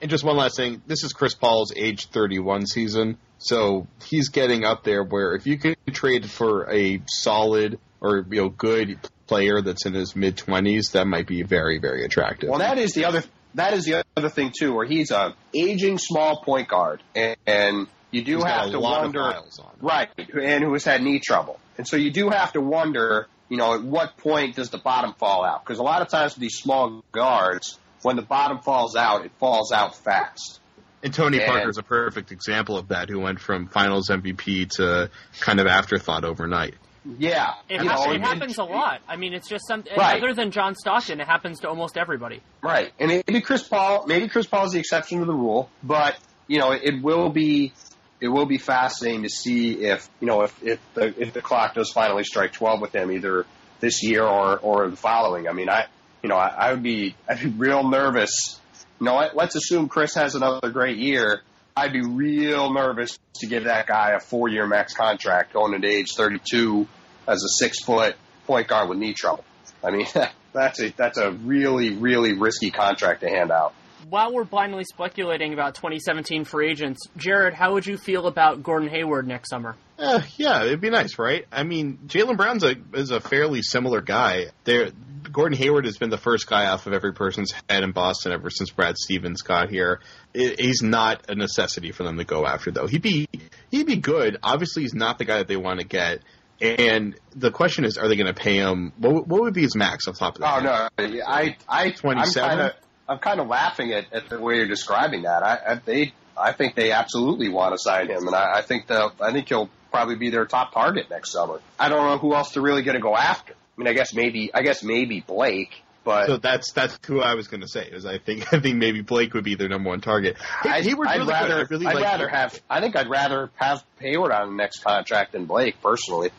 And 0.00 0.10
just 0.10 0.24
one 0.24 0.36
last 0.36 0.56
thing, 0.56 0.82
this 0.86 1.02
is 1.02 1.12
Chris 1.12 1.34
Paul's 1.34 1.72
age 1.74 2.06
31 2.10 2.66
season. 2.66 3.18
So 3.38 3.86
he's 4.04 4.28
getting 4.28 4.64
up 4.64 4.84
there 4.84 5.02
where 5.02 5.34
if 5.34 5.46
you 5.46 5.58
could 5.58 5.76
trade 5.92 6.30
for 6.30 6.70
a 6.70 7.02
solid 7.06 7.78
or 8.00 8.24
you 8.30 8.42
know 8.42 8.48
good 8.48 8.98
player 9.26 9.60
that's 9.60 9.84
in 9.84 9.94
his 9.94 10.14
mid 10.14 10.36
twenties, 10.36 10.90
that 10.92 11.06
might 11.06 11.26
be 11.26 11.42
very 11.42 11.78
very 11.78 12.04
attractive. 12.04 12.48
Well, 12.48 12.60
that 12.60 12.78
is 12.78 12.94
the 12.94 13.04
other 13.04 13.22
that 13.54 13.72
is 13.72 13.84
the 13.84 14.04
other 14.16 14.28
thing 14.28 14.52
too, 14.56 14.74
where 14.74 14.86
he's 14.86 15.10
a 15.10 15.34
aging 15.54 15.98
small 15.98 16.42
point 16.42 16.68
guard, 16.68 17.02
and, 17.14 17.36
and 17.46 17.86
you 18.10 18.22
do 18.22 18.36
he's 18.36 18.44
have 18.44 18.70
to 18.70 18.80
wonder, 18.80 19.34
right? 19.80 20.08
And 20.16 20.62
who 20.62 20.72
has 20.72 20.84
had 20.84 21.02
knee 21.02 21.20
trouble, 21.20 21.58
and 21.76 21.86
so 21.86 21.96
you 21.96 22.10
do 22.10 22.30
have 22.30 22.52
to 22.52 22.60
wonder, 22.60 23.28
you 23.48 23.56
know, 23.56 23.74
at 23.74 23.82
what 23.82 24.16
point 24.16 24.56
does 24.56 24.70
the 24.70 24.78
bottom 24.78 25.14
fall 25.14 25.44
out? 25.44 25.64
Because 25.64 25.78
a 25.78 25.82
lot 25.82 26.02
of 26.02 26.08
times 26.08 26.34
with 26.34 26.40
these 26.40 26.56
small 26.56 27.04
guards, 27.12 27.78
when 28.02 28.16
the 28.16 28.22
bottom 28.22 28.60
falls 28.60 28.96
out, 28.96 29.24
it 29.24 29.32
falls 29.38 29.72
out 29.72 29.96
fast. 29.96 30.60
And 31.02 31.12
Tony 31.14 31.38
and, 31.38 31.46
Parker 31.46 31.68
is 31.68 31.78
a 31.78 31.82
perfect 31.82 32.32
example 32.32 32.76
of 32.76 32.88
that, 32.88 33.08
who 33.08 33.20
went 33.20 33.40
from 33.40 33.68
Finals 33.68 34.08
MVP 34.08 34.70
to 34.76 35.10
kind 35.40 35.60
of 35.60 35.66
afterthought 35.66 36.24
overnight. 36.24 36.74
Yeah, 37.18 37.54
it, 37.68 37.80
ha- 37.80 38.04
know, 38.06 38.12
it 38.12 38.20
happens 38.20 38.58
a 38.58 38.64
lot. 38.64 39.00
I 39.06 39.16
mean, 39.16 39.32
it's 39.32 39.48
just 39.48 39.66
something 39.68 39.92
right. 39.96 40.20
other 40.20 40.34
than 40.34 40.50
John 40.50 40.74
Stockton. 40.74 41.20
It 41.20 41.26
happens 41.28 41.60
to 41.60 41.68
almost 41.68 41.96
everybody. 41.96 42.40
Right, 42.62 42.92
and 42.98 43.22
maybe 43.26 43.40
Chris 43.42 43.62
Paul, 43.62 44.06
maybe 44.06 44.26
Chris 44.28 44.46
Paul 44.46 44.66
is 44.66 44.72
the 44.72 44.80
exception 44.80 45.20
to 45.20 45.24
the 45.24 45.34
rule, 45.34 45.70
but 45.84 46.16
you 46.48 46.58
know, 46.58 46.72
it 46.72 47.02
will 47.02 47.28
be 47.28 47.72
it 48.20 48.28
will 48.28 48.46
be 48.46 48.58
fascinating 48.58 49.22
to 49.22 49.28
see 49.28 49.72
if 49.84 50.08
you 50.20 50.26
know 50.26 50.42
if 50.42 50.62
if 50.62 50.80
the 50.94 51.14
if 51.20 51.32
the 51.32 51.42
clock 51.42 51.74
does 51.74 51.90
finally 51.90 52.24
strike 52.24 52.52
twelve 52.52 52.80
with 52.80 52.94
him 52.94 53.10
either 53.12 53.46
this 53.80 54.02
year 54.02 54.22
or 54.22 54.58
or 54.58 54.88
the 54.88 54.96
following. 54.96 55.48
I 55.48 55.52
mean, 55.52 55.68
I 55.68 55.86
you 56.22 56.28
know 56.28 56.36
I, 56.36 56.48
I 56.48 56.72
would 56.72 56.82
be 56.82 57.14
I'd 57.28 57.40
be 57.40 57.48
real 57.48 57.88
nervous 57.88 58.60
you 59.00 59.06
know, 59.06 59.28
let's 59.34 59.54
assume 59.54 59.88
Chris 59.88 60.14
has 60.14 60.34
another 60.34 60.70
great 60.70 60.98
year. 60.98 61.42
I'd 61.76 61.92
be 61.92 62.02
real 62.02 62.72
nervous 62.72 63.18
to 63.40 63.46
give 63.46 63.64
that 63.64 63.86
guy 63.86 64.12
a 64.12 64.20
four 64.20 64.48
year 64.48 64.66
max 64.66 64.94
contract 64.94 65.52
going 65.52 65.74
into 65.74 65.88
age 65.88 66.14
32 66.16 66.86
as 67.28 67.42
a 67.42 67.48
six 67.48 67.82
foot 67.82 68.16
point 68.46 68.68
guard 68.68 68.88
with 68.88 68.98
knee 68.98 69.12
trouble. 69.12 69.44
I 69.84 69.90
mean, 69.90 70.06
that's 70.52 70.80
a 70.80 70.90
that's 70.90 71.18
a 71.18 71.30
really 71.30 71.90
really 71.90 72.32
risky 72.32 72.70
contract 72.70 73.20
to 73.20 73.28
hand 73.28 73.50
out. 73.50 73.74
While 74.08 74.32
we're 74.32 74.44
blindly 74.44 74.84
speculating 74.84 75.52
about 75.52 75.74
2017 75.74 76.44
free 76.44 76.70
agents, 76.70 77.00
Jared, 77.16 77.54
how 77.54 77.72
would 77.72 77.86
you 77.86 77.96
feel 77.96 78.28
about 78.28 78.62
Gordon 78.62 78.88
Hayward 78.88 79.26
next 79.26 79.50
summer? 79.50 79.74
Uh, 79.98 80.20
yeah, 80.36 80.62
it'd 80.64 80.80
be 80.80 80.90
nice, 80.90 81.18
right? 81.18 81.44
I 81.50 81.64
mean, 81.64 81.98
Jaylen 82.06 82.36
Brown's 82.36 82.62
a 82.62 82.76
is 82.94 83.10
a 83.10 83.20
fairly 83.20 83.62
similar 83.62 84.00
guy. 84.00 84.46
There, 84.62 84.90
Gordon 85.32 85.58
Hayward 85.58 85.86
has 85.86 85.98
been 85.98 86.10
the 86.10 86.18
first 86.18 86.46
guy 86.46 86.66
off 86.66 86.86
of 86.86 86.92
every 86.92 87.14
person's 87.14 87.52
head 87.68 87.82
in 87.82 87.90
Boston 87.90 88.30
ever 88.30 88.48
since 88.48 88.70
Brad 88.70 88.96
Stevens 88.96 89.42
got 89.42 89.70
here. 89.70 90.00
It, 90.32 90.60
he's 90.60 90.82
not 90.82 91.28
a 91.28 91.34
necessity 91.34 91.90
for 91.90 92.04
them 92.04 92.16
to 92.18 92.24
go 92.24 92.46
after, 92.46 92.70
though. 92.70 92.86
He'd 92.86 93.02
be 93.02 93.26
he'd 93.70 93.86
be 93.86 93.96
good. 93.96 94.38
Obviously, 94.40 94.82
he's 94.82 94.94
not 94.94 95.18
the 95.18 95.24
guy 95.24 95.38
that 95.38 95.48
they 95.48 95.56
want 95.56 95.80
to 95.80 95.86
get. 95.86 96.20
And 96.60 97.18
the 97.34 97.50
question 97.50 97.84
is, 97.84 97.98
are 97.98 98.08
they 98.08 98.16
going 98.16 98.32
to 98.32 98.40
pay 98.40 98.56
him? 98.56 98.92
What, 98.96 99.26
what 99.26 99.42
would 99.42 99.52
be 99.52 99.62
his 99.62 99.76
max 99.76 100.06
on 100.06 100.14
top 100.14 100.36
of 100.36 100.40
that? 100.40 100.56
Oh 100.56 100.60
no, 100.60 101.22
I 101.26 101.56
I 101.68 101.90
27? 101.90 102.70
I'm 103.08 103.18
kind 103.18 103.40
of 103.40 103.48
laughing 103.48 103.92
at, 103.92 104.12
at 104.12 104.28
the 104.28 104.40
way 104.40 104.56
you're 104.56 104.66
describing 104.66 105.22
that. 105.22 105.42
I, 105.42 105.58
I 105.66 105.74
they 105.84 106.12
I 106.36 106.52
think 106.52 106.74
they 106.74 106.92
absolutely 106.92 107.48
want 107.48 107.74
to 107.74 107.78
sign 107.78 108.08
him, 108.08 108.26
and 108.26 108.34
I, 108.34 108.58
I 108.58 108.62
think 108.62 108.86
the 108.86 109.10
I 109.20 109.32
think 109.32 109.48
he'll 109.48 109.70
probably 109.90 110.16
be 110.16 110.30
their 110.30 110.44
top 110.44 110.72
target 110.74 111.08
next 111.10 111.32
summer. 111.32 111.60
I 111.78 111.88
don't 111.88 112.06
know 112.06 112.18
who 112.18 112.34
else 112.34 112.52
they're 112.52 112.62
really 112.62 112.82
going 112.82 112.96
to 112.96 113.02
go 113.02 113.16
after. 113.16 113.52
I 113.52 113.80
mean, 113.80 113.88
I 113.88 113.92
guess 113.92 114.14
maybe 114.14 114.50
I 114.52 114.62
guess 114.62 114.82
maybe 114.82 115.20
Blake, 115.20 115.82
but 116.04 116.26
So 116.26 116.36
that's 116.36 116.72
that's 116.72 116.98
who 117.06 117.20
I 117.20 117.34
was 117.34 117.48
going 117.48 117.62
to 117.62 117.68
say. 117.68 117.88
Is 117.90 118.06
I 118.06 118.18
think 118.18 118.52
I 118.52 118.60
think 118.60 118.76
maybe 118.76 119.02
Blake 119.02 119.34
would 119.34 119.44
be 119.44 119.54
their 119.54 119.68
number 119.68 119.90
one 119.90 120.00
target. 120.00 120.36
Hey, 120.62 120.70
I, 120.70 120.82
Hayward's 120.82 121.10
I'd 121.10 121.18
really 121.18 121.32
rather 121.32 121.48
good. 121.48 121.58
I 121.58 121.70
really 121.70 121.86
I'd 121.86 121.94
like 121.94 122.04
rather 122.04 122.28
have 122.28 122.60
I 122.68 122.80
think 122.80 122.96
I'd 122.96 123.10
rather 123.10 123.50
have 123.56 123.84
Hayward 124.00 124.32
on 124.32 124.50
the 124.50 124.56
next 124.56 124.82
contract 124.82 125.32
than 125.32 125.46
Blake 125.46 125.80
personally. 125.82 126.30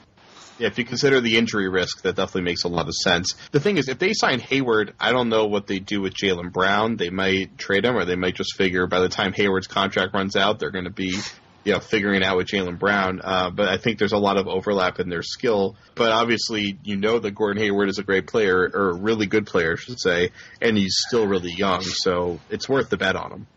Yeah, 0.59 0.67
if 0.67 0.77
you 0.77 0.85
consider 0.85 1.21
the 1.21 1.37
injury 1.37 1.69
risk, 1.69 2.01
that 2.01 2.15
definitely 2.15 2.41
makes 2.41 2.63
a 2.63 2.67
lot 2.67 2.87
of 2.87 2.95
sense. 2.95 3.35
The 3.51 3.59
thing 3.59 3.77
is, 3.77 3.89
if 3.89 3.99
they 3.99 4.13
sign 4.13 4.39
Hayward, 4.39 4.93
I 4.99 5.11
don't 5.11 5.29
know 5.29 5.45
what 5.45 5.67
they 5.67 5.79
do 5.79 6.01
with 6.01 6.15
Jaylen 6.15 6.51
Brown. 6.51 6.97
They 6.97 7.11
might 7.11 7.57
trade 7.57 7.85
him, 7.85 7.95
or 7.95 8.05
they 8.05 8.15
might 8.15 8.35
just 8.35 8.55
figure 8.55 8.87
by 8.87 8.99
the 8.99 9.09
time 9.09 9.33
Hayward's 9.33 9.67
contract 9.67 10.13
runs 10.13 10.35
out, 10.35 10.59
they're 10.59 10.71
going 10.71 10.85
to 10.85 10.89
be, 10.89 11.15
you 11.63 11.73
know, 11.73 11.79
figuring 11.79 12.23
out 12.23 12.37
with 12.37 12.47
Jaylen 12.47 12.79
Brown. 12.79 13.21
Uh, 13.23 13.51
but 13.51 13.67
I 13.69 13.77
think 13.77 13.99
there's 13.99 14.13
a 14.13 14.17
lot 14.17 14.37
of 14.37 14.47
overlap 14.47 14.99
in 14.99 15.09
their 15.09 15.21
skill. 15.21 15.75
But 15.93 16.11
obviously, 16.11 16.79
you 16.83 16.95
know 16.95 17.19
that 17.19 17.31
Gordon 17.35 17.61
Hayward 17.61 17.89
is 17.89 17.99
a 17.99 18.03
great 18.03 18.25
player, 18.25 18.69
or 18.73 18.89
a 18.89 18.95
really 18.95 19.27
good 19.27 19.45
player, 19.45 19.73
I 19.73 19.75
should 19.75 19.99
say, 19.99 20.31
and 20.59 20.75
he's 20.75 20.97
still 21.07 21.27
really 21.27 21.51
young, 21.51 21.81
so 21.81 22.39
it's 22.49 22.67
worth 22.67 22.89
the 22.89 22.97
bet 22.97 23.15
on 23.15 23.31
him. 23.31 23.47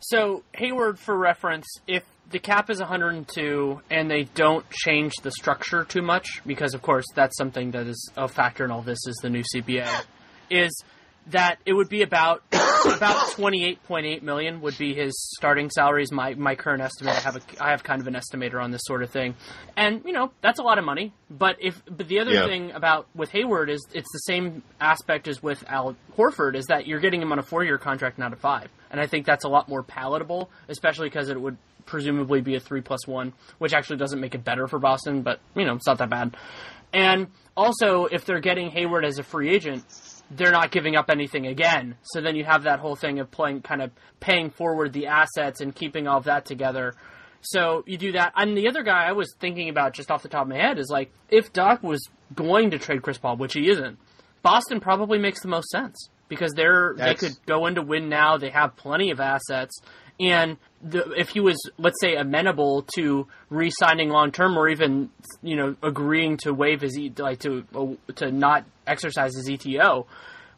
So 0.00 0.42
Hayward, 0.54 0.98
for 0.98 1.16
reference, 1.16 1.66
if 1.86 2.04
the 2.30 2.38
cap 2.38 2.68
is 2.70 2.78
102 2.78 3.80
and 3.90 4.10
they 4.10 4.24
don't 4.24 4.68
change 4.70 5.14
the 5.22 5.30
structure 5.30 5.84
too 5.84 6.02
much, 6.02 6.42
because 6.46 6.74
of 6.74 6.82
course 6.82 7.06
that's 7.14 7.36
something 7.36 7.70
that 7.72 7.86
is 7.86 8.10
a 8.16 8.28
factor 8.28 8.64
in 8.64 8.70
all 8.70 8.82
this 8.82 8.98
is 9.06 9.16
the 9.22 9.30
new 9.30 9.42
CBA, 9.54 9.88
is 10.50 10.82
that 11.28 11.58
it 11.66 11.74
would 11.74 11.88
be 11.90 12.00
about 12.02 12.42
about 12.96 13.16
28.8 13.32 14.22
million 14.22 14.60
would 14.62 14.76
be 14.78 14.94
his 14.94 15.12
starting 15.36 15.68
salary 15.68 16.02
is 16.02 16.10
my 16.12 16.32
my 16.34 16.54
current 16.54 16.80
estimate. 16.82 17.14
I 17.16 17.20
have 17.20 17.36
a 17.36 17.40
I 17.62 17.70
have 17.70 17.82
kind 17.82 18.00
of 18.00 18.06
an 18.06 18.14
estimator 18.14 18.62
on 18.62 18.70
this 18.70 18.80
sort 18.84 19.02
of 19.02 19.10
thing, 19.10 19.34
and 19.76 20.02
you 20.06 20.12
know 20.12 20.30
that's 20.40 20.58
a 20.58 20.62
lot 20.62 20.78
of 20.78 20.84
money. 20.84 21.12
But 21.30 21.56
if 21.60 21.82
but 21.86 22.08
the 22.08 22.20
other 22.20 22.32
Yeah. 22.32 22.46
thing 22.46 22.70
about 22.72 23.06
with 23.14 23.30
Hayward 23.30 23.68
is 23.68 23.86
it's 23.92 24.10
the 24.12 24.20
same 24.20 24.62
aspect 24.80 25.28
as 25.28 25.42
with 25.42 25.62
Al 25.68 25.96
Horford 26.16 26.54
is 26.56 26.66
that 26.66 26.86
you're 26.86 27.00
getting 27.00 27.20
him 27.20 27.32
on 27.32 27.38
a 27.38 27.42
four 27.42 27.62
year 27.64 27.78
contract, 27.78 28.18
not 28.18 28.32
a 28.32 28.36
five, 28.36 28.68
and 28.90 28.98
I 29.00 29.06
think 29.06 29.26
that's 29.26 29.44
a 29.44 29.48
lot 29.48 29.68
more 29.68 29.82
palatable, 29.82 30.48
especially 30.68 31.08
because 31.08 31.28
it 31.28 31.38
would 31.40 31.58
presumably 31.88 32.40
be 32.40 32.54
a 32.54 32.60
three 32.60 32.80
plus 32.80 33.06
one, 33.06 33.32
which 33.58 33.72
actually 33.72 33.96
doesn't 33.96 34.20
make 34.20 34.34
it 34.34 34.44
better 34.44 34.66
for 34.68 34.78
Boston, 34.78 35.22
but 35.22 35.40
you 35.56 35.64
know 35.64 35.74
it's 35.74 35.86
not 35.86 35.98
that 35.98 36.10
bad. 36.10 36.36
And 36.92 37.28
also, 37.56 38.04
if 38.06 38.24
they're 38.24 38.40
getting 38.40 38.70
Hayward 38.70 39.04
as 39.04 39.18
a 39.18 39.22
free 39.22 39.50
agent, 39.50 39.84
they're 40.30 40.52
not 40.52 40.70
giving 40.70 40.96
up 40.96 41.10
anything 41.10 41.46
again. 41.46 41.96
So 42.02 42.20
then 42.20 42.36
you 42.36 42.44
have 42.44 42.62
that 42.64 42.78
whole 42.80 42.96
thing 42.96 43.18
of 43.18 43.30
playing, 43.30 43.62
kind 43.62 43.82
of 43.82 43.90
paying 44.20 44.50
forward 44.50 44.92
the 44.92 45.06
assets 45.06 45.60
and 45.60 45.74
keeping 45.74 46.06
all 46.06 46.18
of 46.18 46.24
that 46.24 46.44
together. 46.44 46.94
So 47.40 47.82
you 47.86 47.98
do 47.98 48.12
that. 48.12 48.32
And 48.36 48.56
the 48.56 48.68
other 48.68 48.82
guy 48.82 49.04
I 49.04 49.12
was 49.12 49.34
thinking 49.38 49.68
about 49.68 49.92
just 49.94 50.10
off 50.10 50.22
the 50.22 50.28
top 50.28 50.42
of 50.42 50.48
my 50.48 50.56
head 50.56 50.78
is 50.78 50.88
like, 50.90 51.12
if 51.30 51.52
Doc 51.52 51.82
was 51.82 52.00
going 52.34 52.70
to 52.70 52.78
trade 52.78 53.02
Chris 53.02 53.18
Paul, 53.18 53.36
which 53.36 53.54
he 53.54 53.70
isn't, 53.70 53.98
Boston 54.42 54.80
probably 54.80 55.18
makes 55.18 55.40
the 55.42 55.48
most 55.48 55.68
sense 55.70 56.08
because 56.28 56.52
they're 56.52 56.94
That's- 56.96 57.20
they 57.20 57.28
could 57.28 57.36
go 57.46 57.66
into 57.66 57.82
win 57.82 58.08
now. 58.08 58.38
They 58.38 58.50
have 58.50 58.76
plenty 58.76 59.10
of 59.10 59.20
assets, 59.20 59.80
and 60.20 60.56
the, 60.82 61.12
if 61.12 61.30
he 61.30 61.40
was, 61.40 61.56
let's 61.78 62.00
say, 62.00 62.16
amenable 62.16 62.82
to 62.94 63.26
re-signing 63.50 64.10
long 64.10 64.32
term, 64.32 64.56
or 64.56 64.68
even 64.68 65.10
you 65.42 65.56
know 65.56 65.76
agreeing 65.82 66.36
to 66.38 66.52
waive 66.52 66.80
his 66.80 66.98
like 67.18 67.40
to 67.40 67.64
uh, 67.74 68.12
to 68.16 68.30
not 68.30 68.64
exercise 68.86 69.34
his 69.34 69.48
ETO, 69.48 70.06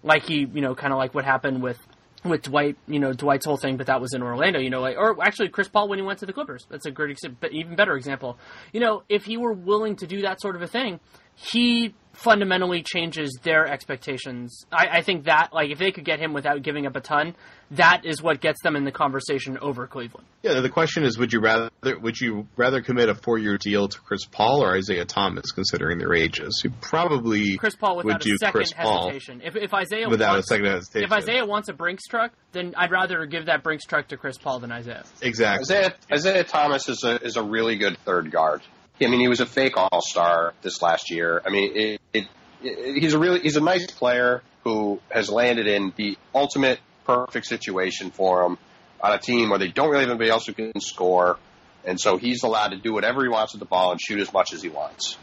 like 0.02 0.24
he 0.24 0.46
you 0.52 0.60
know 0.60 0.74
kind 0.74 0.92
of 0.92 0.98
like 0.98 1.14
what 1.14 1.24
happened 1.24 1.62
with 1.62 1.78
with 2.24 2.42
Dwight, 2.42 2.76
you 2.86 2.98
know 2.98 3.12
Dwight's 3.12 3.46
whole 3.46 3.56
thing, 3.56 3.76
but 3.76 3.86
that 3.86 4.00
was 4.00 4.12
in 4.14 4.22
Orlando, 4.22 4.58
you 4.58 4.70
know, 4.70 4.80
like, 4.80 4.96
or 4.96 5.22
actually 5.22 5.48
Chris 5.48 5.68
Paul 5.68 5.88
when 5.88 5.98
he 5.98 6.04
went 6.04 6.18
to 6.20 6.26
the 6.26 6.32
Clippers. 6.32 6.66
That's 6.70 6.86
a 6.86 6.90
great, 6.90 7.16
even 7.50 7.76
better 7.76 7.96
example. 7.96 8.38
You 8.72 8.80
know, 8.80 9.02
if 9.08 9.24
he 9.24 9.36
were 9.36 9.52
willing 9.52 9.96
to 9.96 10.06
do 10.06 10.22
that 10.22 10.40
sort 10.40 10.56
of 10.56 10.62
a 10.62 10.66
thing, 10.66 11.00
he 11.34 11.94
fundamentally 12.20 12.82
changes 12.82 13.38
their 13.42 13.66
expectations. 13.66 14.66
I, 14.70 14.98
I 14.98 15.02
think 15.02 15.24
that, 15.24 15.50
like, 15.52 15.70
if 15.70 15.78
they 15.78 15.90
could 15.90 16.04
get 16.04 16.20
him 16.20 16.32
without 16.32 16.62
giving 16.62 16.86
up 16.86 16.94
a 16.94 17.00
ton, 17.00 17.34
that 17.72 18.02
is 18.04 18.22
what 18.22 18.40
gets 18.40 18.62
them 18.62 18.76
in 18.76 18.84
the 18.84 18.92
conversation 18.92 19.56
over 19.58 19.86
Cleveland. 19.86 20.26
Yeah, 20.42 20.60
the 20.60 20.68
question 20.68 21.04
is, 21.04 21.18
would 21.18 21.32
you 21.32 21.40
rather 21.40 21.70
would 21.82 22.20
you 22.20 22.46
rather 22.56 22.82
commit 22.82 23.08
a 23.08 23.14
four 23.14 23.38
year 23.38 23.58
deal 23.58 23.88
to 23.88 24.00
Chris 24.00 24.24
Paul 24.26 24.62
or 24.62 24.74
Isaiah 24.76 25.04
Thomas, 25.04 25.52
considering 25.52 25.98
their 25.98 26.14
ages? 26.14 26.60
You 26.64 26.70
probably 26.80 27.56
Chris 27.56 27.76
Paul 27.76 27.96
would 27.96 28.06
without 28.06 28.22
do 28.22 28.34
a 28.34 28.38
second 28.38 28.52
Chris 28.52 28.72
hesitation. 28.72 29.40
If, 29.44 29.56
if 29.56 29.72
Isaiah 29.72 30.08
without 30.08 30.32
wants, 30.32 30.50
a 30.50 30.54
second 30.54 30.66
hesitation. 30.66 31.04
if 31.04 31.12
Isaiah 31.12 31.46
wants 31.46 31.68
a 31.68 31.72
Brinks 31.72 32.06
truck, 32.06 32.32
then 32.52 32.74
I'd 32.76 32.90
rather 32.90 33.24
give 33.26 33.46
that 33.46 33.62
Brinks 33.62 33.84
truck 33.84 34.08
to 34.08 34.16
Chris 34.16 34.36
Paul 34.36 34.60
than 34.60 34.72
Isaiah. 34.72 35.04
exactly. 35.22 35.62
Isaiah, 35.76 35.94
Isaiah 36.12 36.44
Thomas 36.44 36.88
is 36.88 37.04
a 37.04 37.22
is 37.22 37.36
a 37.36 37.42
really 37.42 37.76
good 37.76 37.96
third 38.04 38.30
guard. 38.30 38.62
I 39.02 39.06
mean, 39.06 39.20
he 39.20 39.28
was 39.28 39.40
a 39.40 39.46
fake 39.46 39.76
All 39.76 40.00
Star 40.02 40.54
this 40.62 40.82
last 40.82 41.10
year. 41.10 41.42
I 41.44 41.50
mean, 41.50 41.76
it, 41.76 42.00
it, 42.12 42.28
it, 42.62 42.96
he's 42.98 43.14
a 43.14 43.18
really 43.18 43.40
he's 43.40 43.56
a 43.56 43.60
nice 43.60 43.86
player 43.86 44.42
who 44.64 45.00
has 45.10 45.30
landed 45.30 45.66
in 45.66 45.92
the 45.96 46.18
ultimate 46.34 46.78
perfect 47.06 47.46
situation 47.46 48.10
for 48.10 48.44
him 48.44 48.58
on 49.00 49.12
a 49.12 49.18
team 49.18 49.48
where 49.48 49.58
they 49.58 49.68
don't 49.68 49.88
really 49.88 50.02
have 50.02 50.10
anybody 50.10 50.30
else 50.30 50.46
who 50.46 50.52
can 50.52 50.78
score, 50.80 51.38
and 51.84 51.98
so 51.98 52.18
he's 52.18 52.42
allowed 52.42 52.68
to 52.68 52.76
do 52.76 52.92
whatever 52.92 53.22
he 53.22 53.28
wants 53.28 53.54
with 53.54 53.60
the 53.60 53.66
ball 53.66 53.92
and 53.92 54.00
shoot 54.00 54.20
as 54.20 54.32
much 54.32 54.52
as 54.52 54.62
he 54.62 54.68
wants. 54.68 55.16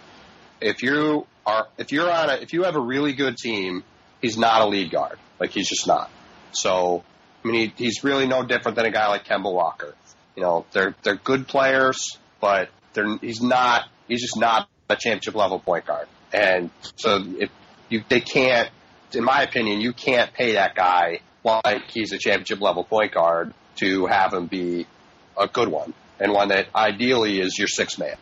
If 0.60 0.82
you 0.82 1.28
are 1.46 1.68
if 1.78 1.92
you're 1.92 2.12
on 2.12 2.30
a 2.30 2.34
if 2.36 2.54
you 2.54 2.64
have 2.64 2.76
a 2.76 2.82
really 2.82 3.14
good 3.14 3.38
team, 3.38 3.84
he's 4.22 4.38
not 4.38 4.62
a 4.62 4.68
lead 4.68 4.92
guard. 4.92 5.20
Like 5.40 5.52
he's 5.52 5.70
just 5.70 5.86
not. 5.86 6.10
So 6.52 7.04
I 7.44 7.48
mean, 7.48 7.74
he, 7.78 7.86
he's 7.86 8.04
really 8.04 8.26
no 8.26 8.44
different 8.44 8.76
than 8.76 8.86
a 8.86 8.92
guy 8.92 9.08
like 9.08 9.26
Kemba 9.26 9.54
Walker. 9.54 9.94
You 10.36 10.42
know, 10.44 10.66
they're 10.72 10.96
they're 11.04 11.16
good 11.16 11.48
players, 11.48 12.18
but 12.42 12.70
they're 12.98 13.18
he's 13.19 13.41
not. 13.41 13.86
He's 14.07 14.22
just 14.22 14.38
not 14.38 14.68
a 14.90 14.95
championship 14.95 15.36
level 15.36 15.60
point 15.60 15.86
guard. 15.86 16.07
And 16.34 16.69
so 16.95 17.24
if 17.40 17.49
you 17.90 18.03
they 18.10 18.19
can't, 18.22 18.69
in 19.14 19.24
my 19.24 19.44
opinion, 19.44 19.80
you 19.80 19.94
can't 19.94 20.34
pay 20.34 20.53
that 20.53 20.76
guy 20.76 21.19
like 21.44 21.84
he's 21.91 22.11
a 22.11 22.18
championship 22.18 22.60
level 22.60 22.84
point 22.84 23.14
guard 23.14 23.53
to 23.78 24.06
have 24.07 24.34
him 24.34 24.48
be 24.48 24.86
a 25.38 25.48
good 25.48 25.69
one 25.69 25.94
and 26.19 26.34
one 26.34 26.49
that 26.49 26.68
ideally 26.76 27.40
is 27.40 27.57
your 27.57 27.68
sixth 27.68 27.99
man. 27.99 28.15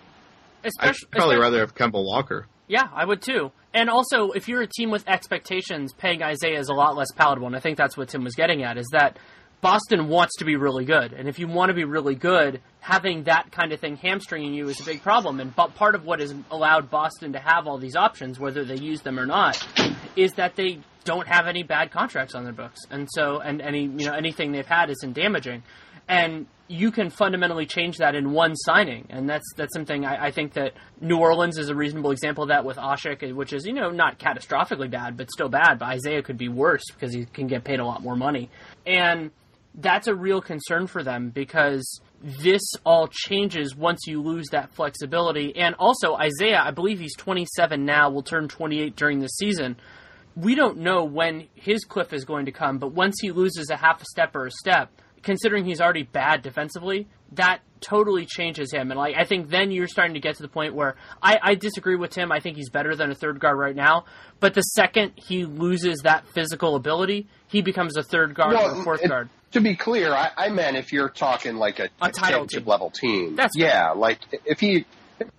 I'd 0.64 0.72
probably 0.74 0.90
especially- 0.92 1.38
rather 1.38 1.60
have 1.60 1.74
Kemba 1.76 1.94
Walker. 1.94 2.48
Yeah, 2.68 2.88
I 2.94 3.06
would 3.06 3.22
too. 3.22 3.52
And 3.76 3.90
also, 3.90 4.32
if 4.32 4.48
you're 4.48 4.62
a 4.62 4.68
team 4.68 4.90
with 4.90 5.08
expectations, 5.08 5.94
paying 5.94 6.24
Isaiah 6.24 6.60
is 6.60 6.70
a 6.70 6.74
lot 6.74 6.96
less 6.96 7.12
palatable. 7.16 7.46
And 7.48 7.56
I 7.56 7.60
think 7.60 7.78
that's 7.78 7.96
what 7.96 8.10
Tim 8.10 8.24
was 8.24 8.34
getting 8.34 8.64
at: 8.64 8.78
is 8.78 8.88
that 8.92 9.18
Boston 9.66 10.10
wants 10.10 10.36
to 10.36 10.46
be 10.46 10.58
really 10.58 10.86
good, 10.86 11.12
and 11.12 11.28
if 11.28 11.40
you 11.40 11.48
want 11.48 11.70
to 11.70 11.74
be 11.74 11.86
really 11.86 12.14
good, 12.14 12.62
having 12.82 13.24
that 13.24 13.52
kind 13.52 13.74
of 13.74 13.80
thing 13.80 13.96
hamstringing 13.96 14.54
you 14.54 14.70
is 14.70 14.80
a 14.80 14.84
big 14.84 15.02
problem. 15.02 15.40
And 15.40 15.56
but 15.56 15.74
part 15.74 15.96
of 15.96 16.06
what 16.06 16.20
has 16.20 16.36
allowed 16.52 16.92
Boston 16.92 17.34
to 17.34 17.40
have 17.40 17.66
all 17.66 17.80
these 17.80 17.96
options, 17.96 18.40
whether 18.40 18.64
they 18.64 18.76
use 18.76 19.02
them 19.02 19.18
or 19.18 19.26
not, 19.26 19.58
is 20.16 20.34
that 20.34 20.56
they 20.56 20.82
don't 21.04 21.28
have 21.28 21.48
any 21.48 21.64
bad 21.64 21.90
contracts 21.90 22.36
on 22.36 22.44
their 22.44 22.54
books, 22.54 22.80
and 22.92 23.08
so 23.12 23.40
and 23.40 23.60
any 23.60 23.86
you 23.86 24.06
know 24.06 24.14
anything 24.14 24.52
they've 24.52 24.68
had 24.68 24.92
isn't 24.92 25.14
damaging, 25.14 25.64
and 26.08 26.46
you 26.68 26.92
can 26.92 27.10
fundamentally 27.10 27.66
change 27.66 27.98
that 27.98 28.14
in 28.14 28.34
one 28.34 28.56
signing, 28.56 29.08
and 29.10 29.28
that's 29.28 29.52
that's 29.56 29.74
something 29.74 30.06
I, 30.06 30.28
I 30.28 30.32
think 30.32 30.54
that 30.54 30.74
New 31.02 31.18
Orleans 31.18 31.58
is 31.58 31.70
a 31.70 31.76
reasonable 31.76 32.12
example 32.12 32.44
of 32.44 32.50
that 32.50 32.66
with 32.66 32.78
Asik, 32.78 33.34
which 33.34 33.52
is 33.52 33.66
you 33.66 33.74
know 33.74 33.90
not 33.90 34.20
catastrophically 34.20 34.92
bad, 34.92 35.18
but 35.18 35.32
still 35.32 35.50
bad. 35.50 35.80
But 35.80 35.88
Isaiah 35.88 36.22
could 36.22 36.38
be 36.38 36.50
worse 36.50 36.84
because 36.94 37.16
he 37.16 37.26
can 37.26 37.48
get 37.48 37.64
paid 37.64 37.80
a 37.80 37.86
lot 37.86 38.04
more 38.04 38.16
money, 38.16 38.52
and 38.86 39.32
that's 39.78 40.08
a 40.08 40.16
real 40.16 40.42
concern 40.42 40.88
for 40.88 41.04
them 41.04 41.30
because 41.30 42.02
this 42.22 42.62
all 42.86 43.08
changes 43.08 43.76
once 43.76 44.08
you 44.08 44.22
lose 44.22 44.48
that 44.52 44.74
flexibility. 44.74 45.56
And 45.56 45.76
also 45.78 46.16
Isaiah, 46.16 46.62
I 46.64 46.72
believe 46.72 47.00
he's 47.00 47.16
27 47.16 47.86
now, 47.86 48.10
will 48.10 48.24
turn 48.24 48.48
28 48.48 48.96
during 48.96 49.20
the 49.20 49.28
season 49.28 49.78
we 50.36 50.56
don't 50.56 50.78
know 50.78 51.06
when 51.06 51.48
his 51.56 51.86
cliff 51.86 52.14
is 52.14 52.26
going 52.26 52.46
to 52.46 52.52
come, 52.52 52.78
but 52.78 52.90
once 52.94 53.16
he 53.22 53.32
loses 53.32 53.70
a 53.70 53.78
half 53.78 54.02
a 54.02 54.06
step 54.06 54.36
or 54.36 54.46
a 54.46 54.52
step, 54.52 54.92
considering 55.24 55.66
he's 55.66 55.82
already 55.82 56.04
bad 56.04 56.42
defensively, 56.42 57.08
that 57.32 57.62
totally 57.86 58.26
changes 58.26 58.72
him. 58.74 58.90
And 58.92 58.98
like 59.00 59.16
I 59.16 59.24
think 59.26 59.50
then 59.50 59.70
you're 59.72 59.88
starting 59.88 60.16
to 60.16 60.20
get 60.20 60.38
to 60.38 60.42
the 60.42 60.48
point 60.50 60.74
where 60.74 60.96
I, 61.22 61.38
I 61.42 61.56
disagree 61.56 61.96
with 61.96 62.12
Tim. 62.12 62.32
I 62.32 62.40
think 62.40 62.58
he's 62.58 62.70
better 62.70 62.96
than 62.96 63.12
a 63.12 63.16
third 63.16 63.40
guard 63.40 63.58
right 63.58 63.76
now. 63.76 64.06
But 64.40 64.54
the 64.56 64.62
second 64.62 65.14
he 65.16 65.46
loses 65.46 66.00
that 66.04 66.28
physical 66.30 66.76
ability, 66.76 67.28
he 67.48 67.62
becomes 67.62 67.96
a 67.98 68.04
third 68.04 68.34
guard 68.34 68.54
Well, 68.54 68.76
or 68.76 68.82
a 68.82 68.84
fourth 68.84 69.04
it- 69.04 69.10
guard. 69.10 69.30
To 69.52 69.62
be 69.62 69.76
clear, 69.78 70.12
I, 70.14 70.32
I 70.36 70.50
meant 70.50 70.76
if 70.76 70.92
you're 70.92 71.08
talking 71.08 71.56
like 71.56 71.80
a, 71.80 71.86
A 72.02 72.12
title 72.12 72.40
championship 72.46 72.64
team. 72.64 72.68
level 72.70 72.90
team. 72.90 73.36
That's 73.38 73.54
yeah, 73.56 73.92
like 73.92 74.20
if 74.44 74.60
he, 74.60 74.86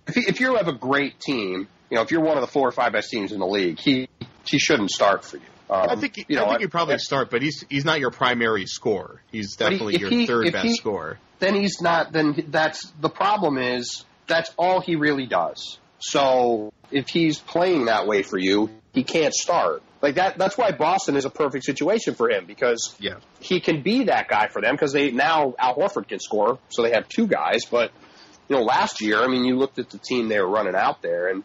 if 0.07 0.15
he, 0.15 0.21
if 0.21 0.39
you 0.39 0.55
have 0.55 0.67
a 0.67 0.73
great 0.73 1.19
team, 1.19 1.67
you 1.91 1.95
know, 1.97 2.01
if 2.01 2.09
you're 2.09 2.21
one 2.21 2.35
of 2.35 2.41
the 2.41 2.47
four 2.47 2.67
or 2.67 2.71
five 2.71 2.93
best 2.93 3.09
teams 3.11 3.31
in 3.31 3.39
the 3.39 3.45
league, 3.45 3.77
he 3.77 4.07
he 4.43 4.57
shouldn't 4.57 4.89
start 4.89 5.23
for 5.23 5.37
you. 5.37 5.43
Um, 5.69 5.87
I 5.89 5.95
think 5.97 6.17
you 6.29 6.35
know, 6.35 6.45
I 6.45 6.49
think 6.49 6.61
you 6.61 6.69
probably 6.69 6.95
I- 6.95 6.97
start, 6.97 7.29
but 7.29 7.43
he's 7.43 7.63
he's 7.69 7.85
not 7.85 7.99
your 7.99 8.09
primary 8.09 8.65
scorer. 8.65 9.21
He's 9.31 9.55
But 9.55 9.73
he- 9.73 9.77
definitely 9.77 9.97
your 9.99 10.09
he- 10.09 10.25
third 10.25 10.51
best 10.51 10.65
he- 10.65 10.75
scorer. 10.75 11.19
Then 11.39 11.55
he's 11.55 11.81
not. 11.81 12.11
Then 12.11 12.45
that's 12.49 12.89
the 13.01 13.09
problem. 13.09 13.57
Is 13.57 14.05
that's 14.27 14.51
all 14.57 14.81
he 14.81 14.95
really 14.95 15.25
does. 15.25 15.77
So 15.99 16.71
if 16.91 17.07
he's 17.09 17.39
playing 17.39 17.85
that 17.85 18.07
way 18.07 18.21
for 18.23 18.37
you, 18.37 18.69
he 18.93 19.03
can't 19.03 19.33
start. 19.33 19.81
Like 20.01 20.15
that. 20.15 20.37
That's 20.37 20.57
why 20.57 20.71
Boston 20.71 21.15
is 21.15 21.25
a 21.25 21.29
perfect 21.29 21.65
situation 21.65 22.13
for 22.13 22.29
him 22.29 22.45
because 22.45 22.95
Yeah. 22.99 23.15
he 23.39 23.59
can 23.59 23.81
be 23.81 24.05
that 24.05 24.27
guy 24.27 24.47
for 24.47 24.61
them 24.61 24.75
because 24.75 24.93
they 24.93 25.09
now 25.11 25.55
Al 25.57 25.75
Horford 25.75 26.07
can 26.07 26.19
score, 26.19 26.59
so 26.69 26.83
they 26.83 26.91
have 26.91 27.07
two 27.09 27.25
guys. 27.27 27.65
But 27.65 27.91
you 28.47 28.55
know, 28.55 28.61
last 28.61 29.01
year, 29.01 29.19
I 29.23 29.27
mean, 29.27 29.43
you 29.43 29.55
looked 29.57 29.79
at 29.79 29.89
the 29.89 29.97
team 29.97 30.27
they 30.29 30.39
were 30.39 30.47
running 30.49 30.75
out 30.75 31.01
there, 31.01 31.27
and 31.29 31.43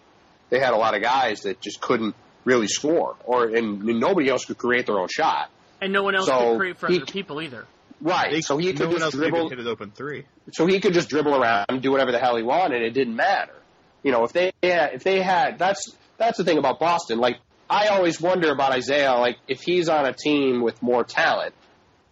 they 0.50 0.58
had 0.60 0.74
a 0.74 0.76
lot 0.76 0.94
of 0.94 1.02
guys 1.02 1.40
that 1.42 1.60
just 1.60 1.80
couldn't 1.80 2.14
really 2.44 2.68
score, 2.68 3.16
or 3.24 3.46
and 3.46 3.82
nobody 3.84 4.28
else 4.28 4.44
could 4.44 4.58
create 4.58 4.86
their 4.86 4.98
own 4.98 5.08
shot. 5.08 5.50
And 5.80 5.92
no 5.92 6.02
one 6.02 6.14
else 6.14 6.26
So 6.26 6.38
can 6.38 6.58
create 6.58 6.78
for 6.78 6.88
he- 6.88 6.96
other 6.98 7.06
people 7.06 7.40
either. 7.40 7.66
Right. 8.02 8.32
They- 8.32 8.40
so 8.40 8.58
he 8.58 8.72
could 8.72 8.88
one 8.88 8.96
just 8.96 9.02
else 9.04 9.14
could 9.14 9.20
even 9.22 9.30
dribble. 9.32 9.48
hit 9.50 9.60
it 9.60 9.66
open 9.66 9.92
three. 9.92 10.24
so 10.52 10.66
he 10.66 10.80
could 10.80 10.92
just 10.92 11.08
dribble 11.08 11.34
around 11.34 11.66
and 11.68 11.80
do 11.80 11.90
whatever 11.92 12.10
the 12.12 12.18
hell 12.18 12.36
he 12.36 12.42
wanted. 12.42 12.82
It 12.82 12.90
didn't 12.90 13.14
matter. 13.16 13.54
You 14.02 14.10
know, 14.10 14.24
if 14.24 14.32
they 14.32 14.52
had, 14.62 14.94
if 14.94 15.04
they 15.04 15.22
had, 15.22 15.58
that's 15.58 15.94
that's 16.18 16.36
the 16.36 16.44
thing 16.44 16.58
about 16.58 16.80
Boston. 16.80 17.18
Like 17.18 17.38
I 17.70 17.86
always 17.88 18.20
wonder 18.20 18.50
about 18.50 18.72
Isaiah. 18.72 19.12
Like 19.14 19.38
if 19.46 19.62
he's 19.62 19.88
on 19.88 20.04
a 20.04 20.12
team 20.12 20.62
with 20.62 20.82
more 20.82 21.04
talent, 21.04 21.54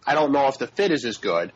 I 0.07 0.15
don't 0.15 0.31
know 0.31 0.47
if 0.47 0.57
the 0.57 0.67
fit 0.67 0.91
is 0.91 1.03
as 1.03 1.17
good 1.17 1.51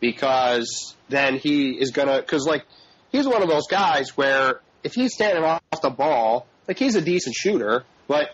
because 0.00 0.94
then 1.08 1.36
he 1.36 1.70
is 1.70 1.90
gonna 1.90 2.20
because 2.20 2.46
like 2.46 2.64
he's 3.10 3.26
one 3.26 3.42
of 3.42 3.48
those 3.48 3.66
guys 3.68 4.16
where 4.16 4.60
if 4.84 4.94
he's 4.94 5.14
standing 5.14 5.44
off 5.44 5.62
the 5.82 5.90
ball, 5.90 6.46
like 6.66 6.78
he's 6.78 6.94
a 6.94 7.00
decent 7.00 7.34
shooter, 7.34 7.84
but 8.06 8.30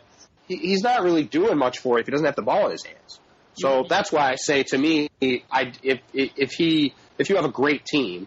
he, 0.49 0.57
he's 0.57 0.83
not 0.83 1.03
really 1.03 1.23
doing 1.25 1.57
much 1.57 1.79
for 1.79 1.99
it 1.99 2.03
if 2.03 2.07
he 2.07 2.11
doesn't 2.13 2.27
have 2.27 2.37
the 2.37 2.43
ball 2.43 2.67
in 2.67 2.73
his 2.73 2.85
hands. 2.85 3.21
So 3.57 3.85
that's 3.89 4.11
why 4.13 4.31
I 4.33 4.35
say 4.37 4.63
to 4.65 4.79
me, 4.79 5.09
I 5.51 5.73
if 5.83 6.01
if 6.13 6.53
he 6.53 6.95
if 7.19 7.29
you 7.31 7.37
have 7.37 7.45
a 7.45 7.51
great 7.53 7.85
team, 7.85 8.27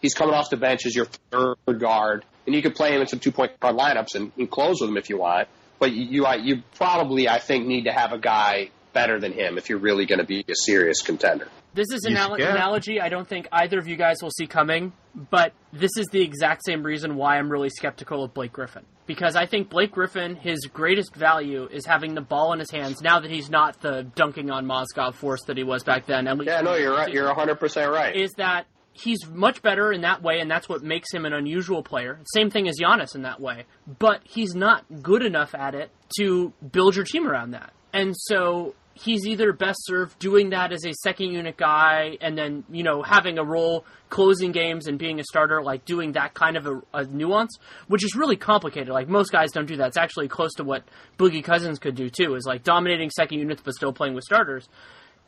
he's 0.00 0.14
coming 0.14 0.34
off 0.34 0.50
the 0.50 0.56
bench 0.56 0.86
as 0.86 0.94
your 0.94 1.06
third 1.30 1.80
guard, 1.80 2.24
and 2.46 2.54
you 2.54 2.62
could 2.62 2.74
play 2.74 2.94
him 2.94 3.00
in 3.00 3.06
some 3.06 3.18
two 3.18 3.32
point 3.32 3.58
guard 3.60 3.76
lineups 3.76 4.14
and, 4.14 4.32
and 4.38 4.50
close 4.50 4.80
with 4.80 4.90
him 4.90 4.96
if 4.96 5.10
you 5.10 5.18
want. 5.18 5.48
But 5.78 5.92
you 5.92 6.04
you, 6.04 6.24
I- 6.26 6.36
you 6.36 6.62
probably 6.76 7.28
I 7.28 7.38
think 7.38 7.66
need 7.66 7.84
to 7.84 7.92
have 7.92 8.12
a 8.12 8.18
guy 8.18 8.70
better 8.98 9.20
than 9.20 9.32
him 9.32 9.58
if 9.58 9.68
you're 9.68 9.78
really 9.78 10.06
going 10.06 10.18
to 10.18 10.24
be 10.26 10.44
a 10.48 10.54
serious 10.54 11.02
contender. 11.02 11.48
This 11.74 11.86
is 11.92 12.04
an 12.04 12.16
anal- 12.16 12.38
yeah. 12.38 12.54
analogy 12.54 13.00
I 13.00 13.08
don't 13.08 13.28
think 13.28 13.46
either 13.52 13.78
of 13.78 13.86
you 13.86 13.96
guys 13.96 14.16
will 14.22 14.30
see 14.30 14.46
coming, 14.46 14.92
but 15.14 15.52
this 15.72 15.90
is 15.96 16.06
the 16.06 16.20
exact 16.20 16.62
same 16.64 16.82
reason 16.82 17.16
why 17.16 17.38
I'm 17.38 17.50
really 17.50 17.70
skeptical 17.70 18.24
of 18.24 18.34
Blake 18.34 18.52
Griffin. 18.52 18.84
Because 19.06 19.36
I 19.36 19.46
think 19.46 19.70
Blake 19.70 19.92
Griffin, 19.92 20.34
his 20.34 20.58
greatest 20.72 21.14
value 21.14 21.68
is 21.70 21.86
having 21.86 22.14
the 22.14 22.20
ball 22.20 22.52
in 22.52 22.58
his 22.58 22.70
hands 22.70 23.00
now 23.00 23.20
that 23.20 23.30
he's 23.30 23.48
not 23.48 23.80
the 23.80 24.02
dunking 24.14 24.50
on 24.50 24.66
Mozgov 24.66 25.14
force 25.14 25.42
that 25.44 25.56
he 25.56 25.62
was 25.62 25.84
back 25.84 26.06
then. 26.06 26.26
At 26.26 26.36
least 26.36 26.48
Yeah, 26.48 26.60
no, 26.60 26.74
you're 26.74 26.94
right. 26.94 27.12
You're 27.12 27.26
100 27.26 27.54
percent 27.56 27.90
right. 27.90 28.14
is 28.14 28.32
that 28.36 28.66
he's 28.92 29.26
much 29.28 29.62
better 29.62 29.92
in 29.92 30.02
that 30.02 30.22
way, 30.22 30.40
and 30.40 30.50
that's 30.50 30.68
what 30.68 30.82
makes 30.82 31.12
him 31.12 31.24
an 31.24 31.32
unusual 31.32 31.82
player. 31.82 32.20
Same 32.34 32.50
thing 32.50 32.68
as 32.68 32.78
Giannis 32.78 33.14
in 33.14 33.22
that 33.22 33.40
way, 33.40 33.64
but 33.86 34.20
he's 34.24 34.54
not 34.54 34.84
good 35.02 35.24
enough 35.24 35.54
at 35.54 35.74
it 35.74 35.90
to 36.18 36.52
build 36.72 36.96
your 36.96 37.04
team 37.04 37.26
around 37.26 37.52
that. 37.52 37.72
And 37.92 38.14
so 38.16 38.74
he's 38.98 39.26
either 39.26 39.52
best 39.52 39.78
served 39.84 40.18
doing 40.18 40.50
that 40.50 40.72
as 40.72 40.84
a 40.84 40.92
second 40.92 41.32
unit 41.32 41.56
guy, 41.56 42.18
and 42.20 42.36
then 42.36 42.64
you 42.70 42.82
know 42.82 43.02
having 43.02 43.38
a 43.38 43.44
role 43.44 43.84
closing 44.08 44.52
games 44.52 44.86
and 44.86 44.98
being 44.98 45.20
a 45.20 45.24
starter, 45.24 45.62
like 45.62 45.84
doing 45.84 46.12
that 46.12 46.34
kind 46.34 46.56
of 46.56 46.66
a, 46.66 46.80
a 46.94 47.04
nuance, 47.04 47.58
which 47.88 48.04
is 48.04 48.14
really 48.14 48.36
complicated. 48.36 48.88
Like 48.88 49.08
most 49.08 49.30
guys 49.30 49.52
don't 49.52 49.66
do 49.66 49.76
that. 49.76 49.88
It's 49.88 49.96
actually 49.96 50.28
close 50.28 50.54
to 50.54 50.64
what 50.64 50.84
Boogie 51.18 51.44
Cousins 51.44 51.78
could 51.78 51.94
do 51.94 52.08
too, 52.10 52.34
is 52.34 52.44
like 52.46 52.62
dominating 52.62 53.10
second 53.10 53.38
units 53.38 53.62
but 53.64 53.74
still 53.74 53.92
playing 53.92 54.14
with 54.14 54.24
starters. 54.24 54.68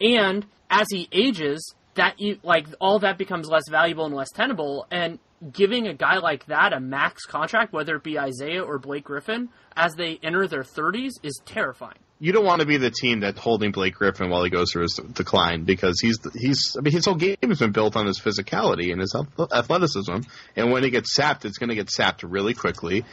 And 0.00 0.46
as 0.70 0.86
he 0.90 1.08
ages, 1.12 1.74
that 1.94 2.16
like 2.42 2.66
all 2.80 2.98
that 3.00 3.18
becomes 3.18 3.48
less 3.48 3.68
valuable 3.68 4.06
and 4.06 4.14
less 4.14 4.30
tenable. 4.30 4.86
And 4.90 5.18
giving 5.52 5.86
a 5.86 5.94
guy 5.94 6.18
like 6.18 6.46
that 6.46 6.72
a 6.72 6.80
max 6.80 7.24
contract, 7.24 7.72
whether 7.72 7.96
it 7.96 8.02
be 8.02 8.18
Isaiah 8.18 8.62
or 8.62 8.78
Blake 8.78 9.04
Griffin, 9.04 9.48
as 9.76 9.94
they 9.94 10.18
enter 10.22 10.46
their 10.46 10.62
30s, 10.62 11.12
is 11.22 11.40
terrifying. 11.44 11.98
You 12.18 12.32
don't 12.32 12.44
want 12.44 12.60
to 12.60 12.66
be 12.66 12.76
the 12.76 12.90
team 12.90 13.20
that's 13.20 13.38
holding 13.40 13.72
Blake 13.72 13.94
Griffin 13.94 14.28
while 14.28 14.44
he 14.44 14.50
goes 14.50 14.72
through 14.72 14.82
his 14.82 15.00
decline 15.12 15.64
because 15.64 15.98
he's 16.00 16.18
he's 16.34 16.76
I 16.76 16.82
mean 16.82 16.92
his 16.92 17.06
whole 17.06 17.14
game 17.14 17.36
has 17.42 17.60
been 17.60 17.72
built 17.72 17.96
on 17.96 18.06
his 18.06 18.20
physicality 18.20 18.92
and 18.92 19.00
his 19.00 19.16
athleticism, 19.50 20.16
and 20.54 20.70
when 20.70 20.84
he 20.84 20.90
gets 20.90 21.14
sapped, 21.14 21.46
it's 21.46 21.56
going 21.56 21.70
to 21.70 21.74
get 21.74 21.88
sapped 21.88 22.22
really 22.22 22.52
quickly, 22.52 23.06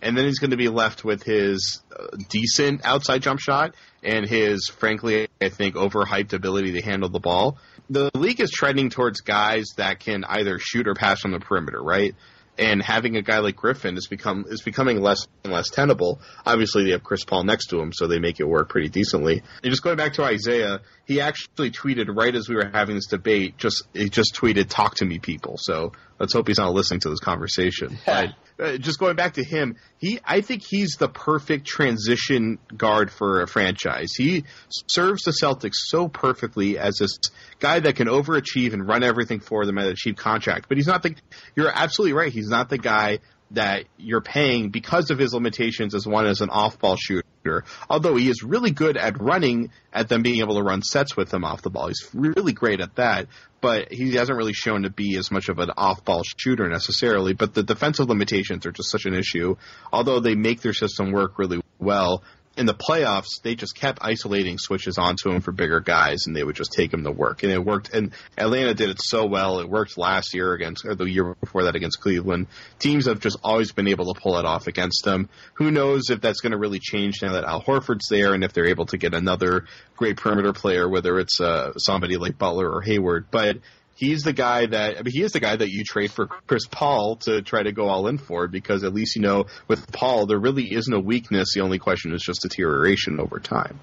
and 0.00 0.16
then 0.16 0.24
he's 0.24 0.38
going 0.38 0.52
to 0.52 0.56
be 0.56 0.70
left 0.70 1.04
with 1.04 1.22
his 1.24 1.82
uh, 1.94 2.16
decent 2.30 2.80
outside 2.84 3.20
jump 3.20 3.38
shot 3.38 3.74
and 4.02 4.26
his 4.26 4.68
frankly 4.68 5.28
I 5.40 5.48
think 5.48 5.74
overhyped 5.74 6.32
ability 6.32 6.72
to 6.72 6.82
handle 6.82 7.08
the 7.08 7.20
ball. 7.20 7.58
The 7.90 8.10
league 8.14 8.40
is 8.40 8.50
trending 8.50 8.90
towards 8.90 9.20
guys 9.20 9.66
that 9.76 10.00
can 10.00 10.24
either 10.24 10.58
shoot 10.58 10.88
or 10.88 10.94
pass 10.94 11.24
on 11.24 11.32
the 11.32 11.40
perimeter, 11.40 11.82
right? 11.82 12.14
and 12.58 12.82
having 12.82 13.16
a 13.16 13.22
guy 13.22 13.38
like 13.38 13.56
Griffin 13.56 13.96
is 13.96 14.06
become 14.06 14.44
is 14.48 14.62
becoming 14.62 15.00
less 15.00 15.26
and 15.42 15.52
less 15.52 15.70
tenable. 15.70 16.20
Obviously, 16.46 16.84
they 16.84 16.90
have 16.90 17.02
Chris 17.02 17.24
Paul 17.24 17.44
next 17.44 17.66
to 17.68 17.80
him, 17.80 17.92
so 17.92 18.06
they 18.06 18.18
make 18.18 18.40
it 18.40 18.44
work 18.44 18.68
pretty 18.68 18.88
decently. 18.88 19.42
And 19.62 19.70
just 19.70 19.82
going 19.82 19.96
back 19.96 20.14
to 20.14 20.24
Isaiah, 20.24 20.80
he 21.04 21.20
actually 21.20 21.70
tweeted 21.70 22.06
right 22.08 22.34
as 22.34 22.48
we 22.48 22.54
were 22.54 22.70
having 22.72 22.94
this 22.94 23.06
debate. 23.06 23.58
Just 23.58 23.84
he 23.92 24.08
just 24.08 24.34
tweeted, 24.34 24.68
"Talk 24.68 24.96
to 24.96 25.04
me, 25.04 25.18
people." 25.18 25.56
So 25.58 25.92
let's 26.18 26.32
hope 26.32 26.48
he's 26.48 26.58
not 26.58 26.72
listening 26.72 27.00
to 27.00 27.10
this 27.10 27.20
conversation. 27.20 27.98
but 28.06 28.34
uh, 28.58 28.76
just 28.76 28.98
going 28.98 29.16
back 29.16 29.34
to 29.34 29.44
him, 29.44 29.76
he 29.98 30.20
I 30.24 30.40
think 30.40 30.62
he's 30.68 30.96
the 30.98 31.08
perfect 31.08 31.66
transition 31.66 32.58
guard 32.76 33.10
for 33.10 33.42
a 33.42 33.48
franchise. 33.48 34.12
He 34.16 34.44
serves 34.88 35.22
the 35.22 35.32
Celtics 35.32 35.74
so 35.74 36.08
perfectly 36.08 36.78
as 36.78 36.96
this 36.98 37.18
guy 37.58 37.80
that 37.80 37.96
can 37.96 38.08
overachieve 38.08 38.72
and 38.72 38.86
run 38.86 39.02
everything 39.02 39.40
for 39.40 39.66
them 39.66 39.78
at 39.78 39.86
a 39.86 39.94
cheap 39.94 40.16
contract. 40.16 40.68
But 40.68 40.76
he's 40.78 40.86
not 40.86 41.02
the. 41.02 41.14
You're 41.56 41.72
absolutely 41.72 42.12
right. 42.12 42.32
He's 42.32 42.48
not 42.48 42.68
the 42.68 42.78
guy 42.78 43.18
that 43.50 43.84
you're 43.96 44.20
paying 44.20 44.70
because 44.70 45.10
of 45.10 45.18
his 45.18 45.32
limitations 45.32 45.94
as 45.94 46.06
one 46.06 46.26
as 46.26 46.40
an 46.40 46.50
off-ball 46.50 46.96
shooter. 46.96 47.64
Although 47.88 48.16
he 48.16 48.28
is 48.28 48.42
really 48.42 48.70
good 48.70 48.96
at 48.96 49.20
running, 49.20 49.70
at 49.92 50.08
them 50.08 50.22
being 50.22 50.40
able 50.40 50.56
to 50.56 50.62
run 50.62 50.82
sets 50.82 51.16
with 51.16 51.32
him 51.32 51.44
off 51.44 51.62
the 51.62 51.70
ball. 51.70 51.88
He's 51.88 52.08
really 52.14 52.52
great 52.52 52.80
at 52.80 52.96
that. 52.96 53.28
But 53.64 53.90
he 53.90 54.12
hasn't 54.16 54.36
really 54.36 54.52
shown 54.52 54.82
to 54.82 54.90
be 54.90 55.16
as 55.16 55.30
much 55.30 55.48
of 55.48 55.58
an 55.58 55.70
off-ball 55.74 56.20
shooter 56.36 56.68
necessarily. 56.68 57.32
But 57.32 57.54
the 57.54 57.62
defensive 57.62 58.10
limitations 58.10 58.66
are 58.66 58.72
just 58.72 58.90
such 58.90 59.06
an 59.06 59.14
issue. 59.14 59.56
Although 59.90 60.20
they 60.20 60.34
make 60.34 60.60
their 60.60 60.74
system 60.74 61.12
work 61.12 61.38
really 61.38 61.62
well, 61.78 62.22
in 62.56 62.66
the 62.66 62.74
playoffs, 62.74 63.42
they 63.42 63.54
just 63.54 63.74
kept 63.74 63.98
isolating 64.02 64.58
switches 64.58 64.98
onto 64.98 65.30
him 65.30 65.40
for 65.40 65.52
bigger 65.52 65.80
guys, 65.80 66.26
and 66.26 66.36
they 66.36 66.44
would 66.44 66.54
just 66.54 66.72
take 66.72 66.92
him 66.92 67.04
to 67.04 67.10
work. 67.10 67.42
And 67.42 67.50
it 67.50 67.64
worked. 67.64 67.92
And 67.92 68.12
Atlanta 68.38 68.74
did 68.74 68.90
it 68.90 69.00
so 69.00 69.26
well. 69.26 69.60
It 69.60 69.68
worked 69.68 69.98
last 69.98 70.34
year 70.34 70.52
against, 70.52 70.84
or 70.84 70.94
the 70.94 71.04
year 71.04 71.34
before 71.40 71.64
that 71.64 71.74
against 71.74 72.00
Cleveland. 72.00 72.46
Teams 72.78 73.06
have 73.06 73.20
just 73.20 73.38
always 73.42 73.72
been 73.72 73.88
able 73.88 74.12
to 74.12 74.20
pull 74.20 74.38
it 74.38 74.44
off 74.44 74.66
against 74.66 75.04
them. 75.04 75.28
Who 75.54 75.70
knows 75.70 76.10
if 76.10 76.20
that's 76.20 76.40
going 76.40 76.52
to 76.52 76.58
really 76.58 76.78
change 76.78 77.22
now 77.22 77.32
that 77.32 77.44
Al 77.44 77.62
Horford's 77.62 78.08
there, 78.08 78.34
and 78.34 78.44
if 78.44 78.52
they're 78.52 78.68
able 78.68 78.86
to 78.86 78.98
get 78.98 79.14
another 79.14 79.66
great 79.96 80.16
perimeter 80.16 80.52
player, 80.52 80.88
whether 80.88 81.18
it's 81.18 81.40
uh, 81.40 81.72
somebody 81.76 82.16
like 82.16 82.38
Butler 82.38 82.70
or 82.70 82.82
Hayward. 82.82 83.26
But 83.30 83.58
he's 83.94 84.22
the 84.22 84.32
guy 84.32 84.66
that 84.66 84.98
I 84.98 85.02
mean, 85.02 85.12
he 85.12 85.22
is 85.22 85.32
the 85.32 85.40
guy 85.40 85.56
that 85.56 85.70
you 85.70 85.84
trade 85.84 86.10
for 86.12 86.26
Chris 86.46 86.66
Paul 86.70 87.16
to 87.22 87.42
try 87.42 87.62
to 87.62 87.72
go 87.72 87.88
all 87.88 88.06
in 88.08 88.18
for 88.18 88.48
because 88.48 88.84
at 88.84 88.94
least 88.94 89.16
you 89.16 89.22
know 89.22 89.46
with 89.68 89.90
Paul 89.92 90.26
there 90.26 90.38
really 90.38 90.64
is 90.64 90.88
no 90.88 91.00
weakness. 91.00 91.54
The 91.54 91.60
only 91.60 91.78
question 91.78 92.12
is 92.12 92.22
just 92.22 92.42
deterioration 92.42 93.20
over 93.20 93.38
time. 93.38 93.80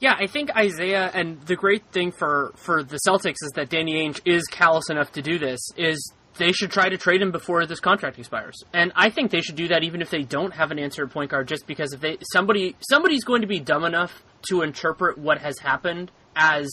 Yeah, 0.00 0.16
I 0.18 0.26
think 0.26 0.54
Isaiah, 0.54 1.10
and 1.14 1.40
the 1.46 1.56
great 1.56 1.86
thing 1.86 2.12
for, 2.12 2.52
for 2.56 2.82
the 2.82 2.98
Celtics 3.08 3.42
is 3.42 3.52
that 3.54 3.70
Danny 3.70 3.94
Ainge 3.94 4.20
is 4.26 4.44
callous 4.50 4.90
enough 4.90 5.12
to 5.12 5.22
do 5.22 5.38
this, 5.38 5.60
is 5.78 6.12
they 6.36 6.52
should 6.52 6.70
try 6.70 6.88
to 6.88 6.98
trade 6.98 7.22
him 7.22 7.30
before 7.30 7.64
this 7.64 7.80
contract 7.80 8.18
expires. 8.18 8.56
And 8.72 8.92
I 8.96 9.10
think 9.10 9.30
they 9.30 9.40
should 9.40 9.56
do 9.56 9.68
that 9.68 9.84
even 9.84 10.02
if 10.02 10.10
they 10.10 10.22
don't 10.22 10.52
have 10.52 10.70
an 10.70 10.78
answer 10.78 11.04
at 11.04 11.10
point 11.10 11.30
guard, 11.30 11.48
just 11.48 11.66
because 11.66 11.92
if 11.92 12.00
they 12.00 12.18
somebody 12.32 12.76
somebody's 12.80 13.24
going 13.24 13.42
to 13.42 13.46
be 13.46 13.60
dumb 13.60 13.84
enough 13.84 14.22
to 14.48 14.62
interpret 14.62 15.16
what 15.16 15.38
has 15.38 15.58
happened 15.58 16.10
as 16.36 16.68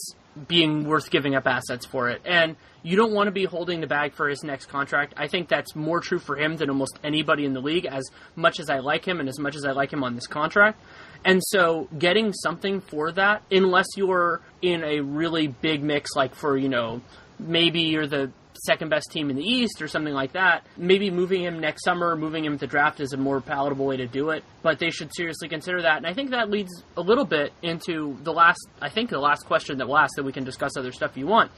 being 0.48 0.86
worth 0.86 1.10
giving 1.10 1.36
up 1.36 1.46
assets 1.46 1.86
for 1.86 2.10
it. 2.10 2.22
And 2.26 2.56
you 2.84 2.96
don't 2.96 3.14
want 3.14 3.28
to 3.28 3.32
be 3.32 3.46
holding 3.46 3.82
the 3.82 3.88
bag 3.88 4.14
for 4.14 4.28
his 4.30 4.44
next 4.44 4.68
contract. 4.68 5.14
I 5.18 5.28
think 5.28 5.50
that's 5.50 5.76
more 5.76 6.00
true 6.00 6.20
for 6.20 6.38
him 6.38 6.58
than 6.58 6.70
almost 6.70 7.00
anybody 7.04 7.46
in 7.46 7.54
the 7.54 7.62
league, 7.62 7.86
as 7.86 8.10
much 8.36 8.60
as 8.60 8.70
I 8.70 8.80
like 8.80 9.06
him 9.08 9.20
and 9.20 9.30
as 9.30 9.40
much 9.40 9.56
as 9.56 9.66
I 9.66 9.72
like 9.72 9.92
him 9.92 10.04
on 10.04 10.16
this 10.16 10.28
contract. 10.28 10.82
And 11.24 11.42
so 11.44 11.88
getting 11.98 12.34
something 12.34 12.82
for 12.82 13.12
that, 13.12 13.44
unless 13.52 13.86
you're 13.96 14.42
in 14.62 14.84
a 14.84 15.02
really 15.02 15.48
big 15.48 15.84
mix, 15.84 16.16
like 16.16 16.34
for, 16.34 16.58
you 16.58 16.70
know, 16.70 17.02
maybe 17.42 17.82
you're 17.82 18.08
the 18.08 18.32
second 18.66 18.90
best 18.90 19.12
team 19.12 19.30
in 19.30 19.36
the 19.36 19.44
East 19.44 19.82
or 19.82 19.88
something 19.88 20.14
like 20.14 20.34
that. 20.34 20.66
Maybe 20.78 21.10
moving 21.10 21.44
him 21.44 21.60
next 21.60 21.84
summer, 21.84 22.16
moving 22.16 22.46
him 22.46 22.58
to 22.60 22.68
draft 22.68 23.00
is 23.00 23.14
a 23.14 23.18
more 23.18 23.42
palatable 23.42 23.86
way 23.86 23.98
to 23.98 24.08
do 24.08 24.30
it. 24.30 24.44
But 24.62 24.80
they 24.80 24.92
should 24.92 25.14
seriously 25.16 25.48
consider 25.48 25.82
that. 25.82 25.98
And 25.98 26.06
I 26.06 26.14
think 26.14 26.32
that 26.32 26.50
leads 26.50 26.84
a 26.96 27.02
little 27.02 27.26
bit 27.26 27.54
into 27.62 28.18
the 28.24 28.34
last, 28.34 28.60
I 28.82 28.90
think 28.90 29.10
the 29.10 29.20
last 29.20 29.46
question 29.46 29.78
that 29.80 29.88
we'll 29.88 29.98
ask 29.98 30.16
that 30.16 30.24
we 30.24 30.32
can 30.32 30.44
discuss 30.44 30.78
other 30.78 30.92
stuff 30.92 31.18
you 31.18 31.28
want. 31.28 31.52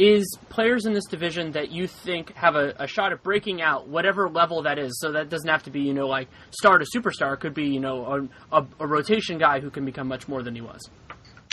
Is 0.00 0.38
players 0.48 0.86
in 0.86 0.92
this 0.92 1.06
division 1.06 1.50
that 1.52 1.72
you 1.72 1.88
think 1.88 2.32
have 2.34 2.54
a, 2.54 2.72
a 2.78 2.86
shot 2.86 3.10
at 3.10 3.24
breaking 3.24 3.60
out, 3.60 3.88
whatever 3.88 4.30
level 4.30 4.62
that 4.62 4.78
is? 4.78 4.96
So 5.00 5.10
that 5.10 5.28
doesn't 5.28 5.48
have 5.48 5.64
to 5.64 5.70
be, 5.70 5.80
you 5.80 5.92
know, 5.92 6.06
like 6.06 6.28
star 6.50 6.78
to 6.78 6.86
superstar. 6.94 7.34
It 7.34 7.40
could 7.40 7.54
be, 7.54 7.64
you 7.64 7.80
know, 7.80 8.28
a, 8.52 8.60
a, 8.60 8.66
a 8.78 8.86
rotation 8.86 9.38
guy 9.38 9.58
who 9.58 9.70
can 9.70 9.84
become 9.84 10.06
much 10.06 10.28
more 10.28 10.44
than 10.44 10.54
he 10.54 10.60
was. 10.60 10.88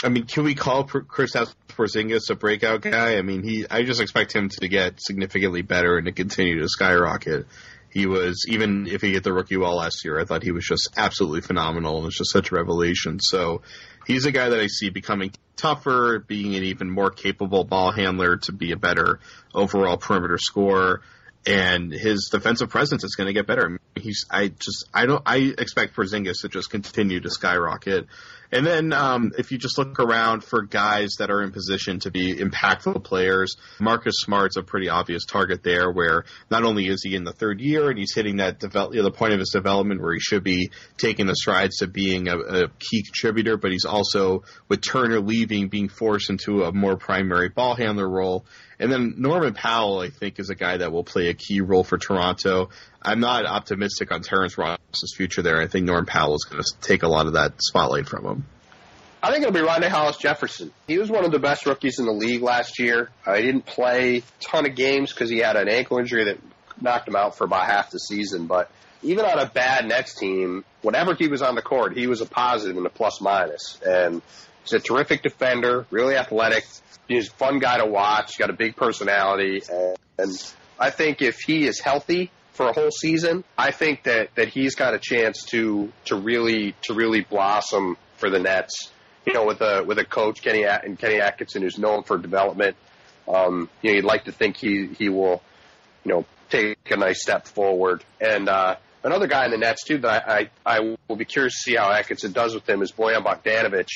I 0.04 0.08
mean, 0.08 0.24
can 0.24 0.44
we 0.44 0.54
call 0.54 0.84
Kristaps 0.84 1.54
Porzingis 1.68 2.30
a 2.30 2.34
breakout 2.34 2.82
guy? 2.82 3.16
I 3.16 3.22
mean, 3.22 3.42
he. 3.42 3.66
I 3.70 3.82
just 3.82 4.00
expect 4.00 4.32
him 4.32 4.48
to 4.48 4.68
get 4.68 5.00
significantly 5.00 5.62
better 5.62 5.96
and 5.96 6.06
to 6.06 6.12
continue 6.12 6.60
to 6.60 6.68
skyrocket. 6.68 7.46
He 7.90 8.06
was 8.06 8.44
even 8.48 8.86
if 8.86 9.00
he 9.00 9.14
hit 9.14 9.24
the 9.24 9.32
rookie 9.32 9.56
wall 9.56 9.76
last 9.76 10.04
year, 10.04 10.20
I 10.20 10.24
thought 10.24 10.42
he 10.42 10.52
was 10.52 10.66
just 10.66 10.90
absolutely 10.96 11.40
phenomenal 11.40 11.96
and 11.96 12.04
was 12.04 12.16
just 12.16 12.30
such 12.30 12.50
a 12.52 12.54
revelation. 12.54 13.20
So 13.20 13.62
he's 14.06 14.26
a 14.26 14.32
guy 14.32 14.50
that 14.50 14.60
I 14.60 14.66
see 14.66 14.90
becoming 14.90 15.32
tougher, 15.56 16.18
being 16.18 16.54
an 16.54 16.64
even 16.64 16.90
more 16.90 17.10
capable 17.10 17.64
ball 17.64 17.92
handler 17.92 18.36
to 18.36 18.52
be 18.52 18.72
a 18.72 18.76
better 18.76 19.20
overall 19.54 19.96
perimeter 19.96 20.36
scorer 20.36 21.00
and 21.46 21.92
his 21.92 22.28
defensive 22.30 22.68
presence 22.68 23.04
is 23.04 23.14
going 23.14 23.28
to 23.28 23.32
get 23.32 23.46
better. 23.46 23.78
He's 23.94 24.26
I 24.30 24.48
just 24.48 24.88
I 24.92 25.06
don't 25.06 25.22
I 25.24 25.54
expect 25.56 25.94
Porzingis 25.94 26.42
to 26.42 26.48
just 26.48 26.70
continue 26.70 27.20
to 27.20 27.30
skyrocket. 27.30 28.06
And 28.52 28.66
then 28.66 28.92
um, 28.92 29.32
if 29.38 29.52
you 29.52 29.58
just 29.58 29.78
look 29.78 29.98
around 29.98 30.44
for 30.44 30.62
guys 30.62 31.10
that 31.18 31.30
are 31.30 31.42
in 31.42 31.52
position 31.52 32.00
to 32.00 32.10
be 32.10 32.34
impactful 32.34 33.04
players, 33.04 33.56
Marcus 33.80 34.14
Smart's 34.18 34.56
a 34.56 34.62
pretty 34.62 34.88
obvious 34.88 35.24
target 35.24 35.62
there. 35.62 35.90
Where 35.90 36.24
not 36.50 36.64
only 36.64 36.86
is 36.88 37.02
he 37.02 37.14
in 37.14 37.24
the 37.24 37.32
third 37.32 37.60
year 37.60 37.90
and 37.90 37.98
he's 37.98 38.14
hitting 38.14 38.36
that 38.36 38.58
develop, 38.58 38.94
you 38.94 39.00
know, 39.00 39.04
the 39.04 39.16
point 39.16 39.32
of 39.32 39.38
his 39.38 39.50
development 39.50 40.00
where 40.00 40.14
he 40.14 40.20
should 40.20 40.44
be 40.44 40.70
taking 40.96 41.26
the 41.26 41.34
strides 41.34 41.78
to 41.78 41.86
being 41.86 42.28
a, 42.28 42.38
a 42.38 42.68
key 42.68 43.02
contributor, 43.02 43.56
but 43.56 43.72
he's 43.72 43.84
also 43.84 44.44
with 44.68 44.80
Turner 44.80 45.20
leaving, 45.20 45.68
being 45.68 45.88
forced 45.88 46.30
into 46.30 46.64
a 46.64 46.72
more 46.72 46.96
primary 46.96 47.48
ball 47.48 47.74
handler 47.74 48.08
role. 48.08 48.44
And 48.78 48.92
then 48.92 49.14
Norman 49.16 49.54
Powell, 49.54 50.00
I 50.00 50.10
think, 50.10 50.38
is 50.38 50.50
a 50.50 50.54
guy 50.54 50.76
that 50.76 50.92
will 50.92 51.04
play 51.04 51.28
a 51.28 51.34
key 51.34 51.60
role 51.62 51.82
for 51.82 51.96
Toronto. 51.96 52.68
I'm 53.06 53.20
not 53.20 53.46
optimistic 53.46 54.10
on 54.10 54.22
Terrence 54.22 54.58
Ross's 54.58 55.14
future 55.16 55.40
there. 55.40 55.60
I 55.60 55.68
think 55.68 55.86
Norman 55.86 56.06
Powell 56.06 56.34
is 56.34 56.42
going 56.42 56.60
to 56.60 56.80
take 56.80 57.04
a 57.04 57.08
lot 57.08 57.26
of 57.26 57.34
that 57.34 57.52
spotlight 57.62 58.08
from 58.08 58.26
him. 58.26 58.46
I 59.22 59.30
think 59.30 59.42
it'll 59.42 59.54
be 59.54 59.60
Rondae 59.60 59.88
Hollis 59.88 60.16
Jefferson. 60.16 60.72
He 60.88 60.98
was 60.98 61.08
one 61.08 61.24
of 61.24 61.30
the 61.30 61.38
best 61.38 61.66
rookies 61.66 62.00
in 62.00 62.04
the 62.04 62.12
league 62.12 62.42
last 62.42 62.80
year. 62.80 63.10
Uh, 63.24 63.36
he 63.36 63.42
didn't 63.42 63.64
play 63.64 64.18
a 64.18 64.22
ton 64.40 64.66
of 64.66 64.74
games 64.74 65.12
because 65.12 65.30
he 65.30 65.38
had 65.38 65.54
an 65.54 65.68
ankle 65.68 65.98
injury 65.98 66.24
that 66.24 66.38
knocked 66.80 67.06
him 67.06 67.14
out 67.14 67.38
for 67.38 67.44
about 67.44 67.66
half 67.66 67.90
the 67.90 67.98
season. 67.98 68.48
But 68.48 68.70
even 69.02 69.24
on 69.24 69.38
a 69.38 69.46
bad 69.46 69.86
Nets 69.86 70.14
team, 70.14 70.64
whenever 70.82 71.14
he 71.14 71.28
was 71.28 71.42
on 71.42 71.54
the 71.54 71.62
court, 71.62 71.96
he 71.96 72.08
was 72.08 72.20
a 72.20 72.26
positive 72.26 72.76
and 72.76 72.86
a 72.86 72.90
plus 72.90 73.20
minus. 73.20 73.80
And 73.86 74.20
he's 74.64 74.72
a 74.72 74.80
terrific 74.80 75.22
defender, 75.22 75.86
really 75.90 76.16
athletic. 76.16 76.66
He's 77.06 77.28
a 77.28 77.32
fun 77.32 77.60
guy 77.60 77.78
to 77.78 77.86
watch. 77.86 78.32
He's 78.32 78.38
got 78.38 78.50
a 78.50 78.56
big 78.56 78.74
personality, 78.74 79.62
and, 79.70 79.96
and 80.18 80.54
I 80.78 80.90
think 80.90 81.22
if 81.22 81.38
he 81.38 81.66
is 81.68 81.78
healthy 81.78 82.32
for 82.56 82.68
a 82.68 82.72
whole 82.72 82.90
season, 82.90 83.44
I 83.56 83.70
think 83.70 84.04
that 84.04 84.34
that 84.34 84.48
he's 84.48 84.74
got 84.74 84.94
a 84.94 84.98
chance 84.98 85.44
to 85.50 85.92
to 86.06 86.16
really 86.16 86.74
to 86.82 86.94
really 86.94 87.20
blossom 87.20 87.96
for 88.16 88.30
the 88.30 88.38
Nets. 88.38 88.90
You 89.26 89.34
know, 89.34 89.44
with 89.44 89.60
a 89.60 89.84
with 89.84 89.98
a 89.98 90.04
coach 90.04 90.42
Kenny 90.42 90.64
and 90.64 90.98
Kenny 90.98 91.20
Atkinson 91.20 91.62
who's 91.62 91.78
known 91.78 92.02
for 92.02 92.18
development. 92.18 92.76
Um, 93.28 93.68
you 93.82 93.90
know, 93.90 93.96
you'd 93.96 94.04
like 94.04 94.24
to 94.24 94.32
think 94.32 94.56
he 94.56 94.86
he 94.86 95.08
will, 95.08 95.42
you 96.04 96.12
know, 96.12 96.24
take 96.48 96.78
a 96.90 96.96
nice 96.96 97.22
step 97.22 97.46
forward. 97.46 98.04
And 98.20 98.48
uh, 98.48 98.76
another 99.02 99.26
guy 99.26 99.44
in 99.44 99.50
the 99.50 99.58
Nets 99.58 99.84
too 99.84 99.98
that 99.98 100.28
I, 100.28 100.50
I 100.64 100.76
I 100.78 100.96
will 101.08 101.16
be 101.16 101.24
curious 101.24 101.54
to 101.54 101.70
see 101.70 101.76
how 101.76 101.90
Atkinson 101.90 102.32
does 102.32 102.54
with 102.54 102.68
him 102.68 102.82
is 102.82 102.92
Bojan 102.92 103.24
Bogdanovic. 103.24 103.88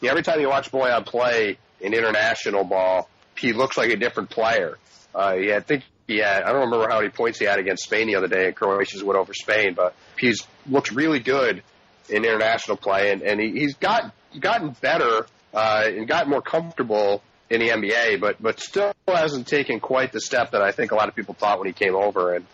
You 0.00 0.06
know, 0.06 0.10
every 0.10 0.22
time 0.22 0.40
you 0.40 0.48
watch 0.48 0.70
Bojan 0.70 1.04
play, 1.04 1.58
in 1.80 1.94
international 1.94 2.64
ball, 2.64 3.08
he 3.36 3.52
looks 3.52 3.76
like 3.76 3.90
a 3.90 3.96
different 3.96 4.30
player. 4.30 4.78
Uh, 5.14 5.34
yeah, 5.34 5.56
I 5.56 5.60
think 5.60 5.84
he 6.10 6.18
had, 6.18 6.42
I 6.42 6.52
don't 6.52 6.70
remember 6.70 6.88
how 6.90 6.98
many 6.98 7.10
points 7.10 7.38
he 7.38 7.44
had 7.44 7.60
against 7.60 7.84
Spain 7.84 8.08
the 8.08 8.16
other 8.16 8.26
day, 8.26 8.46
and 8.46 8.56
Croatia's 8.56 9.04
went 9.04 9.16
over 9.16 9.32
Spain, 9.32 9.74
but 9.74 9.94
he's 10.18 10.42
looked 10.68 10.90
really 10.90 11.20
good 11.20 11.62
in 12.08 12.24
international 12.24 12.76
play, 12.76 13.12
and, 13.12 13.22
and 13.22 13.40
he, 13.40 13.52
he's 13.52 13.74
got 13.74 14.12
gotten 14.38 14.70
better 14.80 15.26
uh, 15.54 15.84
and 15.86 16.08
gotten 16.08 16.28
more 16.28 16.42
comfortable 16.42 17.22
in 17.48 17.60
the 17.60 17.68
NBA, 17.68 18.20
but 18.20 18.42
but 18.42 18.58
still 18.58 18.92
hasn't 19.06 19.46
taken 19.46 19.78
quite 19.78 20.10
the 20.10 20.20
step 20.20 20.50
that 20.50 20.62
I 20.62 20.72
think 20.72 20.90
a 20.90 20.96
lot 20.96 21.08
of 21.08 21.14
people 21.14 21.34
thought 21.34 21.58
when 21.58 21.68
he 21.68 21.72
came 21.72 21.94
over. 21.94 22.34
And 22.34 22.44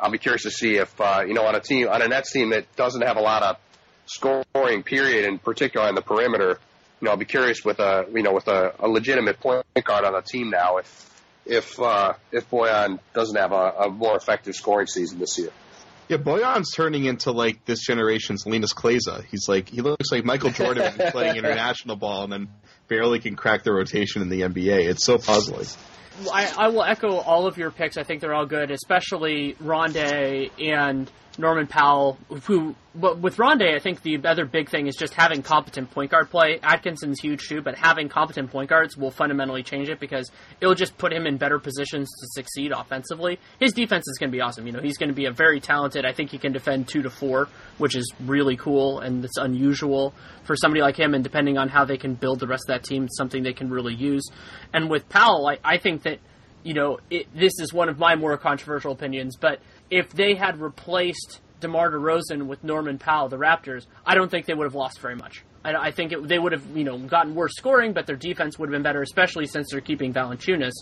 I'll 0.00 0.10
be 0.10 0.18
curious 0.18 0.42
to 0.44 0.50
see 0.50 0.76
if 0.76 0.98
uh, 0.98 1.24
you 1.26 1.34
know 1.34 1.44
on 1.44 1.54
a 1.54 1.60
team 1.60 1.88
on 1.88 2.00
a 2.00 2.08
Nets 2.08 2.32
team 2.32 2.50
that 2.50 2.64
doesn't 2.76 3.02
have 3.02 3.18
a 3.18 3.22
lot 3.22 3.42
of 3.42 3.56
scoring 4.06 4.82
period, 4.82 5.26
in 5.26 5.38
particular 5.38 5.86
on 5.86 5.94
the 5.94 6.02
perimeter, 6.02 6.58
you 7.00 7.06
know, 7.06 7.10
I'll 7.10 7.16
be 7.18 7.26
curious 7.26 7.62
with 7.62 7.78
a 7.78 8.06
you 8.14 8.22
know 8.22 8.32
with 8.32 8.48
a, 8.48 8.74
a 8.78 8.88
legitimate 8.88 9.38
point 9.38 9.64
guard 9.84 10.04
on 10.04 10.14
the 10.14 10.22
team 10.22 10.48
now 10.50 10.78
if 10.78 11.11
if 11.46 11.78
uh, 11.80 12.14
if 12.30 12.48
Bojan 12.50 12.98
doesn't 13.14 13.36
have 13.36 13.52
a, 13.52 13.72
a 13.84 13.90
more 13.90 14.16
effective 14.16 14.54
scoring 14.54 14.86
season 14.86 15.18
this 15.18 15.38
year. 15.38 15.50
Yeah, 16.08 16.18
Bojan's 16.18 16.70
turning 16.72 17.04
into 17.04 17.32
like 17.32 17.64
this 17.64 17.80
generation's 17.80 18.44
Linas 18.44 18.74
Kleiza. 18.74 19.24
He's 19.24 19.48
like 19.48 19.68
he 19.68 19.80
looks 19.80 20.10
like 20.12 20.24
Michael 20.24 20.50
Jordan 20.50 20.92
playing 21.10 21.36
international 21.36 21.96
ball 21.96 22.24
and 22.24 22.32
then 22.32 22.48
barely 22.88 23.18
can 23.18 23.36
crack 23.36 23.64
the 23.64 23.72
rotation 23.72 24.22
in 24.22 24.28
the 24.28 24.42
NBA. 24.42 24.88
It's 24.88 25.04
so 25.04 25.18
puzzling. 25.18 25.66
I, 26.30 26.52
I 26.58 26.68
will 26.68 26.84
echo 26.84 27.16
all 27.16 27.46
of 27.46 27.56
your 27.56 27.70
picks. 27.70 27.96
I 27.96 28.02
think 28.02 28.20
they're 28.20 28.34
all 28.34 28.46
good, 28.46 28.70
especially 28.70 29.54
Rondae 29.54 30.50
and 30.60 31.10
Norman 31.38 31.66
Powell, 31.66 32.18
who, 32.44 32.74
but 32.94 33.18
with 33.18 33.36
Rondae, 33.36 33.74
I 33.74 33.78
think 33.78 34.02
the 34.02 34.20
other 34.24 34.44
big 34.44 34.68
thing 34.68 34.86
is 34.86 34.96
just 34.96 35.14
having 35.14 35.42
competent 35.42 35.90
point 35.90 36.10
guard 36.10 36.30
play. 36.30 36.60
Atkinson's 36.62 37.20
huge 37.20 37.48
too, 37.48 37.62
but 37.62 37.74
having 37.74 38.10
competent 38.10 38.50
point 38.50 38.68
guards 38.68 38.96
will 38.98 39.10
fundamentally 39.10 39.62
change 39.62 39.88
it 39.88 39.98
because 39.98 40.30
it'll 40.60 40.74
just 40.74 40.96
put 40.98 41.12
him 41.12 41.26
in 41.26 41.38
better 41.38 41.58
positions 41.58 42.08
to 42.20 42.26
succeed 42.32 42.70
offensively. 42.70 43.38
His 43.58 43.72
defense 43.72 44.04
is 44.08 44.18
going 44.18 44.30
to 44.30 44.36
be 44.36 44.42
awesome. 44.42 44.66
You 44.66 44.72
know, 44.72 44.82
he's 44.82 44.98
going 44.98 45.08
to 45.08 45.14
be 45.14 45.24
a 45.24 45.32
very 45.32 45.58
talented. 45.58 46.04
I 46.04 46.12
think 46.12 46.30
he 46.30 46.38
can 46.38 46.52
defend 46.52 46.88
two 46.88 47.02
to 47.02 47.10
four, 47.10 47.48
which 47.78 47.96
is 47.96 48.12
really 48.20 48.56
cool 48.56 49.00
and 49.00 49.24
it's 49.24 49.38
unusual 49.38 50.12
for 50.44 50.54
somebody 50.54 50.82
like 50.82 50.98
him. 50.98 51.14
And 51.14 51.24
depending 51.24 51.56
on 51.56 51.68
how 51.70 51.86
they 51.86 51.96
can 51.96 52.14
build 52.14 52.40
the 52.40 52.46
rest 52.46 52.64
of 52.68 52.74
that 52.74 52.84
team, 52.84 53.08
something 53.08 53.42
they 53.42 53.54
can 53.54 53.70
really 53.70 53.94
use. 53.94 54.28
And 54.74 54.90
with 54.90 55.08
Powell, 55.08 55.46
I, 55.46 55.58
I 55.64 55.78
think 55.78 56.02
that 56.02 56.18
you 56.64 56.74
know, 56.74 56.98
it, 57.10 57.26
this 57.34 57.58
is 57.58 57.72
one 57.72 57.88
of 57.88 57.98
my 57.98 58.14
more 58.14 58.36
controversial 58.36 58.92
opinions, 58.92 59.36
but 59.36 59.60
if 59.92 60.10
they 60.10 60.34
had 60.34 60.58
replaced 60.58 61.40
DeMar 61.60 61.90
DeRozan 61.90 62.46
with 62.46 62.64
Norman 62.64 62.98
Powell, 62.98 63.28
the 63.28 63.36
Raptors, 63.36 63.86
I 64.06 64.14
don't 64.14 64.30
think 64.30 64.46
they 64.46 64.54
would 64.54 64.64
have 64.64 64.74
lost 64.74 65.00
very 65.00 65.14
much. 65.14 65.44
I, 65.62 65.74
I 65.74 65.90
think 65.90 66.12
it, 66.12 66.26
they 66.26 66.38
would 66.38 66.52
have, 66.52 66.64
you 66.74 66.82
know, 66.82 66.98
gotten 66.98 67.34
worse 67.34 67.52
scoring, 67.54 67.92
but 67.92 68.06
their 68.06 68.16
defense 68.16 68.58
would 68.58 68.70
have 68.70 68.72
been 68.72 68.82
better, 68.82 69.02
especially 69.02 69.46
since 69.46 69.70
they're 69.70 69.82
keeping 69.82 70.14
Valanciunas. 70.14 70.72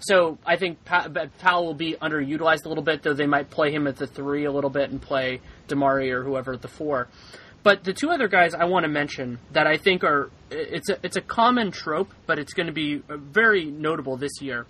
So 0.00 0.38
I 0.44 0.56
think 0.56 0.84
pa- 0.84 1.08
Powell 1.38 1.64
will 1.64 1.74
be 1.74 1.94
underutilized 1.94 2.66
a 2.66 2.68
little 2.68 2.84
bit, 2.84 3.02
though 3.02 3.14
they 3.14 3.26
might 3.26 3.48
play 3.48 3.72
him 3.72 3.86
at 3.86 3.96
the 3.96 4.06
three 4.06 4.44
a 4.44 4.52
little 4.52 4.70
bit 4.70 4.90
and 4.90 5.00
play 5.00 5.40
DeMarre 5.68 6.12
or 6.12 6.22
whoever 6.22 6.52
at 6.52 6.60
the 6.60 6.68
four. 6.68 7.08
But 7.62 7.82
the 7.84 7.94
two 7.94 8.10
other 8.10 8.28
guys 8.28 8.52
I 8.54 8.66
want 8.66 8.84
to 8.84 8.88
mention 8.88 9.38
that 9.52 9.66
I 9.66 9.78
think 9.78 10.04
are 10.04 10.30
it's 10.50 10.88
a 10.88 10.98
it's 11.02 11.16
a 11.16 11.20
common 11.20 11.70
trope, 11.70 12.12
but 12.26 12.38
it's 12.38 12.54
going 12.54 12.68
to 12.68 12.72
be 12.72 13.02
uh, 13.08 13.16
very 13.18 13.66
notable 13.66 14.16
this 14.16 14.40
year 14.40 14.66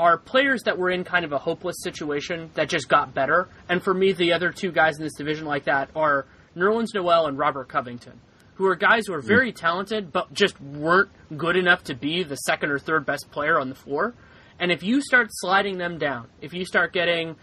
are 0.00 0.16
players 0.16 0.62
that 0.62 0.78
were 0.78 0.90
in 0.90 1.04
kind 1.04 1.26
of 1.26 1.32
a 1.32 1.38
hopeless 1.38 1.76
situation 1.82 2.50
that 2.54 2.70
just 2.70 2.88
got 2.88 3.12
better. 3.12 3.48
And 3.68 3.82
for 3.82 3.92
me, 3.92 4.12
the 4.12 4.32
other 4.32 4.50
two 4.50 4.72
guys 4.72 4.96
in 4.96 5.04
this 5.04 5.12
division 5.14 5.44
like 5.44 5.64
that 5.64 5.90
are 5.94 6.24
Nerlens 6.56 6.94
Noel 6.94 7.26
and 7.26 7.36
Robert 7.36 7.68
Covington, 7.68 8.18
who 8.54 8.64
are 8.64 8.76
guys 8.76 9.06
who 9.06 9.12
are 9.12 9.20
very 9.20 9.52
mm. 9.52 9.56
talented 9.56 10.10
but 10.10 10.32
just 10.32 10.58
weren't 10.58 11.10
good 11.36 11.54
enough 11.54 11.84
to 11.84 11.94
be 11.94 12.22
the 12.22 12.36
second 12.36 12.70
or 12.70 12.78
third 12.78 13.04
best 13.04 13.30
player 13.30 13.60
on 13.60 13.68
the 13.68 13.74
floor. 13.74 14.14
And 14.58 14.72
if 14.72 14.82
you 14.82 15.02
start 15.02 15.28
sliding 15.32 15.76
them 15.76 15.98
down, 15.98 16.28
if 16.40 16.54
you 16.54 16.64
start 16.64 16.94
getting 16.94 17.36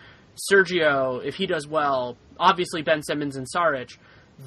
Sergio, 0.52 1.24
if 1.24 1.36
he 1.36 1.46
does 1.46 1.68
well, 1.68 2.18
obviously 2.40 2.82
Ben 2.82 3.04
Simmons 3.04 3.36
and 3.36 3.46
Saric, 3.56 3.98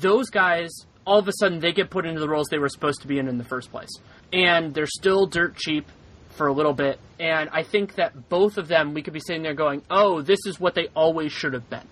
those 0.01 0.31
guys 0.31 0.71
all 1.07 1.21
of 1.21 1.29
a 1.29 1.33
sudden 1.39 1.61
they 1.61 1.73
get 1.73 1.91
put 1.91 2.07
into 2.07 2.21
the 2.21 2.29
roles 2.29 2.49
they 2.49 2.59
were 2.59 2.69
supposed 2.69 3.03
to 3.03 3.09
be 3.09 3.19
in 3.19 3.29
in 3.29 3.39
the 3.39 3.45
first 3.45 3.71
place. 3.71 3.91
And 4.33 4.75
they're 4.75 4.87
still 4.87 5.27
dirt 5.27 5.57
cheap 5.57 5.87
for 6.31 6.47
a 6.47 6.53
little 6.53 6.73
bit, 6.73 6.99
and 7.19 7.51
I 7.51 7.63
think 7.63 7.97
that 7.97 8.29
both 8.29 8.57
of 8.59 8.69
them, 8.69 8.95
we 8.95 9.03
could 9.03 9.13
be 9.13 9.21
sitting 9.21 9.43
there 9.43 9.55
going, 9.55 9.83
"Oh, 9.91 10.23
this 10.23 10.41
is 10.47 10.59
what 10.59 10.75
they 10.75 10.89
always 10.95 11.33
should 11.33 11.55
have 11.55 11.69
been." 11.69 11.87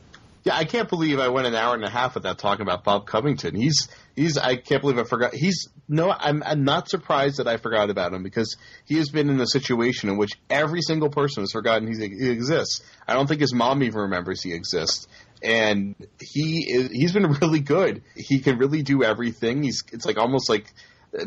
Yeah, 0.45 0.57
I 0.57 0.65
can't 0.65 0.89
believe 0.89 1.19
I 1.19 1.29
went 1.29 1.47
an 1.47 1.55
hour 1.55 1.75
and 1.75 1.85
a 1.85 1.91
half 1.91 2.15
without 2.15 2.39
talking 2.39 2.63
about 2.63 2.83
Bob 2.83 3.07
Covington. 3.07 3.55
He's 3.55 3.89
he's 4.17 4.39
I 4.39 4.57
can't 4.57 4.81
believe 4.81 4.99
I 4.99 5.05
forgot. 5.05 5.35
He's 5.35 5.69
no, 5.89 6.11
I'm 6.11 6.43
I'm 6.43 6.65
not 6.65 6.89
surprised 6.89 7.39
that 7.39 7.47
I 7.47 7.57
forgot 7.57 7.91
about 7.91 8.15
him 8.15 8.23
because 8.23 8.57
he 8.87 8.97
has 8.97 9.11
been 9.11 9.29
in 9.29 9.41
a 9.41 9.47
situation 9.47 10.09
in 10.09 10.17
which 10.17 10.31
every 10.49 10.81
single 10.81 11.11
person 11.11 11.43
has 11.43 11.53
forgotten 11.53 11.93
he, 11.93 12.31
exists. 12.31 12.83
I 13.07 13.15
don't 13.15 13.27
think 13.27 13.41
his 13.41 13.53
mom 13.53 13.83
even 13.83 14.01
remembers 14.01 14.43
he 14.43 14.55
exists. 14.55 15.07
And 15.43 15.95
he 16.19 16.65
is 16.67 16.91
he's 16.93 17.13
been 17.13 17.31
really 17.43 17.61
good. 17.61 18.03
He 18.17 18.39
can 18.39 18.59
really 18.59 18.83
do 18.83 19.03
everything. 19.03 19.63
He's 19.63 19.83
it's 19.93 20.07
like 20.07 20.17
almost 20.17 20.49
like 20.49 20.73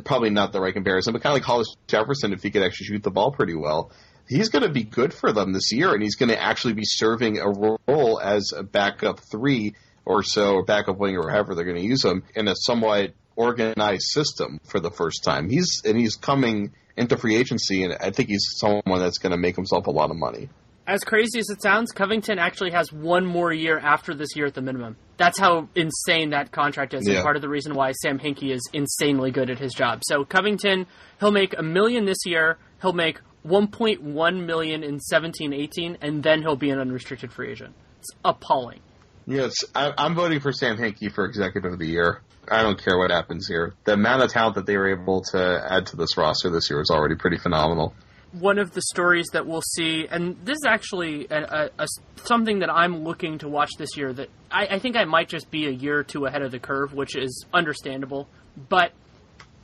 probably 0.05 0.29
not 0.29 0.51
the 0.51 0.61
right 0.61 0.73
comparison, 0.73 1.13
but 1.13 1.21
kind 1.21 1.31
of 1.31 1.37
like 1.37 1.45
Hollis 1.45 1.75
Jefferson 1.87 2.33
if 2.33 2.43
he 2.43 2.51
could 2.51 2.63
actually 2.63 2.87
shoot 2.87 3.03
the 3.03 3.11
ball 3.11 3.31
pretty 3.31 3.55
well. 3.55 3.91
he's 4.27 4.49
going 4.49 4.63
to 4.63 4.69
be 4.69 4.83
good 4.83 5.13
for 5.13 5.31
them 5.31 5.53
this 5.53 5.71
year, 5.71 5.93
and 5.93 6.01
he's 6.01 6.15
going 6.15 6.29
to 6.29 6.41
actually 6.41 6.73
be 6.73 6.85
serving 6.85 7.39
a 7.39 7.49
role 7.49 8.19
as 8.21 8.53
a 8.55 8.63
backup 8.63 9.19
three 9.19 9.73
or 10.05 10.23
so, 10.23 10.55
or 10.55 10.63
backup 10.63 10.97
wing, 10.97 11.17
or 11.17 11.29
however 11.29 11.53
they're 11.53 11.65
going 11.65 11.77
to 11.77 11.83
use 11.83 12.03
him 12.03 12.23
in 12.35 12.47
a 12.47 12.55
somewhat 12.55 13.13
organized 13.35 14.07
system 14.07 14.59
for 14.65 14.79
the 14.79 14.91
first 14.91 15.23
time. 15.23 15.49
He's 15.49 15.81
and 15.85 15.97
he's 15.97 16.15
coming 16.15 16.73
into 16.97 17.17
free 17.17 17.35
agency, 17.35 17.83
and 17.83 17.93
I 17.93 18.11
think 18.11 18.29
he's 18.29 18.47
someone 18.57 18.99
that's 18.99 19.17
going 19.17 19.31
to 19.31 19.37
make 19.37 19.55
himself 19.55 19.87
a 19.87 19.91
lot 19.91 20.09
of 20.09 20.17
money. 20.17 20.49
As 20.91 21.05
crazy 21.05 21.39
as 21.39 21.49
it 21.49 21.61
sounds, 21.61 21.93
Covington 21.93 22.37
actually 22.37 22.71
has 22.71 22.91
one 22.91 23.25
more 23.25 23.53
year 23.53 23.79
after 23.79 24.13
this 24.13 24.35
year 24.35 24.47
at 24.47 24.53
the 24.55 24.61
minimum. 24.61 24.97
That's 25.15 25.39
how 25.39 25.69
insane 25.73 26.31
that 26.31 26.51
contract 26.51 26.93
is, 26.93 27.07
Yeah. 27.07 27.15
and 27.15 27.23
part 27.23 27.37
of 27.37 27.41
the 27.41 27.47
reason 27.47 27.75
why 27.75 27.93
Sam 27.93 28.19
Hinkie 28.19 28.51
is 28.53 28.59
insanely 28.73 29.31
good 29.31 29.49
at 29.49 29.57
his 29.57 29.73
job. 29.73 30.01
So 30.03 30.25
Covington, 30.25 30.87
he'll 31.21 31.31
make 31.31 31.57
a 31.57 31.63
million 31.63 32.03
this 32.03 32.17
year. 32.25 32.57
He'll 32.81 32.91
make 32.91 33.21
1.1 33.47 34.45
million 34.45 34.83
in 34.83 34.99
17-18, 34.99 35.95
and 36.01 36.23
then 36.23 36.41
he'll 36.41 36.57
be 36.57 36.71
an 36.71 36.79
unrestricted 36.79 37.31
free 37.31 37.51
agent. 37.51 37.73
It's 37.99 38.09
appalling. 38.25 38.81
Yes, 39.25 39.53
I, 39.73 39.93
I'm 39.97 40.13
voting 40.13 40.41
for 40.41 40.51
Sam 40.51 40.75
Hinkie 40.75 41.09
for 41.09 41.23
executive 41.23 41.71
of 41.71 41.79
the 41.79 41.87
year. 41.87 42.19
I 42.49 42.63
don't 42.63 42.83
care 42.83 42.97
what 42.97 43.11
happens 43.11 43.47
here. 43.47 43.75
The 43.85 43.93
amount 43.93 44.23
of 44.23 44.31
talent 44.31 44.55
that 44.55 44.65
they 44.65 44.75
were 44.75 44.89
able 44.89 45.21
to 45.31 45.65
add 45.69 45.85
to 45.85 45.95
this 45.95 46.17
roster 46.17 46.49
this 46.49 46.69
year 46.69 46.81
is 46.81 46.89
already 46.91 47.15
pretty 47.15 47.37
phenomenal. 47.37 47.93
One 48.31 48.57
of 48.57 48.73
the 48.73 48.81
stories 48.81 49.27
that 49.33 49.45
we'll 49.45 49.61
see, 49.61 50.07
and 50.09 50.37
this 50.45 50.55
is 50.55 50.65
actually 50.65 51.27
a, 51.29 51.41
a, 51.41 51.69
a- 51.79 51.87
something 52.23 52.59
that 52.59 52.69
I'm 52.69 53.03
looking 53.03 53.37
to 53.39 53.49
watch 53.49 53.71
this 53.77 53.97
year. 53.97 54.13
That 54.13 54.29
I, 54.49 54.67
I 54.67 54.79
think 54.79 54.95
I 54.95 55.05
might 55.05 55.29
just 55.29 55.51
be 55.51 55.67
a 55.67 55.71
year 55.71 55.99
or 55.99 56.03
two 56.03 56.25
ahead 56.25 56.41
of 56.41 56.51
the 56.51 56.59
curve, 56.59 56.93
which 56.93 57.15
is 57.15 57.45
understandable. 57.53 58.27
But 58.69 58.93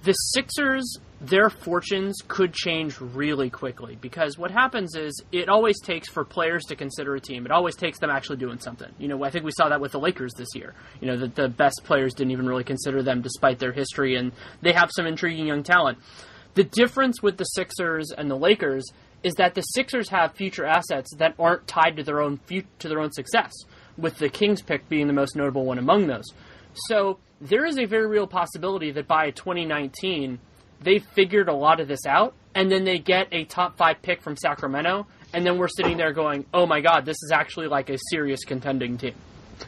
the 0.03 0.13
Sixers, 0.13 0.99
their 1.19 1.49
fortunes 1.49 2.17
could 2.27 2.53
change 2.53 2.99
really 3.01 3.49
quickly 3.49 3.97
because 3.99 4.37
what 4.37 4.51
happens 4.51 4.95
is 4.95 5.21
it 5.31 5.49
always 5.49 5.79
takes 5.81 6.07
for 6.09 6.23
players 6.23 6.63
to 6.65 6.75
consider 6.75 7.15
a 7.15 7.19
team. 7.19 7.45
It 7.45 7.51
always 7.51 7.75
takes 7.75 7.99
them 7.99 8.09
actually 8.09 8.37
doing 8.37 8.59
something. 8.59 8.91
You 8.99 9.07
know, 9.07 9.23
I 9.23 9.31
think 9.31 9.43
we 9.43 9.51
saw 9.51 9.69
that 9.69 9.81
with 9.81 9.93
the 9.93 9.99
Lakers 9.99 10.33
this 10.37 10.49
year. 10.53 10.75
You 11.01 11.07
know, 11.07 11.17
that 11.17 11.35
the 11.35 11.49
best 11.49 11.81
players 11.83 12.13
didn't 12.13 12.31
even 12.31 12.47
really 12.47 12.63
consider 12.63 13.01
them 13.01 13.21
despite 13.21 13.59
their 13.59 13.71
history, 13.71 14.15
and 14.15 14.31
they 14.61 14.73
have 14.73 14.89
some 14.95 15.07
intriguing 15.07 15.47
young 15.47 15.63
talent. 15.63 15.97
The 16.57 16.63
difference 16.63 17.21
with 17.21 17.37
the 17.37 17.43
Sixers 17.43 18.09
and 18.09 18.31
the 18.31 18.35
Lakers 18.35 18.83
is 19.21 19.35
that 19.35 19.53
the 19.53 19.61
Sixers 19.61 20.09
have 20.09 20.33
future 20.33 20.65
assets 20.65 21.13
that 21.17 21.35
aren't 21.37 21.67
tied 21.67 21.97
to 21.97 22.03
their 22.03 22.19
own 22.19 22.39
to 22.79 22.87
their 22.87 22.99
own 22.99 23.11
success, 23.11 23.53
with 23.95 24.17
the 24.17 24.27
Kings 24.27 24.63
pick 24.63 24.89
being 24.89 25.05
the 25.05 25.13
most 25.13 25.35
notable 25.35 25.65
one 25.65 25.77
among 25.77 26.07
those. 26.07 26.25
So 26.87 27.19
there 27.39 27.63
is 27.63 27.77
a 27.77 27.85
very 27.85 28.07
real 28.07 28.25
possibility 28.25 28.89
that 28.93 29.07
by 29.07 29.29
2019 29.29 30.39
they've 30.81 31.05
figured 31.13 31.47
a 31.47 31.53
lot 31.53 31.79
of 31.79 31.87
this 31.87 32.07
out, 32.07 32.33
and 32.55 32.71
then 32.71 32.85
they 32.85 32.97
get 32.97 33.27
a 33.31 33.45
top 33.45 33.77
five 33.77 34.01
pick 34.01 34.23
from 34.23 34.35
Sacramento, 34.35 35.05
and 35.35 35.45
then 35.45 35.59
we're 35.59 35.67
sitting 35.67 35.97
there 35.97 36.11
going, 36.11 36.47
"Oh 36.55 36.65
my 36.65 36.81
God, 36.81 37.05
this 37.05 37.17
is 37.21 37.31
actually 37.31 37.67
like 37.67 37.91
a 37.91 37.99
serious 38.09 38.43
contending 38.43 38.97
team." 38.97 39.13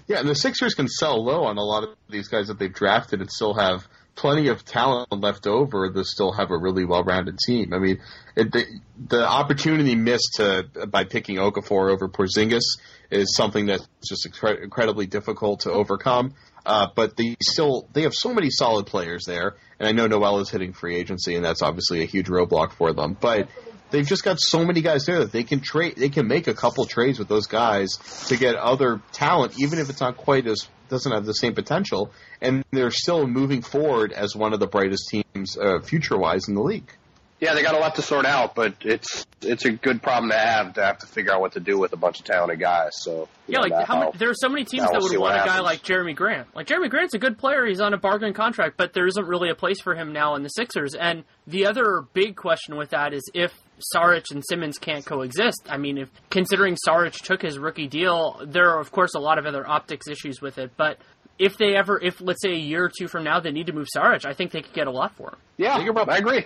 Yeah, 0.08 0.22
and 0.22 0.28
the 0.28 0.34
Sixers 0.34 0.74
can 0.74 0.88
sell 0.88 1.24
low 1.24 1.44
on 1.44 1.60
a 1.60 1.64
lot 1.64 1.84
of 1.84 1.90
these 2.10 2.30
guys 2.30 2.48
that 2.48 2.58
they've 2.58 2.74
drafted 2.74 3.22
and 3.22 3.30
still 3.30 3.54
have 3.54 3.88
plenty 4.16 4.50
of 4.50 4.66
talent 4.66 5.12
left 5.12 5.48
over 5.48 5.92
to 5.92 6.04
still 6.04 6.32
have 6.34 6.52
a 6.52 6.58
really 6.58 6.86
well-rounded 6.86 7.38
team. 7.46 7.74
I 7.74 7.80
mean, 7.80 8.00
it, 8.36 8.52
the, 8.52 8.66
the 9.08 9.28
opportunity 9.28 9.96
missed 9.96 10.36
to 10.36 10.88
by 10.88 11.06
picking 11.06 11.38
Okafor 11.38 11.92
over 11.92 12.10
Porzingis 12.10 12.80
is 13.10 13.36
something 13.36 13.68
that's 13.68 13.88
just 14.08 14.28
incre- 14.30 14.62
incredibly 14.62 15.06
difficult 15.06 15.62
to 15.62 15.72
overcome. 15.72 16.34
Uh, 16.66 16.88
but 16.94 17.16
they 17.16 17.36
still 17.42 17.88
they 17.94 18.04
have 18.04 18.14
so 18.14 18.34
many 18.34 18.50
solid 18.50 18.86
players 18.86 19.24
there, 19.26 19.56
and 19.80 19.88
I 19.88 19.92
know 19.94 20.08
Noel 20.08 20.40
is 20.40 20.50
hitting 20.50 20.74
free 20.74 20.98
agency, 20.98 21.36
and 21.36 21.44
that's 21.44 21.62
obviously 21.62 22.02
a 22.02 22.06
huge 22.06 22.28
roadblock 22.28 22.74
for 22.74 22.92
them. 22.94 23.18
But 23.20 23.48
they've 23.92 24.06
just 24.06 24.24
got 24.24 24.40
so 24.40 24.66
many 24.66 24.82
guys 24.82 25.06
there 25.06 25.20
that 25.20 25.32
they 25.32 25.44
can 25.44 25.62
trade. 25.62 25.96
They 25.96 26.10
can 26.10 26.28
make 26.28 26.48
a 26.48 26.54
couple 26.54 26.86
trades 26.86 27.18
with 27.18 27.28
those 27.28 27.48
guys 27.48 27.98
to 28.28 28.38
get 28.38 28.56
other 28.56 29.02
talent, 29.14 29.60
even 29.60 29.80
if 29.80 29.90
it's 29.90 30.02
not 30.02 30.18
quite 30.18 30.48
as 30.48 30.68
doesn't 30.90 31.12
have 31.12 31.26
the 31.26 31.34
same 31.34 31.54
potential, 31.54 32.12
and 32.42 32.66
they're 32.72 32.92
still 32.92 33.28
moving 33.28 33.62
forward 33.62 34.12
as 34.12 34.36
one 34.36 34.54
of 34.54 34.60
the 34.60 34.68
brightest 34.68 35.10
teams 35.10 35.58
uh, 35.58 35.80
future 35.80 36.18
wise 36.18 36.48
in 36.48 36.56
the 36.56 36.62
league. 36.62 36.92
Yeah, 37.40 37.54
they 37.54 37.62
got 37.62 37.74
a 37.74 37.80
lot 37.80 37.96
to 37.96 38.02
sort 38.02 38.26
out, 38.26 38.54
but 38.54 38.76
it's 38.82 39.26
it's 39.42 39.64
a 39.64 39.72
good 39.72 40.02
problem 40.02 40.30
to 40.32 40.38
have 40.38 40.74
to 40.74 40.84
have 40.84 40.98
to 41.00 41.08
figure 41.08 41.32
out 41.32 41.40
what 41.40 41.54
to 41.54 41.62
do 41.62 41.80
with 41.80 41.94
a 41.94 41.96
bunch 41.96 42.20
of 42.20 42.26
talented 42.26 42.60
guys. 42.60 42.92
So 42.96 43.30
Yeah, 43.48 43.60
know, 43.60 43.76
like 43.76 43.88
how 43.88 44.00
many, 44.00 44.12
there 44.18 44.30
are 44.30 44.36
so 44.36 44.50
many 44.50 44.66
teams 44.66 44.84
that 44.84 45.00
we'll 45.00 45.10
would 45.10 45.18
want 45.18 45.36
a 45.36 45.38
guy 45.40 45.46
happens. 45.46 45.64
like 45.64 45.82
Jerami 45.82 46.14
Grant. 46.14 46.54
Like 46.54 46.68
Jerami 46.68 46.90
Grant's 46.90 47.14
a 47.14 47.18
good 47.18 47.38
player; 47.38 47.66
he's 47.66 47.80
on 47.80 47.94
a 47.94 47.98
bargain 47.98 48.34
contract, 48.34 48.76
but 48.76 48.92
there 48.92 49.08
isn't 49.08 49.26
really 49.26 49.50
a 49.50 49.56
place 49.56 49.80
for 49.82 49.96
him 49.96 50.12
now 50.12 50.36
in 50.36 50.44
the 50.44 50.50
Sixers. 50.50 50.96
And 50.96 51.24
the 51.48 51.66
other 51.66 52.04
big 52.14 52.36
question 52.36 52.76
with 52.76 52.90
that 52.90 53.14
is 53.14 53.24
if 53.34 53.54
Saric 53.96 54.32
and 54.32 54.44
Simmons 54.48 54.78
can't 54.78 55.06
coexist. 55.06 55.64
I 55.70 55.78
mean, 55.78 55.98
if 55.98 56.10
considering 56.30 56.78
Saric 56.88 57.14
took 57.14 57.42
his 57.42 57.58
rookie 57.58 57.88
deal, 57.88 58.42
there 58.46 58.70
are 58.72 58.80
of 58.80 58.92
course 58.92 59.14
a 59.16 59.20
lot 59.20 59.38
of 59.38 59.46
other 59.46 59.68
optics 59.68 60.08
issues 60.08 60.42
with 60.42 60.58
it. 60.58 60.72
But 60.78 60.98
if 61.38 61.58
they 61.58 61.76
ever, 61.76 62.00
if 62.02 62.20
let's 62.22 62.42
say 62.42 62.52
a 62.52 62.58
year 62.58 62.86
or 62.86 62.92
two 62.98 63.08
from 63.08 63.24
now 63.24 63.40
they 63.40 63.52
need 63.52 63.68
to 63.68 63.74
move 63.74 63.88
Saric, 63.96 64.26
I 64.26 64.34
think 64.34 64.52
they 64.52 64.62
could 64.62 64.74
get 64.74 64.88
a 64.88 64.92
lot 64.92 65.16
for 65.16 65.30
him. 65.30 65.38
yeah, 65.58 65.78
They 65.78 65.86
could 65.86 65.96
probably- 65.96 66.14
I 66.14 66.18
agree. 66.18 66.46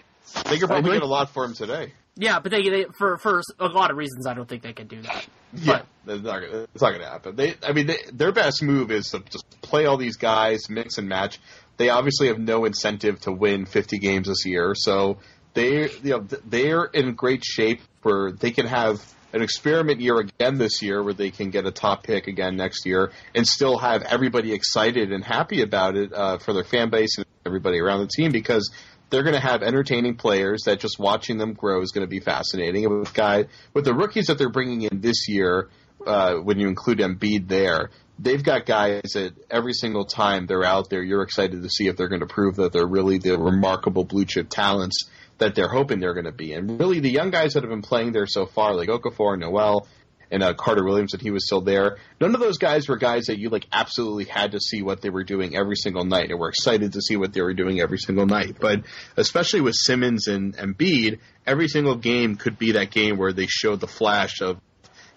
They 0.50 0.58
could 0.58 0.70
probably 0.70 0.92
get 0.94 1.02
a 1.02 1.08
lot 1.08 1.30
for 1.32 1.44
him 1.46 1.54
today. 1.54 1.94
Yeah, 2.16 2.40
but 2.40 2.52
they, 2.52 2.62
they 2.70 2.86
for 2.98 3.18
for 3.18 3.42
a 3.60 3.66
lot 3.68 3.90
of 3.90 3.98
reasons, 3.98 4.28
I 4.28 4.36
don't 4.36 4.48
think 4.48 4.62
they 4.62 4.72
can 4.74 4.86
do 4.88 5.02
that. 5.02 5.26
Yeah, 5.56 5.82
it's 6.08 6.24
not 6.24 6.42
gonna, 6.42 6.68
it's 6.74 6.82
not 6.82 6.90
going 6.92 7.02
to 7.02 7.10
happen. 7.10 7.36
They, 7.36 7.56
I 7.64 7.74
mean, 7.74 7.88
they, 7.88 7.98
their 8.14 8.32
best 8.32 8.62
move 8.62 8.92
is 8.92 9.08
to 9.10 9.20
just 9.20 9.44
play 9.62 9.86
all 9.88 9.98
these 9.98 10.16
guys, 10.18 10.70
mix 10.70 10.98
and 11.00 11.10
match. 11.10 11.40
They 11.78 11.90
obviously 11.90 12.28
have 12.28 12.38
no 12.38 12.66
incentive 12.66 13.20
to 13.22 13.32
win 13.32 13.66
50 13.66 13.98
games 13.98 14.28
this 14.28 14.46
year, 14.46 14.74
so 14.76 15.18
they, 15.54 15.90
you 15.90 16.12
know, 16.12 16.28
they're 16.46 16.86
in 16.86 17.14
great 17.14 17.44
shape 17.44 17.82
where 18.02 18.32
they 18.32 18.52
can 18.52 18.66
have 18.66 19.04
an 19.34 19.42
experiment 19.42 20.00
year 20.00 20.20
again 20.20 20.58
this 20.58 20.82
year, 20.82 21.04
where 21.04 21.14
they 21.14 21.32
can 21.32 21.50
get 21.50 21.66
a 21.66 21.72
top 21.72 22.04
pick 22.04 22.28
again 22.28 22.56
next 22.56 22.86
year, 22.86 23.12
and 23.34 23.48
still 23.48 23.78
have 23.78 24.04
everybody 24.04 24.54
excited 24.54 25.12
and 25.12 25.24
happy 25.24 25.62
about 25.62 25.96
it 25.96 26.14
uh, 26.14 26.38
for 26.38 26.54
their 26.54 26.64
fan 26.64 26.90
base 26.90 27.18
and 27.18 27.26
everybody 27.46 27.80
around 27.80 28.00
the 28.02 28.08
team 28.08 28.32
because 28.32 28.72
they're 29.10 29.24
going 29.24 29.36
to 29.36 29.40
have 29.40 29.62
entertaining 29.62 30.16
players 30.16 30.64
that 30.66 30.80
just 30.80 30.98
watching 30.98 31.38
them 31.38 31.54
grow 31.54 31.82
is 31.82 31.92
going 31.92 32.06
to 32.06 32.10
be 32.10 32.20
fascinating. 32.20 32.86
And 32.86 33.00
with 33.00 33.14
guy 33.14 33.46
with 33.74 33.86
the 33.86 33.94
rookies 33.94 34.28
that 34.28 34.38
they're 34.38 34.50
bringing 34.50 34.84
in 34.84 35.02
this 35.02 35.28
year, 35.28 35.70
uh, 36.06 36.36
when 36.36 36.60
you 36.60 36.68
include 36.68 37.00
Embiid 37.00 37.48
there, 37.48 37.90
they've 38.20 38.44
got 38.44 38.66
guys 38.66 39.02
that 39.14 39.34
every 39.50 39.74
single 39.74 40.06
time 40.06 40.46
they're 40.46 40.64
out 40.64 40.90
there, 40.90 41.02
you're 41.02 41.24
excited 41.24 41.64
to 41.64 41.70
see 41.70 41.88
if 41.88 41.98
they're 41.98 42.10
going 42.10 42.22
to 42.22 42.28
prove 42.28 42.56
that 42.58 42.72
they're 42.72 42.86
really 42.86 43.18
the 43.18 43.38
remarkable 43.38 44.04
blue 44.04 44.26
chip 44.26 44.50
talents 44.50 45.10
that 45.40 45.56
they're 45.56 45.70
hoping 45.70 46.00
they're 46.00 46.14
going 46.14 46.26
to 46.26 46.32
be. 46.32 46.54
And 46.54 46.80
really, 46.80 47.00
the 47.00 47.10
young 47.10 47.32
guys 47.32 47.54
that 47.54 47.64
have 47.64 47.70
been 47.70 47.82
playing 47.82 48.12
there 48.12 48.28
so 48.28 48.46
far, 48.46 48.76
like 48.76 48.90
Okafor, 48.90 49.38
Noel, 49.38 49.88
and 50.32 50.42
uh, 50.42 50.54
Carter 50.54 50.84
Williams, 50.84 51.14
and 51.14 51.22
he 51.22 51.32
was 51.32 51.46
still 51.46 51.62
there. 51.62 51.98
None 52.20 52.34
of 52.34 52.42
those 52.42 52.58
guys 52.58 52.88
were 52.88 52.98
guys 52.98 53.26
that 53.26 53.38
you 53.38 53.50
like 53.50 53.68
absolutely 53.72 54.26
had 54.26 54.54
to 54.54 54.60
see 54.60 54.82
what 54.82 55.02
they 55.02 55.12
were 55.12 55.24
doing 55.24 55.56
every 55.56 55.76
single 55.76 56.06
night, 56.06 56.32
and 56.32 56.40
were 56.40 56.50
excited 56.50 56.94
to 56.94 57.02
see 57.02 57.18
what 57.18 57.34
they 57.34 57.42
were 57.42 57.54
doing 57.54 57.80
every 57.80 58.00
single 58.00 58.26
night. 58.26 58.58
But 58.60 58.84
especially 59.16 59.62
with 59.62 59.76
Simmons 59.76 60.28
and 60.28 60.56
Embiid, 60.58 61.20
every 61.46 61.68
single 61.68 61.96
game 61.96 62.36
could 62.36 62.58
be 62.58 62.74
that 62.74 62.90
game 62.90 63.18
where 63.18 63.34
they 63.34 63.48
showed 63.48 63.80
the 63.80 63.88
flash 63.88 64.42
of 64.42 64.60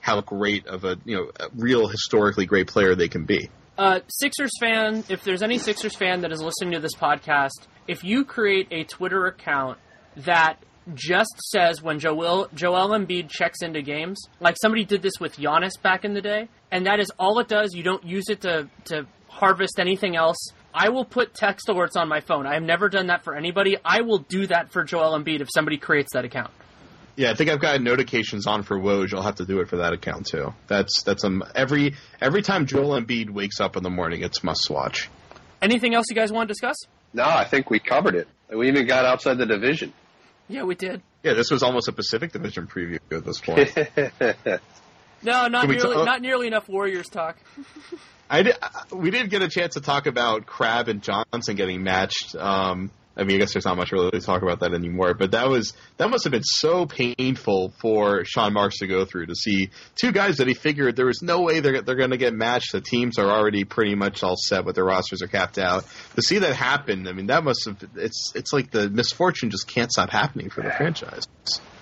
how 0.06 0.20
great 0.20 0.68
of 0.68 0.84
a 0.84 0.96
you 1.04 1.16
know 1.16 1.30
a 1.40 1.48
real 1.56 1.88
historically 1.88 2.46
great 2.46 2.68
player 2.68 2.94
they 2.94 3.08
can 3.08 3.24
be. 3.24 3.50
Uh, 3.76 3.98
Sixers 4.06 4.52
fan, 4.60 5.02
if 5.08 5.24
there's 5.24 5.42
any 5.42 5.58
Sixers 5.58 5.96
fan 5.96 6.20
that 6.20 6.30
is 6.30 6.40
listening 6.40 6.74
to 6.74 6.80
this 6.80 6.94
podcast, 6.94 7.66
if 7.88 8.04
you 8.04 8.24
create 8.24 8.68
a 8.70 8.84
Twitter 8.84 9.26
account 9.26 9.78
that 10.18 10.58
just 10.94 11.34
says 11.50 11.82
when 11.82 11.98
Joel 11.98 12.48
Joel 12.54 12.90
Embiid 12.90 13.28
checks 13.28 13.62
into 13.62 13.82
games, 13.82 14.22
like 14.38 14.54
somebody 14.62 14.84
did 14.84 15.02
this 15.02 15.14
with 15.18 15.36
Giannis 15.36 15.72
back 15.82 16.04
in 16.04 16.14
the 16.14 16.22
day, 16.22 16.48
and 16.70 16.86
that 16.86 17.00
is 17.00 17.10
all 17.18 17.40
it 17.40 17.48
does. 17.48 17.74
You 17.74 17.82
don't 17.82 18.04
use 18.04 18.26
it 18.28 18.42
to 18.42 18.70
to 18.84 19.06
harvest 19.28 19.80
anything 19.80 20.14
else. 20.14 20.38
I 20.72 20.90
will 20.90 21.04
put 21.04 21.34
text 21.34 21.66
alerts 21.66 21.96
on 21.96 22.08
my 22.08 22.20
phone. 22.20 22.46
I 22.46 22.54
have 22.54 22.62
never 22.62 22.88
done 22.88 23.08
that 23.08 23.24
for 23.24 23.34
anybody. 23.34 23.76
I 23.84 24.02
will 24.02 24.18
do 24.18 24.46
that 24.46 24.70
for 24.70 24.84
Joel 24.84 25.18
Embiid 25.18 25.40
if 25.40 25.48
somebody 25.52 25.78
creates 25.78 26.12
that 26.12 26.24
account. 26.24 26.52
Yeah, 27.16 27.30
I 27.30 27.34
think 27.34 27.48
I've 27.50 27.60
got 27.60 27.80
notifications 27.80 28.46
on 28.46 28.62
for 28.62 28.78
Woj. 28.78 29.14
I'll 29.14 29.22
have 29.22 29.36
to 29.36 29.46
do 29.46 29.60
it 29.60 29.68
for 29.68 29.78
that 29.78 29.92
account 29.94 30.26
too. 30.26 30.52
That's 30.66 31.02
that's 31.02 31.24
um 31.24 31.42
every 31.54 31.94
every 32.20 32.42
time 32.42 32.66
Joel 32.66 33.00
Embiid 33.00 33.30
wakes 33.30 33.58
up 33.60 33.76
in 33.76 33.82
the 33.82 33.90
morning, 33.90 34.22
it's 34.22 34.44
must 34.44 34.68
watch. 34.68 35.08
Anything 35.62 35.94
else 35.94 36.06
you 36.10 36.14
guys 36.16 36.30
want 36.30 36.48
to 36.48 36.52
discuss? 36.52 36.76
No, 37.14 37.24
I 37.24 37.44
think 37.44 37.70
we 37.70 37.78
covered 37.78 38.14
it. 38.14 38.28
We 38.54 38.68
even 38.68 38.86
got 38.86 39.04
outside 39.06 39.38
the 39.38 39.46
division. 39.46 39.92
Yeah, 40.48 40.64
we 40.64 40.74
did. 40.74 41.00
Yeah, 41.22 41.32
this 41.32 41.50
was 41.50 41.62
almost 41.62 41.88
a 41.88 41.92
Pacific 41.92 42.30
Division 42.30 42.68
preview 42.68 42.98
at 43.10 43.24
this 43.24 43.40
point. 43.40 44.60
No, 45.22 45.48
not 45.48 45.66
nearly 45.66 45.94
ta- 45.94 46.04
not 46.04 46.20
nearly 46.20 46.46
enough 46.46 46.68
Warriors 46.68 47.08
talk. 47.08 47.36
I 48.28 48.42
did, 48.42 48.56
we 48.92 49.10
did 49.10 49.30
get 49.30 49.42
a 49.42 49.48
chance 49.48 49.74
to 49.74 49.80
talk 49.80 50.06
about 50.06 50.46
Crabbe 50.46 50.88
and 50.88 51.02
Johnson 51.02 51.56
getting 51.56 51.82
matched. 51.82 52.36
Um, 52.36 52.90
I 53.16 53.24
mean, 53.24 53.36
I 53.36 53.38
guess 53.40 53.54
there's 53.54 53.64
not 53.64 53.76
much 53.76 53.92
really 53.92 54.10
to 54.10 54.20
talk 54.20 54.42
about 54.42 54.60
that 54.60 54.74
anymore, 54.74 55.14
but 55.14 55.30
that 55.30 55.48
was 55.48 55.72
that 55.96 56.10
must 56.10 56.24
have 56.24 56.32
been 56.32 56.42
so 56.42 56.84
painful 56.84 57.72
for 57.80 58.24
Sean 58.24 58.52
Marks 58.52 58.78
to 58.78 58.86
go 58.86 59.04
through 59.06 59.26
to 59.26 59.34
see 59.34 59.70
two 59.94 60.12
guys 60.12 60.36
that 60.36 60.48
he 60.48 60.54
figured 60.54 60.96
there 60.96 61.06
was 61.06 61.22
no 61.22 61.40
way 61.40 61.60
they're 61.60 61.80
they're 61.80 61.96
going 61.96 62.10
to 62.10 62.18
get 62.18 62.34
matched. 62.34 62.72
The 62.72 62.80
teams 62.82 63.18
are 63.18 63.30
already 63.30 63.64
pretty 63.64 63.94
much 63.94 64.22
all 64.22 64.36
set 64.36 64.64
with 64.64 64.74
their 64.74 64.84
rosters 64.84 65.22
are 65.22 65.28
capped 65.28 65.58
out. 65.58 65.84
To 66.16 66.22
see 66.22 66.38
that 66.40 66.54
happen, 66.54 67.08
I 67.08 67.12
mean, 67.12 67.26
that 67.26 67.42
must 67.42 67.64
have 67.66 67.78
it's 67.96 68.32
it's 68.34 68.52
like 68.52 68.70
the 68.70 68.90
misfortune 68.90 69.50
just 69.50 69.66
can't 69.66 69.90
stop 69.90 70.10
happening 70.10 70.50
for 70.50 70.62
the 70.62 70.70
franchise. 70.70 71.26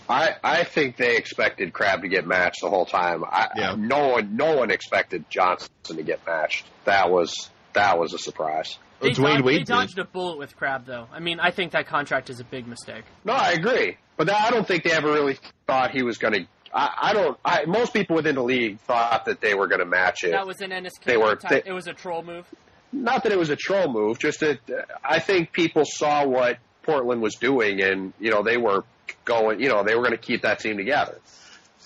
I 0.09 0.37
I 0.43 0.65
think 0.65 0.97
they 0.97 1.17
expected 1.17 1.73
Crabbe 1.73 2.03
to 2.03 2.09
get 2.09 2.27
matched 2.27 2.61
the 2.63 2.69
whole 2.69 2.87
time. 2.87 3.25
I, 3.25 3.49
Yeah. 3.57 3.75
No 3.77 4.09
one 4.09 4.37
no 4.37 4.57
one 4.57 4.71
expected 4.71 5.25
Johnson 5.31 5.69
to 5.85 6.03
get 6.03 6.25
matched. 6.27 6.67
That 6.85 7.11
was 7.11 7.51
that 7.73 7.99
was 7.99 8.15
a 8.15 8.19
surprise. 8.19 8.79
They, 9.05 9.11
Dwyane 9.11 9.23
dodged, 9.37 9.45
Wade 9.45 9.67
they 9.67 9.87
did. 9.87 9.99
a 9.99 10.05
bullet 10.05 10.39
with 10.39 10.57
Crabbe, 10.57 10.87
though. 10.87 11.07
I 11.13 11.21
mean, 11.21 11.39
I 11.41 11.51
think 11.51 11.73
that 11.73 11.87
contract 11.87 12.31
is 12.31 12.41
a 12.41 12.45
big 12.45 12.67
mistake. 12.67 13.05
No, 13.25 13.33
I 13.35 13.53
agree, 13.53 13.97
but 14.17 14.31
I 14.31 14.51
don't 14.51 14.67
think 14.67 14.85
they 14.85 14.93
ever 14.93 15.13
really 15.13 15.39
thought 15.67 15.91
he 15.93 16.03
was 16.03 16.19
going 16.19 16.35
to. 16.35 16.47
I, 16.73 16.91
I 17.03 17.13
don't. 17.13 17.39
I, 17.45 17.65
most 17.67 17.93
people 17.93 18.17
within 18.17 18.35
the 18.35 18.43
league 18.43 18.81
thought 18.81 19.27
that 19.27 19.41
they 19.41 19.55
were 19.55 19.69
going 19.69 19.79
to 19.81 19.87
match 19.87 20.25
it. 20.25 20.33
That 20.33 20.47
was 20.47 20.61
an 20.61 20.73
Ennis 20.73 20.95
They 21.05 21.17
were- 21.17 21.39
they- 21.49 21.63
it 21.65 21.73
was 21.73 21.87
a 21.87 21.93
troll 21.93 22.23
move. 22.23 22.47
not 22.93 23.23
that 23.25 23.33
it 23.33 23.39
was 23.39 23.51
a 23.51 23.57
troll 23.57 23.93
move, 23.93 24.19
just 24.19 24.41
that 24.41 24.59
uh, 24.71 24.83
I 25.05 25.19
think 25.21 25.53
people 25.53 25.85
saw 25.85 26.27
what 26.27 26.59
Portland 26.83 27.23
was 27.23 27.35
doing, 27.37 27.81
and 27.83 28.13
you 28.21 28.31
know 28.31 28.43
they 28.43 28.57
were 28.57 28.85
going, 29.25 29.61
you 29.61 29.69
know, 29.69 29.83
they 29.85 29.95
were 29.95 30.03
going 30.03 30.13
to 30.13 30.19
keep 30.19 30.43
that 30.43 30.59
team 30.59 30.77
together, 30.77 31.19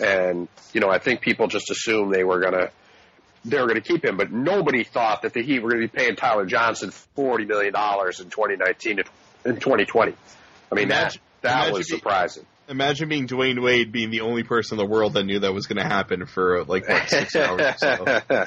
and 0.01 0.49
you 0.73 0.81
know 0.81 0.89
I 0.89 0.99
think 0.99 1.21
people 1.21 1.49
just 1.49 1.71
assumed 1.71 2.13
they 2.15 2.25
were 2.25 2.41
going 2.41 2.55
to 2.55 2.71
they 3.45 3.59
were 3.59 3.67
going 3.67 3.81
to 3.81 3.87
keep 3.87 4.05
him, 4.05 4.17
but 4.17 4.33
nobody 4.33 4.85
thought 4.85 5.23
that 5.23 5.33
the 5.33 5.43
Heat 5.43 5.61
were 5.61 5.71
going 5.71 5.83
to 5.83 5.89
be 5.89 5.97
paying 5.97 6.17
Tyler 6.17 6.47
Johnson 6.47 6.91
forty 6.91 7.45
million 7.45 7.73
dollars 7.73 8.21
in 8.21 8.31
2019 8.31 9.01
and 9.45 9.61
2020. 9.61 10.13
I 10.71 10.75
mean 10.75 10.85
Imagine- 10.85 11.23
that 11.43 11.65
that 11.67 11.73
was 11.73 11.89
surprising. 11.89 12.45
Imagine 12.69 13.09
being 13.09 13.27
Dwyane 13.27 13.63
Wade 13.63 13.93
being 13.93 14.11
the 14.11 14.21
only 14.21 14.43
person 14.43 14.79
in 14.79 14.85
the 14.85 14.91
world 14.91 15.15
that 15.15 15.25
knew 15.25 15.39
that 15.39 15.55
was 15.55 15.67
going 15.67 15.79
to 15.79 15.89
happen 15.89 16.27
for 16.27 16.65
like 16.65 16.87
what, 16.87 17.09
six 17.09 17.35
hours. 17.35 17.79
So. 17.79 18.05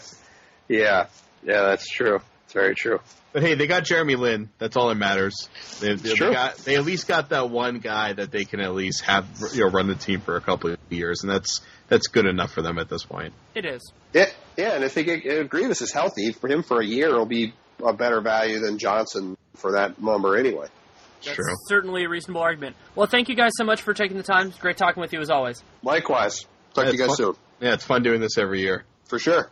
yeah, 0.67 1.07
yeah, 1.43 1.61
that's 1.63 1.87
true. 1.89 2.19
It's 2.45 2.53
very 2.53 2.75
true. 2.75 2.99
But 3.33 3.43
hey, 3.43 3.55
they 3.55 3.65
got 3.67 3.85
Jeremy 3.85 4.15
Lin. 4.15 4.49
That's 4.57 4.75
all 4.75 4.89
that 4.89 4.95
matters. 4.95 5.49
They, 5.79 5.95
they, 5.95 6.13
true. 6.15 6.31
got 6.33 6.57
they 6.57 6.75
at 6.75 6.83
least 6.83 7.07
got 7.07 7.29
that 7.29 7.49
one 7.49 7.79
guy 7.79 8.11
that 8.13 8.29
they 8.31 8.43
can 8.43 8.59
at 8.59 8.73
least 8.73 9.01
have 9.03 9.25
you 9.53 9.61
know 9.65 9.69
run 9.71 9.87
the 9.87 9.95
team 9.95 10.19
for 10.21 10.35
a 10.35 10.41
couple 10.41 10.71
of 10.71 10.77
years, 10.89 11.23
and 11.23 11.31
that's 11.31 11.61
that's 11.87 12.07
good 12.07 12.25
enough 12.25 12.51
for 12.51 12.61
them 12.61 12.77
at 12.77 12.89
this 12.89 13.03
point. 13.03 13.33
It 13.55 13.65
is. 13.65 13.81
Yeah, 14.13 14.25
yeah, 14.57 14.73
and 14.75 14.83
if 14.83 14.93
they 14.93 15.03
get, 15.05 15.25
if 15.25 15.47
Greivis 15.47 15.81
is 15.81 15.93
healthy 15.93 16.31
for 16.33 16.49
him 16.49 16.61
for 16.63 16.81
a 16.81 16.85
year, 16.85 17.07
it'll 17.07 17.25
be 17.25 17.53
a 17.83 17.93
better 17.93 18.19
value 18.21 18.59
than 18.59 18.77
Johnson 18.77 19.37
for 19.55 19.73
that 19.73 20.01
number 20.01 20.35
anyway. 20.37 20.67
That's 21.23 21.35
True. 21.35 21.45
certainly 21.67 22.03
a 22.03 22.09
reasonable 22.09 22.41
argument. 22.41 22.75
Well, 22.95 23.07
thank 23.07 23.29
you 23.29 23.35
guys 23.35 23.51
so 23.55 23.63
much 23.63 23.81
for 23.83 23.93
taking 23.93 24.17
the 24.17 24.23
time. 24.23 24.47
It's 24.47 24.57
great 24.57 24.75
talking 24.75 24.99
with 25.01 25.13
you 25.13 25.21
as 25.21 25.29
always. 25.29 25.63
Likewise, 25.83 26.41
talk 26.73 26.85
Yeah, 26.85 26.91
to 26.91 26.91
you 26.91 26.97
guys 26.97 27.07
fun- 27.09 27.15
soon 27.17 27.33
Yeah, 27.61 27.73
it's 27.75 27.85
fun 27.85 28.01
doing 28.03 28.19
this 28.21 28.37
every 28.37 28.61
year. 28.61 28.83
for 29.07 29.19
sure. 29.19 29.49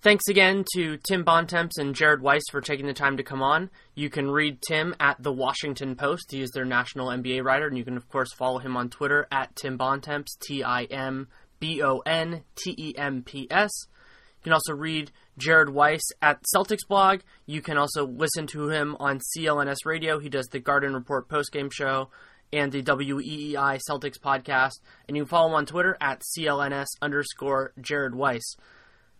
Thanks 0.00 0.28
again 0.28 0.64
to 0.76 0.96
Tim 0.98 1.24
Bontemps 1.24 1.76
and 1.76 1.92
Jared 1.92 2.22
Weiss 2.22 2.44
for 2.52 2.60
taking 2.60 2.86
the 2.86 2.92
time 2.92 3.16
to 3.16 3.24
come 3.24 3.42
on. 3.42 3.68
You 3.96 4.08
can 4.08 4.30
read 4.30 4.62
Tim 4.62 4.94
at 5.00 5.20
the 5.20 5.32
Washington 5.32 5.96
Post. 5.96 6.30
He 6.30 6.40
is 6.40 6.52
their 6.52 6.64
national 6.64 7.08
NBA 7.08 7.42
writer, 7.42 7.66
and 7.66 7.76
you 7.76 7.84
can, 7.84 7.96
of 7.96 8.08
course, 8.08 8.32
follow 8.32 8.60
him 8.60 8.76
on 8.76 8.90
Twitter 8.90 9.26
at 9.32 9.56
Tim 9.56 9.76
Bontemps, 9.76 10.36
T 10.36 10.62
I 10.62 10.84
M 10.84 11.26
B 11.58 11.82
O 11.82 11.98
N 12.06 12.44
T 12.54 12.76
E 12.78 12.94
M 12.96 13.24
P 13.24 13.48
S. 13.50 13.70
You 13.88 14.44
can 14.44 14.52
also 14.52 14.72
read 14.72 15.10
Jared 15.36 15.70
Weiss 15.70 16.04
at 16.22 16.44
Celtics 16.54 16.86
blog. 16.88 17.22
You 17.44 17.60
can 17.60 17.76
also 17.76 18.06
listen 18.06 18.46
to 18.52 18.68
him 18.68 18.96
on 19.00 19.18
CLNS 19.36 19.84
Radio. 19.84 20.20
He 20.20 20.28
does 20.28 20.46
the 20.46 20.60
Garden 20.60 20.94
Report 20.94 21.28
postgame 21.28 21.72
show 21.72 22.10
and 22.52 22.70
the 22.70 22.84
WEEI 22.84 23.80
Celtics 23.90 24.20
podcast. 24.20 24.78
And 25.08 25.16
you 25.16 25.24
can 25.24 25.28
follow 25.28 25.48
him 25.48 25.54
on 25.56 25.66
Twitter 25.66 25.96
at 26.00 26.22
CLNS 26.22 26.86
underscore 27.02 27.72
Jared 27.80 28.14
Weiss 28.14 28.54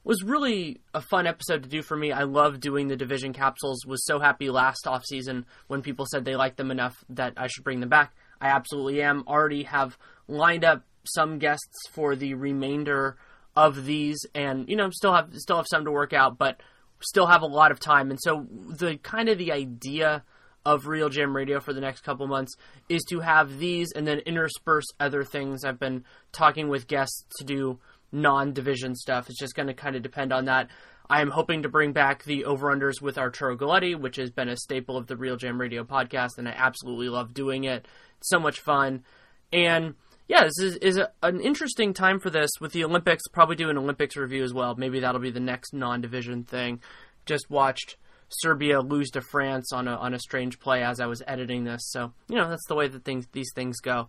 was 0.05 0.23
really 0.23 0.81
a 0.95 1.01
fun 1.01 1.27
episode 1.27 1.63
to 1.63 1.69
do 1.69 1.83
for 1.83 1.97
me. 1.97 2.13
I 2.13 2.23
love 2.23 2.61
doing 2.61 2.89
the 2.89 2.97
division 2.97 3.33
capsules. 3.33 3.85
Was 3.87 4.05
so 4.05 4.19
happy 4.19 4.51
last 4.51 4.87
off 4.87 5.05
season 5.05 5.45
when 5.67 5.83
people 5.83 6.07
said 6.07 6.25
they 6.25 6.37
liked 6.37 6.57
them 6.57 6.71
enough 6.71 6.97
that 7.11 7.35
I 7.37 7.49
should 7.49 7.65
bring 7.65 7.81
them 7.81 7.89
back. 7.89 8.15
I 8.41 8.49
absolutely 8.49 9.03
am. 9.03 9.25
Already 9.27 9.65
have 9.65 9.99
lined 10.29 10.65
up 10.65 10.85
some 11.05 11.39
guests 11.39 11.89
for 11.91 12.15
the 12.17 12.35
remainder 12.35 13.17
of 13.57 13.85
these, 13.85 14.19
and 14.35 14.69
you 14.69 14.77
know 14.77 14.91
still 14.91 15.15
have 15.15 15.35
still 15.35 15.57
have 15.57 15.67
some 15.69 15.85
to 15.85 15.91
work 15.91 16.13
out, 16.13 16.39
but 16.39 16.61
still 17.01 17.27
have 17.27 17.43
a 17.43 17.47
lot 17.47 17.71
of 17.71 17.81
time. 17.81 18.11
And 18.11 18.19
so 18.23 18.47
the 18.51 18.99
kind 18.99 19.29
of 19.29 19.39
the 19.39 19.53
idea 19.53 20.25
of 20.65 20.85
RealGM 20.85 21.35
Radio 21.35 21.61
for 21.61 21.73
the 21.73 21.81
next 21.81 22.03
couple 22.03 22.27
months 22.27 22.55
is 22.89 23.03
to 23.09 23.21
have 23.21 23.59
these 23.59 23.93
and 23.93 24.07
then 24.07 24.19
intersperse 24.21 24.85
other 25.01 25.25
things. 25.25 25.65
I've 25.65 25.79
been 25.79 26.05
talking 26.33 26.69
with 26.69 26.87
guests 26.87 27.25
to 27.39 27.45
do 27.45 27.79
non-division 28.13 28.95
stuff. 28.95 29.29
It's 29.29 29.39
just 29.39 29.55
going 29.55 29.69
to 29.69 29.75
kind 29.75 29.97
of 29.97 30.03
depend 30.03 30.33
on 30.33 30.47
that. 30.47 30.69
I 31.11 31.23
am 31.23 31.31
hoping 31.31 31.63
to 31.63 31.69
bring 31.69 31.93
back 31.93 32.25
the 32.25 32.45
over-unders 32.45 33.01
with 33.01 33.17
Arturo 33.17 33.57
Galletti, 33.57 33.99
which 33.99 34.17
has 34.17 34.31
been 34.31 34.49
a 34.49 34.57
staple 34.57 34.97
of 34.97 35.07
the 35.07 35.17
RealGM 35.17 35.59
Radio 35.59 35.83
podcast, 35.85 36.37
and 36.37 36.47
I 36.47 36.53
absolutely 36.53 37.09
love 37.09 37.33
doing 37.33 37.65
it. 37.65 37.87
It's 38.19 38.29
so 38.29 38.39
much 38.39 38.61
fun. 38.61 39.05
And 39.53 39.95
yeah, 40.29 40.45
this 40.45 40.59
is, 40.61 40.77
is 40.77 40.97
a, 40.99 41.11
an 41.23 41.41
interesting 41.41 41.95
time 41.95 42.21
for 42.21 42.29
this 42.29 42.51
with 42.61 42.73
the 42.73 42.85
Olympics. 42.85 43.23
Probably 43.33 43.57
do 43.57 43.71
an 43.71 43.79
Olympics 43.79 44.17
review 44.17 44.45
as 44.45 44.53
well. 44.53 44.75
Maybe 44.77 45.01
that'll 45.01 45.21
be 45.21 45.31
the 45.31 45.41
next 45.41 45.73
non-division 45.73 46.45
thing. 46.45 46.81
Just 47.25 47.49
watched 47.49 47.97
Serbia 48.29 48.81
lose 48.81 49.11
to 49.11 49.23
France 49.23 49.73
on 49.73 49.89
a 49.89 49.97
on 49.97 50.15
a 50.15 50.19
strange 50.19 50.61
play 50.61 50.83
as 50.83 51.01
I 51.01 51.07
was 51.07 51.23
editing 51.27 51.65
this. 51.65 51.81
So 51.85 52.13
you 52.29 52.37
know 52.37 52.49
that's 52.49 52.67
the 52.69 52.75
way 52.75 52.89
that 52.89 53.05
things 53.05 53.27
these 53.33 53.51
things 53.55 53.81
go. 53.81 54.09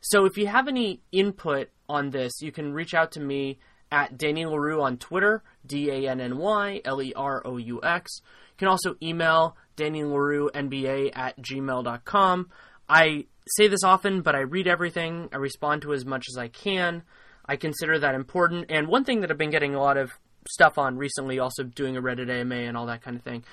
So 0.00 0.24
if 0.24 0.38
you 0.38 0.46
have 0.46 0.66
any 0.66 1.02
input 1.12 1.68
on 1.90 2.10
this, 2.10 2.32
you 2.40 2.52
can 2.52 2.72
reach 2.72 2.94
out 2.94 3.12
to 3.12 3.20
me 3.20 3.58
at 3.92 4.16
Danny 4.16 4.46
Leroux 4.46 4.80
on 4.80 4.96
Twitter, 4.96 5.42
D 5.66 5.90
A 5.90 6.10
N 6.10 6.20
N 6.20 6.38
Y 6.38 6.80
L 6.84 7.02
E 7.02 7.12
R 7.14 7.42
O 7.44 7.56
U 7.56 7.80
X. 7.82 8.20
You 8.22 8.56
can 8.58 8.68
also 8.68 8.94
email 9.02 9.56
Danny 9.76 10.04
Leroux 10.04 10.50
NBA 10.54 11.16
at 11.16 11.40
gmail.com. 11.40 12.50
I 12.88 13.26
say 13.56 13.68
this 13.68 13.84
often, 13.84 14.22
but 14.22 14.34
I 14.34 14.40
read 14.40 14.68
everything. 14.68 15.28
I 15.32 15.36
respond 15.36 15.82
to 15.82 15.92
as 15.92 16.04
much 16.04 16.26
as 16.30 16.38
I 16.38 16.48
can. 16.48 17.02
I 17.46 17.56
consider 17.56 17.98
that 17.98 18.14
important. 18.14 18.66
And 18.68 18.86
one 18.86 19.04
thing 19.04 19.20
that 19.20 19.30
I've 19.30 19.38
been 19.38 19.50
getting 19.50 19.74
a 19.74 19.80
lot 19.80 19.96
of 19.96 20.12
stuff 20.48 20.78
on 20.78 20.96
recently, 20.96 21.38
also 21.38 21.64
doing 21.64 21.96
a 21.96 22.02
Reddit 22.02 22.30
AMA 22.30 22.54
and 22.54 22.76
all 22.76 22.86
that 22.86 23.02
kind 23.02 23.16
of 23.16 23.22
thing, 23.22 23.44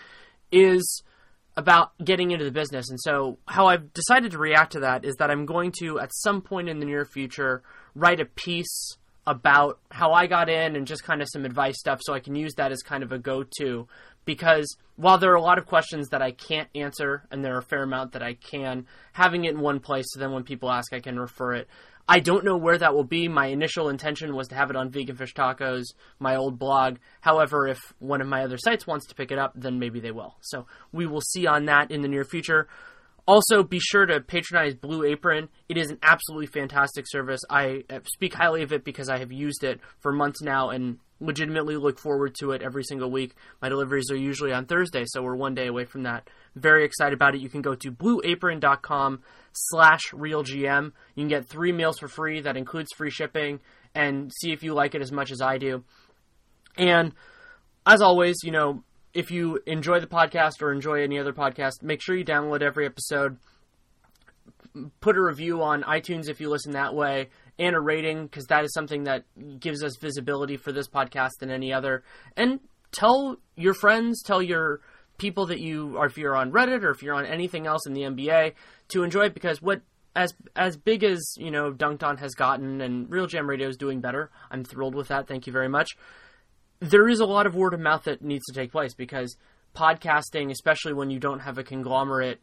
is 0.52 1.04
about 1.58 1.92
getting 2.04 2.30
into 2.32 2.46
the 2.46 2.52
business. 2.52 2.90
And 2.90 3.00
so, 3.02 3.40
how 3.48 3.68
I've 3.68 3.92
decided 3.92 4.32
to 4.32 4.38
react 4.38 4.74
to 4.74 4.80
that 4.82 5.04
is 5.04 5.16
that 5.16 5.32
I'm 5.32 5.46
going 5.46 5.74
to, 5.80 6.00
at 6.00 6.12
some 6.14 6.42
point 6.42 6.70
in 6.70 6.80
the 6.80 6.86
near 6.86 7.04
future, 7.04 7.64
write 7.96 8.22
a 8.22 8.26
piece 8.26 8.98
about 9.26 9.80
how 9.92 10.14
I 10.14 10.28
got 10.28 10.50
in 10.50 10.78
and 10.78 10.88
just 10.88 11.04
kind 11.04 11.22
of 11.22 11.28
some 11.34 11.44
advice 11.44 11.78
stuff 11.78 12.00
so 12.02 12.14
I 12.14 12.22
can 12.22 12.36
use 12.36 12.54
that 12.56 12.72
as 12.72 12.82
kind 12.82 13.04
of 13.04 13.12
a 13.12 13.18
go 13.18 13.44
to. 13.60 13.88
Because 14.24 14.78
while 14.96 15.18
there 15.18 15.32
are 15.32 15.36
a 15.36 15.42
lot 15.42 15.58
of 15.58 15.66
questions 15.66 16.10
that 16.10 16.22
I 16.22 16.32
can't 16.32 16.70
answer, 16.76 17.24
and 17.32 17.44
there 17.44 17.56
are 17.56 17.60
a 17.60 17.64
fair 17.64 17.84
amount 17.84 18.14
that 18.14 18.24
I 18.24 18.36
can, 18.36 18.86
having 19.14 19.46
it 19.46 19.54
in 19.54 19.60
one 19.60 19.80
place 19.80 20.06
so 20.10 20.20
then 20.20 20.32
when 20.32 20.44
people 20.44 20.72
ask, 20.72 20.94
I 20.94 21.00
can 21.00 21.20
refer 21.20 21.54
it. 21.54 21.68
I 22.08 22.20
don't 22.20 22.46
know 22.46 22.56
where 22.56 22.78
that 22.78 22.94
will 22.94 23.04
be. 23.04 23.28
My 23.28 23.48
initial 23.48 23.90
intention 23.90 24.36
was 24.36 24.48
to 24.48 24.56
have 24.56 24.70
it 24.70 24.78
on 24.78 24.90
Vegan 24.90 25.18
Fish 25.18 25.34
Tacos, 25.34 25.94
my 26.20 26.36
old 26.38 26.58
blog. 26.58 26.98
However, 27.20 27.68
if 27.68 27.94
one 28.00 28.22
of 28.22 28.28
my 28.28 28.44
other 28.44 28.58
sites 28.58 28.88
wants 28.88 29.08
to 29.08 29.16
pick 29.16 29.30
it 29.30 29.38
up, 29.38 29.52
then 29.56 29.78
maybe 29.78 30.00
they 30.00 30.12
will. 30.12 30.38
So 30.40 30.68
we 30.94 31.06
will 31.06 31.22
see 31.22 31.46
on 31.46 31.66
that 31.66 31.92
in 31.92 32.02
the 32.02 32.08
near 32.08 32.24
future. 32.24 32.70
Also, 33.28 33.62
be 33.62 33.80
sure 33.80 34.06
to 34.06 34.22
patronize 34.22 34.74
Blue 34.74 35.04
Apron. 35.04 35.50
It 35.68 35.78
is 35.78 35.92
an 35.92 36.00
absolutely 36.02 36.48
fantastic 36.48 37.06
service. 37.08 37.42
I 37.50 37.84
uh, 37.90 38.00
speak 38.06 38.34
highly 38.34 38.64
of 38.64 38.72
it 38.72 38.86
because 38.86 39.10
I 39.10 39.18
have 39.18 39.34
used 39.34 39.66
it 39.66 39.82
for 40.00 40.14
months 40.14 40.42
now 40.42 40.70
and 40.70 41.00
legitimately 41.20 41.76
look 41.76 42.00
forward 42.00 42.36
to 42.36 42.52
it 42.52 42.62
every 42.62 42.84
single 42.84 43.12
week. 43.12 43.36
My 43.62 43.68
deliveries 43.68 44.10
are 44.12 44.16
usually 44.18 44.54
on 44.54 44.66
Thursday, 44.66 45.04
so 45.08 45.22
we're 45.22 45.36
one 45.36 45.56
day 45.56 45.68
away 45.68 45.84
from 45.84 46.04
that. 46.04 46.30
Very 46.56 46.86
excited 46.86 47.14
about 47.14 47.36
it. 47.36 47.42
You 47.42 47.50
can 47.50 47.62
go 47.62 47.76
to 47.76 47.92
blueapron.com 47.92 49.22
slash 49.52 50.02
realgm. 50.14 50.94
You 51.16 51.24
can 51.24 51.28
get 51.28 51.48
three 51.48 51.74
meals 51.74 52.00
for 52.00 52.08
free. 52.08 52.40
That 52.40 52.56
includes 52.56 52.90
free 52.96 53.12
shipping 53.12 53.60
and 53.94 54.32
see 54.42 54.54
if 54.54 54.64
you 54.64 54.74
like 54.74 54.96
it 54.96 55.02
as 55.02 55.12
much 55.12 55.32
as 55.32 55.42
I 55.42 55.58
do. 55.58 55.84
And 56.78 57.14
as 57.86 58.02
always, 58.02 58.38
you 58.44 58.52
know, 58.52 58.84
if 59.18 59.32
you 59.32 59.60
enjoy 59.66 60.00
the 60.00 60.06
podcast 60.06 60.62
or 60.62 60.72
enjoy 60.72 61.02
any 61.02 61.18
other 61.18 61.34
podcast, 61.34 61.82
make 61.82 62.04
sure 62.04 62.16
you 62.16 62.24
download 62.24 62.62
every 62.62 62.86
episode. 62.86 63.38
Put 65.00 65.18
a 65.18 65.22
review 65.22 65.64
on 65.64 65.82
iTunes 65.82 66.30
if 66.30 66.40
you 66.40 66.52
listen 66.52 66.74
that 66.74 66.94
way, 66.94 67.30
and 67.58 67.76
a 67.76 67.80
rating 67.80 68.28
because 68.28 68.46
that 68.46 68.64
is 68.64 68.72
something 68.76 69.06
that 69.06 69.24
gives 69.60 69.84
us 69.84 69.98
visibility 70.00 70.56
for 70.56 70.72
this 70.72 70.88
podcast 70.88 71.32
than 71.40 71.50
any 71.50 71.74
other. 71.74 72.04
And 72.36 72.60
tell 72.92 73.38
your 73.56 73.74
friends, 73.74 74.22
tell 74.22 74.40
your 74.40 74.82
people 75.18 75.48
that 75.48 75.60
you, 75.60 75.98
or 75.98 76.06
if 76.06 76.20
you're 76.20 76.36
on 76.36 76.52
Reddit 76.52 76.84
or 76.84 76.92
if 76.92 77.02
you're 77.02 77.16
on 77.16 77.26
anything 77.26 77.66
else 77.66 77.88
in 77.88 77.94
the 77.94 78.02
NBA, 78.02 78.54
to 78.90 79.02
enjoy 79.02 79.26
it 79.26 79.34
because 79.34 79.64
what 79.64 79.82
as 80.16 80.32
as 80.56 80.78
big 80.78 81.04
as 81.04 81.34
you 81.38 81.50
know 81.50 81.72
Dunked 81.72 82.04
On 82.04 82.18
has 82.18 82.36
gotten, 82.36 82.82
and 82.82 83.08
RealGM 83.10 83.48
Radio 83.48 83.68
is 83.68 83.78
doing 83.78 84.00
better. 84.00 84.30
I'm 84.52 84.64
thrilled 84.64 84.94
with 84.94 85.08
that. 85.08 85.28
Thank 85.28 85.48
you 85.48 85.54
very 85.54 85.70
much 85.70 85.98
there 86.80 87.08
is 87.08 87.20
a 87.20 87.26
lot 87.26 87.46
of 87.46 87.56
word 87.56 87.74
of 87.74 87.80
mouth 87.80 88.04
that 88.04 88.22
needs 88.22 88.46
to 88.46 88.54
take 88.54 88.72
place 88.72 88.94
because 88.94 89.36
podcasting, 89.76 90.52
especially 90.52 90.94
when 90.94 91.10
you 91.10 91.20
don't 91.20 91.40
have 91.40 91.58
a 91.58 91.64
conglomerate 91.64 92.42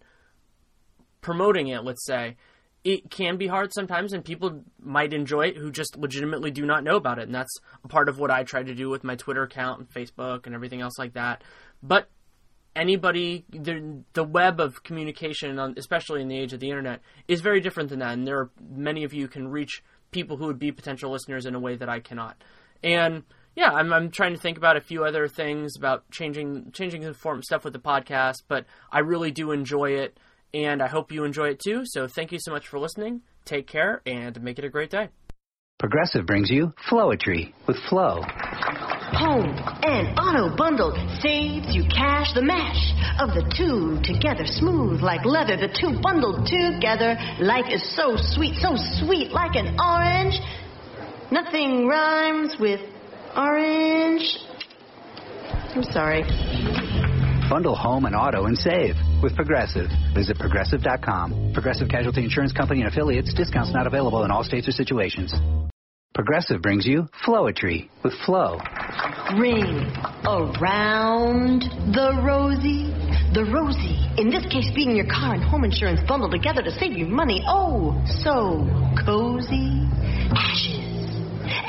promoting 1.21 1.69
it, 1.69 1.85
let's 1.85 2.05
say, 2.05 2.37
it 2.85 3.11
can 3.11 3.39
be 3.39 3.47
hard 3.47 3.73
sometimes, 3.73 4.13
and 4.13 4.25
people 4.25 4.63
might 4.79 5.15
enjoy 5.15 5.47
it 5.47 5.57
who 5.57 5.71
just 5.71 5.97
legitimately 5.97 6.51
do 6.51 6.67
not 6.67 6.85
know 6.85 6.97
about 6.97 7.19
it. 7.19 7.23
And 7.23 7.35
that's 7.35 7.57
a 7.83 7.89
part 7.89 8.11
of 8.11 8.19
what 8.19 8.31
I 8.31 8.45
try 8.45 8.63
to 8.63 8.75
do 8.75 8.91
with 8.91 9.03
my 9.03 9.17
Twitter 9.17 9.43
account 9.43 9.81
and 9.81 9.89
Facebook 9.89 10.45
and 10.45 10.55
everything 10.55 10.83
else 10.83 10.99
like 10.99 11.15
that. 11.15 11.43
But 11.83 12.11
anybody 12.77 13.47
the 13.51 14.03
the 14.13 14.25
web 14.25 14.61
of 14.61 14.83
communication, 14.83 15.59
on, 15.59 15.75
especially 15.79 16.21
in 16.21 16.29
the 16.29 16.39
age 16.39 16.53
of 16.53 16.61
the 16.61 16.69
internet, 16.69 17.01
is 17.27 17.41
very 17.41 17.61
different 17.61 17.89
than 17.89 18.01
that. 18.01 18.13
And 18.13 18.27
there 18.27 18.39
are 18.39 18.51
many 18.61 19.05
of 19.05 19.15
you 19.15 19.29
can 19.29 19.49
reach 19.49 19.83
people 20.11 20.37
who 20.37 20.47
would 20.47 20.59
be 20.59 20.71
potential 20.71 21.11
listeners 21.11 21.47
in 21.47 21.55
a 21.55 21.61
way 21.61 21.77
that 21.77 21.89
I 21.89 22.01
cannot. 22.01 22.37
And 22.83 23.23
yeah, 23.57 23.71
I'm, 23.71 23.93
I'm 23.93 24.11
trying 24.11 24.35
to 24.35 24.41
think 24.41 24.59
about 24.59 24.77
a 24.77 24.81
few 24.81 25.05
other 25.05 25.29
things 25.29 25.77
about 25.77 26.11
changing 26.11 26.73
changing 26.73 27.03
the 27.03 27.15
form 27.15 27.43
stuff 27.43 27.65
with 27.65 27.73
the 27.73 27.79
podcast, 27.79 28.43
but 28.49 28.67
I 28.91 29.01
really 29.01 29.31
do 29.31 29.53
enjoy 29.53 29.93
it, 29.93 30.19
and 30.53 30.83
I 30.83 30.89
hope 30.89 31.13
you 31.13 31.25
enjoy 31.25 31.49
it 31.51 31.61
too. 31.61 31.83
So 31.85 32.09
thank 32.09 32.33
you 32.33 32.39
so 32.41 32.51
much 32.51 32.67
for 32.67 32.79
listening. 32.79 33.23
Take 33.45 33.67
care 33.67 34.03
and 34.07 34.41
make 34.43 34.59
it 34.59 34.65
a 34.65 34.71
great 34.71 34.91
day. 34.91 35.09
Progressive 35.79 36.25
brings 36.25 36.51
you 36.51 36.73
Flowetry 36.89 37.53
with 37.67 37.77
Flow. 37.89 38.23
Home 38.23 39.55
and 39.83 40.19
auto 40.19 40.57
bundled 40.57 40.97
saves 41.21 41.75
you 41.75 41.85
cash 41.85 42.33
the 42.35 42.43
mash 42.43 42.95
of 43.21 43.35
the 43.35 43.45
two 43.57 44.01
together, 44.03 44.47
smooth 44.47 45.01
like 45.01 45.25
leather. 45.25 45.57
The 45.57 45.69
two 45.69 46.01
bundled 46.01 46.47
together, 46.47 47.17
life 47.41 47.67
is 47.71 47.83
so 47.95 48.17
sweet, 48.17 48.55
so 48.61 48.75
sweet 48.77 49.31
like 49.31 49.55
an 49.57 49.77
orange. 49.79 50.41
Nothing 51.31 51.87
rhymes 51.87 52.57
with 52.59 52.81
orange. 53.37 54.39
I'm 55.75 55.83
sorry. 55.85 56.23
Bundle 57.49 57.75
home 57.75 58.05
and 58.07 58.17
auto 58.17 58.47
and 58.47 58.57
save 58.57 58.95
with 59.23 59.37
Progressive. 59.37 59.89
Visit 60.15 60.39
progressive.com. 60.39 61.53
Progressive 61.53 61.89
Casualty 61.89 62.25
Insurance 62.25 62.53
Company 62.53 62.81
and 62.81 62.89
affiliates. 62.89 63.35
Discounts 63.35 63.73
not 63.73 63.87
available 63.87 64.25
in 64.25 64.31
all 64.31 64.45
states 64.45 64.69
or 64.69 64.73
situations. 64.73 65.35
Progressive 66.15 66.63
brings 66.63 66.87
you 66.87 67.09
Flowetry 67.27 67.89
with 68.05 68.15
Flow. 68.25 68.61
Ring 69.37 69.91
around 70.25 71.63
the 71.93 72.23
rosy. 72.25 72.93
The 73.35 73.45
rosy, 73.53 73.99
in 74.17 74.31
this 74.31 74.47
case 74.47 74.71
being 74.77 74.95
your 74.95 75.07
car 75.07 75.35
and 75.35 75.43
home 75.43 75.65
insurance 75.65 75.99
bundled 76.07 76.31
together 76.31 76.63
to 76.63 76.71
save 76.71 76.93
you 76.93 77.07
money. 77.07 77.43
Oh, 77.49 78.01
so 78.23 78.63
cozy. 79.05 79.89
Ashes. 80.31 81.11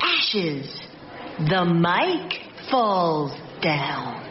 Ashes. 0.04 0.86
The 1.38 1.66
mic 1.66 2.32
falls 2.72 3.32
down. 3.62 4.24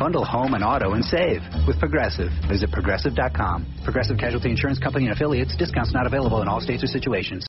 Bundle 0.00 0.24
home 0.24 0.54
and 0.54 0.64
auto 0.64 0.94
and 0.94 1.04
save 1.04 1.42
with 1.64 1.78
Progressive. 1.78 2.30
Visit 2.48 2.72
progressive.com. 2.72 3.66
Progressive 3.84 4.18
Casualty 4.18 4.50
Insurance 4.50 4.80
Company 4.80 5.06
and 5.06 5.14
affiliates. 5.14 5.54
Discounts 5.56 5.94
not 5.94 6.06
available 6.08 6.42
in 6.42 6.48
all 6.48 6.60
states 6.60 6.82
or 6.82 6.88
situations. 6.88 7.46